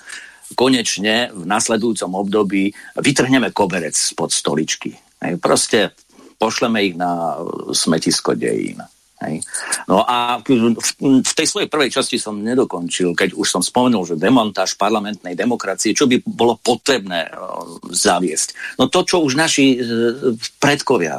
konečne 0.54 1.34
v 1.34 1.42
nasledujúcom 1.42 2.22
období 2.22 2.70
vytrhneme 3.02 3.50
koberec 3.50 3.98
spod 3.98 4.30
stoličky. 4.30 4.94
Hej, 5.26 5.42
proste 5.42 5.98
pošleme 6.38 6.86
ich 6.86 6.94
na 6.94 7.42
smetisko 7.74 8.38
dejín. 8.38 8.78
Hej. 9.18 9.42
No 9.90 10.06
a 10.06 10.38
v 10.46 11.32
tej 11.34 11.48
svojej 11.50 11.66
prvej 11.66 11.90
časti 11.90 12.22
som 12.22 12.38
nedokončil, 12.38 13.18
keď 13.18 13.34
už 13.34 13.50
som 13.50 13.66
spomenul, 13.66 14.06
že 14.06 14.14
demontáž 14.14 14.78
parlamentnej 14.78 15.34
demokracie, 15.34 15.98
čo 15.98 16.06
by 16.06 16.22
bolo 16.22 16.62
potrebné 16.62 17.26
uh, 17.26 17.66
zaviesť. 17.90 18.78
No 18.78 18.94
to, 18.94 19.02
čo 19.02 19.26
už 19.26 19.34
naši 19.34 19.82
uh, 19.82 20.38
predkovia, 20.62 21.18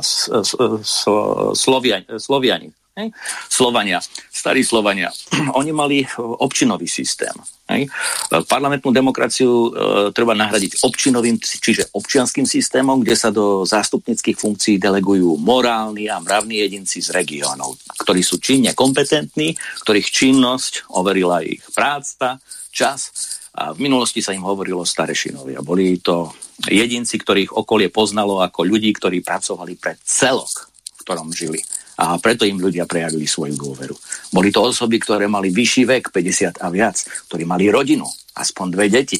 Sloviani, 1.58 2.06
Sloviani 2.22 2.70
Hej? 2.98 3.14
Slovania, 3.46 4.02
starí 4.34 4.66
Slovania, 4.66 5.14
oni 5.60 5.70
mali 5.70 6.02
občinový 6.18 6.90
systém. 6.90 7.32
Hej? 7.70 7.86
Parlamentnú 8.50 8.90
demokraciu 8.90 9.50
e, 9.50 9.70
treba 10.10 10.34
nahradiť 10.34 10.82
občinovým, 10.82 11.38
čiže 11.38 11.94
občianským 11.94 12.42
systémom, 12.42 12.98
kde 12.98 13.14
sa 13.14 13.30
do 13.30 13.62
zástupnických 13.62 14.34
funkcií 14.34 14.82
delegujú 14.82 15.38
morálni 15.38 16.10
a 16.10 16.18
mravní 16.18 16.58
jedinci 16.58 16.98
z 16.98 17.14
regiónov, 17.14 17.78
ktorí 18.02 18.24
sú 18.26 18.42
činne 18.42 18.74
kompetentní, 18.74 19.54
ktorých 19.86 20.08
činnosť 20.10 20.90
overila 20.90 21.44
ich 21.44 21.62
práca, 21.70 22.42
čas 22.74 23.14
a 23.54 23.74
v 23.74 23.78
minulosti 23.84 24.22
sa 24.22 24.34
im 24.34 24.46
hovorilo 24.46 24.86
starešinovia. 24.86 25.62
Boli 25.66 25.98
to 26.02 26.30
jedinci, 26.66 27.18
ktorých 27.18 27.54
okolie 27.54 27.90
poznalo 27.90 28.42
ako 28.42 28.66
ľudí, 28.66 28.90
ktorí 28.94 29.22
pracovali 29.22 29.78
pre 29.78 29.98
celok, 30.02 30.70
v 30.98 31.00
ktorom 31.02 31.30
žili 31.34 31.58
a 31.98 32.14
preto 32.22 32.46
im 32.46 32.62
ľudia 32.62 32.86
prejavili 32.86 33.26
svoju 33.26 33.58
dôveru. 33.58 33.94
Boli 34.30 34.54
to 34.54 34.62
osoby, 34.62 35.02
ktoré 35.02 35.26
mali 35.26 35.50
vyšší 35.50 35.82
vek, 35.90 36.14
50 36.14 36.62
a 36.62 36.66
viac, 36.70 37.02
ktorí 37.26 37.42
mali 37.42 37.66
rodinu, 37.66 38.06
aspoň 38.38 38.66
dve 38.70 38.86
deti 38.86 39.18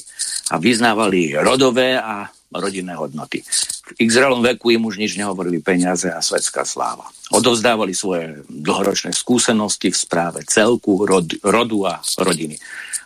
a 0.55 0.63
vyznávali 0.63 1.35
rodové 1.43 1.99
a 1.99 2.31
rodinné 2.55 2.95
hodnoty. 2.95 3.43
V 3.43 3.93
Izraelom 3.99 4.41
veku 4.41 4.73
im 4.73 4.87
už 4.87 4.97
nič 4.97 5.19
nehovorili 5.19 5.59
peniaze 5.61 6.09
a 6.09 6.23
svetská 6.23 6.63
sláva. 6.65 7.05
Odovzdávali 7.35 7.93
svoje 7.93 8.41
dlhoročné 8.49 9.13
skúsenosti 9.13 9.93
v 9.93 9.99
správe 9.99 10.41
celku, 10.49 11.05
rod, 11.05 11.29
rodu 11.45 11.79
a 11.93 11.95
rodiny. 12.23 12.57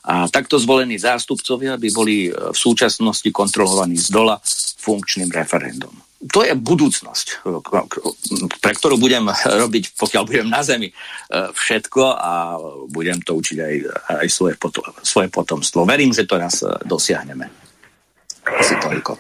A 0.06 0.26
takto 0.30 0.58
zvolení 0.58 0.98
zástupcovia 0.98 1.78
by 1.78 1.88
boli 1.90 2.30
v 2.30 2.56
súčasnosti 2.58 3.26
kontrolovaní 3.34 3.98
z 3.98 4.10
dola 4.10 4.38
funkčným 4.82 5.30
referendum 5.30 5.94
to 6.30 6.46
je 6.46 6.54
budúcnosť, 6.54 7.42
pre 8.62 8.72
ktorú 8.78 8.94
budem 8.94 9.26
robiť, 9.32 9.98
pokiaľ 9.98 10.22
budem 10.22 10.46
na 10.46 10.62
Zemi, 10.62 10.90
e, 10.90 10.94
všetko 11.50 12.02
a 12.14 12.32
budem 12.86 13.18
to 13.26 13.34
učiť 13.34 13.58
aj, 13.58 13.74
aj 14.22 14.28
svoje, 14.30 14.54
potom, 14.54 14.86
svoje 15.02 15.26
potomstvo. 15.26 15.82
Verím, 15.82 16.14
že 16.14 16.22
to 16.22 16.38
raz 16.38 16.62
e, 16.62 16.70
dosiahneme. 16.86 17.50
Asi 18.46 18.78
toľko. 18.78 19.18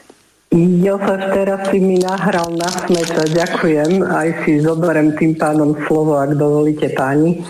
Jozef, 0.52 1.22
teraz 1.32 1.72
si 1.72 1.80
mi 1.80 1.96
nahral 1.96 2.52
na 2.54 2.68
smete, 2.68 3.24
ďakujem, 3.34 4.04
aj 4.04 4.28
si 4.44 4.60
zoberiem 4.60 5.16
tým 5.16 5.32
pánom 5.34 5.72
slovo, 5.88 6.20
ak 6.20 6.36
dovolíte 6.36 6.92
páni. 6.92 7.40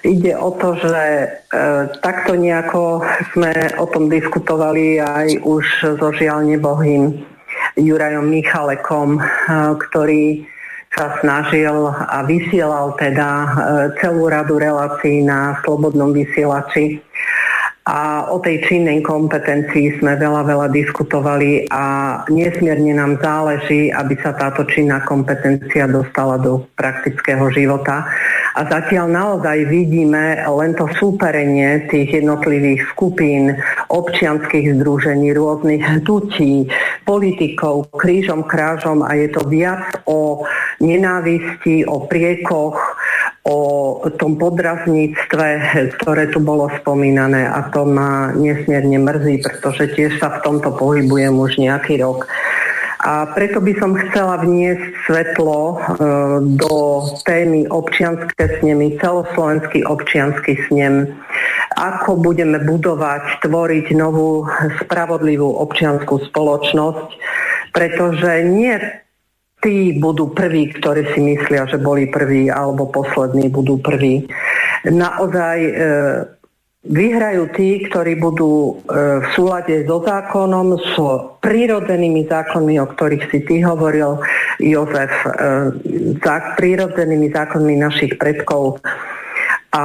Ide 0.00 0.32
o 0.34 0.50
to, 0.56 0.74
že 0.80 1.04
e, 1.06 1.26
takto 2.02 2.34
nejako 2.34 3.04
sme 3.30 3.52
o 3.78 3.86
tom 3.86 4.10
diskutovali 4.10 4.98
aj 4.98 5.44
už 5.44 5.64
so 6.00 6.08
žiaľ 6.14 6.48
nebohým 6.48 7.20
Jurajom 7.78 8.26
Michalekom, 8.26 9.18
eh, 9.18 9.26
ktorý 9.88 10.44
sa 10.92 11.20
snažil 11.22 11.88
a 11.94 12.24
vysielal 12.26 12.96
teda 12.98 13.30
eh, 13.30 13.48
celú 14.02 14.26
radu 14.26 14.58
relácií 14.58 15.22
na 15.22 15.62
slobodnom 15.62 16.10
vysielači. 16.10 16.98
A 17.88 18.28
o 18.28 18.36
tej 18.36 18.60
činnej 18.68 19.00
kompetencii 19.00 19.96
sme 19.96 20.20
veľa, 20.20 20.44
veľa 20.44 20.68
diskutovali 20.68 21.72
a 21.72 22.20
nesmierne 22.28 22.92
nám 22.92 23.16
záleží, 23.16 23.88
aby 23.88 24.12
sa 24.20 24.36
táto 24.36 24.68
činná 24.68 25.00
kompetencia 25.08 25.88
dostala 25.88 26.36
do 26.36 26.68
praktického 26.76 27.48
života. 27.48 28.04
A 28.58 28.60
zatiaľ 28.68 29.08
naozaj 29.08 29.72
vidíme 29.72 30.36
len 30.44 30.76
to 30.76 30.84
súperenie 31.00 31.88
tých 31.88 32.20
jednotlivých 32.20 32.84
skupín, 32.92 33.56
občianských 33.88 34.76
združení, 34.76 35.32
rôznych 35.32 35.80
hnutí, 35.80 36.68
politikov, 37.08 37.88
krížom, 37.96 38.44
krážom 38.44 39.00
a 39.00 39.16
je 39.16 39.32
to 39.32 39.48
viac 39.48 40.02
o 40.04 40.44
nenávisti, 40.82 41.88
o 41.88 42.04
priekoch, 42.04 42.76
o 43.48 43.58
tom 44.18 44.36
podrazníctve, 44.36 45.46
ktoré 45.96 46.28
tu 46.28 46.42
bolo 46.42 46.68
spomínané 46.82 47.48
a 47.48 47.64
to 47.70 47.77
ma 47.84 48.32
nesmierne 48.34 48.98
mrzí, 48.98 49.44
pretože 49.44 49.92
tiež 49.94 50.18
sa 50.18 50.38
v 50.38 50.42
tomto 50.42 50.74
pohybujem 50.74 51.34
už 51.36 51.60
nejaký 51.60 52.00
rok. 52.00 52.26
A 52.98 53.30
preto 53.30 53.62
by 53.62 53.78
som 53.78 53.94
chcela 53.94 54.42
vniesť 54.42 54.90
svetlo 55.06 55.58
e, 55.62 55.76
do 56.58 56.74
témy 57.22 57.70
občianské 57.70 58.58
snemy, 58.58 58.98
celoslovenský 58.98 59.86
občianský 59.86 60.58
snem, 60.66 61.06
ako 61.78 62.18
budeme 62.18 62.58
budovať, 62.58 63.46
tvoriť 63.46 63.94
novú 63.94 64.50
spravodlivú 64.82 65.46
občianskú 65.46 66.26
spoločnosť, 66.26 67.08
pretože 67.70 68.42
nie 68.50 68.74
tí 69.62 69.94
budú 69.94 70.34
prví, 70.34 70.74
ktorí 70.74 71.14
si 71.14 71.20
myslia, 71.22 71.70
že 71.70 71.78
boli 71.78 72.10
prví, 72.10 72.50
alebo 72.50 72.90
poslední 72.90 73.46
budú 73.46 73.78
prví. 73.78 74.26
Naozaj 74.90 75.58
e, 75.62 75.72
Vyhrajú 76.88 77.52
tí, 77.52 77.84
ktorí 77.84 78.16
budú 78.16 78.80
e, 78.80 78.96
v 79.20 79.26
súlade 79.36 79.84
so 79.84 80.00
zákonom, 80.00 80.80
s 80.80 80.96
prírodzenými 81.44 82.24
zákonmi, 82.24 82.80
o 82.80 82.88
ktorých 82.88 83.28
si 83.28 83.44
ty 83.44 83.60
hovoril, 83.60 84.16
Jozef, 84.56 85.12
e, 85.12 85.28
za 86.24 86.56
prírodzenými 86.56 87.28
zákonmi 87.28 87.76
našich 87.76 88.16
predkov. 88.16 88.80
A 89.76 89.84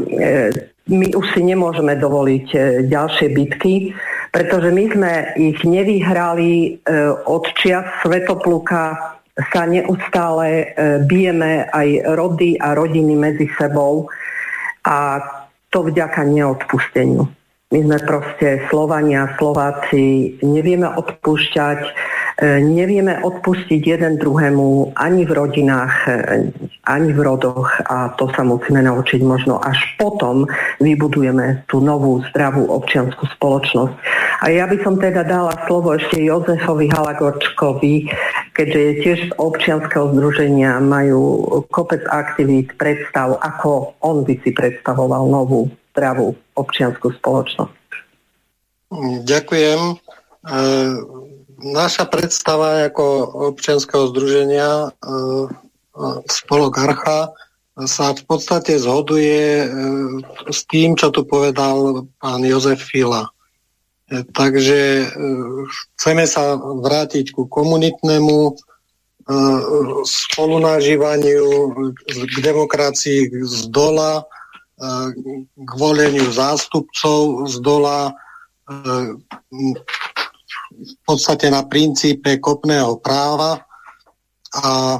e, 0.00 0.48
my 0.88 1.12
už 1.12 1.36
si 1.36 1.44
nemôžeme 1.44 1.92
dovoliť 2.00 2.46
ďalšie 2.88 3.28
bitky, 3.36 3.92
pretože 4.32 4.72
my 4.72 4.84
sme 4.88 5.12
ich 5.36 5.60
nevyhrali 5.60 6.80
od 7.28 7.44
čias 7.60 7.84
Svetopluka 8.00 8.96
sa 9.52 9.68
neustále 9.68 10.72
bijeme 11.04 11.68
aj 11.68 12.16
rody 12.16 12.56
a 12.56 12.72
rodiny 12.72 13.20
medzi 13.20 13.52
sebou 13.60 14.08
a 14.88 15.20
to 15.68 15.84
vďaka 15.84 16.24
neodpusteniu. 16.24 17.28
My 17.68 17.84
sme 17.84 17.98
proste 18.00 18.64
Slovania, 18.72 19.36
Slováci, 19.36 20.40
nevieme 20.40 20.88
odpúšťať, 20.88 21.80
e, 22.40 22.64
nevieme 22.64 23.20
odpustiť 23.20 23.84
jeden 23.84 24.16
druhému 24.16 24.96
ani 24.96 25.28
v 25.28 25.32
rodinách, 25.36 25.94
e, 26.08 26.48
ani 26.88 27.12
v 27.12 27.20
rodoch 27.20 27.68
a 27.84 28.16
to 28.16 28.32
sa 28.32 28.40
musíme 28.40 28.80
naučiť 28.80 29.20
možno 29.20 29.60
až 29.60 29.76
potom 30.00 30.48
vybudujeme 30.80 31.68
tú 31.68 31.84
novú 31.84 32.24
zdravú 32.32 32.72
občianskú 32.72 33.28
spoločnosť. 33.36 33.94
A 34.40 34.48
ja 34.48 34.64
by 34.64 34.80
som 34.80 34.96
teda 34.96 35.28
dala 35.28 35.52
slovo 35.68 35.92
ešte 35.92 36.24
Jozefovi 36.24 36.88
Halagorčkovi, 36.88 38.08
keďže 38.58 38.80
je 38.82 38.92
tiež 39.06 39.18
z 39.30 39.32
občianského 39.38 40.10
združenia, 40.10 40.82
majú 40.82 41.46
kopec 41.70 42.02
aktivít, 42.10 42.74
predstav, 42.74 43.38
ako 43.38 43.94
on 44.02 44.26
by 44.26 44.34
si 44.42 44.50
predstavoval 44.50 45.30
novú 45.30 45.70
zdravú 45.94 46.34
občianskú 46.58 47.14
spoločnosť. 47.22 47.78
Ďakujem. 49.22 49.80
E, 49.86 49.96
naša 51.62 52.04
predstava 52.10 52.90
ako 52.90 53.04
občianského 53.54 54.10
združenia 54.10 54.90
Spolok 56.30 56.74
Archa 56.78 57.34
sa 57.86 58.14
v 58.14 58.22
podstate 58.26 58.78
zhoduje 58.78 59.66
s 60.50 60.66
tým, 60.66 60.98
čo 60.98 61.10
tu 61.14 61.22
povedal 61.26 62.06
pán 62.18 62.42
Jozef 62.42 62.82
Fila. 62.82 63.30
Takže 64.08 65.04
chceme 65.96 66.24
sa 66.24 66.56
vrátiť 66.56 67.36
ku 67.36 67.44
komunitnému 67.44 68.56
spolunažívaniu, 70.08 71.48
k 72.08 72.36
demokracii 72.40 73.28
z 73.44 73.68
dola, 73.68 74.24
k 75.52 75.70
voleniu 75.76 76.24
zástupcov 76.32 77.52
z 77.52 77.56
dola, 77.60 78.16
v 80.78 80.94
podstate 81.04 81.52
na 81.52 81.64
princípe 81.64 82.40
kopného 82.40 82.96
práva 83.00 83.60
a 84.54 84.96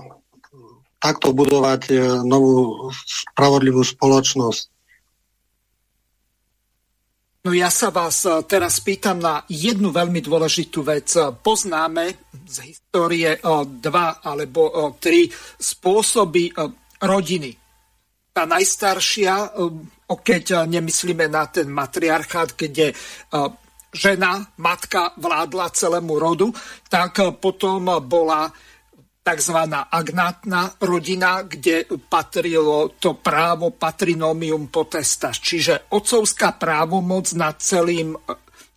takto 0.98 1.30
budovať 1.30 1.82
e, 1.88 1.96
novú 2.26 2.90
spravodlivú 3.06 3.86
spoločnosť. 3.86 4.66
No 7.48 7.56
ja 7.56 7.72
sa 7.72 7.88
vás 7.88 8.28
e, 8.28 8.44
teraz 8.44 8.76
pýtam 8.84 9.24
na 9.24 9.40
jednu 9.48 9.88
veľmi 9.88 10.20
dôležitú 10.20 10.84
vec. 10.84 11.16
Poznáme 11.40 12.28
z 12.44 12.56
histórie 12.68 13.32
e, 13.32 13.40
dva 13.64 14.20
alebo 14.20 14.92
tri 15.00 15.32
spôsoby 15.56 16.52
rodiny. 17.00 17.56
Tá 18.36 18.44
najstaršia, 18.44 19.48
keď 20.04 20.68
nemyslíme 20.68 21.24
na 21.32 21.48
ten 21.48 21.72
matriarchát, 21.72 22.52
kde 22.52 22.92
žena, 23.96 24.44
matka 24.60 25.16
vládla 25.16 25.72
celému 25.72 26.20
rodu, 26.20 26.52
tak 26.92 27.40
potom 27.40 27.88
bola 28.04 28.52
tzv. 29.28 29.58
agnátna 29.92 30.72
rodina, 30.80 31.44
kde 31.44 31.84
patrilo 32.08 32.96
to 32.96 33.20
právo 33.20 33.76
patrinomium 33.76 34.72
potestas, 34.72 35.36
čiže 35.36 35.92
otcovská 35.92 36.56
právomoc 36.56 37.28
nad 37.36 37.60
celým 37.60 38.16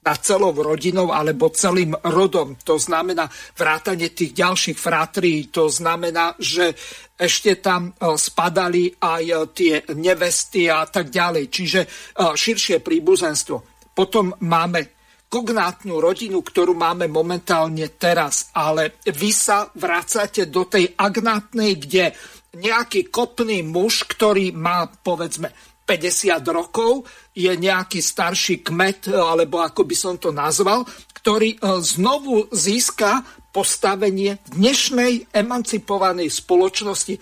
nad 0.02 0.18
celou 0.18 0.50
rodinou 0.50 1.14
alebo 1.14 1.54
celým 1.54 1.94
rodom. 1.94 2.58
To 2.66 2.82
znamená 2.82 3.30
vrátanie 3.54 4.10
tých 4.10 4.34
ďalších 4.34 4.74
fratrí. 4.74 5.54
To 5.54 5.70
znamená, 5.70 6.34
že 6.42 6.74
ešte 7.14 7.62
tam 7.62 7.94
e, 7.94 8.18
spadali 8.18 8.90
aj 8.98 9.24
e, 9.30 9.36
tie 9.54 9.74
nevesty 9.94 10.66
a 10.66 10.90
tak 10.90 11.14
ďalej. 11.14 11.54
Čiže 11.54 11.82
e, 11.86 11.88
širšie 12.34 12.82
príbuzenstvo. 12.82 13.62
Potom 13.94 14.34
máme 14.42 15.01
kognátnu 15.32 16.04
rodinu, 16.04 16.44
ktorú 16.44 16.76
máme 16.76 17.08
momentálne 17.08 17.88
teraz, 17.96 18.52
ale 18.52 19.00
vy 19.08 19.32
sa 19.32 19.72
vracate 19.72 20.52
do 20.52 20.68
tej 20.68 20.92
agnátnej, 21.00 21.80
kde 21.80 22.12
nejaký 22.60 23.08
kopný 23.08 23.64
muž, 23.64 24.04
ktorý 24.12 24.52
má 24.52 24.92
povedzme 24.92 25.56
50 25.88 26.36
rokov, 26.52 27.08
je 27.32 27.48
nejaký 27.48 28.04
starší 28.04 28.60
kmet, 28.60 29.08
alebo 29.08 29.64
ako 29.64 29.88
by 29.88 29.96
som 29.96 30.16
to 30.20 30.36
nazval, 30.36 30.84
ktorý 31.16 31.56
e, 31.56 31.60
znovu 31.80 32.52
získa 32.52 33.24
postavenie 33.56 34.40
dnešnej 34.52 35.32
emancipovanej 35.32 36.28
spoločnosti 36.32 37.20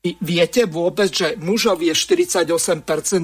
viete 0.00 0.64
vôbec, 0.64 1.12
že 1.12 1.36
mužov 1.36 1.84
je 1.84 1.92
48% 1.92 2.48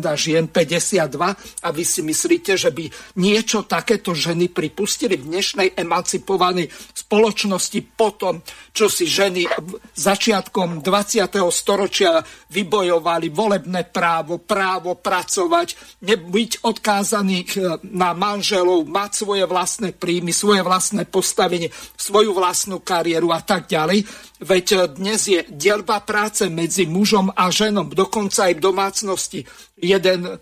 a 0.05 0.13
žien 0.13 0.45
52% 0.45 1.65
a 1.65 1.69
vy 1.73 1.85
si 1.89 2.05
myslíte, 2.05 2.53
že 2.53 2.69
by 2.69 3.17
niečo 3.17 3.65
takéto 3.65 4.13
ženy 4.13 4.53
pripustili 4.53 5.17
v 5.17 5.25
dnešnej 5.25 5.73
emancipovanej 5.73 6.69
spoločnosti 6.93 7.81
potom, 7.97 8.45
čo 8.77 8.93
si 8.93 9.09
ženy 9.09 9.49
začiatkom 9.97 10.85
20. 10.85 11.41
storočia 11.49 12.21
vybojovali 12.53 13.33
volebné 13.33 13.89
právo, 13.89 14.37
právo 14.45 15.01
pracovať, 15.01 15.99
nebyť 16.05 16.61
odkázaných 16.61 17.51
e, 17.57 17.61
na 17.97 18.13
manželov, 18.13 18.85
mať 18.85 19.11
svoje 19.25 19.45
vlastné 19.49 19.97
príjmy, 19.97 20.37
svoje 20.37 20.61
vlastné 20.61 21.09
postavenie, 21.09 21.73
svoju 21.97 22.37
vlastnú 22.37 22.85
kariéru 22.85 23.33
a 23.33 23.41
tak 23.41 23.65
ďalej 23.65 24.05
Veď 24.37 24.93
dnes 24.93 25.21
je 25.25 25.41
dielba 25.49 26.05
práce 26.05 26.45
medzi 26.53 26.85
mužom 26.85 27.33
a 27.33 27.49
ženom, 27.49 27.89
dokonca 27.97 28.53
aj 28.53 28.55
v 28.61 28.65
domácnosti. 28.65 29.41
Jeden 29.81 30.37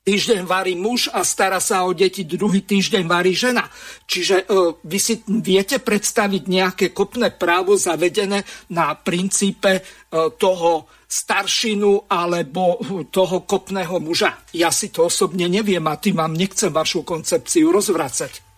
týždeň 0.00 0.48
varí 0.48 0.72
muž 0.74 1.12
a 1.12 1.20
stará 1.20 1.60
sa 1.60 1.84
o 1.84 1.92
deti, 1.92 2.24
druhý 2.24 2.64
týždeň 2.64 3.04
varí 3.04 3.36
žena. 3.36 3.68
Čiže 4.08 4.48
uh, 4.48 4.74
vy 4.80 4.98
si 4.98 5.20
viete 5.44 5.78
predstaviť 5.78 6.42
nejaké 6.48 6.86
kopné 6.96 7.30
právo 7.36 7.76
zavedené 7.76 8.40
na 8.72 8.96
princípe 8.96 9.84
uh, 9.84 10.32
toho 10.32 10.88
staršinu 11.10 12.08
alebo 12.08 12.80
toho 13.10 13.42
kopného 13.44 14.00
muža. 14.00 14.40
Ja 14.56 14.72
si 14.72 14.88
to 14.88 15.10
osobne 15.10 15.50
neviem 15.50 15.84
a 15.90 15.98
tým 16.00 16.16
vám 16.16 16.32
nechcem 16.32 16.72
vašu 16.72 17.04
koncepciu 17.04 17.68
rozvracať. 17.68 18.49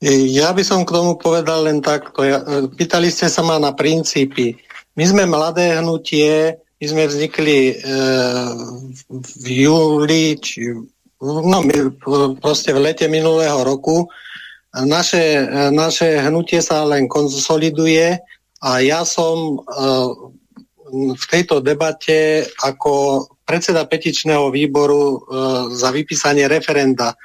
Ja 0.00 0.56
by 0.56 0.64
som 0.64 0.88
k 0.88 0.96
tomu 0.96 1.20
povedal 1.20 1.68
len 1.68 1.84
takto. 1.84 2.24
Ja, 2.24 2.40
e, 2.40 2.72
pýtali 2.72 3.12
ste 3.12 3.28
sa 3.28 3.44
ma 3.44 3.60
na 3.60 3.76
princípy. 3.76 4.56
My 4.96 5.04
sme 5.04 5.28
mladé 5.28 5.76
hnutie, 5.76 6.56
my 6.80 6.84
sme 6.88 7.04
vznikli 7.04 7.58
e, 7.68 7.74
v 9.12 9.46
júli, 9.68 10.40
či, 10.40 10.72
no, 11.20 11.58
proste 12.40 12.72
v 12.72 12.80
lete 12.80 13.12
minulého 13.12 13.60
roku. 13.60 14.08
Naše, 14.72 15.24
e, 15.36 15.68
naše 15.68 16.16
hnutie 16.24 16.64
sa 16.64 16.80
len 16.88 17.04
konsoliduje 17.04 18.16
a 18.64 18.70
ja 18.80 19.04
som 19.04 19.60
v 21.16 21.24
tejto 21.28 21.60
debate 21.64 22.44
ako 22.60 23.24
predseda 23.44 23.88
petičného 23.88 24.52
výboru 24.52 25.24
za 25.72 25.88
vypísanie 25.88 26.44
referenda 26.44 27.16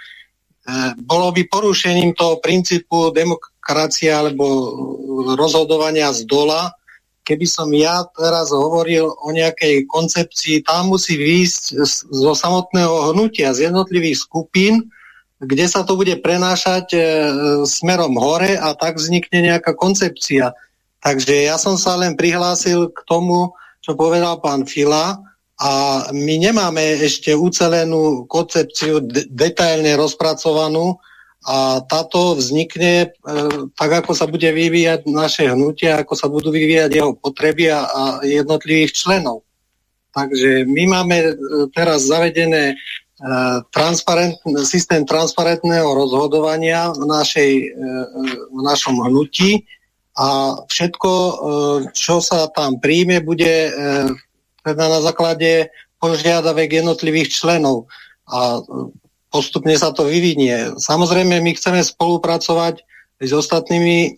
bolo 1.06 1.30
by 1.30 1.46
porušením 1.46 2.18
toho 2.18 2.42
princípu 2.42 3.14
demokracie 3.14 4.10
alebo 4.10 4.46
rozhodovania 5.38 6.10
z 6.10 6.26
dola, 6.26 6.74
keby 7.26 7.46
som 7.50 7.70
ja 7.74 8.06
teraz 8.14 8.54
hovoril 8.54 9.10
o 9.10 9.30
nejakej 9.34 9.90
koncepcii, 9.90 10.62
tam 10.62 10.94
musí 10.94 11.18
výjsť 11.18 11.64
zo 12.14 12.34
samotného 12.38 13.12
hnutia, 13.12 13.54
z 13.58 13.74
jednotlivých 13.74 14.22
skupín, 14.22 14.94
kde 15.42 15.66
sa 15.66 15.82
to 15.82 15.98
bude 15.98 16.14
prenášať 16.22 16.86
e, 16.96 17.00
smerom 17.66 18.16
hore 18.16 18.56
a 18.56 18.72
tak 18.78 19.02
vznikne 19.02 19.52
nejaká 19.52 19.74
koncepcia. 19.76 20.54
Takže 21.02 21.50
ja 21.50 21.58
som 21.60 21.76
sa 21.76 21.98
len 22.00 22.16
prihlásil 22.16 22.94
k 22.94 23.00
tomu, 23.06 23.52
čo 23.84 23.98
povedal 23.98 24.40
pán 24.40 24.64
Fila, 24.66 25.20
a 25.56 26.04
my 26.12 26.36
nemáme 26.36 27.00
ešte 27.00 27.32
ucelenú 27.32 28.28
koncepciu 28.28 29.00
de- 29.00 29.24
detailne 29.32 29.96
rozpracovanú 29.96 31.00
a 31.46 31.80
táto 31.86 32.36
vznikne 32.36 32.94
e, 33.06 33.08
tak, 33.78 34.04
ako 34.04 34.12
sa 34.18 34.26
bude 34.28 34.50
vyvíjať 34.52 35.08
naše 35.08 35.48
hnutie, 35.48 35.94
ako 35.94 36.14
sa 36.18 36.28
budú 36.28 36.52
vyvíjať 36.52 36.92
jeho 36.92 37.14
potreby 37.16 37.72
a, 37.72 37.86
a 37.86 38.04
jednotlivých 38.26 38.98
členov. 38.98 39.46
Takže 40.12 40.66
my 40.68 40.84
máme 40.90 41.18
e, 41.22 41.32
teraz 41.72 42.10
zavedené 42.10 42.74
e, 42.74 42.76
transparent, 43.72 44.36
systém 44.66 45.06
transparentného 45.08 45.88
rozhodovania 45.88 46.92
v, 46.92 47.06
našej, 47.08 47.52
e, 47.64 47.68
v 48.52 48.60
našom 48.60 49.06
hnutí 49.08 49.64
a 50.18 50.56
všetko, 50.66 51.12
e, 51.12 51.34
čo 51.94 52.26
sa 52.26 52.50
tam 52.52 52.82
príjme, 52.82 53.22
bude 53.22 53.70
e, 53.70 53.72
teda 54.66 54.90
na 54.90 55.00
základe 55.06 55.70
požiadavek 56.02 56.82
jednotlivých 56.82 57.30
členov 57.30 57.86
a 58.26 58.66
postupne 59.30 59.78
sa 59.78 59.94
to 59.94 60.10
vyvinie. 60.10 60.74
Samozrejme, 60.82 61.38
my 61.38 61.52
chceme 61.54 61.86
spolupracovať 61.86 62.82
s 63.22 63.32
ostatnými 63.32 64.00
e, 64.08 64.12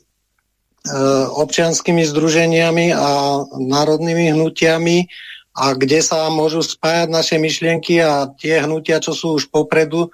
občianskými 1.35 2.07
združeniami 2.07 2.95
a 2.95 3.41
národnými 3.59 4.31
hnutiami 4.31 5.09
a 5.57 5.73
kde 5.73 5.99
sa 6.05 6.29
môžu 6.29 6.61
spájať 6.61 7.07
naše 7.09 7.35
myšlienky 7.41 7.97
a 7.99 8.29
tie 8.37 8.61
hnutia, 8.61 9.01
čo 9.01 9.17
sú 9.17 9.41
už 9.41 9.49
popredu, 9.49 10.07
e, 10.07 10.09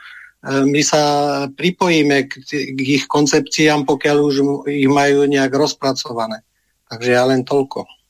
my 0.63 0.81
sa 0.81 1.03
pripojíme 1.51 2.31
k, 2.31 2.31
k 2.73 2.79
ich 2.79 3.05
koncepciám, 3.05 3.83
pokiaľ 3.83 4.17
už 4.23 4.35
ich 4.71 4.89
majú 4.89 5.27
nejak 5.29 5.51
rozpracované. 5.51 6.41
Takže 6.87 7.09
ja 7.11 7.23
len 7.27 7.43
toľko. 7.43 8.02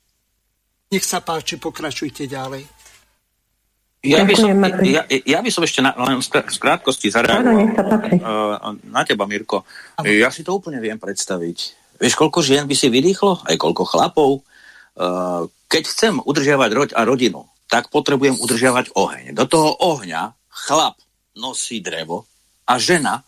Nech 0.93 1.09
sa 1.09 1.25
páči, 1.25 1.57
pokračujte 1.57 2.29
ďalej. 2.29 2.69
Ja 4.05 4.21
by, 4.27 4.35
som, 4.37 4.51
ja, 4.83 5.07
ja 5.09 5.39
by 5.41 5.49
som 5.49 5.63
ešte 5.65 5.81
na, 5.81 5.95
len 5.95 6.21
z 6.21 6.59
krátkosti 6.59 7.09
zareagoval 7.09 7.71
uh, 8.19 8.75
na 8.91 9.01
teba, 9.07 9.25
Mirko. 9.25 9.65
Ja 10.05 10.29
si 10.29 10.45
to 10.45 10.59
úplne 10.59 10.77
viem 10.83 10.99
predstaviť. 10.99 11.57
Vieš, 11.97 12.13
koľko 12.19 12.43
žien 12.43 12.67
by 12.67 12.75
si 12.77 12.91
vydýchlo? 12.93 13.47
Aj 13.47 13.55
koľko 13.55 13.89
chlapov? 13.89 14.43
Uh, 14.93 15.47
keď 15.71 15.83
chcem 15.89 16.13
udržiavať 16.19 16.69
roď 16.75 16.89
a 16.93 17.01
rodinu, 17.07 17.47
tak 17.71 17.89
potrebujem 17.89 18.37
udržiavať 18.37 18.93
oheň. 18.93 19.33
Do 19.33 19.49
toho 19.49 19.71
ohňa 19.81 20.35
chlap 20.51 20.99
nosí 21.33 21.81
drevo 21.81 22.29
a 22.69 22.77
žena 22.77 23.25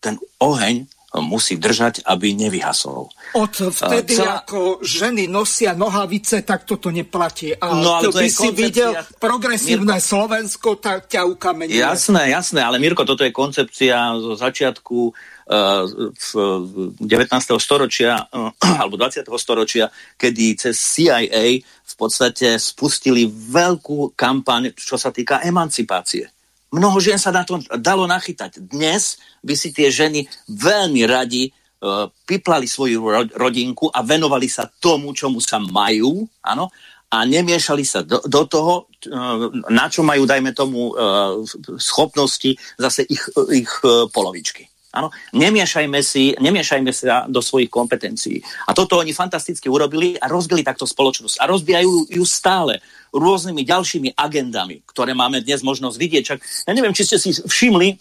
ten 0.00 0.16
oheň 0.40 0.88
musí 1.20 1.60
držať, 1.60 2.08
aby 2.08 2.32
nevyhasol. 2.32 3.12
Od 3.36 3.52
vtedy, 3.52 4.16
Celá... 4.16 4.40
ako 4.40 4.80
ženy 4.80 5.28
nosia 5.28 5.76
nohavice, 5.76 6.40
tak 6.40 6.64
toto 6.64 6.88
neplatí. 6.88 7.52
A 7.52 7.76
no, 7.76 8.00
ale 8.00 8.08
to 8.08 8.16
by 8.16 8.28
si 8.32 8.48
videl 8.56 8.96
progresívne 9.20 10.00
Mirko... 10.00 10.08
Slovensko, 10.08 10.68
tak 10.80 11.12
ťa 11.12 11.28
ukamenuje. 11.28 11.76
Jasné, 11.76 12.32
jasné, 12.32 12.64
ale 12.64 12.80
Mirko, 12.80 13.04
toto 13.04 13.28
je 13.28 13.34
koncepcia 13.34 14.16
zo 14.16 14.32
začiatku 14.40 14.98
uh, 15.12 15.84
v 16.16 16.96
19. 16.96 17.28
storočia 17.60 18.16
uh, 18.32 18.48
alebo 18.80 18.96
20. 18.96 19.28
storočia, 19.36 19.92
kedy 20.16 20.56
cez 20.56 20.80
CIA 20.80 21.60
v 21.60 21.94
podstate 22.00 22.56
spustili 22.56 23.28
veľkú 23.28 24.16
kampaň, 24.16 24.72
čo 24.72 24.96
sa 24.96 25.12
týka 25.12 25.44
emancipácie 25.44 26.31
Mnoho 26.72 26.96
žien 27.04 27.20
sa 27.20 27.28
na 27.28 27.44
to 27.44 27.60
dalo 27.76 28.08
nachytať. 28.08 28.64
Dnes 28.64 29.20
by 29.44 29.52
si 29.52 29.76
tie 29.76 29.92
ženy 29.92 30.24
veľmi 30.48 31.04
radi 31.04 31.52
uh, 31.52 32.08
piplali 32.24 32.64
svoju 32.64 33.28
rodinku 33.36 33.92
a 33.92 34.00
venovali 34.00 34.48
sa 34.48 34.64
tomu, 34.64 35.12
čomu 35.12 35.36
sa 35.44 35.60
majú, 35.60 36.24
áno, 36.40 36.72
a 37.12 37.28
nemiešali 37.28 37.84
sa 37.84 38.00
do, 38.00 38.24
do 38.24 38.48
toho, 38.48 38.88
uh, 38.88 39.52
na 39.68 39.92
čo 39.92 40.00
majú, 40.00 40.24
dajme 40.24 40.56
tomu, 40.56 40.96
uh, 40.96 41.44
schopnosti 41.76 42.56
zase 42.80 43.04
ich, 43.04 43.20
ich 43.52 43.72
polovičky. 44.08 44.72
Áno, 44.92 45.08
nemiešajme, 45.32 46.04
si, 46.04 46.36
nemiešajme 46.36 46.92
sa 46.92 47.24
do 47.24 47.40
svojich 47.40 47.72
kompetencií. 47.72 48.44
A 48.68 48.76
toto 48.76 49.00
oni 49.00 49.16
fantasticky 49.16 49.64
urobili 49.72 50.20
a 50.20 50.28
rozbili 50.28 50.60
takto 50.60 50.84
spoločnosť. 50.84 51.40
A 51.40 51.48
rozbijajú 51.48 52.12
ju 52.12 52.24
stále 52.28 52.84
rôznymi 53.12 53.62
ďalšími 53.62 54.08
agendami, 54.16 54.80
ktoré 54.88 55.12
máme 55.12 55.44
dnes 55.44 55.60
možnosť 55.60 55.96
vidieť. 56.00 56.22
Čak, 56.24 56.38
ja 56.66 56.72
neviem, 56.72 56.96
či 56.96 57.04
ste 57.04 57.20
si 57.20 57.30
všimli, 57.36 58.00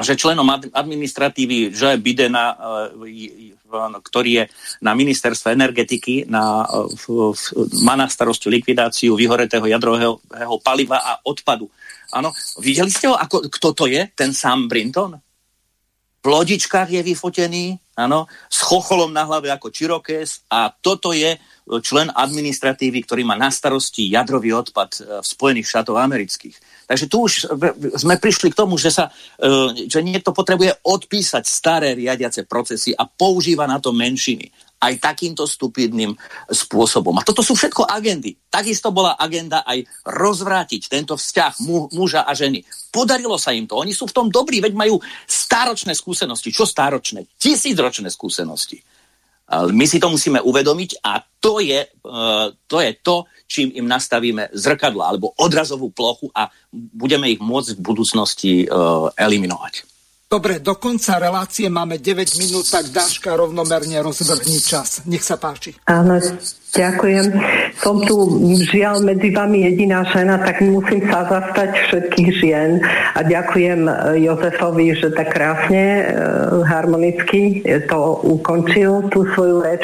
že 0.00 0.16
členom 0.16 0.46
administratívy 0.72 1.74
Joe 1.74 1.98
Bidena, 1.98 2.54
e, 2.54 3.52
ktorý 4.02 4.30
je 4.42 4.44
na 4.82 4.98
ministerstve 4.98 5.54
energetiky, 5.54 6.26
na, 6.26 6.66
má 7.86 7.94
na 7.94 8.06
starosti 8.10 8.50
likvidáciu 8.50 9.14
vyhoretého 9.14 9.62
jadrového 9.66 10.18
paliva 10.62 10.98
a 10.98 11.12
odpadu. 11.22 11.70
Áno, 12.10 12.34
videli 12.58 12.90
ste 12.90 13.06
ho, 13.06 13.14
ako, 13.14 13.46
kto 13.46 13.68
to 13.74 13.84
je, 13.86 14.10
ten 14.14 14.34
Sam 14.34 14.66
Brinton? 14.66 15.18
v 16.20 16.26
lodičkách 16.28 16.88
je 16.92 17.00
vyfotený, 17.00 17.80
áno, 17.96 18.28
s 18.52 18.60
chocholom 18.60 19.08
na 19.08 19.24
hlave 19.24 19.48
ako 19.48 19.72
Čirokés 19.72 20.44
a 20.52 20.68
toto 20.68 21.16
je 21.16 21.40
člen 21.78 22.10
administratívy, 22.10 23.06
ktorý 23.06 23.22
má 23.22 23.38
na 23.38 23.54
starosti 23.54 24.10
jadrový 24.10 24.50
odpad 24.50 24.90
e, 24.98 25.00
v 25.22 25.26
Spojených 25.26 25.70
štátoch 25.70 25.94
amerických. 25.94 26.56
Takže 26.90 27.06
tu 27.06 27.30
už 27.30 27.32
sme 27.94 28.18
prišli 28.18 28.50
k 28.50 28.58
tomu, 28.58 28.74
že, 28.74 28.90
sa, 28.90 29.14
e, 29.38 29.86
že 29.86 30.02
niekto 30.02 30.34
potrebuje 30.34 30.82
odpísať 30.82 31.46
staré 31.46 31.94
riadiace 31.94 32.42
procesy 32.50 32.90
a 32.90 33.06
používa 33.06 33.70
na 33.70 33.78
to 33.78 33.94
menšiny 33.94 34.50
aj 34.80 34.96
takýmto 34.96 35.44
stupidným 35.44 36.16
spôsobom. 36.48 37.12
A 37.20 37.26
toto 37.26 37.44
sú 37.44 37.52
všetko 37.52 37.84
agendy. 37.84 38.32
Takisto 38.48 38.88
bola 38.90 39.12
agenda 39.20 39.60
aj 39.68 39.84
rozvrátiť 40.08 40.88
tento 40.88 41.20
vzťah 41.20 41.52
mu, 41.68 41.92
muža 41.92 42.24
a 42.24 42.32
ženy. 42.32 42.64
Podarilo 42.88 43.36
sa 43.36 43.52
im 43.52 43.68
to. 43.68 43.76
Oni 43.76 43.92
sú 43.92 44.08
v 44.08 44.16
tom 44.16 44.26
dobrí, 44.32 44.58
veď 44.64 44.72
majú 44.72 44.96
stáročné 45.28 45.92
skúsenosti. 45.92 46.48
Čo 46.48 46.64
stáročné? 46.64 47.28
Tisícročné 47.36 48.08
skúsenosti. 48.08 48.80
My 49.50 49.82
si 49.82 49.98
to 49.98 50.06
musíme 50.06 50.38
uvedomiť 50.38 51.02
a 51.02 51.26
to 51.42 51.58
je, 51.58 51.82
e, 51.82 51.88
to 52.70 52.76
je 52.78 52.90
to, 53.02 53.26
čím 53.50 53.74
im 53.74 53.90
nastavíme 53.90 54.54
zrkadlo 54.54 55.02
alebo 55.02 55.34
odrazovú 55.34 55.90
plochu 55.90 56.30
a 56.30 56.46
budeme 56.70 57.26
ich 57.34 57.42
môcť 57.42 57.74
v 57.74 57.82
budúcnosti 57.82 58.52
e, 58.62 58.66
eliminovať. 59.18 59.89
Dobre, 60.30 60.62
do 60.62 60.78
konca 60.78 61.18
relácie 61.18 61.66
máme 61.66 61.98
9 61.98 62.38
minút, 62.38 62.70
tak 62.70 62.86
Dáška 62.94 63.34
rovnomerne 63.34 63.98
rozvrhni 63.98 64.62
čas. 64.62 65.02
Nech 65.02 65.26
sa 65.26 65.34
páči. 65.34 65.74
Áno, 65.90 66.22
ďakujem. 66.70 67.34
Som 67.82 67.98
tu 68.06 68.38
žiaľ 68.70 69.02
medzi 69.02 69.34
vami 69.34 69.66
jediná 69.66 70.06
žena, 70.06 70.38
tak 70.38 70.62
musím 70.62 71.02
sa 71.10 71.26
zastať 71.26 71.70
všetkých 71.82 72.30
žien 72.30 72.78
a 73.18 73.26
ďakujem 73.26 73.90
e, 73.90 73.92
Jozefovi, 74.22 74.94
že 74.94 75.10
tak 75.18 75.34
krásne, 75.34 75.82
e, 75.82 76.02
harmonicky 76.62 77.66
to 77.90 78.22
ukončil, 78.22 79.10
tú 79.10 79.26
svoju 79.34 79.66
reč. 79.66 79.82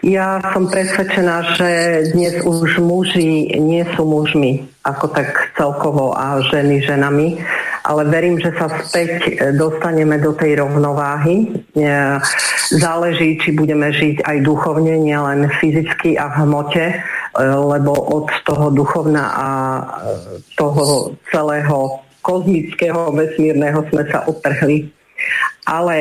Ja 0.00 0.40
som 0.56 0.72
presvedčená, 0.72 1.52
že 1.60 1.68
dnes 2.16 2.40
už 2.40 2.80
muži 2.80 3.60
nie 3.60 3.84
sú 3.92 4.08
mužmi, 4.08 4.64
ako 4.88 5.12
tak 5.12 5.52
celkovo 5.52 6.16
a 6.16 6.40
ženy 6.48 6.80
ženami 6.80 7.44
ale 7.82 8.06
verím, 8.06 8.38
že 8.38 8.54
sa 8.54 8.70
späť 8.82 9.10
e, 9.26 9.30
dostaneme 9.58 10.18
do 10.22 10.30
tej 10.32 10.62
rovnováhy. 10.62 11.50
E, 11.74 11.86
záleží, 12.70 13.42
či 13.42 13.50
budeme 13.52 13.90
žiť 13.90 14.22
aj 14.22 14.36
duchovne, 14.46 14.94
nielen 15.02 15.50
fyzicky 15.58 16.14
a 16.14 16.30
v 16.30 16.34
hmote, 16.46 16.84
e, 16.88 16.96
lebo 17.42 17.92
od 17.92 18.30
toho 18.46 18.70
duchovna 18.70 19.24
a 19.34 19.48
toho 20.54 21.18
celého 21.34 21.98
kozmického 22.22 23.10
vesmírneho 23.10 23.82
sme 23.90 24.06
sa 24.06 24.22
otrhli 24.30 24.86
ale 25.62 25.94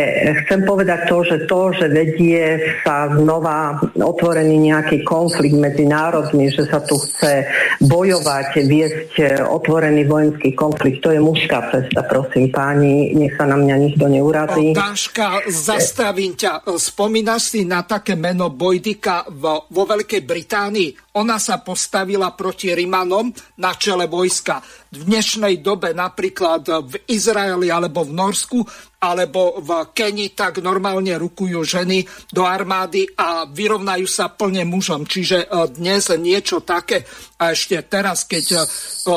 chcem 0.44 0.66
povedať 0.66 1.06
to, 1.06 1.18
že 1.22 1.38
to, 1.46 1.70
že 1.78 1.86
vedie 1.94 2.58
sa 2.82 3.14
znova 3.14 3.78
otvorený 3.94 4.74
nejaký 4.74 5.06
konflikt 5.06 5.54
medzi 5.54 5.86
národmi, 5.86 6.50
že 6.50 6.66
sa 6.66 6.82
tu 6.82 6.98
chce 6.98 7.46
bojovať, 7.86 8.58
viesť 8.66 9.46
otvorený 9.46 10.10
vojenský 10.10 10.58
konflikt, 10.58 11.06
to 11.06 11.14
je 11.14 11.22
mužská 11.22 11.70
cesta, 11.70 12.02
prosím 12.10 12.50
páni, 12.50 13.14
nech 13.14 13.38
sa 13.38 13.46
na 13.46 13.54
mňa 13.54 13.76
nikto 13.78 14.10
neurazí. 14.10 14.74
Dáška, 14.74 15.46
zastavím 15.46 16.34
ťa. 16.34 16.66
Spomínaš 16.82 17.54
si 17.54 17.62
na 17.62 17.86
také 17.86 18.18
meno 18.18 18.50
Bojdika 18.50 19.30
vo 19.30 19.70
Veľkej 19.70 20.22
Británii? 20.26 21.11
Ona 21.12 21.44
sa 21.44 21.60
postavila 21.60 22.32
proti 22.40 22.72
Rimanom 22.72 23.36
na 23.60 23.76
čele 23.76 24.08
vojska. 24.08 24.64
V 24.96 25.04
dnešnej 25.12 25.60
dobe 25.60 25.92
napríklad 25.92 26.88
v 26.88 26.94
Izraeli 27.12 27.68
alebo 27.68 28.08
v 28.08 28.16
Norsku 28.16 28.60
alebo 29.02 29.58
v 29.58 29.90
Keni, 29.98 30.30
tak 30.38 30.62
normálne 30.62 31.18
rukujú 31.18 31.66
ženy 31.66 32.06
do 32.30 32.46
armády 32.46 33.10
a 33.18 33.50
vyrovnajú 33.50 34.06
sa 34.06 34.30
plne 34.30 34.62
mužom. 34.62 35.10
Čiže 35.10 35.38
e, 35.42 35.48
dnes 35.74 36.14
niečo 36.22 36.62
také 36.62 37.02
a 37.42 37.50
ešte 37.50 37.82
teraz, 37.90 38.30
keď 38.30 38.46
e, 38.54 38.60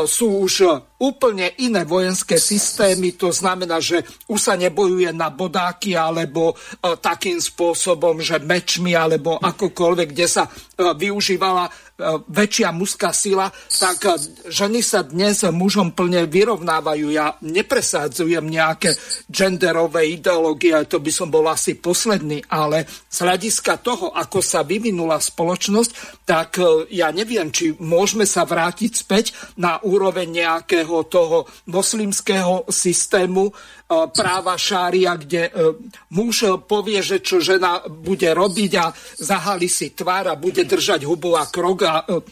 sú 0.08 0.40
už 0.40 0.54
úplne 0.96 1.52
iné 1.60 1.84
vojenské 1.84 2.40
systémy, 2.40 3.12
to 3.20 3.28
znamená, 3.28 3.76
že 3.84 4.00
už 4.24 4.40
sa 4.40 4.56
nebojuje 4.56 5.12
na 5.12 5.28
bodáky 5.28 5.92
alebo 5.92 6.56
e, 6.56 6.96
takým 6.96 7.36
spôsobom, 7.36 8.24
že 8.24 8.40
mečmi 8.40 8.96
alebo 8.96 9.36
akokoľvek, 9.36 10.08
kde 10.16 10.26
sa 10.26 10.48
využívala 10.80 11.68
väčšia 12.26 12.74
mužská 12.74 13.14
sila, 13.14 13.54
tak 13.70 14.02
ženy 14.50 14.82
sa 14.82 15.06
dnes 15.06 15.46
mužom 15.46 15.94
plne 15.94 16.26
vyrovnávajú. 16.26 17.06
Ja 17.14 17.38
nepresádzujem 17.38 18.50
nejaké 18.50 18.98
genderové 19.30 20.10
ideológie, 20.10 20.74
to 20.90 20.98
by 20.98 21.12
som 21.14 21.30
bol 21.30 21.46
asi 21.46 21.78
posledný, 21.78 22.42
ale 22.50 22.86
z 23.06 23.18
hľadiska 23.22 23.78
toho, 23.78 24.10
ako 24.10 24.42
sa 24.42 24.66
vyvinula 24.66 25.22
spoločnosť, 25.22 26.24
tak 26.26 26.58
e, 26.58 26.90
ja 26.98 27.14
neviem, 27.14 27.54
či 27.54 27.78
môžeme 27.78 28.26
sa 28.26 28.42
vrátiť 28.42 28.90
späť 28.90 29.30
na 29.54 29.78
úroveň 29.78 30.44
nejakého 30.44 31.06
toho 31.06 31.46
moslimského 31.70 32.66
systému, 32.66 33.54
práva 33.88 34.56
šária, 34.56 35.12
kde 35.20 35.48
e, 35.48 35.52
muž 36.16 36.48
povie, 36.64 37.04
že 37.04 37.20
čo 37.20 37.44
žena 37.44 37.84
bude 37.84 38.32
robiť 38.32 38.72
a 38.80 38.88
zahali 39.20 39.68
si 39.68 39.92
tvár 39.92 40.32
a 40.32 40.40
bude 40.40 40.64
držať 40.64 41.04
hubu 41.04 41.36
a 41.36 41.44
krok 41.52 41.78
a 41.84 41.94
e, 42.00 42.24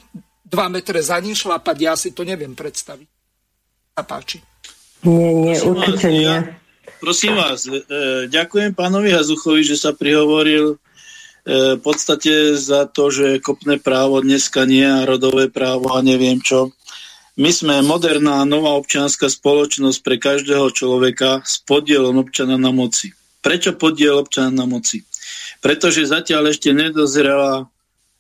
dva 0.48 0.66
metre 0.72 1.04
za 1.04 1.20
ním 1.20 1.36
šlapať. 1.36 1.76
Ja 1.76 1.94
si 1.94 2.16
to 2.16 2.24
neviem 2.24 2.56
predstaviť. 2.56 3.08
A 3.92 4.02
páči. 4.02 4.40
Nie, 5.04 5.32
nie, 5.52 5.56
určite 5.60 6.08
nie. 6.08 6.34
Prosím 7.02 7.36
vás, 7.36 7.68
e, 7.68 7.84
ďakujem 8.32 8.72
pánovi 8.72 9.12
Hazuchovi, 9.12 9.62
že 9.66 9.76
sa 9.76 9.92
prihovoril 9.92 10.80
v 11.42 11.82
podstate 11.82 12.54
za 12.54 12.86
to, 12.86 13.10
že 13.10 13.42
kopné 13.42 13.82
právo 13.82 14.22
dneska 14.22 14.62
nie 14.62 14.86
a 14.86 15.02
rodové 15.02 15.50
právo 15.50 15.90
a 15.90 15.98
neviem 15.98 16.38
čo. 16.38 16.70
My 17.32 17.48
sme 17.48 17.80
moderná 17.80 18.44
nová 18.44 18.76
občianská 18.76 19.32
spoločnosť 19.32 19.98
pre 20.04 20.20
každého 20.20 20.68
človeka 20.68 21.40
s 21.40 21.64
podielom 21.64 22.20
občana 22.20 22.60
na 22.60 22.68
moci. 22.68 23.16
Prečo 23.40 23.72
podiel 23.72 24.20
občana 24.20 24.52
na 24.52 24.68
moci? 24.68 25.00
Pretože 25.64 26.04
zatiaľ 26.04 26.52
ešte 26.52 26.76
nedozrela 26.76 27.72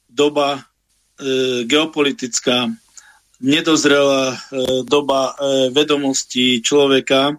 doba 0.08 0.48
e, 0.56 0.60
geopolitická, 1.68 2.72
nedozrela 3.44 4.32
e, 4.32 4.36
doba 4.88 5.36
e, 5.36 5.68
vedomostí 5.76 6.64
človeka, 6.64 7.36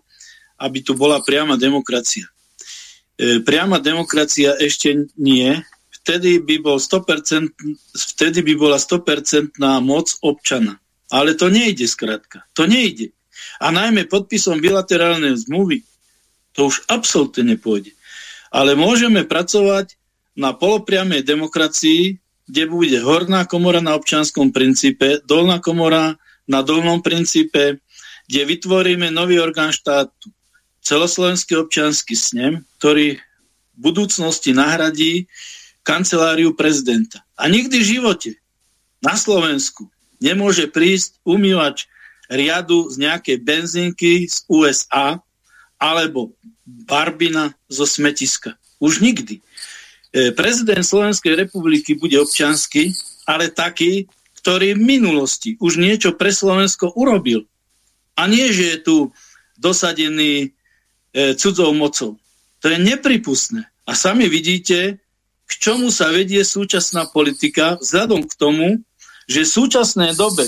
aby 0.62 0.78
tu 0.86 0.94
bola 0.94 1.26
priama 1.26 1.58
demokracia. 1.58 2.30
E, 3.18 3.42
priama 3.42 3.82
demokracia 3.82 4.54
ešte 4.62 5.10
nie, 5.18 5.58
vtedy 6.06 6.38
by, 6.38 6.62
bol 6.62 6.78
100%, 6.78 7.50
vtedy 8.14 8.46
by 8.46 8.54
bola 8.62 8.78
100% 8.78 9.58
moc 9.82 10.14
občana. 10.22 10.83
Ale 11.14 11.38
to 11.38 11.54
nejde 11.54 11.86
skrátka. 11.86 12.42
To 12.58 12.66
nejde. 12.66 13.14
A 13.62 13.70
najmä 13.70 14.10
podpisom 14.10 14.58
bilaterálnej 14.58 15.38
zmluvy 15.46 15.86
to 16.58 16.74
už 16.74 16.90
absolútne 16.90 17.54
nepôjde. 17.54 17.94
Ale 18.50 18.74
môžeme 18.74 19.22
pracovať 19.26 19.94
na 20.34 20.58
polopriamej 20.58 21.22
demokracii, 21.22 22.18
kde 22.50 22.64
bude 22.66 22.98
horná 23.02 23.46
komora 23.46 23.82
na 23.82 23.94
občanskom 23.94 24.50
princípe, 24.50 25.22
dolná 25.30 25.62
komora 25.62 26.18
na 26.50 26.66
dolnom 26.66 27.02
princípe, 27.06 27.78
kde 28.26 28.42
vytvoríme 28.50 29.14
nový 29.14 29.38
orgán 29.38 29.70
štátu, 29.70 30.34
celoslovenský 30.82 31.62
občianský 31.62 32.18
snem, 32.18 32.66
ktorý 32.82 33.22
v 33.74 33.80
budúcnosti 33.80 34.52
nahradí 34.52 35.30
kanceláriu 35.86 36.58
prezidenta. 36.58 37.22
A 37.38 37.48
nikdy 37.48 37.80
v 37.82 37.90
živote 37.98 38.32
na 39.00 39.16
Slovensku 39.16 39.93
nemôže 40.24 40.72
prísť 40.72 41.20
umývač 41.28 41.92
riadu 42.32 42.88
z 42.88 43.04
nejakej 43.04 43.38
benzínky 43.44 44.32
z 44.32 44.48
USA 44.48 45.20
alebo 45.76 46.32
barbina 46.64 47.52
zo 47.68 47.84
smetiska. 47.84 48.56
Už 48.80 49.04
nikdy. 49.04 49.44
E, 50.16 50.32
prezident 50.32 50.84
Slovenskej 50.84 51.36
republiky 51.36 52.00
bude 52.00 52.16
občansky, 52.24 52.96
ale 53.28 53.52
taký, 53.52 54.08
ktorý 54.40 54.80
v 54.80 54.82
minulosti 54.82 55.60
už 55.60 55.76
niečo 55.76 56.16
pre 56.16 56.32
Slovensko 56.32 56.96
urobil. 56.96 57.44
A 58.16 58.32
nie, 58.32 58.48
že 58.56 58.76
je 58.76 58.78
tu 58.80 58.98
dosadený 59.60 60.48
e, 60.48 61.36
cudzou 61.36 61.76
mocou. 61.76 62.16
To 62.64 62.66
je 62.72 62.80
nepripustné. 62.80 63.68
A 63.84 63.92
sami 63.92 64.32
vidíte, 64.32 65.04
k 65.44 65.52
čomu 65.60 65.92
sa 65.92 66.08
vedie 66.08 66.40
súčasná 66.48 67.12
politika 67.12 67.76
vzhľadom 67.84 68.24
k 68.24 68.34
tomu, 68.40 68.68
že 69.28 69.44
v 69.44 69.54
súčasnej 69.54 70.14
dobe 70.16 70.48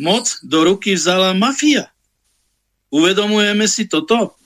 moc 0.00 0.40
do 0.44 0.64
ruky 0.64 0.96
vzala 0.96 1.36
mafia. 1.36 1.92
Uvedomujeme 2.92 3.64
si 3.68 3.88
toto, 3.88 4.36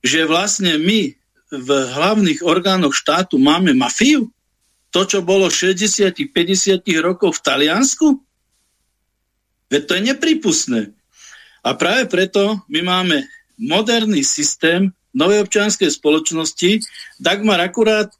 že 0.00 0.24
vlastne 0.24 0.80
my 0.80 1.12
v 1.52 1.68
hlavných 1.70 2.42
orgánoch 2.42 2.96
štátu 2.96 3.38
máme 3.38 3.72
mafiu? 3.76 4.32
To, 4.90 5.04
čo 5.04 5.20
bolo 5.20 5.52
v 5.52 5.76
60-50 5.76 6.82
rokoch 7.04 7.36
v 7.36 7.44
Taliansku? 7.44 8.06
Veď 9.68 9.82
to 9.84 9.92
je 9.98 10.02
nepripustné. 10.14 10.80
A 11.66 11.74
práve 11.74 12.06
preto 12.06 12.62
my 12.70 12.80
máme 12.80 13.26
moderný 13.58 14.22
systém 14.22 14.94
novej 15.10 15.44
občianskej 15.48 15.90
spoločnosti. 15.90 16.84
Dagmar 17.18 17.58
akurát 17.60 18.12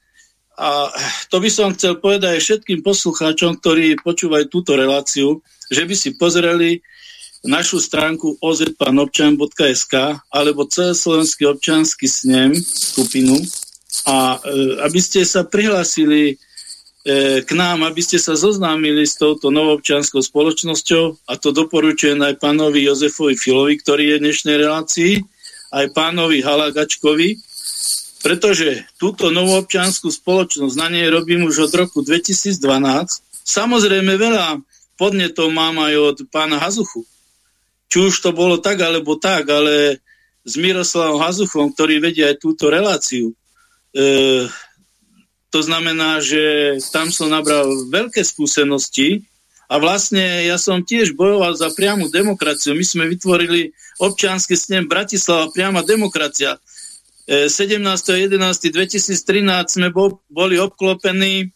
a 0.56 0.88
to 1.28 1.36
by 1.36 1.52
som 1.52 1.76
chcel 1.76 2.00
povedať 2.00 2.40
aj 2.40 2.42
všetkým 2.42 2.80
poslucháčom, 2.80 3.60
ktorí 3.60 4.00
počúvajú 4.00 4.48
túto 4.48 4.72
reláciu, 4.72 5.44
že 5.68 5.84
by 5.84 5.94
si 5.94 6.16
pozreli 6.16 6.80
našu 7.44 7.76
stránku 7.76 8.40
ozpanobčan.sk 8.40 9.94
alebo 10.32 10.64
celoslovenský 10.64 11.44
občanský 11.46 12.08
snem 12.08 12.56
skupinu. 12.56 13.36
A 14.08 14.40
e, 14.40 14.80
aby 14.80 15.00
ste 15.00 15.28
sa 15.28 15.44
prihlásili 15.44 16.34
e, 16.34 17.44
k 17.44 17.50
nám, 17.52 17.84
aby 17.84 18.00
ste 18.00 18.16
sa 18.16 18.32
zoznámili 18.32 19.04
s 19.04 19.20
touto 19.20 19.52
novobčanskou 19.52 20.24
spoločnosťou. 20.24 21.28
A 21.28 21.32
to 21.36 21.52
doporučujem 21.52 22.18
aj 22.24 22.40
pánovi 22.40 22.88
Jozefovi 22.88 23.36
Filovi, 23.36 23.76
ktorý 23.76 24.04
je 24.08 24.16
v 24.18 24.24
dnešnej 24.24 24.56
relácii, 24.56 25.12
aj 25.76 25.86
pánovi 25.92 26.40
Halagačkovi, 26.40 27.36
pretože 28.24 28.84
túto 28.96 29.28
novoobčianskú 29.28 30.08
spoločnosť 30.08 30.74
na 30.76 30.88
nej 30.88 31.06
robím 31.12 31.46
už 31.46 31.70
od 31.70 31.72
roku 31.76 32.00
2012. 32.00 32.58
Samozrejme 33.46 34.18
veľa 34.18 34.60
podnetov 34.96 35.52
mám 35.52 35.78
aj 35.78 35.94
od 35.94 36.16
pána 36.32 36.58
Hazuchu. 36.58 37.04
Či 37.86 38.10
už 38.10 38.14
to 38.18 38.30
bolo 38.34 38.58
tak, 38.58 38.82
alebo 38.82 39.14
tak, 39.14 39.46
ale 39.46 40.02
s 40.42 40.54
Miroslavom 40.58 41.22
Hazuchom, 41.22 41.70
ktorý 41.74 42.02
vedie 42.02 42.26
aj 42.26 42.42
túto 42.42 42.66
reláciu. 42.66 43.30
E, 43.30 43.34
to 45.50 45.60
znamená, 45.62 46.18
že 46.18 46.76
tam 46.90 47.14
som 47.14 47.30
nabral 47.30 47.66
veľké 47.90 48.22
skúsenosti 48.26 49.22
a 49.66 49.82
vlastne 49.82 50.46
ja 50.46 50.58
som 50.58 50.82
tiež 50.82 51.18
bojoval 51.18 51.58
za 51.58 51.70
priamu 51.74 52.06
demokraciu. 52.10 52.78
My 52.78 52.86
sme 52.86 53.10
vytvorili 53.10 53.74
občiansky 53.98 54.54
snem 54.54 54.86
Bratislava 54.86 55.50
priama 55.50 55.82
demokracia. 55.82 56.58
17.11.2013 57.26 59.66
sme 59.66 59.90
boli 60.30 60.62
obklopení 60.62 61.34
e, 61.42 61.46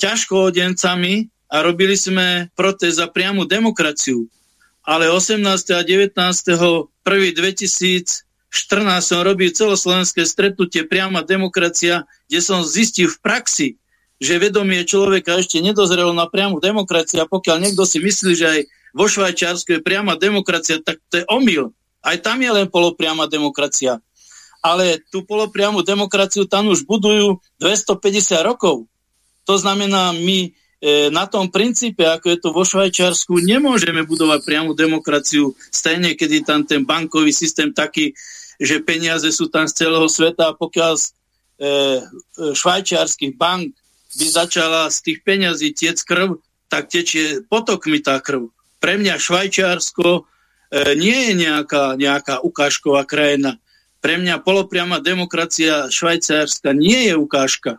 ťažkoodencami 0.00 1.14
a 1.52 1.56
robili 1.60 1.92
sme 1.92 2.48
protest 2.56 2.96
za 2.96 3.12
priamu 3.12 3.44
demokraciu. 3.44 4.32
Ale 4.80 5.12
18. 5.12 5.44
a 5.76 5.84
19. 5.84 6.16
2014 7.04 8.24
som 9.04 9.20
robil 9.20 9.52
celoslovenské 9.52 10.24
stretnutie 10.24 10.88
priama 10.88 11.20
demokracia, 11.20 12.08
kde 12.32 12.40
som 12.40 12.64
zistil 12.64 13.12
v 13.12 13.20
praxi, 13.20 13.68
že 14.16 14.40
vedomie 14.40 14.88
človeka 14.88 15.36
ešte 15.36 15.60
nedozrelo 15.60 16.16
na 16.16 16.32
priamu 16.32 16.64
demokraciu 16.64 17.20
a 17.20 17.28
pokiaľ 17.28 17.60
niekto 17.60 17.84
si 17.84 18.00
myslí, 18.00 18.32
že 18.32 18.46
aj 18.48 18.60
vo 18.96 19.04
Švajčiarsku 19.04 19.76
je 19.76 19.84
priama 19.84 20.16
demokracia, 20.16 20.80
tak 20.80 20.96
to 21.12 21.20
je 21.20 21.28
omyl. 21.28 21.76
Aj 22.00 22.16
tam 22.16 22.40
je 22.40 22.50
len 22.50 22.72
polopriama 22.72 23.28
demokracia 23.28 24.00
ale 24.62 25.02
tú 25.10 25.26
polopriamu 25.26 25.82
demokraciu 25.82 26.46
tam 26.46 26.70
už 26.70 26.86
budujú 26.86 27.42
250 27.58 28.46
rokov. 28.46 28.86
To 29.50 29.54
znamená, 29.58 30.14
my 30.14 30.38
e, 30.46 30.50
na 31.10 31.26
tom 31.26 31.50
princípe, 31.50 32.06
ako 32.06 32.26
je 32.30 32.38
to 32.38 32.48
vo 32.54 32.62
Švajčiarsku, 32.62 33.42
nemôžeme 33.42 34.06
budovať 34.06 34.46
priamu 34.46 34.78
demokraciu 34.78 35.58
stejne, 35.74 36.14
je 36.14 36.42
tam 36.46 36.62
ten 36.62 36.86
bankový 36.86 37.34
systém 37.34 37.74
taký, 37.74 38.14
že 38.62 38.86
peniaze 38.86 39.26
sú 39.34 39.50
tam 39.50 39.66
z 39.66 39.82
celého 39.82 40.06
sveta 40.06 40.54
a 40.54 40.56
pokiaľ 40.56 40.92
z 40.94 41.04
e, 41.04 41.12
e 41.66 41.70
švajčiarských 42.54 43.34
bank 43.34 43.74
by 44.14 44.26
začala 44.30 44.86
z 44.92 44.98
tých 45.02 45.18
peňazí 45.26 45.74
tiec 45.74 45.98
krv, 46.06 46.38
tak 46.68 46.88
tečie 46.88 47.42
potokmi 47.44 48.00
tá 48.00 48.20
krv. 48.22 48.48
Pre 48.78 48.94
mňa 48.98 49.18
Švajčiarsko 49.18 50.08
e, 50.08 50.22
nie 50.96 51.18
je 51.28 51.32
nejaká, 51.36 51.98
nejaká 51.98 52.40
ukážková 52.40 53.04
krajina. 53.08 53.61
Pre 54.02 54.18
mňa 54.18 54.42
polopriama 54.42 54.98
demokracia 54.98 55.86
švajčiarska 55.86 56.74
nie 56.74 57.06
je 57.06 57.14
ukážka, 57.14 57.78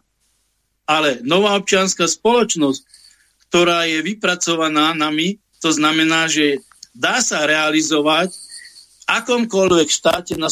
ale 0.88 1.20
nová 1.28 1.60
občianská 1.60 2.08
spoločnosť, 2.08 2.82
ktorá 3.52 3.84
je 3.92 4.00
vypracovaná 4.00 4.96
nami, 4.96 5.44
to 5.60 5.76
znamená, 5.76 6.32
že 6.32 6.64
dá 6.96 7.20
sa 7.20 7.44
realizovať 7.44 8.32
v 8.32 9.04
akomkoľvek 9.12 9.90
štáte, 9.92 10.40
na, 10.40 10.48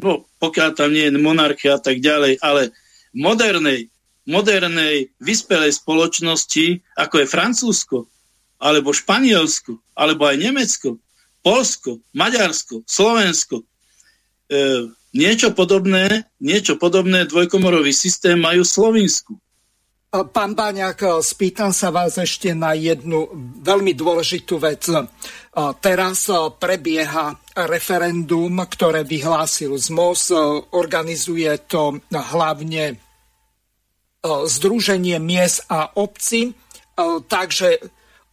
no, 0.00 0.24
pokiaľ 0.40 0.68
tam 0.72 0.96
nie 0.96 1.12
je 1.12 1.20
monarchia 1.20 1.76
a 1.76 1.80
tak 1.80 2.00
ďalej, 2.00 2.40
ale 2.40 2.72
modernej, 3.12 3.92
modernej, 4.24 5.12
vyspelej 5.20 5.76
spoločnosti, 5.76 6.80
ako 6.96 7.14
je 7.20 7.26
Francúzsko, 7.28 7.98
alebo 8.62 8.96
Španielsko, 8.96 9.76
alebo 9.92 10.24
aj 10.24 10.36
Nemecko, 10.40 10.96
Polsko, 11.42 11.98
Maďarsko, 12.14 12.86
Slovensko, 12.86 13.60
e, 13.60 13.64
Niečo 15.12 15.52
podobné, 15.52 16.32
niečo 16.40 16.80
podobné 16.80 17.28
dvojkomorový 17.28 17.92
systém 17.92 18.40
majú 18.40 18.64
v 18.64 18.72
Slovensku. 18.72 19.32
Pán 20.12 20.52
Baňák, 20.52 21.24
spýtam 21.24 21.72
sa 21.72 21.88
vás 21.88 22.20
ešte 22.20 22.52
na 22.52 22.76
jednu 22.76 23.32
veľmi 23.64 23.96
dôležitú 23.96 24.60
vec. 24.60 24.84
Teraz 25.80 26.28
prebieha 26.60 27.32
referendum, 27.56 28.52
ktoré 28.60 29.08
vyhlásil 29.08 29.72
ZMOS. 29.72 30.36
Organizuje 30.76 31.48
to 31.64 31.96
hlavne 32.12 33.00
Združenie 34.24 35.16
miest 35.16 35.64
a 35.72 35.96
obci. 35.96 36.52
Takže 37.28 37.80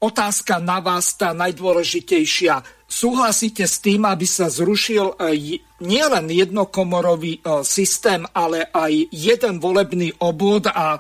otázka 0.03 0.59
na 0.59 0.83
vás, 0.83 1.15
tá 1.15 1.31
najdôležitejšia 1.31 2.78
súhlasíte 2.89 3.69
s 3.69 3.77
tým, 3.79 4.09
aby 4.09 4.25
sa 4.25 4.49
zrušil 4.49 5.13
e, 5.13 5.61
nielen 5.79 6.25
jednokomorový 6.33 7.39
e, 7.39 7.41
systém, 7.61 8.25
ale 8.33 8.65
aj 8.73 9.13
jeden 9.13 9.61
volebný 9.61 10.17
obvod 10.17 10.67
a 10.73 10.97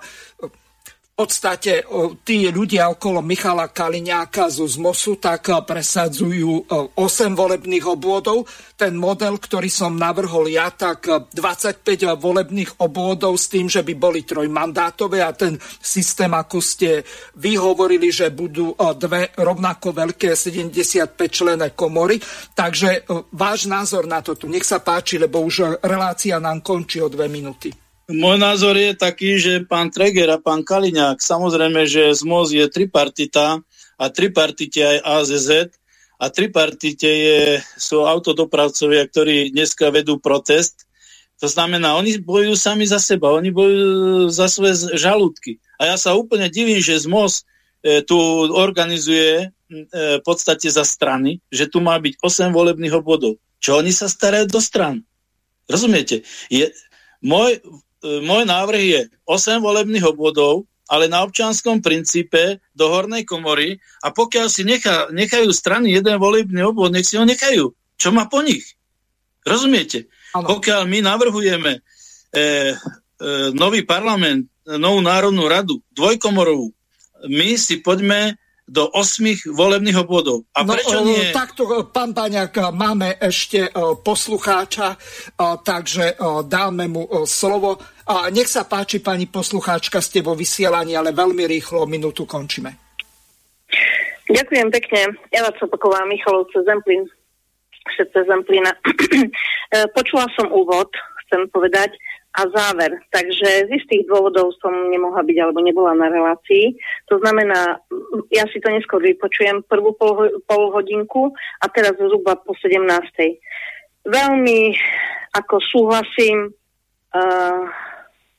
podstate 1.19 1.83
tí 2.23 2.47
ľudia 2.47 2.87
okolo 2.95 3.19
Michala 3.19 3.67
Kaliňáka 3.67 4.47
zo 4.47 4.63
ZMOSu 4.63 5.19
tak 5.19 5.51
presadzujú 5.67 6.71
8 6.95 7.35
volebných 7.35 7.83
obvodov. 7.91 8.47
Ten 8.79 8.95
model, 8.95 9.35
ktorý 9.35 9.67
som 9.67 9.99
navrhol 9.99 10.47
ja, 10.47 10.71
tak 10.71 11.11
25 11.35 11.83
volebných 12.15 12.79
obvodov 12.79 13.35
s 13.35 13.51
tým, 13.51 13.67
že 13.67 13.83
by 13.83 13.99
boli 13.99 14.23
trojmandátové 14.23 15.19
a 15.19 15.35
ten 15.35 15.59
systém, 15.83 16.31
ako 16.31 16.63
ste 16.63 17.03
vy 17.35 17.59
hovorili, 17.59 18.15
že 18.15 18.31
budú 18.31 18.79
dve 18.95 19.35
rovnako 19.35 19.91
veľké 19.91 20.31
75 20.39 21.19
člené 21.27 21.75
komory. 21.75 22.15
Takže 22.55 23.03
váš 23.35 23.67
názor 23.67 24.07
na 24.07 24.23
toto, 24.23 24.47
nech 24.47 24.63
sa 24.63 24.79
páči, 24.79 25.19
lebo 25.19 25.43
už 25.43 25.83
relácia 25.83 26.39
nám 26.39 26.63
končí 26.63 27.03
o 27.03 27.11
dve 27.11 27.27
minúty. 27.27 27.88
Môj 28.09 28.41
názor 28.41 28.73
je 28.73 28.97
taký, 28.97 29.37
že 29.37 29.69
pán 29.69 29.93
Treger 29.93 30.33
a 30.33 30.41
pán 30.41 30.65
Kaliňák, 30.65 31.21
samozrejme, 31.21 31.85
že 31.85 32.17
ZMOZ 32.17 32.57
je 32.57 32.65
tripartita 32.65 33.61
a 34.01 34.05
tripartite 34.09 34.81
aj 34.81 34.97
AZZ 35.05 35.49
a 36.17 36.25
tripartite 36.33 37.05
je, 37.05 37.41
sú 37.77 38.09
autodopravcovia, 38.09 39.05
ktorí 39.05 39.53
dneska 39.53 39.93
vedú 39.93 40.17
protest, 40.17 40.89
To 41.39 41.47
znamená, 41.47 41.95
oni 41.95 42.19
bojujú 42.19 42.57
sami 42.57 42.83
za 42.83 42.99
seba, 42.99 43.31
oni 43.31 43.53
bojujú 43.53 44.27
za 44.27 44.51
svoje 44.51 44.89
žalúdky. 44.97 45.61
A 45.79 45.93
ja 45.93 45.95
sa 45.95 46.11
úplne 46.17 46.51
divím, 46.51 46.83
že 46.83 46.99
ZMOS 46.99 47.47
e, 47.85 48.03
tu 48.03 48.17
organizuje 48.51 49.47
e, 49.47 49.47
v 50.19 50.23
podstate 50.25 50.67
za 50.67 50.83
strany, 50.83 51.39
že 51.47 51.71
tu 51.71 51.79
má 51.79 51.95
byť 51.95 52.19
8 52.19 52.51
volebných 52.51 52.91
obvodov. 52.91 53.39
Čo 53.63 53.79
oni 53.79 53.95
sa 53.95 54.11
starajú 54.11 54.51
do 54.51 54.59
stran? 54.59 55.07
Rozumiete? 55.71 56.27
Je, 56.51 56.73
môj, 57.23 57.63
môj 58.03 58.43
návrh 58.47 58.83
je 58.83 59.01
8 59.27 59.59
volebných 59.59 60.05
obvodov, 60.07 60.69
ale 60.89 61.05
na 61.05 61.21
občanskom 61.21 61.85
princípe 61.85 62.57
do 62.73 62.89
hornej 62.89 63.21
komory 63.21 63.77
a 64.01 64.09
pokiaľ 64.09 64.47
si 64.49 64.65
nechá, 64.65 65.13
nechajú 65.13 65.53
strany 65.53 65.93
jeden 65.93 66.17
volebný 66.17 66.65
obvod, 66.65 66.89
nech 66.89 67.05
si 67.05 67.15
ho 67.15 67.23
nechajú. 67.23 67.69
Čo 67.99 68.09
má 68.09 68.25
po 68.25 68.41
nich? 68.41 68.73
Rozumiete? 69.45 70.09
Ano. 70.33 70.57
Pokiaľ 70.57 70.89
my 70.89 70.99
navrhujeme 71.05 71.71
e, 71.77 71.81
e, 72.33 72.43
nový 73.53 73.85
parlament, 73.85 74.49
novú 74.65 75.01
národnú 75.05 75.45
radu, 75.45 75.77
dvojkomorovú, 75.93 76.73
my 77.29 77.49
si 77.59 77.85
poďme 77.85 78.39
do 78.69 78.85
osmých 78.93 79.49
volebných 79.49 79.97
obvodov. 79.97 80.45
A 80.53 80.61
no, 80.61 80.77
prečo 80.77 81.01
nie? 81.01 81.33
Takto, 81.33 81.89
pán 81.89 82.13
Baňak, 82.13 82.69
máme 82.69 83.17
ešte 83.17 83.73
poslucháča, 84.05 84.93
takže 85.65 86.21
dáme 86.45 86.85
mu 86.85 87.09
slovo. 87.25 87.81
Nech 88.29 88.49
sa 88.49 88.69
páči, 88.69 89.01
pani 89.01 89.25
poslucháčka, 89.25 89.97
ste 89.97 90.21
vo 90.21 90.37
vysielaní, 90.37 90.93
ale 90.93 91.17
veľmi 91.17 91.49
rýchlo, 91.49 91.89
minútu 91.89 92.29
končíme. 92.29 92.69
Ďakujem 94.29 94.69
pekne. 94.69 95.01
Ja 95.33 95.41
vás 95.41 95.57
opakovám, 95.57 96.05
Michalovce 96.05 96.61
Zemplín 96.61 97.09
všetce 97.93 98.19
Zemplína. 98.29 98.71
E, 99.69 99.85
počula 99.93 100.25
som 100.33 100.49
úvod, 100.49 100.89
chcem 101.29 101.45
povedať, 101.53 101.93
a 102.39 102.47
záver. 102.55 102.95
Takže 103.11 103.67
z 103.67 103.69
istých 103.75 104.07
dôvodov 104.07 104.55
som 104.63 104.71
nemohla 104.87 105.27
byť 105.27 105.37
alebo 105.43 105.59
nebola 105.59 105.91
na 105.91 106.07
relácii. 106.07 106.71
To 107.11 107.19
znamená, 107.19 107.83
ja 108.31 108.47
si 108.47 108.63
to 108.63 108.71
neskôr 108.71 109.03
vypočujem 109.03 109.67
prvú 109.67 109.91
pol, 109.99 110.31
pol 110.47 110.71
hodinku 110.71 111.35
a 111.59 111.65
teraz 111.67 111.99
zhruba 111.99 112.39
po 112.39 112.55
17. 112.55 112.79
Veľmi 114.07 114.59
ako 115.35 115.59
súhlasím, 115.59 116.55
uh, 117.11 117.67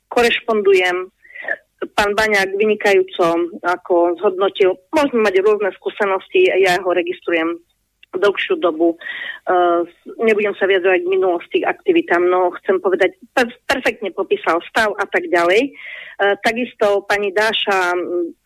korešpondujem. 0.09 1.13
Pán 1.97 2.13
Baňák 2.13 2.57
vynikajúco 2.57 3.57
ako 3.65 4.17
zhodnotil. 4.21 4.77
Môžeme 4.93 5.29
mať 5.29 5.45
rôzne 5.45 5.71
skúsenosti, 5.77 6.49
ja 6.49 6.77
ho 6.81 6.91
registrujem 6.93 7.57
dlhšiu 8.15 8.59
dobu. 8.59 8.99
Uh, 9.47 9.87
nebudem 10.19 10.55
sa 10.59 10.67
vyjadrovať 10.67 11.01
k 11.07 11.13
minulosti 11.13 11.59
aktivitám, 11.63 12.27
no 12.27 12.51
chcem 12.61 12.83
povedať, 12.83 13.15
per- 13.31 13.55
perfektne 13.67 14.11
popísal 14.11 14.59
stav 14.67 14.91
a 14.99 15.07
tak 15.07 15.31
ďalej. 15.31 15.75
Uh, 16.21 16.35
takisto 16.43 17.07
pani 17.07 17.31
Dáša, 17.31 17.95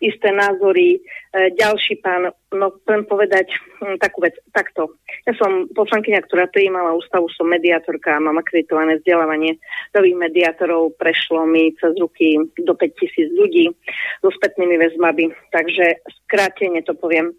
isté 0.04 0.28
názory, 0.30 1.00
uh, 1.00 1.48
ďalší 1.56 2.04
pán, 2.04 2.28
no 2.52 2.66
chcem 2.84 3.08
povedať 3.08 3.50
um, 3.80 3.96
takú 3.96 4.22
vec, 4.22 4.36
takto. 4.52 5.00
Ja 5.24 5.32
som 5.40 5.66
poslankyňa, 5.72 6.20
ktorá 6.28 6.44
prijímala 6.52 6.94
ústavu, 6.94 7.26
som 7.32 7.48
mediátorka, 7.48 8.20
mám 8.20 8.36
akreditované 8.38 9.00
vzdelávanie 9.00 9.56
nových 9.96 10.16
mediátorov, 10.16 10.94
prešlo 11.00 11.48
mi 11.48 11.72
cez 11.80 11.96
ruky 11.96 12.36
do 12.60 12.72
5000 12.76 13.32
ľudí 13.32 13.72
so 14.20 14.28
spätnými 14.28 14.76
väzbami, 14.76 15.32
takže 15.50 16.04
skrátene 16.28 16.84
to 16.84 16.92
poviem 16.94 17.32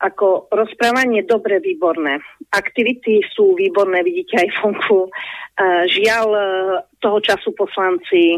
ako 0.00 0.50
rozprávanie 0.50 1.22
dobre, 1.22 1.62
výborné. 1.62 2.18
Aktivity 2.50 3.22
sú 3.30 3.54
výborné, 3.54 4.02
vidíte 4.02 4.42
aj 4.42 4.48
vonku. 4.60 5.08
Žiaľ, 5.86 6.28
e, 6.34 6.44
toho 6.98 7.18
času 7.22 7.54
poslanci 7.54 8.36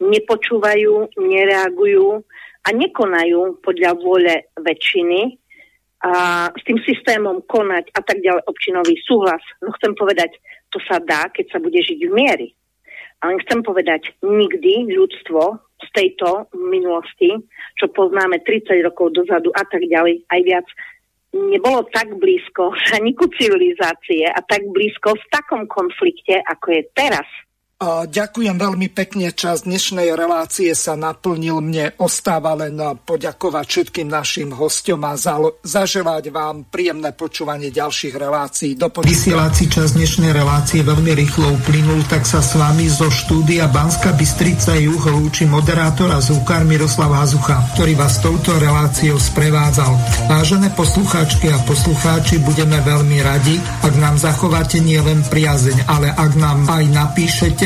nepočúvajú, 0.00 1.20
nereagujú 1.20 2.24
a 2.66 2.68
nekonajú 2.72 3.60
podľa 3.60 3.90
vôle 4.00 4.48
väčšiny 4.58 5.38
a 6.04 6.12
s 6.52 6.62
tým 6.64 6.76
systémom 6.84 7.40
konať 7.48 7.88
a 7.96 8.00
tak 8.04 8.20
ďalej 8.20 8.44
občinový 8.44 8.94
súhlas. 9.04 9.40
No 9.64 9.72
chcem 9.80 9.96
povedať, 9.96 10.36
to 10.68 10.78
sa 10.84 11.00
dá, 11.00 11.32
keď 11.32 11.56
sa 11.56 11.58
bude 11.58 11.80
žiť 11.80 12.00
v 12.04 12.12
miery. 12.12 12.48
Ale 13.24 13.40
chcem 13.46 13.64
povedať, 13.64 14.12
nikdy 14.20 14.92
ľudstvo 14.92 15.56
z 15.76 15.88
tejto 15.92 16.48
minulosti, 16.56 17.36
čo 17.76 17.88
poznáme 17.92 18.40
30 18.44 18.80
rokov 18.84 19.16
dozadu 19.16 19.52
a 19.56 19.64
tak 19.64 19.84
ďalej, 19.84 20.24
aj 20.28 20.40
viac, 20.44 20.66
nebolo 21.32 21.84
tak 21.92 22.12
blízko 22.16 22.72
hraniku 22.88 23.28
civilizácie 23.36 24.28
a 24.28 24.40
tak 24.44 24.64
blízko 24.72 25.16
v 25.16 25.24
takom 25.32 25.62
konflikte, 25.68 26.40
ako 26.44 26.80
je 26.80 26.82
teraz. 26.96 27.28
Ďakujem 27.84 28.56
veľmi 28.56 28.88
pekne. 28.88 29.36
Čas 29.36 29.68
dnešnej 29.68 30.16
relácie 30.16 30.72
sa 30.72 30.96
naplnil. 30.96 31.60
Mne 31.60 31.92
ostáva 32.00 32.56
len 32.56 32.72
poďakovať 32.80 33.66
všetkým 33.68 34.08
našim 34.08 34.48
hostom 34.56 35.04
a 35.04 35.12
zaželať 35.60 36.32
vám 36.32 36.72
príjemné 36.72 37.12
počúvanie 37.12 37.68
ďalších 37.68 38.16
relácií. 38.16 38.80
Do 38.80 38.88
Vysielací 38.88 39.68
čas 39.68 39.92
dnešnej 39.92 40.32
relácie 40.32 40.80
veľmi 40.80 41.12
rýchlo 41.20 41.52
uplynul, 41.52 42.00
tak 42.08 42.24
sa 42.24 42.40
s 42.40 42.56
vami 42.56 42.88
zo 42.88 43.12
štúdia 43.12 43.68
Banska 43.68 44.16
Bystrica 44.16 44.72
Juh 44.80 45.04
lúči 45.12 45.44
moderátor 45.44 46.08
a 46.16 46.24
zvukár 46.24 46.64
Miroslav 46.64 47.12
Hazucha, 47.12 47.60
ktorý 47.76 47.92
vás 47.92 48.24
touto 48.24 48.56
reláciou 48.56 49.20
sprevádzal. 49.20 49.92
Vážené 50.32 50.72
poslucháčky 50.72 51.52
a 51.52 51.60
poslucháči, 51.68 52.40
budeme 52.40 52.80
veľmi 52.80 53.20
radi, 53.20 53.60
ak 53.84 53.94
nám 54.00 54.16
zachováte 54.16 54.80
nielen 54.80 55.20
priazeň, 55.28 55.84
ale 55.92 56.08
ak 56.08 56.32
nám 56.40 56.64
aj 56.72 56.84
napíšete 56.88 57.65